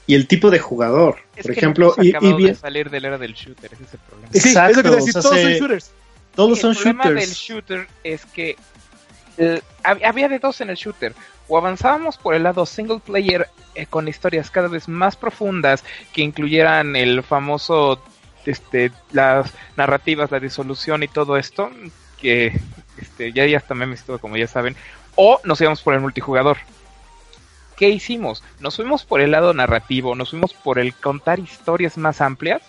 y 0.08 0.16
el 0.16 0.28
tipo 0.28 0.52
de 0.52 0.60
jugador. 0.60 1.18
es 1.36 1.44
Por 1.44 1.54
que 1.54 1.60
ejemplo, 1.60 1.96
y, 2.00 2.08
y 2.16 2.34
bien- 2.34 2.54
de 2.54 2.56
salir 2.56 2.90
de 2.90 3.00
la 3.02 3.08
era 3.10 3.18
del 3.18 3.34
shooter, 3.34 3.74
ese 3.74 3.84
es 3.84 3.94
el 3.94 4.00
problema. 4.02 4.30
Sí, 4.34 4.40
Sí, 4.40 4.50
Exacto, 4.50 4.72
es 4.72 4.78
lo 4.78 4.84
que 4.84 4.90
te 4.90 4.96
decía, 4.98 5.10
o 5.10 5.14
sea, 5.14 5.22
todos 5.22 5.36
se- 5.36 5.44
son 5.44 5.52
shooters. 5.54 5.92
todos 6.36 6.60
son 6.60 6.72
el 6.72 6.78
problema 6.78 7.10
del 7.10 7.30
shooter 7.30 7.88
es 8.04 8.26
que 8.26 8.56
eh, 9.38 9.62
hab- 9.84 10.06
había 10.06 10.30
de 10.30 10.40
dos 10.40 10.62
en 10.62 10.70
el 10.70 10.76
shooter. 10.78 11.14
O 11.48 11.58
avanzábamos 11.58 12.18
por 12.18 12.34
el 12.36 12.44
lado 12.44 12.66
single 12.66 13.00
player 13.06 13.48
eh, 13.76 13.86
con 13.86 14.08
historias 14.08 14.50
cada 14.50 14.68
vez 14.70 14.88
más 14.88 15.16
profundas 15.18 15.84
que 16.14 16.22
incluyeran 16.22 16.96
el 16.96 17.22
famoso, 17.22 18.02
este, 18.46 18.92
las 19.12 19.52
narrativas, 19.76 20.32
la 20.32 20.40
disolución 20.40 21.04
y 21.04 21.08
todo 21.10 21.36
esto, 21.38 21.70
que 22.26 22.60
este, 23.00 23.32
ya, 23.34 23.46
ya 23.46 23.58
hasta 23.58 23.76
memes 23.76 24.02
y 24.02 24.06
todo, 24.06 24.20
como 24.20 24.36
ya 24.38 24.48
saben. 24.48 24.76
O 25.16 25.40
nos 25.44 25.62
íbamos 25.62 25.82
por 25.84 25.94
el 25.94 26.02
multijugador. 26.02 26.58
¿Qué 27.78 27.90
hicimos? 27.90 28.44
Nos 28.60 28.78
fuimos 28.78 29.06
por 29.06 29.22
el 29.22 29.32
lado 29.32 29.54
narrativo, 29.54 30.16
nos 30.16 30.32
fuimos 30.32 30.54
por 30.54 30.80
el 30.80 30.94
contar 30.96 31.40
historias 31.40 31.98
más 31.98 32.22
amplias 32.22 32.62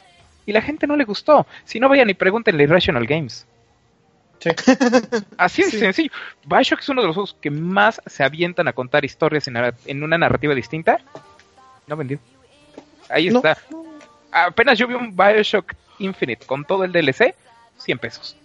y 0.45 0.53
la 0.53 0.61
gente 0.63 0.87
no 0.87 0.97
le 0.97 1.05
gustó. 1.05 1.47
Si 1.65 1.81
no 1.81 1.89
vayan 1.89 2.11
y 2.11 2.15
pregúntenle 2.15 2.65
Irrational 2.65 3.07
Games. 3.07 3.47
Sí. 4.41 4.51
Así 5.39 5.63
de 5.63 5.71
Sí. 5.71 5.79
sencillo. 5.79 6.11
Bioshock 6.45 6.81
es 6.81 6.89
uno 6.91 7.01
de 7.03 7.07
los 7.07 7.15
juegos 7.17 7.37
que 7.41 7.51
más 7.51 8.01
se 8.05 8.23
avientan 8.25 8.69
a 8.69 8.73
contar 8.75 9.05
historias 9.05 9.49
en, 9.49 9.57
en 9.87 10.03
una 10.03 10.19
narrativa 10.19 10.55
distinta. 10.55 10.99
No 11.87 11.97
vendió. 11.97 12.19
Ahí 13.09 13.31
No. 13.31 13.39
está. 13.39 13.57
Apenas 14.33 14.77
yo 14.79 14.87
vi 14.87 14.95
un 14.95 15.17
Bioshock 15.17 15.73
Infinite 15.99 16.45
con 16.45 16.65
todo 16.65 16.85
el 16.85 16.93
DLC, 16.93 17.35
100 17.79 17.99
pesos. 17.99 18.37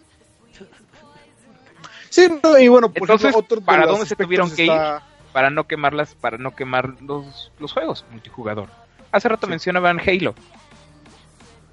Sí, 2.11 2.27
no, 2.43 2.57
y 2.59 2.67
bueno, 2.67 2.91
Entonces, 2.93 3.33
otro 3.35 3.59
de 3.59 3.65
¿para 3.65 3.81
los 3.83 3.91
dónde 3.91 4.05
se 4.05 4.15
tuvieron 4.15 4.53
que 4.53 4.63
está- 4.63 5.01
Para 5.33 5.49
no 5.49 5.65
quemarlas, 5.65 6.13
para 6.13 6.37
no 6.37 6.53
quemar 6.53 7.01
los, 7.01 7.51
los 7.57 7.71
juegos 7.71 8.05
multijugador. 8.11 8.67
Hace 9.13 9.29
rato 9.29 9.47
mencionaban 9.47 9.99
Halo. 9.99 10.35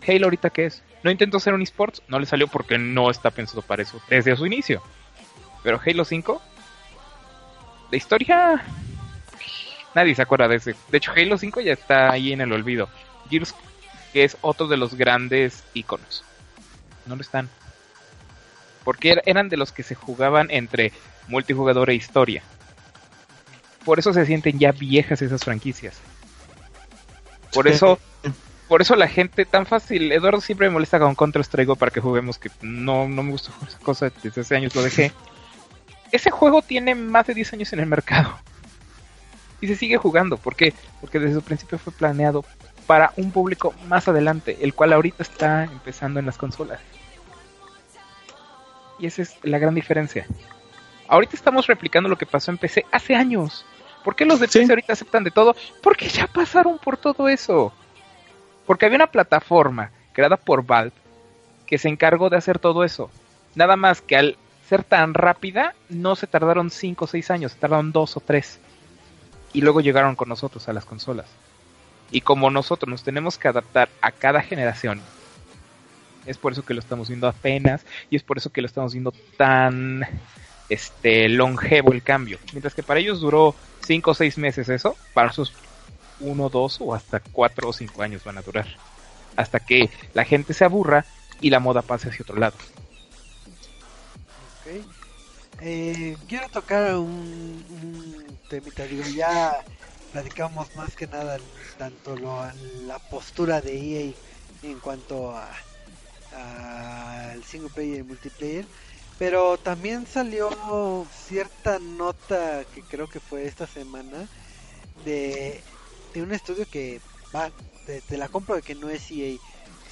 Halo 0.06 0.27
ahorita 0.27 0.51
qué 0.51 0.66
es? 0.66 0.82
No 1.02 1.10
intentó 1.10 1.39
ser 1.40 1.55
un 1.55 1.62
esports, 1.62 2.02
no 2.09 2.19
le 2.19 2.27
salió 2.27 2.47
porque 2.48 2.78
no 2.78 3.10
está 3.10 3.31
pensado 3.31 3.62
para 3.62 3.82
eso 3.82 4.01
desde 4.09 4.35
su 4.36 4.47
inicio. 4.47 4.81
Pero 5.65 5.81
Halo 5.85 6.05
5, 6.05 6.40
la 7.90 7.97
historia 7.97 8.65
nadie 9.94 10.15
se 10.15 10.23
acuerda 10.23 10.47
de 10.48 10.56
ese. 10.56 10.77
De 10.89 10.98
hecho, 10.98 11.12
Halo 11.16 11.36
5 11.36 11.60
ya 11.60 11.73
está 11.73 12.10
ahí 12.10 12.32
en 12.32 12.40
el 12.40 12.52
olvido. 12.52 12.89
Gears, 13.28 13.55
que 14.12 14.23
es 14.24 14.36
otro 14.40 14.69
de 14.69 14.77
los 14.77 14.94
grandes 14.94 15.65
iconos. 15.74 16.24
No 17.06 17.16
lo 17.16 17.23
están. 17.23 17.48
Porque 18.89 19.12
er- 19.16 19.23
eran 19.27 19.51
de 19.51 19.59
los 19.59 19.70
que 19.70 19.82
se 19.82 19.94
jugaban 19.94 20.51
entre 20.51 20.93
multijugador 21.27 21.90
e 21.90 21.94
historia. 21.94 22.43
Por 23.85 23.98
eso 23.98 24.15
se 24.15 24.24
sienten 24.24 24.59
ya 24.59 24.73
viejas 24.73 25.20
esas 25.20 25.44
franquicias. 25.44 25.98
Por 27.52 27.69
eso, 27.69 27.98
por 28.66 28.81
eso 28.81 28.97
la 28.97 29.06
gente 29.06 29.44
tan 29.44 29.66
fácil. 29.66 30.10
Eduardo 30.10 30.40
siempre 30.40 30.69
me 30.69 30.73
molesta 30.73 30.98
con 30.98 31.15
Counter 31.15 31.43
Strike 31.43 31.77
para 31.77 31.90
que 31.90 32.01
juguemos, 32.01 32.39
que 32.39 32.51
no, 32.62 33.06
no 33.06 33.23
me 33.23 33.31
gusta 33.32 33.52
jugar 33.52 33.69
esa 33.69 33.78
cosa, 33.81 34.10
desde 34.23 34.40
hace 34.40 34.56
años 34.56 34.74
lo 34.74 34.81
dejé. 34.82 35.12
Ese 36.10 36.31
juego 36.31 36.62
tiene 36.62 36.94
más 36.94 37.27
de 37.27 37.35
10 37.35 37.52
años 37.52 37.70
en 37.74 37.81
el 37.81 37.86
mercado. 37.86 38.39
Y 39.60 39.66
se 39.66 39.77
sigue 39.77 39.98
jugando. 39.98 40.39
¿Por 40.39 40.56
qué? 40.56 40.73
Porque 41.02 41.19
desde 41.19 41.36
el 41.36 41.43
principio 41.44 41.78
fue 41.78 41.93
planeado 41.93 42.43
para 42.86 43.12
un 43.19 43.32
público 43.32 43.74
más 43.86 44.09
adelante, 44.09 44.56
el 44.62 44.73
cual 44.73 44.94
ahorita 44.94 45.23
está 45.23 45.65
empezando 45.65 46.20
en 46.20 46.24
las 46.24 46.39
consolas. 46.39 46.81
Y 48.99 49.07
esa 49.07 49.23
es 49.23 49.37
la 49.43 49.59
gran 49.59 49.75
diferencia. 49.75 50.27
Ahorita 51.09 51.37
estamos 51.37 51.66
replicando 51.66 52.09
lo 52.09 52.19
que 52.19 52.27
pasó 52.27 52.51
en 52.51 52.59
PC 52.59 52.85
hace 52.91 53.15
años. 53.15 53.65
¿Por 54.05 54.15
qué 54.15 54.25
los 54.25 54.41
de 54.41 54.49
Sí. 54.49 54.61
PC 54.61 54.73
ahorita 54.73 54.93
aceptan 54.93 55.25
de 55.25 55.31
todo? 55.31 55.55
Porque 55.83 56.09
ya 56.09 56.27
pasaron 56.27 56.79
por 56.79 56.97
todo 56.97 57.29
eso. 57.29 57.73
Porque 58.66 58.87
había 58.87 58.97
una 58.97 59.07
plataforma 59.11 59.91
creada 60.12 60.37
por 60.37 60.65
Valve 60.65 60.93
que 61.66 61.79
se 61.79 61.89
encargó 61.89 62.29
de 62.31 62.37
hacer 62.37 62.59
todo 62.59 62.85
eso. 62.85 63.11
Nada 63.55 63.77
más 63.77 64.01
que 64.01 64.16
al 64.16 64.37
ser 64.69 64.85
tan 64.85 65.15
rápida, 65.15 65.75
no 65.89 66.16
se 66.16 66.27
tardaron 66.27 66.70
5 66.70 67.05
o 67.05 67.09
6 67.09 67.31
años, 67.31 67.53
se 67.53 67.59
tardaron 67.59 67.93
2 67.93 68.16
o 68.16 68.20
3. 68.20 68.59
Y 69.55 69.62
luego 69.62 69.81
llegaron 69.81 70.15
con 70.15 70.29
nosotros 70.29 70.69
a 70.69 70.73
las 70.75 70.85
consolas. 70.85 71.27
Y 72.11 72.20
como 72.23 72.51
nosotros 72.51 72.89
nos 72.91 73.03
tenemos 73.03 73.39
que 73.39 73.49
adaptar 73.49 73.89
a 74.03 74.11
cada 74.12 74.43
generación, 74.43 75.01
es 76.27 76.39
por 76.39 76.53
eso 76.53 76.65
que 76.65 76.74
lo 76.74 76.81
estamos 76.81 77.09
viendo 77.09 77.28
apenas 77.28 77.85
y 78.11 78.16
es 78.16 78.23
por 78.23 78.39
eso 78.39 78.51
que 78.51 78.61
lo 78.61 78.66
estamos 78.66 78.93
viendo 78.93 79.12
tan 79.36 80.07
este 80.69 81.28
longevo 81.28 81.93
el 81.93 82.03
cambio. 82.03 82.39
Mientras 82.53 82.74
que 82.74 82.82
para 82.82 83.01
ellos 83.01 83.20
duró 83.20 83.55
5 83.86 84.11
o 84.11 84.15
6 84.15 84.39
meses 84.39 84.69
eso, 84.69 84.97
para 85.15 85.28
nosotros 85.28 85.57
1, 86.20 86.49
2 86.49 86.78
o 86.81 86.95
hasta 86.95 87.20
4 87.20 87.69
o 87.69 87.73
5 87.73 88.03
años 88.03 88.24
van 88.24 88.39
a 88.39 88.43
durar. 88.43 88.66
Hasta 89.36 89.61
que 89.61 89.90
la 90.15 90.24
gente 90.24 90.53
se 90.53 90.65
aburra 90.65 91.05
y 91.40 91.51
la 91.51 91.61
moda 91.61 91.82
pase 91.82 92.09
hacia 92.09 92.23
otro 92.23 92.36
lado. 92.36 92.57
Ok. 94.61 94.85
Eh, 95.61 96.16
quiero 96.28 96.49
tocar 96.49 96.97
un, 96.97 97.65
un 97.70 98.39
temita, 98.49 98.85
digo, 98.85 99.05
ya 99.15 99.61
platicamos 100.12 100.74
más 100.77 100.95
que 100.95 101.07
nada 101.07 101.39
tanto 101.78 102.16
lo, 102.16 102.45
la 102.86 102.99
postura 103.11 103.61
de 103.61 103.77
EA 103.77 104.12
en 104.62 104.78
cuanto 104.81 105.36
a 105.36 105.49
al 106.33 107.45
single 107.45 107.71
player 107.71 108.01
y 108.01 108.03
multiplayer, 108.03 108.67
pero 109.19 109.59
también 109.59 110.07
salió 110.07 111.07
cierta 111.11 111.79
nota 111.81 112.65
que 112.73 112.83
creo 112.85 113.09
que 113.09 113.21
fue 113.21 113.47
esta 113.47 113.67
semana 113.67 114.29
de, 115.05 115.65
de 116.13 116.23
un 116.23 116.33
estudio 116.33 116.67
que 116.71 117.01
va, 117.35 117.53
te, 117.85 118.03
te 118.03 118.17
la 118.19 118.29
compro 118.29 118.55
de 118.57 118.63
que 118.63 118.75
no 118.75 118.89
es 118.91 119.11
EA, 119.11 119.39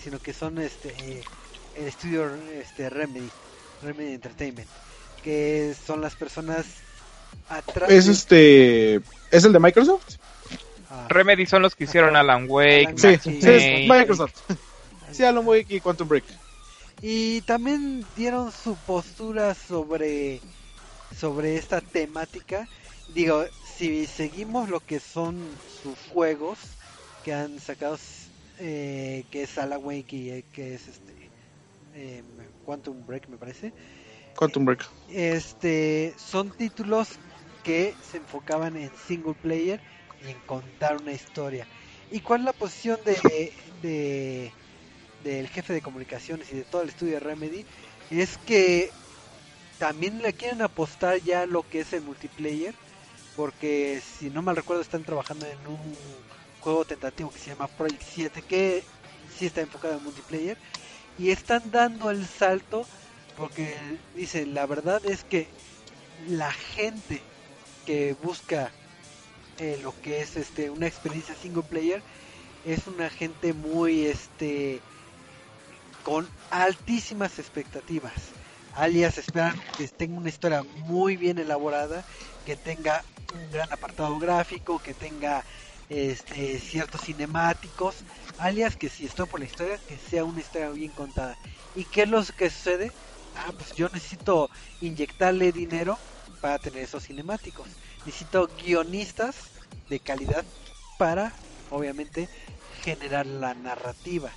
sino 0.02 0.20
que 0.20 0.32
son 0.32 0.58
este 0.58 0.90
eh, 1.00 1.24
el 1.74 1.86
estudio 1.86 2.34
este 2.52 2.88
Remedy, 2.90 3.32
Remedy 3.82 4.14
Entertainment, 4.14 4.70
que 5.22 5.74
son 5.86 6.00
las 6.00 6.16
personas 6.16 6.66
atrás 7.48 7.90
Es 7.90 8.06
este. 8.08 8.96
¿Es 9.30 9.44
el 9.44 9.52
de 9.52 9.58
Microsoft? 9.60 10.16
ah, 10.88 11.06
Remedy 11.08 11.46
son 11.46 11.62
los 11.62 11.74
que 11.74 11.84
hicieron. 11.84 12.16
Alan 12.16 12.46
Wake, 12.48 12.88
Alan 12.88 12.96
Sí, 12.96 13.06
Wake, 13.08 13.22
Max 13.26 13.40
sí, 13.40 13.40
Payne. 13.40 13.56
es 13.56 13.68
Microsoft. 13.88 14.34
Sí, 15.12 15.24
Alan 15.24 15.46
Wake 15.46 15.74
y 15.74 15.80
Quantum 15.80 16.08
Break. 16.08 16.24
Y 17.02 17.40
también 17.42 18.04
dieron 18.16 18.50
su 18.52 18.74
postura 18.76 19.54
sobre 19.54 20.40
sobre 21.18 21.56
esta 21.56 21.80
temática. 21.80 22.68
Digo, 23.14 23.44
si 23.76 24.06
seguimos 24.06 24.68
lo 24.68 24.80
que 24.80 25.00
son 25.00 25.38
sus 25.82 25.98
juegos 26.12 26.58
que 27.24 27.32
han 27.32 27.58
sacado, 27.60 27.98
eh, 28.58 29.24
que 29.30 29.42
es 29.42 29.58
Alan 29.58 29.80
Wake 29.82 30.16
y 30.16 30.30
eh, 30.30 30.44
que 30.52 30.74
es 30.74 30.88
este 30.88 31.30
eh, 31.94 32.22
Quantum 32.64 33.04
Break, 33.06 33.28
me 33.28 33.36
parece. 33.36 33.72
Quantum 34.36 34.64
Break. 34.64 34.86
Este 35.08 36.14
son 36.18 36.50
títulos 36.50 37.18
que 37.62 37.94
se 38.00 38.18
enfocaban 38.18 38.76
en 38.76 38.90
single 39.06 39.34
player 39.34 39.80
y 40.24 40.30
en 40.30 40.40
contar 40.46 40.96
una 41.00 41.12
historia. 41.12 41.66
¿Y 42.10 42.20
cuál 42.20 42.40
es 42.40 42.44
la 42.46 42.52
posición 42.52 42.98
de, 43.04 43.52
de 43.82 44.52
del 45.24 45.48
jefe 45.48 45.72
de 45.72 45.82
comunicaciones 45.82 46.50
y 46.52 46.56
de 46.56 46.64
todo 46.64 46.82
el 46.82 46.88
estudio 46.88 47.14
de 47.14 47.20
Remedy? 47.20 47.64
Es 48.10 48.38
que 48.38 48.90
también 49.78 50.22
le 50.22 50.32
quieren 50.32 50.62
apostar 50.62 51.20
ya 51.20 51.46
lo 51.46 51.68
que 51.68 51.80
es 51.80 51.92
el 51.92 52.02
multiplayer, 52.02 52.74
porque 53.36 54.00
si 54.18 54.30
no 54.30 54.42
mal 54.42 54.56
recuerdo 54.56 54.82
están 54.82 55.04
trabajando 55.04 55.46
en 55.46 55.58
un 55.66 55.96
juego 56.60 56.84
tentativo 56.84 57.30
que 57.30 57.38
se 57.38 57.50
llama 57.50 57.68
Project 57.68 58.02
7 58.02 58.42
que 58.42 58.82
sí 59.38 59.46
está 59.46 59.60
enfocado 59.60 59.98
en 59.98 60.02
multiplayer 60.02 60.56
y 61.16 61.30
están 61.30 61.70
dando 61.70 62.10
el 62.10 62.26
salto 62.26 62.84
porque 63.36 63.76
dice 64.16 64.46
la 64.46 64.66
verdad 64.66 65.04
es 65.06 65.22
que 65.22 65.46
la 66.26 66.50
gente 66.50 67.20
que 67.84 68.16
busca 68.22 68.72
eh, 69.58 69.78
lo 69.80 69.94
que 70.02 70.20
es 70.22 70.36
este 70.36 70.70
una 70.70 70.88
experiencia 70.88 71.36
single 71.36 71.62
player 71.62 72.02
es 72.64 72.88
una 72.88 73.10
gente 73.10 73.52
muy 73.52 74.06
este 74.06 74.80
con 76.06 76.24
altísimas 76.52 77.40
expectativas. 77.40 78.12
Alias 78.76 79.18
esperan 79.18 79.60
que 79.76 79.88
tenga 79.88 80.16
una 80.16 80.28
historia 80.28 80.62
muy 80.86 81.16
bien 81.16 81.36
elaborada 81.38 82.04
que 82.46 82.54
tenga 82.54 83.02
un 83.34 83.50
gran 83.50 83.72
apartado 83.72 84.16
gráfico 84.20 84.78
que 84.78 84.94
tenga 84.94 85.42
este 85.88 86.60
ciertos 86.60 87.00
cinemáticos. 87.00 87.96
Alias 88.38 88.76
que 88.76 88.88
si 88.88 89.04
estoy 89.04 89.26
por 89.26 89.40
la 89.40 89.46
historia 89.46 89.80
que 89.88 89.96
sea 89.96 90.22
una 90.22 90.38
historia 90.38 90.70
bien 90.70 90.92
contada. 90.92 91.36
Y 91.74 91.82
qué 91.82 92.02
es 92.02 92.08
lo 92.08 92.24
que 92.24 92.50
sucede 92.50 92.92
ah 93.34 93.50
pues 93.58 93.74
yo 93.74 93.88
necesito 93.88 94.48
inyectarle 94.80 95.50
dinero 95.50 95.98
para 96.40 96.60
tener 96.60 96.84
esos 96.84 97.02
cinemáticos. 97.02 97.66
Necesito 98.04 98.48
guionistas 98.64 99.34
de 99.90 99.98
calidad 99.98 100.44
para 100.98 101.32
obviamente 101.68 102.28
generar 102.84 103.26
la 103.26 103.54
narrativa 103.54 104.30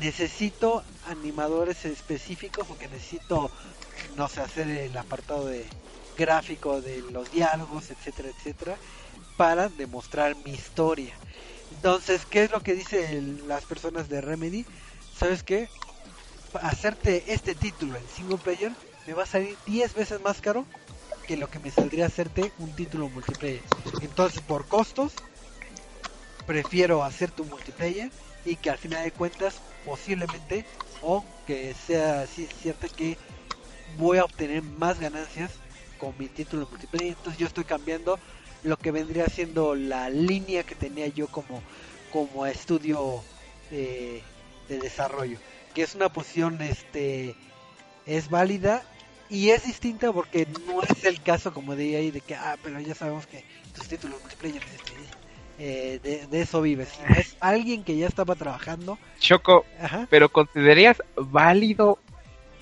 necesito 0.00 0.84
animadores 1.06 1.84
específicos 1.84 2.66
porque 2.66 2.88
necesito, 2.88 3.50
no 4.16 4.28
sé, 4.28 4.40
hacer 4.40 4.68
el 4.68 4.96
apartado 4.96 5.46
de 5.46 5.66
gráfico 6.16 6.80
de 6.80 7.02
los 7.10 7.30
diálogos, 7.30 7.90
etcétera, 7.90 8.28
etcétera, 8.28 8.76
para 9.36 9.68
demostrar 9.68 10.36
mi 10.44 10.52
historia. 10.52 11.14
Entonces, 11.70 12.26
¿qué 12.26 12.44
es 12.44 12.50
lo 12.50 12.60
que 12.60 12.74
dicen 12.74 13.48
las 13.48 13.64
personas 13.64 14.08
de 14.08 14.20
Remedy? 14.20 14.66
¿Sabes 15.16 15.42
qué? 15.42 15.68
Hacerte 16.54 17.32
este 17.32 17.54
título 17.54 17.96
en 17.96 18.06
single 18.08 18.38
player 18.38 18.72
me 19.06 19.14
va 19.14 19.22
a 19.22 19.26
salir 19.26 19.56
10 19.66 19.94
veces 19.94 20.20
más 20.20 20.40
caro 20.40 20.66
que 21.26 21.36
lo 21.36 21.48
que 21.48 21.58
me 21.58 21.70
saldría 21.70 22.06
hacerte 22.06 22.52
un 22.58 22.74
título 22.74 23.08
multiplayer. 23.08 23.62
Entonces, 24.00 24.42
por 24.42 24.66
costos, 24.68 25.12
prefiero 26.46 27.02
hacer 27.02 27.30
tu 27.30 27.44
multiplayer 27.44 28.10
y 28.44 28.56
que 28.56 28.70
al 28.70 28.78
final 28.78 29.04
de 29.04 29.12
cuentas, 29.12 29.62
posiblemente, 29.84 30.64
o 31.00 31.24
que 31.46 31.74
sea 31.74 32.22
así 32.22 32.46
cierto 32.62 32.86
que 32.94 33.16
voy 33.98 34.18
a 34.18 34.24
obtener 34.24 34.62
más 34.62 35.00
ganancias 35.00 35.50
con 35.98 36.14
mi 36.18 36.28
título 36.28 36.66
multiplayer. 36.70 37.08
Entonces, 37.08 37.38
yo 37.38 37.46
estoy 37.46 37.64
cambiando 37.64 38.18
lo 38.62 38.76
que 38.76 38.90
vendría 38.90 39.26
siendo 39.26 39.74
la 39.74 40.08
línea 40.10 40.64
que 40.64 40.74
tenía 40.74 41.08
yo 41.08 41.28
como, 41.28 41.62
como 42.12 42.46
estudio 42.46 43.22
de, 43.70 44.22
de 44.68 44.78
desarrollo. 44.78 45.38
Que 45.74 45.82
es 45.82 45.94
una 45.94 46.12
posición, 46.12 46.60
este, 46.60 47.34
es 48.06 48.28
válida 48.30 48.82
y 49.28 49.50
es 49.50 49.64
distinta 49.64 50.12
porque 50.12 50.46
no 50.66 50.82
es 50.82 51.04
el 51.04 51.22
caso 51.22 51.54
como 51.54 51.74
de 51.74 51.96
ahí 51.96 52.10
de 52.10 52.20
que, 52.20 52.34
ah, 52.34 52.56
pero 52.62 52.78
ya 52.80 52.94
sabemos 52.94 53.26
que 53.26 53.44
tus 53.74 53.88
títulos 53.88 54.20
multiplayer 54.20 54.62
este, 54.62 54.92
eh, 55.58 56.00
de, 56.02 56.26
de, 56.26 56.40
eso 56.40 56.62
vives. 56.62 56.92
Es 57.16 57.36
alguien 57.40 57.84
que 57.84 57.96
ya 57.96 58.06
estaba 58.06 58.34
trabajando. 58.34 58.98
Choco, 59.18 59.64
Ajá. 59.80 60.06
pero 60.10 60.28
¿considerarías 60.28 61.02
válido 61.16 61.98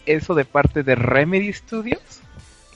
eso 0.07 0.35
de 0.35 0.45
parte 0.45 0.83
de 0.83 0.95
Remedy 0.95 1.53
Studios? 1.53 2.01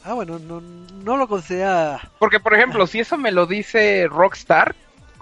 Ah, 0.05 0.15
bueno, 0.15 0.39
no, 0.39 0.61
no 0.61 1.17
lo 1.17 1.27
considera. 1.27 2.11
Porque, 2.19 2.39
por 2.39 2.55
ejemplo, 2.55 2.87
si 2.87 3.01
eso 3.01 3.17
me 3.17 3.33
lo 3.33 3.47
dice 3.47 4.07
Rockstar, 4.09 4.75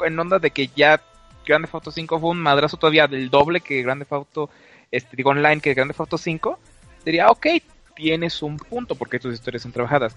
en 0.04 0.18
onda 0.18 0.38
de 0.38 0.50
que 0.50 0.68
ya 0.74 1.00
Grande 1.46 1.68
Auto 1.72 1.90
5 1.90 2.20
fue 2.20 2.30
un 2.30 2.40
madrazo 2.40 2.76
todavía 2.76 3.06
del 3.06 3.30
doble 3.30 3.60
que 3.60 3.82
Grande 3.82 4.06
Auto, 4.10 4.50
este, 4.90 5.16
digo, 5.16 5.30
online 5.30 5.60
que 5.60 5.74
Grande 5.74 5.94
Auto 5.96 6.18
5, 6.18 6.58
diría, 7.04 7.28
ok, 7.28 7.46
tienes 7.94 8.42
un 8.42 8.56
punto 8.56 8.94
porque 8.94 9.18
tus 9.18 9.34
historias 9.34 9.62
son 9.62 9.72
trabajadas. 9.72 10.16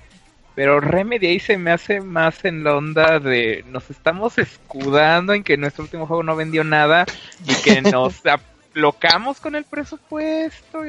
Pero 0.55 0.79
Remedy 0.79 1.27
ahí 1.27 1.39
se 1.39 1.57
me 1.57 1.71
hace 1.71 1.99
más 1.99 2.45
en 2.45 2.63
la 2.63 2.75
onda 2.75 3.19
de 3.19 3.65
nos 3.67 3.89
estamos 3.89 4.37
escudando 4.37 5.33
en 5.33 5.43
que 5.43 5.57
nuestro 5.57 5.83
último 5.83 6.07
juego 6.07 6.23
no 6.23 6.35
vendió 6.35 6.63
nada 6.63 7.05
y 7.45 7.53
que 7.55 7.81
nos 7.91 8.25
aplocamos 8.25 9.41
con 9.41 9.55
el 9.55 9.65
presupuesto. 9.65 10.81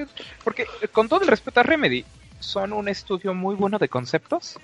Porque 0.45 0.67
con 0.93 1.09
todo 1.09 1.23
el 1.23 1.29
respeto 1.29 1.61
a 1.61 1.63
Remedy, 1.65 2.05
son 2.39 2.73
un 2.73 2.89
estudio 2.89 3.35
muy 3.35 3.57
bueno 3.57 3.79
de 3.79 3.89
conceptos, 3.89 4.59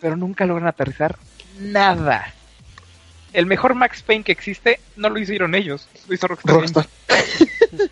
pero 0.00 0.16
nunca 0.16 0.44
logran 0.44 0.66
aterrizar 0.68 1.16
nada. 1.60 2.34
El 3.32 3.46
mejor 3.46 3.74
Max 3.74 4.02
Payne 4.02 4.24
que 4.24 4.32
existe 4.32 4.80
no 4.96 5.08
lo 5.08 5.18
hicieron 5.18 5.54
ellos, 5.54 5.88
lo 6.08 6.14
hizo 6.14 6.26
Rockstar. 6.26 6.54
Rockstar. 6.56 6.86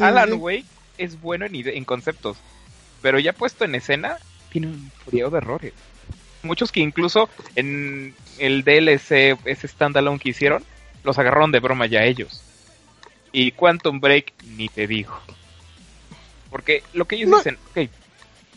Alan. 0.00 0.34
Wake 0.34 0.66
es 0.98 1.20
bueno 1.20 1.46
en, 1.46 1.54
en, 1.54 1.84
conceptos, 1.84 2.36
pero 3.00 3.18
ya 3.18 3.32
puesto 3.32 3.64
en 3.64 3.74
escena, 3.74 4.18
tiene 4.54 4.68
un 4.68 4.92
frío 5.04 5.30
de 5.30 5.38
errores. 5.38 5.72
Muchos 6.44 6.70
que 6.70 6.78
incluso 6.78 7.28
en 7.56 8.14
el 8.38 8.62
DLC, 8.62 9.36
ese 9.44 9.66
standalone 9.66 10.20
que 10.20 10.28
hicieron, 10.28 10.62
los 11.02 11.18
agarraron 11.18 11.50
de 11.50 11.58
broma 11.58 11.86
ya 11.86 12.04
ellos. 12.04 12.40
Y 13.32 13.50
Quantum 13.50 13.98
Break, 13.98 14.32
ni 14.56 14.68
te 14.68 14.86
digo. 14.86 15.18
Porque 16.50 16.84
lo 16.92 17.04
que 17.06 17.16
ellos 17.16 17.30
no. 17.30 17.38
dicen, 17.38 17.58
ok, 17.70 17.90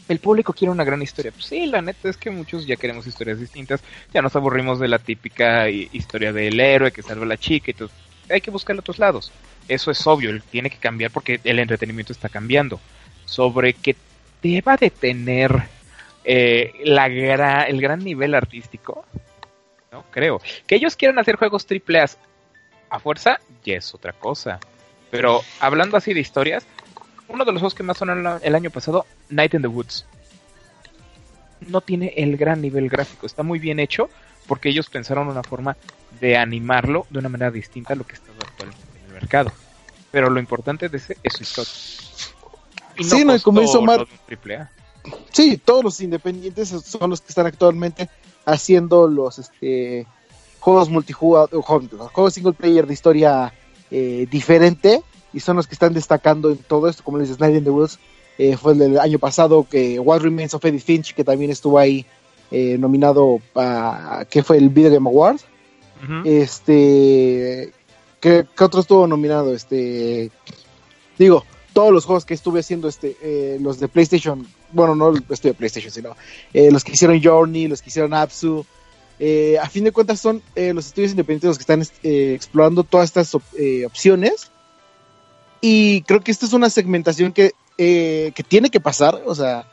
el 0.08 0.20
público 0.20 0.54
quiere 0.54 0.72
una 0.72 0.84
gran 0.84 1.02
historia. 1.02 1.32
Pues 1.32 1.46
sí, 1.46 1.66
la 1.66 1.82
neta 1.82 2.10
es 2.10 2.18
que 2.18 2.30
muchos 2.30 2.68
ya 2.68 2.76
queremos 2.76 3.08
historias 3.08 3.40
distintas. 3.40 3.82
Ya 4.14 4.22
nos 4.22 4.36
aburrimos 4.36 4.80
de 4.80 4.90
la 4.90 5.00
típica 5.00 5.68
historia 5.68 6.32
del 6.32 6.60
héroe 6.60 6.92
que 6.92 7.02
salva 7.02 7.26
a 7.26 7.30
la 7.30 7.38
chica 7.38 7.72
y 7.72 7.74
todo. 7.74 7.90
Hay 8.30 8.42
que 8.42 8.52
buscar 8.52 8.78
otros 8.78 9.00
lados. 9.00 9.32
Eso 9.68 9.90
es 9.90 10.06
obvio, 10.06 10.40
tiene 10.52 10.70
que 10.70 10.78
cambiar 10.78 11.10
porque 11.10 11.40
el 11.44 11.58
entretenimiento 11.58 12.14
está 12.14 12.30
cambiando. 12.30 12.80
Sobre 13.26 13.74
que 13.74 13.96
deba 14.44 14.78
de 14.78 14.92
tener 14.92 15.77
eh, 16.30 16.74
la 16.84 17.08
gra 17.08 17.64
el 17.64 17.80
gran 17.80 18.04
nivel 18.04 18.36
artístico, 18.36 19.06
no 19.94 20.04
creo. 20.12 20.42
Que 20.68 20.76
ellos 20.76 20.98
quieran 20.98 21.18
hacer 21.20 21.38
juegos 21.38 21.66
triple 21.66 22.02
A 22.02 22.08
a 22.90 23.00
fuerza, 23.00 23.40
ya 23.64 23.76
es 23.76 23.96
otra 23.96 24.12
cosa. 24.12 24.60
Pero 25.10 25.42
hablando 25.62 25.96
así 25.96 26.14
de 26.14 26.20
historias, 26.20 26.66
uno 27.30 27.46
de 27.46 27.54
los 27.54 27.62
juegos 27.62 27.76
que 27.76 27.84
más 27.84 27.98
sonaron 27.98 28.42
el 28.44 28.56
año 28.56 28.70
pasado, 28.70 29.06
Night 29.30 29.54
in 29.54 29.62
the 29.62 29.68
Woods. 29.70 30.06
No 31.62 31.80
tiene 31.80 32.14
el 32.18 32.36
gran 32.36 32.62
nivel 32.62 32.90
gráfico, 32.90 33.26
está 33.26 33.44
muy 33.44 33.60
bien 33.60 33.80
hecho 33.80 34.10
porque 34.48 34.70
ellos 34.70 34.90
pensaron 34.90 35.30
una 35.30 35.44
forma 35.44 35.78
de 36.20 36.36
animarlo 36.36 37.08
de 37.10 37.20
una 37.20 37.30
manera 37.30 37.52
distinta 37.52 37.94
a 37.94 37.96
lo 37.96 38.06
que 38.06 38.16
está 38.16 38.32
actualmente 38.32 38.84
en 39.00 39.06
el 39.08 39.14
mercado. 39.14 39.52
Pero 40.12 40.30
lo 40.30 40.42
importante 40.42 40.90
de 40.90 40.98
ese 40.98 41.18
es 41.24 41.34
su 41.34 41.44
historia. 41.44 41.74
Y 42.98 43.04
no 43.04 43.38
sí, 43.38 43.44
como 43.44 43.62
hizo 43.62 43.82
Mar... 43.82 44.06
Sí, 45.32 45.58
todos 45.58 45.84
los 45.84 46.02
independientes 46.02 46.70
son 46.70 47.10
los 47.10 47.22
que 47.22 47.30
están 47.30 47.46
actualmente 47.46 48.10
haciendo 48.46 49.08
los 49.08 49.40
este 49.40 50.08
juegos 50.60 50.90
multijugador, 50.90 51.62
juegos 51.62 52.34
single 52.34 52.54
player 52.54 52.88
de 52.88 52.94
historia 52.94 53.54
eh, 53.92 54.28
diferente 54.30 55.02
y 55.34 55.40
son 55.40 55.58
los 55.58 55.68
que 55.68 55.76
están 55.76 55.94
destacando 55.94 56.50
en 56.50 56.58
todo 56.58 56.88
esto, 56.88 57.04
como 57.04 57.18
les 57.18 57.28
dices, 57.28 57.40
Night 57.40 57.56
in 57.56 57.64
the 57.64 57.70
Woods 57.70 58.00
eh, 58.38 58.56
fue 58.56 58.74
el 58.74 58.80
del 58.80 59.00
año 59.00 59.18
pasado, 59.20 59.66
que 59.70 60.00
What 60.00 60.22
Remains 60.22 60.54
of 60.54 60.64
Eddie 60.64 60.80
Finch, 60.80 61.14
que 61.14 61.24
también 61.24 61.52
estuvo 61.52 61.80
ahí 61.80 62.06
eh, 62.52 62.78
nominado 62.78 63.40
a, 63.56 64.26
que 64.30 64.44
fue 64.44 64.58
el 64.58 64.70
Video 64.70 64.92
Game 64.92 65.10
Award, 65.10 65.38
uh 65.38 66.06
-huh. 66.06 66.22
este, 66.26 67.74
¿qué, 68.20 68.46
¿qué, 68.56 68.64
otro 68.64 68.82
estuvo 68.82 69.08
nominado? 69.08 69.54
Este, 69.56 70.32
digo, 71.18 71.44
todos 71.74 71.92
los 71.92 72.06
juegos 72.06 72.26
que 72.26 72.36
estuve 72.36 72.60
haciendo, 72.60 72.88
este, 72.88 73.18
eh, 73.22 73.58
los 73.60 73.80
de 73.80 73.88
PlayStation, 73.88 74.48
bueno, 74.72 74.96
no 74.96 75.14
estoy 75.30 75.52
de 75.52 75.54
PlayStation, 75.54 75.92
sino 75.92 76.16
eh, 76.54 76.72
los 76.72 76.84
que 76.84 76.92
hicieron 76.92 77.22
Journey, 77.22 77.68
los 77.68 77.82
que 77.82 77.90
hicieron 77.90 78.14
Apsu, 78.14 78.66
eh, 79.20 79.58
a 79.62 79.68
fin 79.70 79.84
de 79.84 79.92
cuentas 79.92 80.20
son 80.20 80.44
los 80.56 80.88
estudios 80.88 81.12
independientes 81.12 81.48
los 81.48 81.58
que 81.58 81.64
están 81.64 81.84
explorando 82.04 82.84
todas 82.84 83.06
estas 83.06 83.34
op 83.34 83.44
opciones. 83.86 84.52
Y 85.62 86.02
creo 86.04 86.22
que 86.22 86.32
esta 86.32 86.46
es 86.46 86.54
una 86.54 86.70
segmentación 86.70 87.34
que, 87.34 87.54
eh, 87.78 88.32
que 88.36 88.44
tiene 88.44 88.70
que 88.70 88.80
pasar, 88.80 89.22
o 89.26 89.34
sea, 89.34 89.68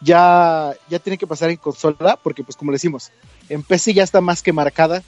ya, 0.00 0.74
ya 0.88 0.98
tiene 0.98 1.18
que 1.18 1.26
pasar 1.26 1.50
en 1.50 1.56
consola, 1.56 2.18
porque 2.22 2.44
pues 2.44 2.56
como 2.56 2.72
decimos, 2.72 3.10
en 3.48 3.62
PC 3.62 3.94
ya 3.94 4.02
está 4.02 4.20
más 4.20 4.42
que 4.42 4.52
marcada 4.52 5.02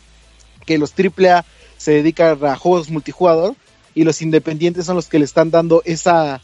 que 0.67 0.79
los 0.79 0.93
AAA 0.93 1.45
se 1.77 1.93
dedican 1.93 2.45
a 2.45 2.57
juegos 2.57 2.91
multijugador 2.91 3.57
y 3.95 4.05
los 4.05 4.23
independientes 4.23 4.87
son 4.87 4.97
los 4.97 5.09
que 5.09 5.19
le 5.19 5.25
están 5.25 5.51
dando 5.51 5.83
esa 5.85 6.41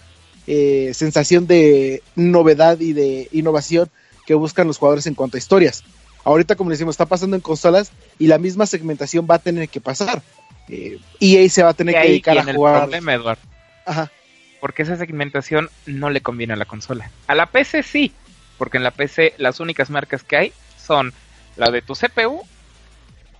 eh, 0.51 0.95
sensación 0.95 1.47
de 1.47 2.03
novedad 2.17 2.81
y 2.81 2.95
de 2.95 3.29
innovación 3.33 3.91
que 4.27 4.33
buscan 4.33 4.67
los 4.67 4.79
jugadores 4.79 5.07
en 5.07 5.13
cuanto 5.13 5.37
a 5.37 5.39
historias. 5.39 5.85
Ahorita, 6.25 6.57
como 6.57 6.71
decimos, 6.71 6.95
está 6.95 7.05
pasando 7.05 7.37
en 7.37 7.43
consolas 7.43 7.93
y 8.19 8.29
la 8.29 8.39
misma 8.39 8.65
segmentación 8.65 9.27
va 9.31 9.35
a 9.35 9.41
tener 9.41 9.69
que 9.69 9.83
pasar. 9.83 10.23
Eh, 10.71 10.99
EA 11.21 11.47
se 11.51 11.63
va 11.63 11.71
a 11.71 11.75
tener 11.75 11.95
que 11.95 12.09
dedicar 12.09 12.39
a 12.39 12.45
jugar. 12.55 12.81
Problema, 12.81 13.13
Eduardo. 13.13 13.43
Ajá. 13.85 14.11
Porque 14.59 14.85
esa 14.85 14.97
segmentación 14.97 15.69
no 15.85 16.09
le 16.09 16.23
conviene 16.23 16.55
a 16.55 16.57
la 16.57 16.65
consola. 16.65 17.11
A 17.27 17.35
la 17.35 17.45
PC 17.45 17.83
sí, 17.83 18.13
porque 18.57 18.79
en 18.79 18.85
la 18.85 18.91
PC 18.91 19.35
las 19.37 19.61
únicas 19.61 19.91
marcas 19.91 20.23
que 20.23 20.37
hay 20.39 20.53
son 20.83 21.13
la 21.57 21.71
de 21.71 21.83
tu 21.83 21.95
CPU 21.95 22.43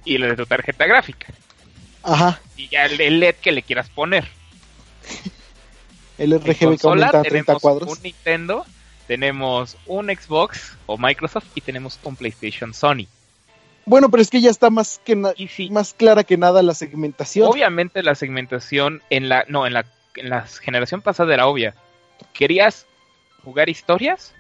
y 0.05 0.19
la 0.19 0.27
de 0.27 0.37
tu 0.37 0.45
tarjeta 0.45 0.87
gráfica. 0.87 1.29
Ajá. 2.03 2.39
Y 2.55 2.69
ya 2.69 2.85
el 2.85 3.19
LED 3.19 3.37
que 3.37 3.53
le 3.53 3.63
quieras 3.63 3.89
poner. 3.89 4.29
el 6.19 6.39
RGB 6.39 6.79
que 6.79 6.87
aumenta 6.87 7.21
a 7.21 7.23
30 7.23 7.57
cuadros. 7.57 7.91
Un 7.91 8.03
Nintendo, 8.03 8.67
tenemos 9.07 9.77
un 9.87 10.07
Xbox 10.09 10.77
o 10.87 10.99
Microsoft 10.99 11.47
y 11.55 11.61
tenemos 11.61 11.99
un 12.03 12.17
PlayStation 12.17 12.75
Sony. 12.75 13.07
Bueno, 13.87 14.11
pero 14.11 14.23
es 14.23 14.29
que 14.29 14.43
ya 14.43 14.51
está 14.51 14.69
más 14.69 15.01
que 15.03 15.17
sí. 15.49 15.71
más 15.71 15.95
clara 15.95 16.25
que 16.25 16.37
nada 16.37 16.63
la 16.63 16.75
segmentación. 16.75 17.49
Obviamente 17.49 18.03
la 18.03 18.15
segmentación 18.15 19.03
en 19.09 19.31
la 19.31 19.45
no 19.49 19.67
en 19.67 19.73
la 19.73 19.87
en 20.17 20.29
la 20.29 20.47
generación 20.47 21.01
pasada 21.01 21.33
era 21.33 21.47
obvia. 21.47 21.75
¿Querías 22.35 22.87
jugar 23.45 23.71
historias? 23.71 24.35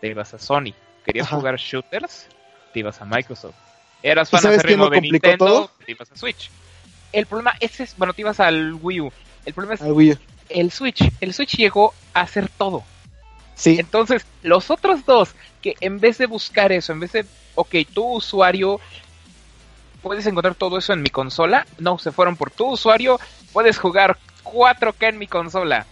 Te 0.00 0.08
ibas 0.08 0.32
a 0.34 0.38
Sony. 0.38 0.74
¿Querías 1.04 1.26
Ajá. 1.26 1.36
jugar 1.36 1.56
shooters? 1.56 2.28
Te 2.72 2.80
ibas 2.80 3.00
a 3.00 3.04
Microsoft. 3.04 3.56
¿Eras 4.02 4.30
fan 4.30 4.42
lo 4.78 4.90
de 4.90 5.00
Nintendo? 5.00 5.46
todo? 5.46 5.70
Te 5.84 5.92
ibas 5.92 6.10
a 6.12 6.16
Switch. 6.16 6.50
El 7.12 7.26
problema 7.26 7.54
ese 7.60 7.82
es, 7.84 7.96
bueno, 7.96 8.14
te 8.14 8.22
ibas 8.22 8.40
al 8.40 8.74
Wii 8.74 9.00
U. 9.00 9.12
El 9.44 9.54
problema 9.54 9.74
es 9.74 9.82
Al 9.82 9.92
Wii 9.92 10.12
U. 10.12 10.18
el 10.48 10.70
Switch. 10.70 11.10
El 11.20 11.34
Switch 11.34 11.56
llegó 11.56 11.94
a 12.14 12.22
hacer 12.22 12.48
todo. 12.48 12.84
Sí, 13.54 13.76
Entonces, 13.78 14.24
los 14.42 14.70
otros 14.70 15.04
dos, 15.04 15.34
que 15.60 15.76
en 15.80 16.00
vez 16.00 16.18
de 16.18 16.26
buscar 16.26 16.72
eso, 16.72 16.92
en 16.92 17.00
vez 17.00 17.12
de, 17.12 17.26
ok, 17.54 17.74
tu 17.92 18.04
usuario, 18.16 18.80
puedes 20.02 20.26
encontrar 20.26 20.54
todo 20.54 20.78
eso 20.78 20.92
en 20.92 21.02
mi 21.02 21.10
consola, 21.10 21.66
no, 21.78 21.98
se 21.98 22.12
fueron 22.12 22.36
por 22.36 22.50
tu 22.50 22.72
usuario, 22.72 23.20
puedes 23.52 23.78
jugar 23.78 24.18
4K 24.44 25.08
en 25.10 25.18
mi 25.18 25.26
consola. 25.26 25.86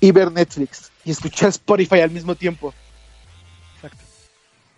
Y 0.00 0.12
ver 0.12 0.30
Netflix. 0.30 0.92
Y 1.04 1.10
escuchar 1.10 1.48
Spotify 1.50 2.00
al 2.00 2.10
mismo 2.10 2.34
tiempo. 2.34 2.72
Exacto. 3.74 4.04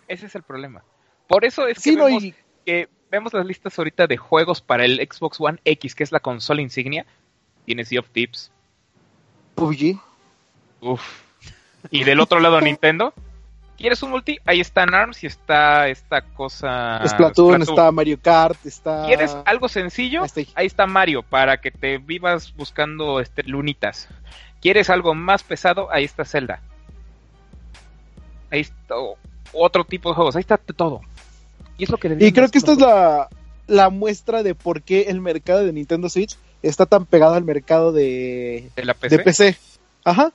Ese 0.07 0.25
es 0.25 0.35
el 0.35 0.43
problema. 0.43 0.83
Por 1.27 1.45
eso 1.45 1.67
es 1.67 1.77
que, 1.77 1.91
Sí, 1.91 1.95
no, 1.95 2.05
vemos, 2.05 2.23
y 2.23 2.33
que 2.65 2.89
vemos 3.11 3.33
las 3.33 3.45
listas 3.45 3.77
ahorita 3.77 4.07
de 4.07 4.17
juegos 4.17 4.61
para 4.61 4.85
el 4.85 4.97
Xbox 4.97 5.39
One 5.39 5.59
X, 5.63 5.93
que 5.93 6.03
es 6.03 6.11
la 6.11 6.19
consola 6.19 6.61
insignia. 6.61 7.05
Tiene 7.65 7.85
Sea 7.85 7.99
of 7.99 8.09
Tips. 8.09 8.51
PUBG. 9.59 9.99
Uf. 10.81 11.01
Y 11.91 12.03
del 12.03 12.19
otro 12.19 12.39
lado 12.39 12.59
Nintendo. 12.61 13.13
¿Quieres 13.77 14.03
un 14.03 14.11
multi? 14.11 14.39
Ahí 14.45 14.59
están 14.59 14.93
ARMS 14.93 15.23
y 15.23 15.27
está 15.27 15.87
esta 15.87 16.21
cosa... 16.21 16.99
Splatoon, 17.07 17.61
está 17.61 17.89
Mario 17.93 18.19
Kart, 18.21 18.65
está... 18.65 19.05
¿Quieres 19.05 19.37
algo 19.45 19.69
sencillo? 19.69 20.21
Ahí 20.21 20.25
está. 20.25 20.41
Ahí 20.59 20.65
está 20.65 20.85
Mario, 20.85 21.23
para 21.23 21.61
que 21.61 21.71
te 21.71 21.97
vivas 21.97 22.53
buscando 22.57 23.21
este, 23.21 23.43
lunitas. 23.43 24.09
¿Quieres 24.61 24.89
algo 24.89 25.15
más 25.15 25.43
pesado? 25.43 25.89
Ahí 25.91 26.03
está 26.03 26.25
Zelda. 26.25 26.61
Ahí 28.51 28.61
está 28.61 28.95
otro 29.53 29.85
tipo 29.85 30.09
de 30.09 30.15
juegos. 30.15 30.35
Ahí 30.35 30.41
está 30.41 30.57
todo. 30.57 30.99
Y 31.77 31.85
es 31.85 31.89
lo 31.89 31.97
que 31.97 32.17
Y 32.19 32.33
creo 32.33 32.49
que 32.49 32.57
esta 32.57 32.73
es 32.73 32.79
la, 32.79 33.29
la 33.67 33.89
muestra 33.89 34.43
de 34.43 34.55
por 34.55 34.81
qué 34.81 35.03
el 35.03 35.21
mercado 35.21 35.65
de 35.65 35.71
Nintendo 35.71 36.09
Switch 36.09 36.37
está 36.61 36.85
tan 36.85 37.05
pegado 37.05 37.35
al 37.35 37.43
mercado 37.43 37.91
de, 37.91 38.69
de 38.75 38.85
la 38.85 38.93
PC. 38.93 39.17
de 39.17 39.23
PC. 39.23 39.57
Ajá. 40.03 40.33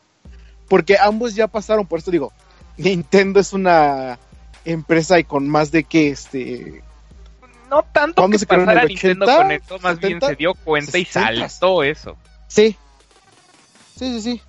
Porque 0.68 0.96
ambos 0.98 1.34
ya 1.34 1.48
pasaron, 1.48 1.86
por 1.86 1.98
esto 1.98 2.10
digo, 2.10 2.32
Nintendo 2.76 3.40
es 3.40 3.52
una 3.52 4.18
empresa 4.64 5.18
y 5.18 5.24
con 5.24 5.48
más 5.48 5.70
de 5.70 5.84
que 5.84 6.08
este 6.08 6.82
No 7.68 7.84
tanto 7.92 8.22
¿Cuándo 8.22 8.34
que 8.34 8.38
se 8.38 8.46
pasara 8.46 8.82
el 8.82 8.88
Nintendo 8.88 9.26
80, 9.26 9.42
con 9.42 9.52
esto, 9.52 9.78
más 9.80 9.98
bien 9.98 10.14
70, 10.14 10.26
se 10.28 10.36
dio 10.36 10.54
cuenta 10.54 10.98
y 10.98 11.04
60. 11.04 11.48
saltó 11.48 11.82
eso. 11.82 12.16
Sí. 12.48 12.76
Sí, 13.96 14.20
sí, 14.20 14.20
sí. 14.20 14.42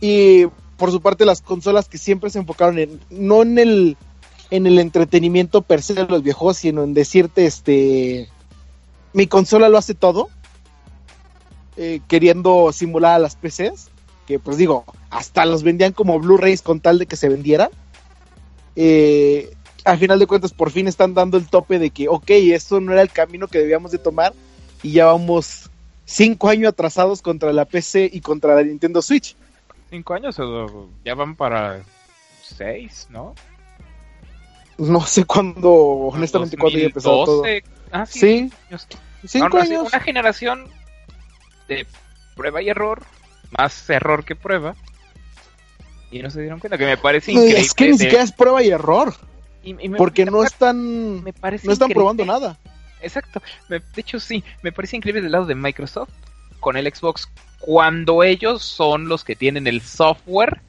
Y 0.00 0.46
por 0.76 0.90
su 0.90 1.00
parte 1.00 1.24
las 1.24 1.42
consolas 1.42 1.88
que 1.88 1.98
siempre 1.98 2.30
se 2.30 2.38
enfocaron 2.38 2.78
en 2.78 3.00
no 3.10 3.42
en 3.42 3.58
el 3.58 3.96
en 4.50 4.66
el 4.66 4.78
entretenimiento 4.78 5.62
per 5.62 5.82
se 5.82 5.94
de 5.94 6.06
los 6.06 6.22
viejos, 6.22 6.56
sino 6.56 6.82
en 6.82 6.94
decirte 6.94 7.46
este 7.46 8.28
mi 9.12 9.26
consola 9.26 9.68
lo 9.68 9.78
hace 9.78 9.94
todo. 9.94 10.28
Eh, 11.82 12.02
queriendo 12.08 12.72
simular 12.72 13.14
a 13.14 13.18
las 13.18 13.36
PCs, 13.36 13.88
que 14.26 14.38
pues 14.38 14.58
digo, 14.58 14.84
hasta 15.08 15.46
los 15.46 15.62
vendían 15.62 15.94
como 15.94 16.20
Blu-rays 16.20 16.60
con 16.60 16.80
tal 16.80 16.98
de 16.98 17.06
que 17.06 17.16
se 17.16 17.30
vendieran. 17.30 17.70
Eh, 18.76 19.50
al 19.86 19.96
final 19.96 20.18
de 20.18 20.26
cuentas, 20.26 20.52
por 20.52 20.70
fin 20.70 20.88
están 20.88 21.14
dando 21.14 21.38
el 21.38 21.48
tope 21.48 21.78
de 21.78 21.88
que, 21.88 22.06
ok, 22.06 22.28
esto 22.28 22.80
no 22.80 22.92
era 22.92 23.00
el 23.00 23.08
camino 23.08 23.48
que 23.48 23.60
debíamos 23.60 23.92
de 23.92 23.96
tomar 23.96 24.34
y 24.82 24.92
ya 24.92 25.06
vamos 25.06 25.70
cinco 26.04 26.50
años 26.50 26.68
atrasados 26.68 27.22
contra 27.22 27.50
la 27.54 27.64
PC 27.64 28.10
y 28.12 28.20
contra 28.20 28.54
la 28.54 28.62
Nintendo 28.62 29.00
Switch. 29.00 29.34
Cinco 29.88 30.12
años 30.12 30.38
o 30.38 30.90
ya 31.02 31.14
van 31.14 31.34
para 31.34 31.80
seis, 32.42 33.06
¿no? 33.08 33.34
No 34.76 35.00
sé 35.00 35.24
cuándo, 35.24 35.72
honestamente, 35.72 36.58
cuándo 36.58 36.76
haya 36.76 36.88
empezado 36.88 37.24
todo. 37.24 37.36
2012. 37.38 37.64
Ah, 37.90 38.04
sí. 38.04 38.50
Sí, 39.22 39.28
cinco 39.28 39.56
años. 39.56 39.88
Una 39.88 40.00
generación 40.00 40.68
de 41.76 41.86
prueba 42.36 42.60
y 42.62 42.68
error, 42.68 43.02
más 43.56 43.88
error 43.90 44.24
que 44.24 44.34
prueba. 44.36 44.74
Y 46.10 46.20
no 46.20 46.30
se 46.30 46.40
dieron 46.40 46.58
cuenta 46.58 46.76
que 46.76 46.86
me 46.86 46.96
parece 46.96 47.32
No, 47.32 47.38
increíble. 47.40 47.60
es 47.64 47.74
que 47.74 47.88
ni 47.88 47.98
siquiera 47.98 48.24
es 48.24 48.32
prueba 48.32 48.62
y 48.62 48.70
error, 48.70 49.14
y- 49.62 49.76
y 49.84 49.88
me- 49.88 49.96
porque 49.96 50.24
me 50.24 50.32
no 50.32 50.42
están, 50.42 51.22
me 51.22 51.32
parece 51.32 51.66
no 51.66 51.72
están 51.72 51.86
increíble. 51.90 51.94
probando 52.14 52.24
nada. 52.26 52.58
Exacto. 53.00 53.40
De 53.68 53.80
hecho, 53.96 54.18
sí, 54.20 54.42
me 54.62 54.72
parece 54.72 54.96
increíble 54.96 55.22
del 55.22 55.32
lado 55.32 55.46
de 55.46 55.54
Microsoft 55.54 56.10
con 56.58 56.76
el 56.76 56.92
Xbox 56.92 57.28
cuando 57.60 58.22
ellos 58.24 58.62
son 58.64 59.08
los 59.08 59.22
que 59.24 59.36
tienen 59.36 59.66
el 59.66 59.80
software 59.80 60.60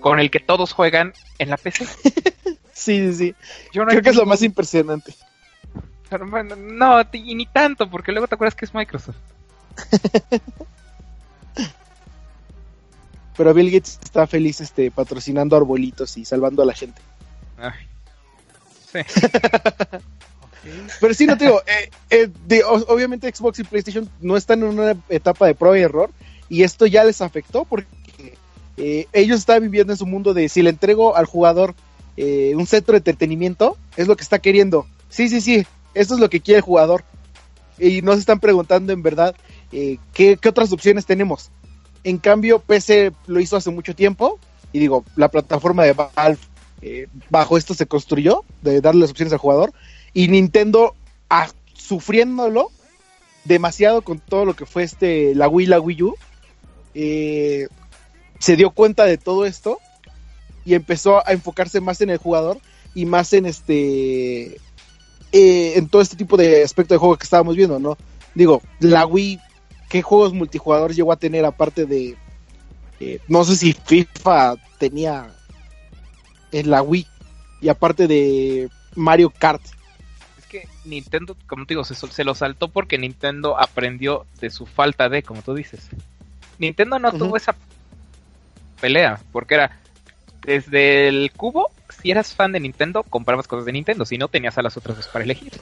con 0.00 0.20
el 0.20 0.30
que 0.30 0.40
todos 0.40 0.72
juegan 0.72 1.12
en 1.38 1.50
la 1.50 1.56
PC. 1.56 1.84
Sí, 2.76 2.98
sí, 3.12 3.14
sí. 3.14 3.34
Yo 3.72 3.84
no 3.84 3.90
Creo 3.90 4.02
que 4.02 4.10
es 4.10 4.16
lo 4.16 4.26
más 4.26 4.42
impresionante. 4.42 5.14
Pero, 6.10 6.26
bueno, 6.26 6.56
no, 6.56 7.00
y 7.12 7.34
ni 7.36 7.46
tanto, 7.46 7.88
porque 7.88 8.10
luego 8.10 8.26
te 8.26 8.34
acuerdas 8.34 8.56
que 8.56 8.64
es 8.64 8.74
Microsoft. 8.74 9.16
Pero 13.36 13.52
Bill 13.52 13.70
Gates 13.70 13.98
está 14.02 14.26
feliz 14.26 14.60
este, 14.60 14.90
patrocinando 14.90 15.56
arbolitos 15.56 16.16
y 16.16 16.24
salvando 16.24 16.62
a 16.62 16.66
la 16.66 16.72
gente. 16.74 17.00
Ay. 17.58 17.72
Sí. 18.92 19.00
Pero 21.00 21.14
sí, 21.14 21.26
no 21.26 21.36
te 21.36 21.44
digo, 21.46 21.60
eh, 21.66 21.90
eh, 22.10 22.30
de- 22.46 22.64
obviamente 22.64 23.30
Xbox 23.34 23.58
y 23.58 23.64
PlayStation 23.64 24.08
no 24.20 24.36
están 24.36 24.62
en 24.62 24.78
una 24.78 24.96
etapa 25.08 25.46
de 25.46 25.54
prueba 25.54 25.78
y 25.78 25.82
error 25.82 26.10
y 26.48 26.62
esto 26.62 26.86
ya 26.86 27.04
les 27.04 27.20
afectó 27.20 27.64
porque 27.64 27.88
eh, 28.78 29.06
ellos 29.12 29.40
están 29.40 29.62
viviendo 29.62 29.92
en 29.92 29.98
su 29.98 30.06
mundo 30.06 30.32
de 30.32 30.48
si 30.48 30.62
le 30.62 30.70
entrego 30.70 31.16
al 31.16 31.26
jugador 31.26 31.74
un 32.16 32.66
centro 32.68 32.92
de 32.92 32.98
entretenimiento, 32.98 33.76
es 33.96 34.06
lo 34.06 34.16
que 34.16 34.22
está 34.22 34.38
queriendo. 34.38 34.86
Sí, 35.08 35.28
sí, 35.28 35.40
sí, 35.40 35.66
esto 35.94 36.14
es 36.14 36.20
lo 36.20 36.30
que 36.30 36.40
quiere 36.40 36.58
el 36.58 36.62
jugador. 36.62 37.02
Y 37.76 38.02
no 38.02 38.12
se 38.12 38.20
están 38.20 38.38
preguntando 38.38 38.92
en 38.92 39.02
verdad 39.02 39.34
eh, 39.74 39.98
¿qué, 40.12 40.38
otras 40.48 40.70
opciones 40.70 41.04
tenemos. 41.04 41.50
En 42.04 42.18
cambio, 42.18 42.60
PC 42.60 43.12
lo 43.26 43.40
hizo 43.40 43.56
hace 43.56 43.70
mucho 43.70 43.92
tiempo 43.96 44.38
y 44.72 44.78
digo, 44.78 45.04
la 45.16 45.28
plataforma 45.28 45.82
de 45.82 45.94
Valve 45.94 46.38
eh, 46.80 47.08
bajo 47.28 47.58
esto 47.58 47.74
se 47.74 47.86
construyó, 47.86 48.44
de 48.62 48.80
darle 48.80 49.00
las 49.00 49.10
opciones 49.10 49.32
al 49.32 49.40
jugador 49.40 49.72
y 50.12 50.28
Nintendo 50.28 50.94
ah, 51.28 51.48
sufriéndolo 51.72 52.70
demasiado 53.44 54.02
con 54.02 54.20
todo 54.20 54.44
lo 54.44 54.54
que 54.54 54.64
fue 54.64 54.84
este 54.84 55.34
la 55.34 55.48
Wii 55.48 55.66
la 55.66 55.80
Wii 55.80 56.02
U 56.02 56.14
eh, 56.94 57.66
se 58.38 58.56
dio 58.56 58.70
cuenta 58.70 59.04
de 59.04 59.18
todo 59.18 59.44
esto 59.44 59.80
y 60.64 60.74
empezó 60.74 61.26
a 61.26 61.32
enfocarse 61.32 61.80
más 61.80 62.00
en 62.00 62.10
el 62.10 62.18
jugador 62.18 62.58
y 62.94 63.06
más 63.06 63.32
en 63.32 63.46
este 63.46 64.56
en 65.32 65.88
todo 65.88 66.00
este 66.00 66.16
tipo 66.16 66.36
de 66.36 66.62
aspecto 66.62 66.94
de 66.94 66.98
juego 66.98 67.16
que 67.16 67.24
estábamos 67.24 67.56
viendo 67.56 67.78
no 67.80 67.98
digo 68.34 68.62
la 68.78 69.04
Wii 69.04 69.40
qué 69.88 70.02
juegos 70.02 70.32
multijugador 70.32 70.94
llegó 70.94 71.12
a 71.12 71.16
tener 71.16 71.44
aparte 71.44 71.86
de 71.86 72.16
eh, 73.00 73.20
no 73.28 73.44
sé 73.44 73.56
si 73.56 73.72
FIFA 73.72 74.56
tenía 74.78 75.28
en 76.52 76.70
la 76.70 76.82
Wii 76.82 77.06
y 77.60 77.68
aparte 77.68 78.06
de 78.06 78.68
Mario 78.94 79.30
Kart 79.30 79.62
Es 80.38 80.46
que 80.46 80.68
Nintendo, 80.84 81.36
como 81.46 81.66
te 81.66 81.74
digo, 81.74 81.84
se, 81.84 81.94
se 81.94 82.24
lo 82.24 82.34
saltó 82.34 82.68
porque 82.68 82.98
Nintendo 82.98 83.58
aprendió 83.58 84.26
de 84.40 84.50
su 84.50 84.66
falta 84.66 85.08
de, 85.08 85.22
como 85.22 85.42
tú 85.42 85.54
dices. 85.54 85.88
Nintendo 86.58 86.98
no 86.98 87.10
tuvo 87.12 87.36
esa 87.36 87.56
pelea, 88.80 89.20
porque 89.32 89.54
era 89.54 89.80
desde 90.44 91.08
el 91.08 91.32
cubo, 91.32 91.70
si 91.88 92.10
eras 92.10 92.34
fan 92.34 92.52
de 92.52 92.60
Nintendo, 92.60 93.02
comprabas 93.02 93.48
cosas 93.48 93.64
de 93.64 93.72
Nintendo, 93.72 94.04
si 94.04 94.18
no 94.18 94.28
tenías 94.28 94.58
a 94.58 94.62
las 94.62 94.76
otras 94.76 94.96
dos 94.96 95.08
para 95.08 95.24
elegir. 95.24 95.52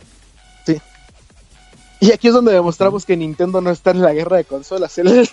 Y 2.02 2.10
aquí 2.10 2.26
es 2.26 2.34
donde 2.34 2.52
demostramos 2.52 3.06
que 3.06 3.16
Nintendo 3.16 3.60
no 3.60 3.70
está 3.70 3.92
en 3.92 4.02
la 4.02 4.12
guerra 4.12 4.36
de 4.38 4.44
consolas. 4.44 4.98
Él, 4.98 5.28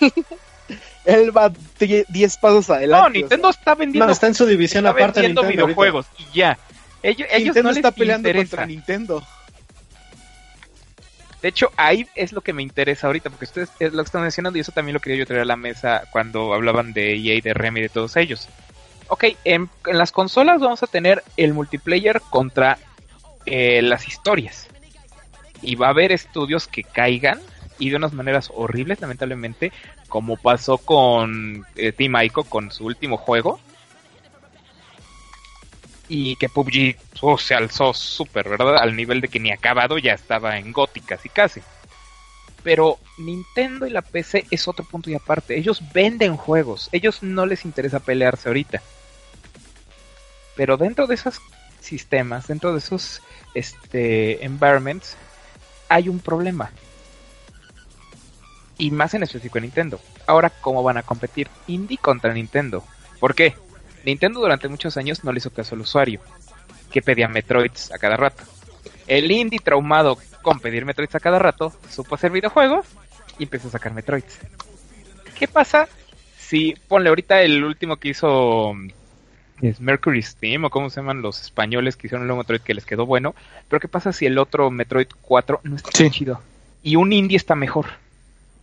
él 1.04 1.36
va 1.36 1.50
10 1.80 2.36
pasos 2.36 2.70
adelante. 2.70 3.02
No, 3.02 3.10
Nintendo 3.10 3.50
está 3.50 3.74
vendiendo, 3.74 4.06
No, 4.06 4.12
está 4.12 4.28
en 4.28 4.34
su 4.36 4.46
división 4.46 4.86
está 4.86 4.90
aparte. 4.96 5.20
vendiendo 5.20 5.42
Nintendo 5.42 5.64
ahorita. 5.64 5.72
videojuegos 5.90 6.06
y 6.16 6.38
ya. 6.38 6.58
Ellos, 7.02 7.26
o 7.26 7.28
sea, 7.28 7.38
ellos 7.38 7.44
Nintendo 7.46 7.62
no 7.62 7.68
les 7.70 7.76
está 7.78 7.90
peleando 7.90 8.28
interesa. 8.28 8.50
contra 8.50 8.66
Nintendo. 8.66 9.22
De 11.42 11.48
hecho, 11.48 11.72
ahí 11.76 12.06
es 12.14 12.32
lo 12.32 12.40
que 12.42 12.52
me 12.52 12.62
interesa 12.62 13.08
ahorita, 13.08 13.30
porque 13.30 13.46
ustedes 13.46 13.70
es 13.80 13.92
lo 13.92 14.04
que 14.04 14.06
están 14.06 14.22
mencionando 14.22 14.56
y 14.56 14.60
eso 14.60 14.70
también 14.70 14.94
lo 14.94 15.00
quería 15.00 15.18
yo 15.18 15.26
traer 15.26 15.42
a 15.42 15.46
la 15.46 15.56
mesa 15.56 16.04
cuando 16.12 16.54
hablaban 16.54 16.92
de 16.92 17.14
EA, 17.16 17.40
de 17.42 17.52
Remy, 17.52 17.80
de 17.80 17.88
todos 17.88 18.14
ellos. 18.16 18.48
Ok, 19.08 19.24
en, 19.44 19.68
en 19.86 19.98
las 19.98 20.12
consolas 20.12 20.60
vamos 20.60 20.84
a 20.84 20.86
tener 20.86 21.24
el 21.36 21.52
multiplayer 21.52 22.20
contra 22.30 22.78
eh, 23.46 23.82
las 23.82 24.06
historias. 24.06 24.68
Y 25.62 25.74
va 25.76 25.88
a 25.88 25.90
haber 25.90 26.12
estudios 26.12 26.66
que 26.66 26.84
caigan 26.84 27.40
y 27.78 27.90
de 27.90 27.96
unas 27.96 28.12
maneras 28.12 28.50
horribles, 28.54 29.00
lamentablemente, 29.00 29.72
como 30.08 30.36
pasó 30.36 30.78
con 30.78 31.66
eh, 31.76 31.92
Team 31.92 32.14
Ico 32.22 32.44
con 32.44 32.70
su 32.70 32.84
último 32.86 33.16
juego. 33.16 33.58
Y 36.08 36.36
que 36.36 36.48
PUBG 36.48 36.96
oh, 37.20 37.38
se 37.38 37.54
alzó 37.54 37.94
súper, 37.94 38.48
¿verdad? 38.48 38.78
Al 38.78 38.96
nivel 38.96 39.20
de 39.20 39.28
que 39.28 39.40
ni 39.40 39.50
acabado 39.50 39.96
ya 39.98 40.12
estaba 40.12 40.58
en 40.58 40.72
Gothic 40.72 41.06
casi 41.06 41.28
casi. 41.28 41.62
Pero 42.62 42.98
Nintendo 43.16 43.86
y 43.86 43.90
la 43.90 44.02
PC 44.02 44.46
es 44.50 44.68
otro 44.68 44.84
punto 44.84 45.08
y 45.08 45.14
aparte. 45.14 45.56
Ellos 45.56 45.82
venden 45.94 46.36
juegos. 46.36 46.88
Ellos 46.92 47.22
no 47.22 47.46
les 47.46 47.64
interesa 47.64 48.00
pelearse 48.00 48.48
ahorita. 48.48 48.82
Pero 50.56 50.76
dentro 50.76 51.06
de 51.06 51.14
esos 51.14 51.40
sistemas, 51.80 52.48
dentro 52.48 52.72
de 52.72 52.78
esos 52.78 53.22
este, 53.54 54.44
environments, 54.44 55.16
hay 55.90 56.08
un 56.08 56.20
problema. 56.20 56.70
Y 58.78 58.90
más 58.92 59.12
en 59.12 59.24
específico 59.24 59.58
en 59.58 59.64
Nintendo. 59.64 60.00
Ahora, 60.26 60.48
¿cómo 60.48 60.82
van 60.82 60.96
a 60.96 61.02
competir 61.02 61.50
Indie 61.66 61.98
contra 61.98 62.32
Nintendo? 62.32 62.82
¿Por 63.18 63.34
qué? 63.34 63.54
Nintendo 64.04 64.40
durante 64.40 64.68
muchos 64.68 64.96
años 64.96 65.24
no 65.24 65.32
le 65.32 65.38
hizo 65.38 65.50
caso 65.50 65.74
al 65.74 65.82
usuario, 65.82 66.20
que 66.90 67.02
pedía 67.02 67.28
Metroids 67.28 67.92
a 67.92 67.98
cada 67.98 68.16
rato. 68.16 68.44
El 69.06 69.30
indie 69.30 69.58
traumado 69.58 70.16
con 70.40 70.60
pedir 70.60 70.86
Metroids 70.86 71.16
a 71.16 71.20
cada 71.20 71.38
rato, 71.38 71.72
supo 71.90 72.14
hacer 72.14 72.30
videojuegos 72.30 72.86
y 73.38 73.42
empezó 73.42 73.68
a 73.68 73.72
sacar 73.72 73.92
Metroids. 73.92 74.38
¿Qué 75.38 75.48
pasa 75.48 75.88
si, 76.38 76.74
ponle 76.88 77.10
ahorita 77.10 77.42
el 77.42 77.64
último 77.64 77.96
que 77.96 78.10
hizo 78.10 78.72
es 79.62 79.80
Mercury 79.80 80.22
Steam 80.22 80.64
o 80.64 80.70
cómo 80.70 80.90
se 80.90 81.00
llaman 81.00 81.22
los 81.22 81.40
españoles 81.40 81.96
que 81.96 82.06
hicieron 82.06 82.22
el 82.22 82.28
nuevo 82.28 82.40
Metroid 82.42 82.60
que 82.62 82.74
les 82.74 82.84
quedó 82.84 83.06
bueno, 83.06 83.34
pero 83.68 83.80
¿qué 83.80 83.88
pasa 83.88 84.12
si 84.12 84.26
el 84.26 84.38
otro 84.38 84.70
Metroid 84.70 85.08
4 85.22 85.60
no 85.64 85.76
está 85.76 85.90
Sí. 85.94 86.04
tan 86.04 86.12
chido? 86.12 86.42
Y 86.82 86.96
un 86.96 87.12
indie 87.12 87.36
está 87.36 87.54
mejor. 87.54 87.86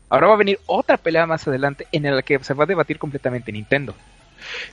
Ahora 0.10 0.28
va 0.28 0.34
a 0.36 0.38
venir 0.38 0.60
otra 0.66 0.98
pelea 0.98 1.26
más 1.26 1.48
adelante 1.48 1.88
en 1.92 2.04
la 2.16 2.22
que 2.22 2.44
se 2.44 2.54
va 2.54 2.64
a 2.64 2.68
debatir 2.68 2.98
completamente 2.98 3.52
Nintendo. 3.52 3.94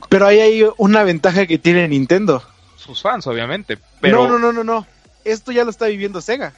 Pero 0.08 0.26
ahí 0.26 0.38
hay 0.40 0.64
una 0.76 1.02
ventaja 1.04 1.46
que 1.46 1.58
tiene 1.58 1.88
Nintendo. 1.88 2.42
Sus 2.76 3.02
fans, 3.02 3.26
obviamente. 3.26 3.78
Pero 4.00 4.28
No, 4.28 4.28
no, 4.28 4.38
no, 4.38 4.52
no, 4.52 4.64
no. 4.64 4.86
Esto 5.24 5.52
ya 5.52 5.64
lo 5.64 5.70
está 5.70 5.86
viviendo 5.86 6.20
Sega. 6.20 6.52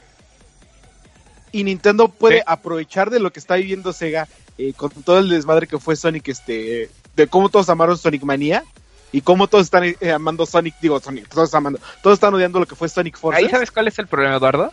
Y 1.51 1.63
Nintendo 1.63 2.09
puede 2.09 2.37
Sí. 2.37 2.43
aprovechar 2.45 3.09
de 3.09 3.19
lo 3.19 3.31
que 3.31 3.39
está 3.39 3.55
viviendo 3.55 3.93
Sega 3.93 4.27
eh, 4.57 4.73
con 4.73 4.89
todo 4.91 5.19
el 5.19 5.29
desmadre 5.29 5.67
que 5.67 5.79
fue 5.79 5.95
Sonic, 5.95 6.27
este, 6.29 6.89
de 7.15 7.27
cómo 7.27 7.49
todos 7.49 7.69
amaron 7.69 7.97
Sonic 7.97 8.23
Manía 8.23 8.63
y 9.11 9.21
cómo 9.21 9.47
todos 9.47 9.65
están 9.65 9.83
eh, 9.85 10.11
amando 10.11 10.45
Sonic, 10.45 10.75
digo 10.81 10.99
Sonic, 10.99 11.27
todos 11.29 11.53
amando, 11.53 11.79
todos 12.03 12.15
están 12.15 12.33
odiando 12.33 12.59
lo 12.59 12.65
que 12.65 12.75
fue 12.75 12.89
Sonic 12.89 13.17
Forces. 13.17 13.43
Ahí 13.43 13.49
sabes 13.49 13.71
cuál 13.71 13.87
es 13.87 13.97
el 13.99 14.07
problema, 14.07 14.35
Eduardo. 14.35 14.71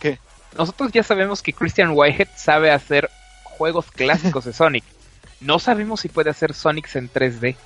¿Qué? 0.00 0.18
Nosotros 0.56 0.90
ya 0.92 1.02
sabemos 1.02 1.42
que 1.42 1.52
Christian 1.52 1.90
Whitehead 1.92 2.28
sabe 2.36 2.70
hacer 2.70 3.10
juegos 3.44 3.86
clásicos 3.90 4.44
de 4.44 4.52
Sonic. 4.54 4.84
No 5.40 5.58
sabemos 5.58 6.00
si 6.00 6.08
puede 6.08 6.30
hacer 6.30 6.54
Sonics 6.54 6.96
en 6.96 7.10
3D. 7.12 7.56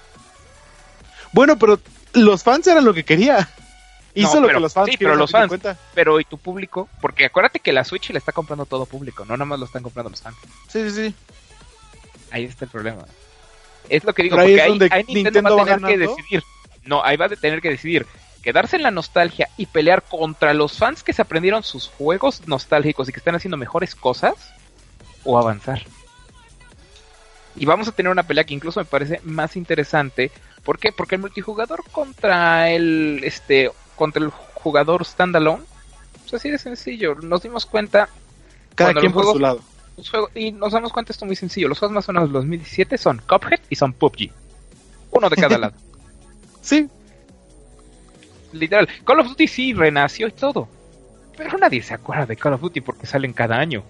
Bueno, 1.32 1.58
pero 1.58 1.78
los 2.14 2.42
fans 2.42 2.66
eran 2.66 2.84
lo 2.84 2.94
que 2.94 3.04
quería. 3.04 3.48
Hizo 4.14 4.34
No, 4.36 4.40
lo 4.40 4.46
pero- 4.48 4.58
que 4.58 4.62
los 4.62 4.72
fans 4.72 4.88
sí, 4.90 4.96
pero 4.98 5.14
los 5.14 5.30
fans- 5.30 5.48
cuenta. 5.48 5.76
Pero 5.94 6.18
¿y 6.18 6.24
tu 6.24 6.38
público? 6.38 6.88
Porque 7.00 7.26
acuérdate 7.26 7.60
que 7.60 7.72
la 7.72 7.84
Switch 7.84 8.10
la 8.10 8.18
está 8.18 8.32
comprando 8.32 8.66
todo 8.66 8.86
público, 8.86 9.24
no 9.24 9.34
nada 9.36 9.44
más 9.44 9.58
lo 9.60 9.66
están 9.66 9.82
comprando 9.82 10.10
los 10.10 10.20
fans. 10.22 10.36
Sí, 10.68 10.90
sí, 10.90 11.08
sí. 11.08 11.14
Ahí 12.30 12.44
está 12.44 12.64
el 12.64 12.70
problema. 12.70 13.04
Es 13.88 14.04
lo 14.04 14.12
que 14.12 14.22
digo, 14.24 14.36
porque 14.36 14.60
ahí, 14.60 14.78
Nintendo, 14.78 15.04
Nintendo 15.08 15.56
va 15.56 15.62
a 15.62 15.76
tener 15.76 15.90
que 15.90 15.98
decidir. 15.98 16.42
No, 16.84 17.04
ahí 17.04 17.16
va 17.16 17.26
a 17.26 17.28
tener 17.28 17.60
que 17.60 17.70
decidir. 17.70 18.06
Quedarse 18.42 18.76
en 18.76 18.82
la 18.82 18.90
nostalgia 18.90 19.48
y 19.56 19.66
pelear 19.66 20.02
contra 20.02 20.54
los 20.54 20.78
fans 20.78 21.02
que 21.02 21.12
se 21.12 21.22
aprendieron 21.22 21.62
sus 21.62 21.88
juegos 21.88 22.46
nostálgicos 22.46 23.08
y 23.08 23.12
que 23.12 23.18
están 23.18 23.34
haciendo 23.34 23.56
mejores 23.56 23.94
cosas. 23.94 24.54
O 25.24 25.38
avanzar. 25.38 25.82
Y 27.56 27.66
vamos 27.66 27.88
a 27.88 27.92
tener 27.92 28.10
una 28.10 28.22
pelea 28.22 28.44
que 28.44 28.54
incluso 28.54 28.80
me 28.80 28.86
parece 28.86 29.20
más 29.24 29.56
interesante. 29.56 30.30
¿Por 30.62 30.78
qué? 30.78 30.92
Porque 30.92 31.16
el 31.16 31.20
multijugador 31.20 31.82
contra 31.90 32.70
el 32.70 33.20
este 33.24 33.70
contra 33.96 34.22
el 34.22 34.30
jugador 34.30 35.04
standalone. 35.04 35.64
Pues 36.22 36.34
así 36.34 36.50
de 36.50 36.58
sencillo. 36.58 37.16
Nos 37.16 37.42
dimos 37.42 37.66
cuenta 37.66 38.08
Cada 38.74 38.94
quien 38.94 39.12
por 39.12 39.24
su 39.24 39.38
lado. 39.38 39.60
Los 39.98 40.08
juegos- 40.10 40.30
y 40.34 40.52
nos 40.52 40.72
damos 40.72 40.92
cuenta 40.92 41.12
esto 41.12 41.26
muy 41.26 41.36
sencillo. 41.36 41.68
Los 41.68 41.78
juegos 41.78 41.94
más 41.94 42.04
sonados 42.06 42.28
del 42.30 42.34
2017 42.34 42.96
son 42.96 43.18
Cuphead 43.28 43.60
y 43.68 43.76
son 43.76 43.92
PUBG. 43.92 44.30
Uno 45.10 45.28
de 45.28 45.36
cada 45.36 45.58
lado. 45.58 45.74
Sí, 46.62 46.88
Literal. 48.52 48.88
Call 49.04 49.20
of 49.20 49.28
Duty 49.28 49.46
sí 49.46 49.74
renació 49.74 50.26
y 50.26 50.32
todo. 50.32 50.68
Pero 51.36 51.58
nadie 51.58 51.82
se 51.82 51.92
acuerda 51.92 52.24
de 52.24 52.34
Call 52.36 52.54
of 52.54 52.62
Duty 52.62 52.80
porque 52.80 53.06
salen 53.06 53.34
cada 53.34 53.56
año. 53.58 53.82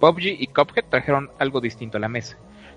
PUBG 0.00 0.22
y 0.40 0.46
Cuphead 0.46 0.84
trajeron 0.88 1.30
algo 1.38 1.60
distinto 1.60 1.98
a 1.98 2.00
la 2.00 2.08
mesa. 2.08 2.36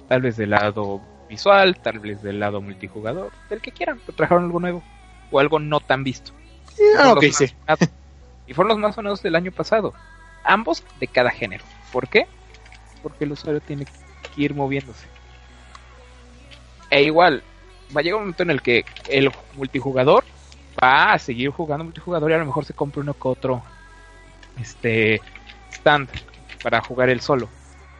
Tal 0.09 0.21
vez 0.21 0.35
del 0.35 0.49
lado 0.49 1.01
visual, 1.29 1.79
tal 1.81 1.99
vez 1.99 2.21
del 2.21 2.39
lado 2.39 2.59
multijugador, 2.61 3.31
del 3.49 3.61
que 3.61 3.71
quieran, 3.71 3.99
pero 4.05 4.15
trajeron 4.17 4.43
algo 4.45 4.59
nuevo. 4.59 4.83
O 5.31 5.39
algo 5.39 5.59
no 5.59 5.79
tan 5.79 6.03
visto. 6.03 6.33
Ah, 6.99 7.13
ok, 7.13 7.23
sí. 7.31 7.47
sonados. 7.47 7.89
Y 8.47 8.53
fueron 8.53 8.69
los 8.69 8.77
más 8.79 8.95
sonados 8.95 9.23
del 9.23 9.35
año 9.35 9.51
pasado. 9.51 9.93
Ambos 10.43 10.83
de 10.99 11.07
cada 11.07 11.31
género. 11.31 11.63
¿Por 11.91 12.07
qué? 12.07 12.27
Porque 13.01 13.23
el 13.23 13.31
usuario 13.31 13.61
tiene 13.61 13.85
que 13.85 14.41
ir 14.41 14.53
moviéndose. 14.53 15.07
E 16.89 17.03
igual, 17.03 17.43
va 17.95 18.01
a 18.01 18.03
llegar 18.03 18.17
un 18.17 18.23
momento 18.23 18.43
en 18.43 18.51
el 18.51 18.61
que 18.61 18.85
el 19.09 19.31
multijugador 19.55 20.23
va 20.81 21.13
a 21.13 21.19
seguir 21.19 21.49
jugando 21.49 21.83
multijugador 21.83 22.31
y 22.31 22.33
a 22.33 22.37
lo 22.37 22.45
mejor 22.45 22.65
se 22.65 22.73
compra 22.73 23.01
uno 23.01 23.13
que 23.13 23.27
otro 23.27 23.63
este 24.59 25.21
stand 25.71 26.09
para 26.61 26.81
jugar 26.81 27.09
el 27.09 27.21
solo. 27.21 27.49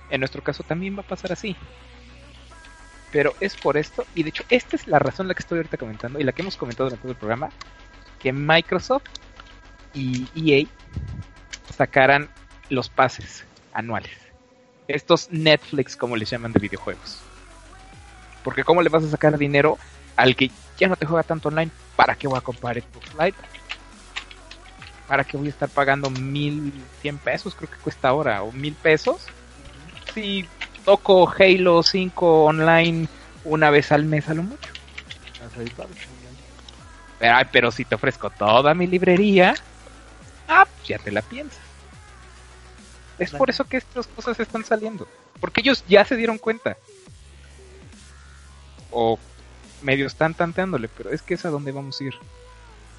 En 0.10 0.22
nuestro 0.22 0.44
caso 0.44 0.64
también 0.64 0.96
va 0.96 1.02
a 1.02 1.08
pasar 1.08 1.32
así. 1.32 1.56
Pero 3.12 3.34
es 3.40 3.56
por 3.56 3.78
esto, 3.78 4.06
y 4.16 4.24
de 4.24 4.30
hecho 4.30 4.44
esta 4.50 4.76
es 4.76 4.88
la 4.88 5.00
razón 5.00 5.28
la 5.28 5.36
que 5.36 5.42
estoy 5.42 5.60
ahorita 5.60 5.78
comentando 5.78 6.20
y 6.20 6.24
la 6.24 6.32
que 6.32 6.42
hemos 6.42 6.58
comentado 6.58 6.86
durante 6.86 7.04
todo 7.04 7.12
el 7.12 7.18
programa, 7.18 7.50
que 8.20 8.34
Microsoft 8.34 9.04
y 9.94 10.28
EA 10.36 10.66
sacaran 11.74 12.30
los 12.70 12.90
pases 12.90 13.46
anuales. 13.74 14.12
Estos 14.88 15.30
Netflix, 15.32 15.96
como 15.96 16.16
les 16.16 16.30
llaman 16.30 16.52
de 16.52 16.60
videojuegos. 16.60 17.20
Porque 18.44 18.64
¿cómo 18.64 18.82
le 18.82 18.90
vas 18.90 19.04
a 19.04 19.10
sacar 19.10 19.38
dinero 19.38 19.78
al 20.16 20.36
que 20.36 20.52
ya 20.78 20.88
no 20.88 20.96
te 20.96 21.06
juega 21.06 21.24
tanto 21.24 21.50
online? 21.50 21.72
¿Para 21.96 22.16
qué 22.16 22.28
voy 22.28 22.38
a 22.38 22.42
comprar 22.42 22.80
Xbox 22.80 23.14
Live? 23.14 23.36
¿Para 25.08 25.24
qué 25.24 25.38
voy 25.38 25.48
a 25.48 25.52
estar 25.52 25.70
pagando 25.70 26.10
mil 26.10 26.74
cien 27.02 27.18
pesos? 27.18 27.56
Creo 27.56 27.70
que 27.70 27.78
cuesta 27.78 28.10
ahora, 28.10 28.44
o 28.44 28.52
mil 28.52 28.74
pesos. 28.74 29.28
Si 30.14 30.48
toco 30.84 31.32
Halo 31.38 31.84
5 31.84 32.46
online 32.46 33.08
una 33.46 33.70
vez 33.70 33.92
al 33.92 34.06
mes 34.06 34.28
a 34.30 34.34
lo 34.34 34.44
mucho. 34.44 34.70
Pero, 37.20 37.36
ay, 37.36 37.46
pero 37.52 37.72
si 37.72 37.86
te 37.86 37.96
ofrezco 37.96 38.30
toda 38.30 38.74
mi 38.74 38.88
librería, 38.88 39.56
ah, 40.62 40.66
pues 40.66 40.88
ya 40.88 41.00
te 41.00 41.12
la 41.12 41.22
piensas. 41.22 41.60
Es 43.20 43.32
por 43.32 43.50
eso 43.50 43.66
que 43.66 43.78
estas 43.78 44.08
cosas 44.08 44.40
están 44.40 44.66
saliendo. 44.66 45.08
Porque 45.40 45.62
ellos 45.62 45.84
ya 45.88 46.04
se 46.06 46.16
dieron 46.16 46.38
cuenta. 46.38 46.78
O 48.92 49.20
medio 49.82 50.08
están 50.08 50.34
tanteándole, 50.34 50.88
pero 50.88 51.12
es 51.12 51.22
que 51.22 51.34
es 51.36 51.46
a 51.46 51.50
donde 51.50 51.72
vamos 51.72 52.00
a 52.00 52.04
ir. 52.06 52.16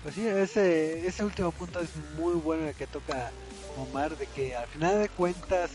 Pues 0.02 0.14
sí, 0.14 0.26
ese, 0.26 1.06
ese 1.06 1.24
último 1.24 1.50
punto 1.50 1.80
es 1.80 1.88
muy 2.18 2.34
bueno 2.34 2.68
el 2.68 2.74
que 2.74 2.86
toca 2.86 3.30
Omar, 3.76 4.16
de 4.16 4.26
que 4.26 4.54
al 4.54 4.66
final 4.68 5.00
de 5.00 5.08
cuentas, 5.08 5.70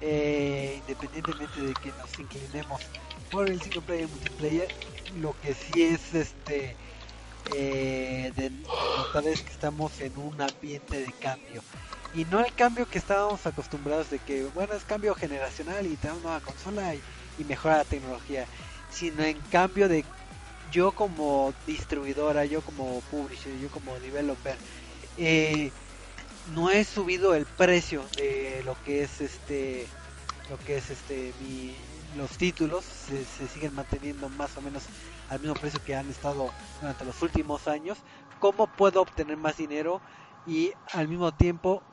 eh, 0.00 0.76
independientemente 0.80 1.60
de 1.60 1.74
que 1.74 1.90
nos 1.90 2.18
inclinemos 2.18 2.82
por 3.30 3.48
el 3.48 3.62
single 3.62 3.82
player 3.82 4.08
y 4.08 4.12
multiplayer, 4.12 4.68
lo 5.20 5.34
que 5.40 5.54
sí 5.54 5.84
es 5.84 6.14
este 6.14 6.76
eh, 7.54 8.32
de 8.36 8.50
notar 8.50 9.22
que 9.22 9.52
estamos 9.52 10.00
en 10.00 10.16
un 10.18 10.40
ambiente 10.40 11.00
de 11.00 11.12
cambio. 11.20 11.62
Y 12.14 12.24
no 12.24 12.40
el 12.40 12.52
cambio 12.54 12.88
que 12.88 12.98
estábamos 12.98 13.46
acostumbrados 13.46 14.10
de 14.10 14.18
que, 14.18 14.44
bueno, 14.46 14.74
es 14.74 14.84
cambio 14.84 15.14
generacional 15.14 15.86
y 15.86 15.96
tenemos 15.96 16.22
nueva 16.22 16.40
consola 16.40 16.94
y, 16.94 17.00
mejora 17.44 17.78
la 17.78 17.84
tecnología, 17.84 18.44
sino 18.90 19.22
en 19.24 19.38
cambio 19.50 19.88
de 19.88 20.04
yo 20.70 20.92
como 20.92 21.54
distribuidora, 21.66 22.44
yo 22.44 22.60
como 22.60 23.00
publisher, 23.10 23.58
yo 23.58 23.70
como 23.70 23.98
developer, 23.98 24.56
eh, 25.16 25.70
no 26.54 26.70
he 26.70 26.84
subido 26.84 27.34
el 27.34 27.46
precio 27.46 28.04
de 28.16 28.62
lo 28.66 28.76
que 28.84 29.02
es 29.02 29.22
este, 29.22 29.86
lo 30.50 30.58
que 30.58 30.76
es 30.76 30.90
este, 30.90 31.32
mi, 31.40 31.74
los 32.18 32.36
títulos 32.36 32.84
se 32.84 33.48
siguen 33.48 33.74
manteniendo 33.74 34.28
más 34.28 34.54
o 34.58 34.60
menos 34.60 34.82
al 35.30 35.40
mismo 35.40 35.56
precio 35.56 35.82
que 35.84 35.96
han 35.96 36.10
estado 36.10 36.56
durante 36.80 37.06
los 37.06 37.22
últimos 37.22 37.68
años. 37.68 38.04
¿Cómo 38.38 38.68
puedo 38.68 39.02
obtener 39.02 39.38
más 39.38 39.56
dinero 39.58 40.02
y 40.44 40.74
al 40.92 41.08
mismo 41.08 41.32
tiempo 41.32 41.84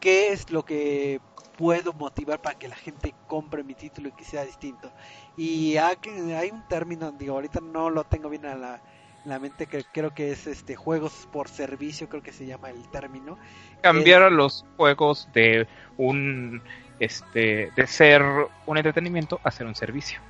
qué 0.00 0.32
es 0.32 0.50
lo 0.50 0.64
que 0.64 1.22
puedo 1.56 1.92
motivar 1.94 2.40
para 2.42 2.56
que 2.56 2.68
la 2.68 2.76
gente 2.76 3.16
compre 3.26 3.64
mi 3.64 3.74
título 3.76 4.08
y 4.10 4.12
que 4.12 4.24
sea 4.24 4.44
distinto? 4.44 4.94
Y 5.36 5.76
ha- 5.78 5.98
hay 6.38 6.50
un 6.52 6.66
término, 6.68 7.12
digo, 7.12 7.34
ahorita 7.34 7.60
no 7.62 7.90
lo 7.90 8.04
tengo 8.04 8.30
bien 8.30 8.46
a 8.46 8.56
la, 8.56 8.82
en 9.24 9.30
la 9.30 9.40
mente, 9.40 9.68
que 9.68 9.86
creo 9.86 10.14
que 10.14 10.32
es 10.32 10.46
este 10.48 10.76
juegos 10.76 11.28
por 11.32 11.48
servicio, 11.48 12.08
creo 12.08 12.22
que 12.22 12.32
se 12.32 12.46
llama 12.46 12.70
el 12.70 12.88
término. 12.90 13.38
Cambiar 13.82 14.22
a 14.22 14.30
los 14.30 14.64
juegos 14.76 15.28
de 15.32 15.68
un 15.96 16.62
este 16.98 17.70
de 17.76 17.86
ser 17.86 18.22
un 18.66 18.76
entretenimiento 18.78 19.40
a 19.44 19.50
ser 19.50 19.66
un 19.66 19.74
servicio. 19.74 20.20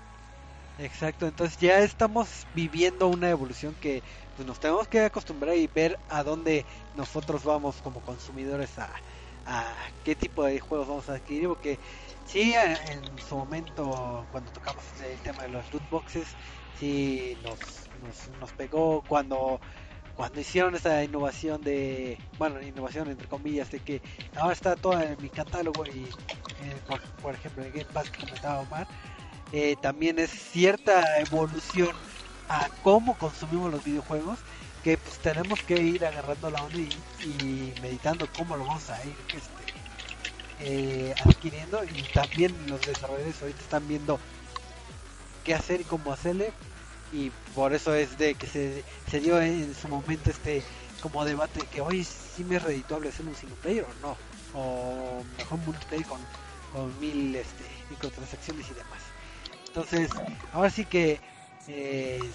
Exacto, 0.79 1.27
entonces 1.27 1.59
ya 1.59 1.79
estamos 1.79 2.47
viviendo 2.55 3.09
una 3.09 3.31
evolución 3.31 3.75
que 3.81 4.03
pues, 4.37 4.47
nos 4.47 4.61
tenemos 4.61 4.87
que 4.89 5.01
acostumbrar 5.01 5.57
y 5.57 5.67
ver 5.69 5.99
a 6.11 6.23
dónde 6.23 6.67
nosotros 6.97 7.45
vamos 7.45 7.77
como 7.83 8.01
consumidores 8.01 8.79
a, 8.79 8.91
qué 10.05 10.15
tipo 10.15 10.45
de 10.45 10.61
juegos 10.61 10.89
vamos 10.89 11.09
a 11.09 11.15
adquirir, 11.15 11.49
porque 11.49 11.79
sí, 12.27 12.53
en, 12.53 13.19
su 13.27 13.37
momento 13.37 14.27
cuando 14.33 14.51
tocamos 14.53 14.85
el 15.03 15.19
tema 15.21 15.45
de 15.45 15.49
los 15.49 15.73
loot 15.73 15.89
boxes, 15.89 16.27
sí 16.79 17.39
nos, 17.43 17.59
nos, 18.41 18.53
pegó 18.53 19.03
cuando 19.09 19.61
cuando 20.15 20.41
hicieron 20.41 20.75
esa 20.75 21.05
innovación 21.05 21.63
de, 21.63 22.19
bueno, 22.39 22.61
innovación 22.61 23.09
entre 23.09 23.29
comillas, 23.29 23.71
de 23.71 23.81
que 23.81 24.03
ahora 24.35 24.53
está 24.53 24.75
todo 24.75 25.01
en 25.01 25.17
mi 25.21 25.29
catálogo 25.29 25.87
y, 25.87 26.05
eh, 26.05 26.77
por, 26.87 27.01
por 27.23 27.35
ejemplo, 27.35 27.63
el 27.63 27.71
Game 27.71 27.85
Pass 27.93 28.11
que 28.11 28.25
comentaba 28.25 28.61
Omar, 28.61 28.89
eh, 29.59 29.75
también 29.81 30.19
es 30.19 30.31
cierta 30.31 31.19
evolución 31.19 31.89
a 32.47 32.69
cómo 32.83 33.17
consumimos 33.17 33.73
los 33.73 33.83
videojuegos 33.83 34.39
que 34.85 34.99
pues 34.99 35.17
tenemos 35.21 35.63
que 35.63 35.81
ir 35.81 36.05
agarrando 36.05 36.51
la 36.51 36.63
onda 36.63 36.77
y, 36.77 37.73
meditando 37.81 38.29
cómo 38.37 38.55
lo 38.59 38.67
vamos 38.67 38.91
a 38.91 39.03
ir 39.03 39.17
este, 39.29 39.65
eh, 40.61 41.15
adquiriendo. 41.25 41.83
Y 41.85 42.03
también 42.13 42.55
los 42.67 42.83
desarrolladores 42.83 43.41
ahorita 43.41 43.61
están 43.63 43.89
viendo 43.89 44.21
qué 45.43 45.55
hacer 45.55 45.81
y 45.81 45.85
cómo 45.85 46.13
hacerle. 46.13 46.53
Y 47.11 47.31
por 47.55 47.73
eso 47.73 47.95
es 47.95 48.19
de 48.19 48.35
que 48.35 48.47
se, 48.47 48.85
se 49.11 49.21
dio 49.21 49.41
en 49.41 49.75
su 49.75 49.89
momento 49.89 50.29
este 50.29 50.63
como 51.01 51.25
debate 51.25 51.61
que 51.73 51.81
hoy 51.81 52.05
sí 52.05 52.45
me 52.45 52.57
es 52.57 52.63
redituable 52.63 53.09
hacer 53.09 53.25
un 53.25 53.35
single 53.35 53.57
player 53.63 53.85
o 53.85 54.07
no 54.07 54.17
o 54.53 55.25
mejor 55.39 55.59
multiplayer 55.61 56.07
con, 56.07 56.21
con 56.75 57.01
mil 57.01 57.35
este, 57.35 57.65
microtransacciones 57.89 58.67
y 58.69 58.75
demás 58.75 59.06
entonces 59.77 60.11
ahora 60.55 60.71
sí 60.71 60.87
que 60.87 61.21
eh, 61.69 62.33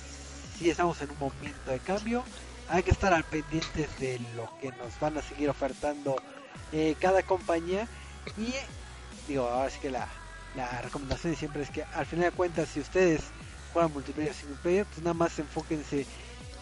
sí 0.59 0.69
estamos 0.69 1.01
en 1.01 1.09
un 1.09 1.17
momento 1.17 1.71
de 1.71 1.79
cambio 1.79 2.23
hay 2.69 2.83
que 2.83 2.91
estar 2.91 3.11
al 3.13 3.23
pendientes 3.23 3.97
de 3.99 4.19
lo 4.35 4.47
que 4.61 4.71
nos 4.73 4.97
van 4.99 5.17
a 5.17 5.21
seguir 5.23 5.49
ofertando 5.49 6.21
eh, 6.71 6.95
cada 7.01 7.23
compañía 7.23 7.87
y 8.37 8.53
digo 9.27 9.47
ahora 9.47 9.71
sí 9.71 9.79
que 9.81 9.89
la, 9.89 10.07
la 10.55 10.81
recomendación 10.83 11.35
siempre 11.35 11.63
es 11.63 11.71
que 11.71 11.83
al 11.95 12.05
final 12.05 12.25
de 12.25 12.31
cuentas 12.31 12.69
si 12.69 12.79
ustedes 12.79 13.21
juegan 13.73 13.91
multiplayer 13.91 14.33
single 14.35 14.57
player 14.61 14.85
pues 14.85 14.99
nada 14.99 15.15
más 15.15 15.37
enfóquense 15.39 16.05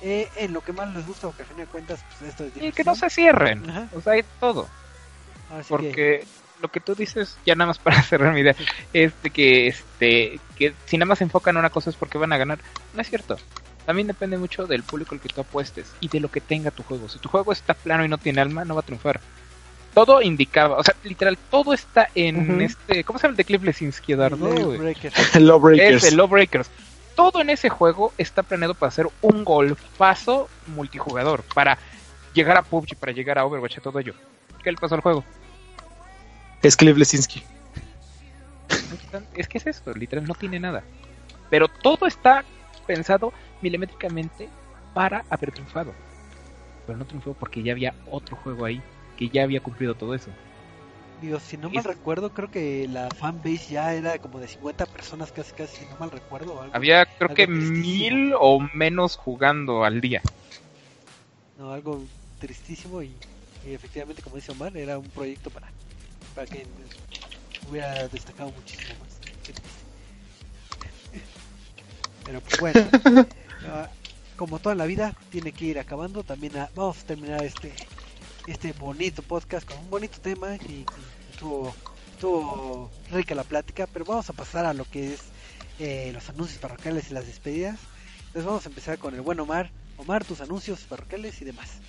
eh, 0.02 0.30
en 0.38 0.54
lo 0.54 0.62
que 0.62 0.72
más 0.72 0.94
les 0.96 1.06
gusta 1.06 1.28
porque 1.28 1.42
al 1.44 1.50
final 1.50 1.66
de 1.66 1.72
cuentas 1.72 2.00
pues 2.08 2.30
esto 2.32 2.46
es 2.46 2.56
Y 2.56 2.72
que 2.72 2.86
no 2.86 2.96
se 2.96 3.10
cierren. 3.10 3.70
Ajá. 3.70 3.90
O 3.94 4.00
sea, 4.00 4.14
hay 4.14 4.24
todo. 4.40 4.70
Que- 5.50 5.64
Porque 5.68 6.24
lo 6.62 6.70
que 6.70 6.80
tú 6.80 6.96
dices, 6.96 7.38
ya 7.46 7.56
nada 7.56 7.68
más 7.68 7.80
para 7.80 8.02
cerrar 8.02 8.34
mi 8.34 8.42
idea, 8.42 8.56
es 8.94 9.14
de 9.24 9.30
que, 9.30 9.68
este, 9.68 10.40
que 10.58 10.74
si 10.86 10.98
nada 10.98 11.08
más 11.08 11.20
se 11.20 11.24
enfocan 11.24 11.56
en 11.56 11.60
una 11.60 11.70
cosa 11.70 11.90
es 11.90 11.96
porque 11.96 12.18
van 12.18 12.34
a 12.34 12.38
ganar. 12.38 12.60
No 12.94 13.02
es 13.02 13.10
cierto. 13.10 13.38
También 13.86 14.08
depende 14.08 14.38
mucho 14.38 14.68
del 14.68 14.84
público 14.84 15.16
al 15.16 15.22
que 15.22 15.30
tú 15.30 15.42
apuestes 15.42 15.92
y 16.00 16.10
de 16.10 16.20
lo 16.20 16.30
que 16.30 16.42
tenga 16.42 16.70
tu 16.70 16.84
juego. 16.84 17.10
Si 17.10 17.18
tu 17.18 17.28
juego 17.30 17.52
está 17.52 17.74
plano 17.74 18.06
y 18.06 18.08
no 18.08 18.20
tiene 18.20 18.42
alma, 18.42 18.64
no 18.64 18.76
va 18.76 18.82
a 18.82 18.84
triunfar. 18.84 19.20
Todo 19.96 20.22
indicaba, 20.22 20.78
o 20.78 20.84
sea, 20.84 20.96
literal, 21.04 21.38
todo 21.50 21.74
está 21.74 22.08
en 22.14 22.62
este. 22.62 23.04
¿Cómo 23.04 23.18
se 23.18 23.24
llama 23.24 23.32
el 23.32 23.38
de 23.38 23.46
Cliff 23.46 23.64
Lesinski? 23.64 24.14
Lawbreaker. 24.14 25.12
Lawbreakers. 25.42 26.04
Es 26.04 26.12
el 26.12 26.18
Lawbreakers. 26.18 26.70
Todo 27.16 27.42
en 27.42 27.50
ese 27.50 27.70
juego 27.70 28.14
está 28.18 28.44
planeado 28.44 28.76
para 28.76 28.90
hacer 28.90 29.08
un 29.22 29.44
golfazo 29.44 30.48
multijugador, 30.68 31.44
para 31.56 31.80
llegar 32.34 32.58
a 32.58 32.62
PUBG, 32.62 32.96
para 32.96 33.12
llegar 33.12 33.40
a 33.40 33.46
Overwatch, 33.46 33.80
a 33.80 33.82
todo 33.82 33.98
ello. 34.00 34.14
¿Qué 34.64 34.72
le 34.72 34.78
pasó 34.78 34.94
al 34.94 35.02
juego? 35.02 35.26
Es 36.62 36.76
Cliff 36.76 36.98
Lesinski. 36.98 37.44
Es 39.34 39.48
que 39.48 39.58
es 39.60 39.68
esto, 39.68 39.94
literal, 39.94 40.26
no 40.26 40.34
tiene 40.34 40.60
nada. 40.60 40.84
Pero 41.50 41.68
todo 41.68 42.06
está 42.08 42.44
pensado 42.86 43.32
milimétricamente 43.62 44.50
para 44.94 45.24
haber 45.30 45.52
triunfado. 45.52 45.94
Pero 46.86 46.98
no 46.98 47.06
triunfó 47.06 47.34
porque 47.34 47.64
ya 47.64 47.72
había 47.74 47.94
otro 48.10 48.36
juego 48.38 48.66
ahí 48.66 48.82
que 49.18 49.30
ya 49.30 49.44
había 49.44 49.62
cumplido 49.62 49.96
todo 49.96 50.14
eso. 50.16 50.32
Digo, 51.22 51.40
si 51.40 51.58
no 51.58 51.70
mal 51.70 51.80
Es- 51.80 51.86
recuerdo, 51.86 52.30
creo 52.34 52.50
que 52.50 52.88
la 52.90 53.10
fanbase 53.10 53.74
ya 53.74 53.94
era 53.94 54.18
como 54.20 54.40
de 54.40 54.48
50 54.48 54.86
personas 54.86 55.32
casi 55.32 55.54
casi, 55.54 55.78
si 55.78 55.86
no 55.86 55.98
mal 56.00 56.12
recuerdo. 56.12 56.62
algo. 56.62 56.76
Había 56.76 57.06
creo 57.06 57.30
Algo 57.30 57.36
que 57.36 57.48
tristísimo. 57.48 57.82
mil 57.82 58.34
o 58.40 58.60
menos 58.74 59.18
jugando 59.18 59.84
al 59.84 60.00
día. 60.02 60.22
No, 61.58 61.72
algo 61.74 62.08
tristísimo 62.40 63.02
y, 63.04 63.18
y 63.66 63.74
efectivamente, 63.74 64.22
como 64.22 64.38
dice 64.38 64.52
Omar, 64.54 64.76
era 64.78 64.98
un 64.98 65.10
proyecto 65.10 65.50
para, 65.50 65.68
para 66.40 66.52
que 66.52 66.66
hubiera 67.70 68.08
destacado 68.08 68.50
muchísimo 68.52 68.94
más. 69.02 69.20
Pero 72.24 72.40
pues 72.42 72.60
bueno, 72.60 72.88
ah, 73.68 73.90
como 74.38 74.60
toda 74.60 74.76
la 74.76 74.86
vida, 74.86 75.16
tiene 75.32 75.52
que 75.52 75.66
ir 75.66 75.80
acabando. 75.80 76.24
También 76.24 76.56
ah, 76.58 76.70
vamos 76.76 77.00
a 77.00 77.08
terminar 77.08 77.44
este 77.44 77.74
este 78.48 78.72
bonito 78.72 79.22
podcast 79.22 79.68
con 79.68 79.80
un 79.80 79.90
bonito 79.90 80.22
tema 80.22 80.56
y, 80.56 80.72
y 80.72 80.86
estuvo, 81.32 81.76
estuvo 82.14 82.90
rica 83.12 83.36
la 83.36 83.44
plática, 83.44 83.86
pero 83.92 84.06
vamos 84.06 84.30
a 84.30 84.34
pasar 84.34 84.66
a 84.66 84.74
lo 84.74 84.86
que 84.86 85.14
es 85.14 85.24
eh, 85.78 86.12
los 86.14 86.30
anuncios 86.30 86.60
parroquiales 86.60 87.12
y 87.12 87.16
las 87.16 87.28
despedidas. 87.28 87.78
Entonces 88.28 88.46
vamos 88.46 88.66
a 88.66 88.70
empezar 88.70 88.98
con 88.98 89.14
el 89.14 89.20
buen 89.22 89.42
Omar. 89.42 89.72
Omar, 89.98 90.24
tus 90.24 90.40
anuncios 90.40 90.80
parroquiales 90.82 91.42
y 91.42 91.46
demás. 91.46 91.80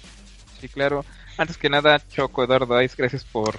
Sí, 0.60 0.68
claro. 0.68 1.04
Antes 1.38 1.56
que 1.56 1.70
nada, 1.70 2.04
Choco, 2.08 2.42
Eduardo 2.42 2.82
Ice, 2.82 2.96
gracias 2.98 3.22
por 3.24 3.56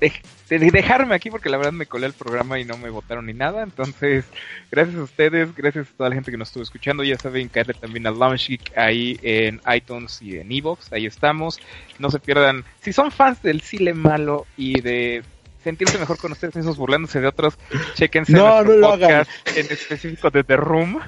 de- 0.00 0.70
dejarme 0.70 1.14
aquí 1.14 1.30
porque 1.30 1.48
la 1.48 1.56
verdad 1.56 1.72
me 1.72 1.86
colé 1.86 2.06
al 2.06 2.12
programa 2.12 2.58
y 2.58 2.64
no 2.64 2.76
me 2.76 2.90
votaron 2.90 3.26
ni 3.26 3.32
nada. 3.32 3.62
Entonces, 3.62 4.24
gracias 4.70 4.96
a 4.96 5.02
ustedes, 5.02 5.54
gracias 5.54 5.88
a 5.88 5.96
toda 5.96 6.08
la 6.10 6.14
gente 6.14 6.30
que 6.30 6.36
nos 6.36 6.48
estuvo 6.48 6.62
escuchando. 6.62 7.02
Ya 7.04 7.18
saben, 7.18 7.48
caerle 7.48 7.74
también 7.74 8.06
a 8.06 8.10
Launch 8.10 8.48
Geek 8.48 8.76
ahí 8.76 9.18
en 9.22 9.60
iTunes 9.74 10.20
y 10.22 10.36
en 10.38 10.52
Evox. 10.52 10.92
Ahí 10.92 11.06
estamos. 11.06 11.60
No 11.98 12.10
se 12.10 12.18
pierdan. 12.18 12.64
Si 12.80 12.92
son 12.92 13.10
fans 13.10 13.42
del 13.42 13.60
Cile 13.60 13.94
Malo 13.94 14.46
y 14.56 14.80
de 14.80 15.22
sentirse 15.64 15.98
mejor 15.98 16.18
con 16.18 16.30
ustedes 16.32 16.54
mismos 16.54 16.76
burlándose 16.76 17.20
de 17.20 17.26
otros, 17.26 17.58
chequense 17.94 18.32
No, 18.32 18.62
nuestro 18.62 18.90
podcast 18.90 19.30
en 19.56 19.66
específico 19.66 20.30
de 20.30 20.44
The 20.44 20.56
Room 20.56 21.00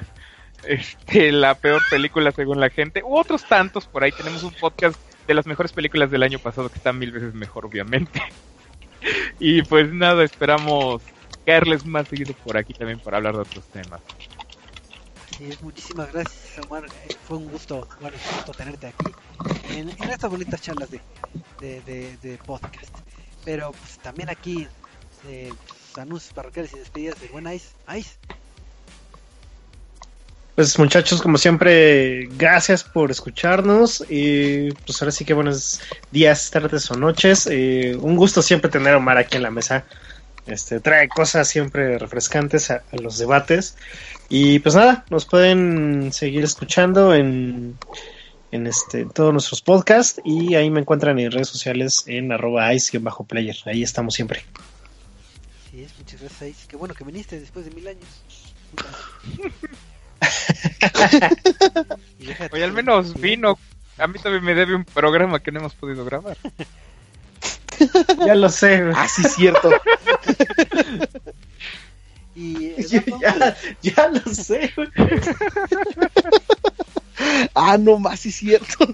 este, 0.65 1.31
la 1.32 1.55
peor 1.55 1.81
película 1.89 2.32
según 2.32 2.60
la 2.60 2.70
gente, 2.70 3.02
u 3.05 3.16
otros 3.16 3.44
tantos 3.47 3.86
por 3.86 4.02
ahí. 4.02 4.12
Tenemos 4.12 4.43
un 4.43 4.52
podcast 4.52 4.98
de 5.27 5.35
las 5.35 5.47
mejores 5.47 5.73
películas 5.73 6.10
del 6.10 6.23
año 6.23 6.39
pasado 6.39 6.69
que 6.69 6.77
está 6.78 6.93
mil 6.93 7.12
veces 7.12 7.35
mejor, 7.35 7.66
obviamente. 7.66 8.20
y 9.39 9.62
pues 9.62 9.93
nada, 9.93 10.25
esperamos 10.25 11.03
caerles 11.45 11.85
más 11.85 12.09
seguido 12.09 12.35
por 12.45 12.57
aquí 12.57 12.75
también 12.75 13.01
para 13.01 13.16
hablar 13.19 13.35
de 13.35 13.41
otros 13.43 13.65
temas. 13.69 14.01
Es, 15.39 15.61
muchísimas 15.62 16.12
gracias 16.12 16.59
Omar, 16.59 16.85
Eh, 16.87 17.16
fue 17.23 17.37
un 17.37 17.49
gusto, 17.49 17.87
bueno, 18.01 18.16
un 18.29 18.35
gusto 18.37 18.53
tenerte 18.55 18.87
aquí 18.89 19.15
en, 19.69 19.89
estas 20.11 20.31
bonitas 20.31 20.61
charlas 20.61 20.91
de, 20.91 21.01
de, 21.61 21.81
de- 21.83 22.16
de 22.19 22.39
podcast. 22.39 22.99
Pero 23.45 23.70
pues 23.73 23.99
también 24.01 24.29
aquí 24.31 24.66
eh, 25.27 25.53
pues, 25.66 25.99
anuncios 25.99 26.33
parroquiales 26.33 26.73
y 26.75 26.79
despedidas 26.79 27.20
de 27.20 27.29
buen 27.29 27.47
Ice. 27.53 27.77
Ice, 27.97 28.19
Pues 30.59 30.77
muchachos, 30.77 31.23
como 31.23 31.39
siempre, 31.39 32.27
gracias 32.37 32.83
por 32.83 33.13
escucharnos. 33.13 34.05
Y 34.09 34.73
pues 34.73 35.01
ahora 35.01 35.13
sí 35.13 35.25
que 35.25 35.33
buenos 35.33 35.81
días, 36.11 36.51
tardes 36.51 36.91
o 36.91 36.97
noches. 36.97 37.47
Eh, 37.49 37.97
un 38.01 38.17
gusto 38.17 38.43
siempre 38.43 38.69
tener 38.69 38.95
a 38.95 38.97
Omar 38.97 39.19
aquí 39.19 39.37
en 39.37 39.45
la 39.45 39.53
mesa. 39.53 39.85
Este, 40.49 40.81
trae 40.81 41.09
cosas 41.09 41.47
siempre 41.47 41.97
refrescantes 41.97 42.73
a, 42.73 42.83
a 42.91 42.97
los 42.97 43.19
debates. 43.19 43.77
Y 44.29 44.59
pues 44.59 44.75
nada, 44.75 45.05
nos 45.11 45.27
pueden 45.27 46.13
seguir 46.13 46.43
escuchando 46.43 47.15
en, 47.15 47.79
en 48.51 48.67
este, 48.67 49.05
todos 49.05 49.33
nuestros 49.33 49.63
podcasts. 49.63 50.21
Y 50.25 50.57
ahí 50.57 50.71
me 50.71 50.81
encuentran 50.81 51.21
en 51.21 51.31
redes 51.31 51.51
sociales 51.51 52.03
en 52.09 52.33
arroba 52.33 52.75
ice-player. 52.75 53.57
Ahí 53.67 53.85
estamos 53.85 54.13
siempre. 54.15 54.45
sí 55.71 55.85
es, 55.85 55.97
muchas 55.97 56.21
gracias 56.21 56.51
Ice. 56.51 56.67
Qué 56.67 56.75
bueno 56.75 56.95
que 56.95 57.05
viniste 57.05 57.39
después 57.39 57.65
de 57.65 57.71
mil 57.71 57.87
años. 57.87 58.09
Oye, 62.53 62.65
al 62.65 62.73
menos 62.73 63.19
vino. 63.20 63.59
A 63.99 64.07
mí 64.07 64.19
también 64.19 64.45
me 64.45 64.55
debe 64.55 64.74
un 64.74 64.85
programa 64.85 65.40
que 65.40 65.51
no 65.51 65.61
hemos 65.61 65.74
podido 65.74 66.05
grabar. 66.05 66.36
Ya 68.27 68.35
lo 68.35 68.49
sé. 68.49 68.82
güey. 68.82 68.95
Ah, 68.97 69.09
sí, 69.09 69.23
cierto. 69.24 69.70
Y 72.39 72.73
ya, 72.89 73.05
ya, 73.20 73.57
ya 73.82 74.09
lo 74.09 74.32
sé. 74.32 74.73
güey. 74.77 74.89
ah, 77.55 77.77
no 77.78 77.99
más, 77.99 78.20
sí, 78.20 78.31
cierto. 78.31 78.86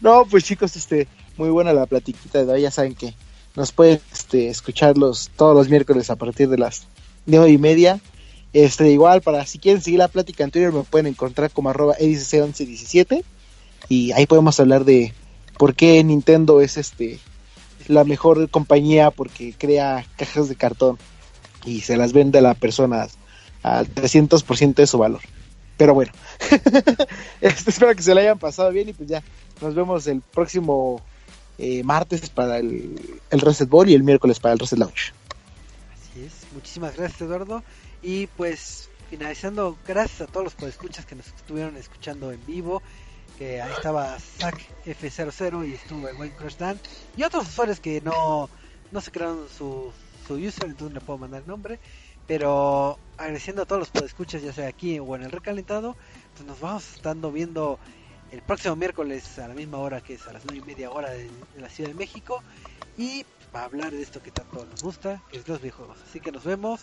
no, 0.00 0.24
pues 0.24 0.42
chicos, 0.42 0.74
este, 0.74 1.06
muy 1.36 1.50
buena 1.50 1.72
la 1.72 1.86
platiquita 1.86 2.44
de 2.44 2.52
hoy. 2.52 2.62
Ya 2.62 2.72
saben 2.72 2.96
que 2.96 3.14
nos 3.54 3.70
pueden 3.70 4.00
este, 4.12 4.48
escuchar 4.48 4.98
los, 4.98 5.30
todos 5.36 5.54
los 5.54 5.68
miércoles 5.68 6.10
a 6.10 6.16
partir 6.16 6.48
de 6.48 6.58
las 6.58 6.88
nueve 7.24 7.50
y 7.50 7.58
media. 7.58 8.00
Este, 8.52 8.90
igual, 8.90 9.22
para 9.22 9.46
si 9.46 9.58
quieren 9.58 9.80
seguir 9.80 9.98
la 9.98 10.08
plática 10.08 10.44
en 10.44 10.50
Twitter, 10.50 10.72
me 10.72 10.82
pueden 10.82 11.06
encontrar 11.06 11.50
como 11.50 11.70
arroba 11.70 11.96
edicc1117. 11.98 13.22
Y 13.88 14.12
ahí 14.12 14.26
podemos 14.26 14.58
hablar 14.60 14.84
de 14.84 15.12
por 15.56 15.74
qué 15.74 16.02
Nintendo 16.02 16.60
es 16.60 16.76
este 16.76 17.18
la 17.88 18.04
mejor 18.04 18.48
compañía 18.50 19.10
porque 19.10 19.52
crea 19.56 20.06
cajas 20.16 20.48
de 20.48 20.54
cartón 20.54 20.98
y 21.64 21.80
se 21.80 21.96
las 21.96 22.12
vende 22.12 22.38
a 22.38 22.42
las 22.42 22.56
personas 22.56 23.18
al 23.62 23.92
300% 23.92 24.74
de 24.74 24.86
su 24.86 24.98
valor. 24.98 25.20
Pero 25.76 25.94
bueno, 25.94 26.12
este, 27.40 27.70
espero 27.70 27.94
que 27.94 28.02
se 28.02 28.14
lo 28.14 28.20
hayan 28.20 28.38
pasado 28.38 28.70
bien 28.70 28.88
y 28.90 28.92
pues 28.92 29.08
ya 29.08 29.22
nos 29.60 29.74
vemos 29.74 30.06
el 30.06 30.20
próximo 30.20 31.00
eh, 31.58 31.82
martes 31.82 32.30
para 32.30 32.58
el, 32.58 33.18
el 33.30 33.40
Reset 33.40 33.68
Ball 33.68 33.90
y 33.90 33.94
el 33.94 34.02
miércoles 34.02 34.38
para 34.38 34.52
el 34.52 34.58
Reset 34.58 34.78
Launch. 34.78 35.12
Así 35.92 36.24
es, 36.24 36.32
muchísimas 36.54 36.96
gracias 36.96 37.20
Eduardo. 37.22 37.62
Y 38.02 38.26
pues 38.28 38.88
finalizando, 39.10 39.76
gracias 39.86 40.22
a 40.22 40.26
todos 40.26 40.44
los 40.44 40.54
podescuchas 40.54 41.04
que 41.04 41.14
nos 41.14 41.26
estuvieron 41.26 41.76
escuchando 41.76 42.32
en 42.32 42.44
vivo. 42.46 42.82
Que 43.38 43.60
ahí 43.60 43.72
estaba 43.72 44.18
Zack 44.18 44.60
F00 44.86 45.68
y 45.68 45.74
estuvo 45.74 46.08
el 46.08 46.16
buen 46.16 46.30
Crush 46.30 46.56
Dan. 46.56 46.78
Y 47.16 47.22
otros 47.22 47.48
usuarios 47.48 47.80
que 47.80 48.00
no, 48.00 48.48
no 48.92 49.00
se 49.00 49.10
crearon 49.10 49.46
su, 49.48 49.92
su 50.26 50.34
user, 50.34 50.66
entonces 50.66 50.94
no 50.94 51.00
puedo 51.00 51.18
mandar 51.18 51.42
el 51.42 51.48
nombre. 51.48 51.78
Pero 52.26 52.98
agradeciendo 53.16 53.62
a 53.62 53.66
todos 53.66 53.80
los 53.80 53.90
podescuchas, 53.90 54.42
ya 54.42 54.52
sea 54.52 54.68
aquí 54.68 54.98
o 54.98 55.16
en 55.16 55.22
el 55.22 55.32
recalentado, 55.32 55.96
pues 56.34 56.46
nos 56.46 56.60
vamos 56.60 56.94
estando 56.94 57.32
viendo 57.32 57.78
el 58.30 58.42
próximo 58.42 58.76
miércoles 58.76 59.38
a 59.38 59.48
la 59.48 59.54
misma 59.54 59.78
hora 59.78 60.00
que 60.00 60.14
es 60.14 60.26
a 60.28 60.32
las 60.32 60.44
nueve 60.44 60.62
y 60.62 60.66
media 60.66 60.90
hora 60.90 61.10
de, 61.10 61.24
de 61.54 61.60
la 61.60 61.68
Ciudad 61.68 61.90
de 61.90 61.96
México. 61.96 62.42
Y 62.96 63.24
para 63.50 63.64
hablar 63.64 63.90
de 63.90 64.02
esto 64.02 64.22
que 64.22 64.30
tanto 64.30 64.64
nos 64.64 64.82
gusta, 64.82 65.22
que 65.30 65.38
es 65.38 65.48
los 65.48 65.60
videojuegos. 65.60 65.98
Así 66.08 66.20
que 66.20 66.30
nos 66.30 66.44
vemos. 66.44 66.82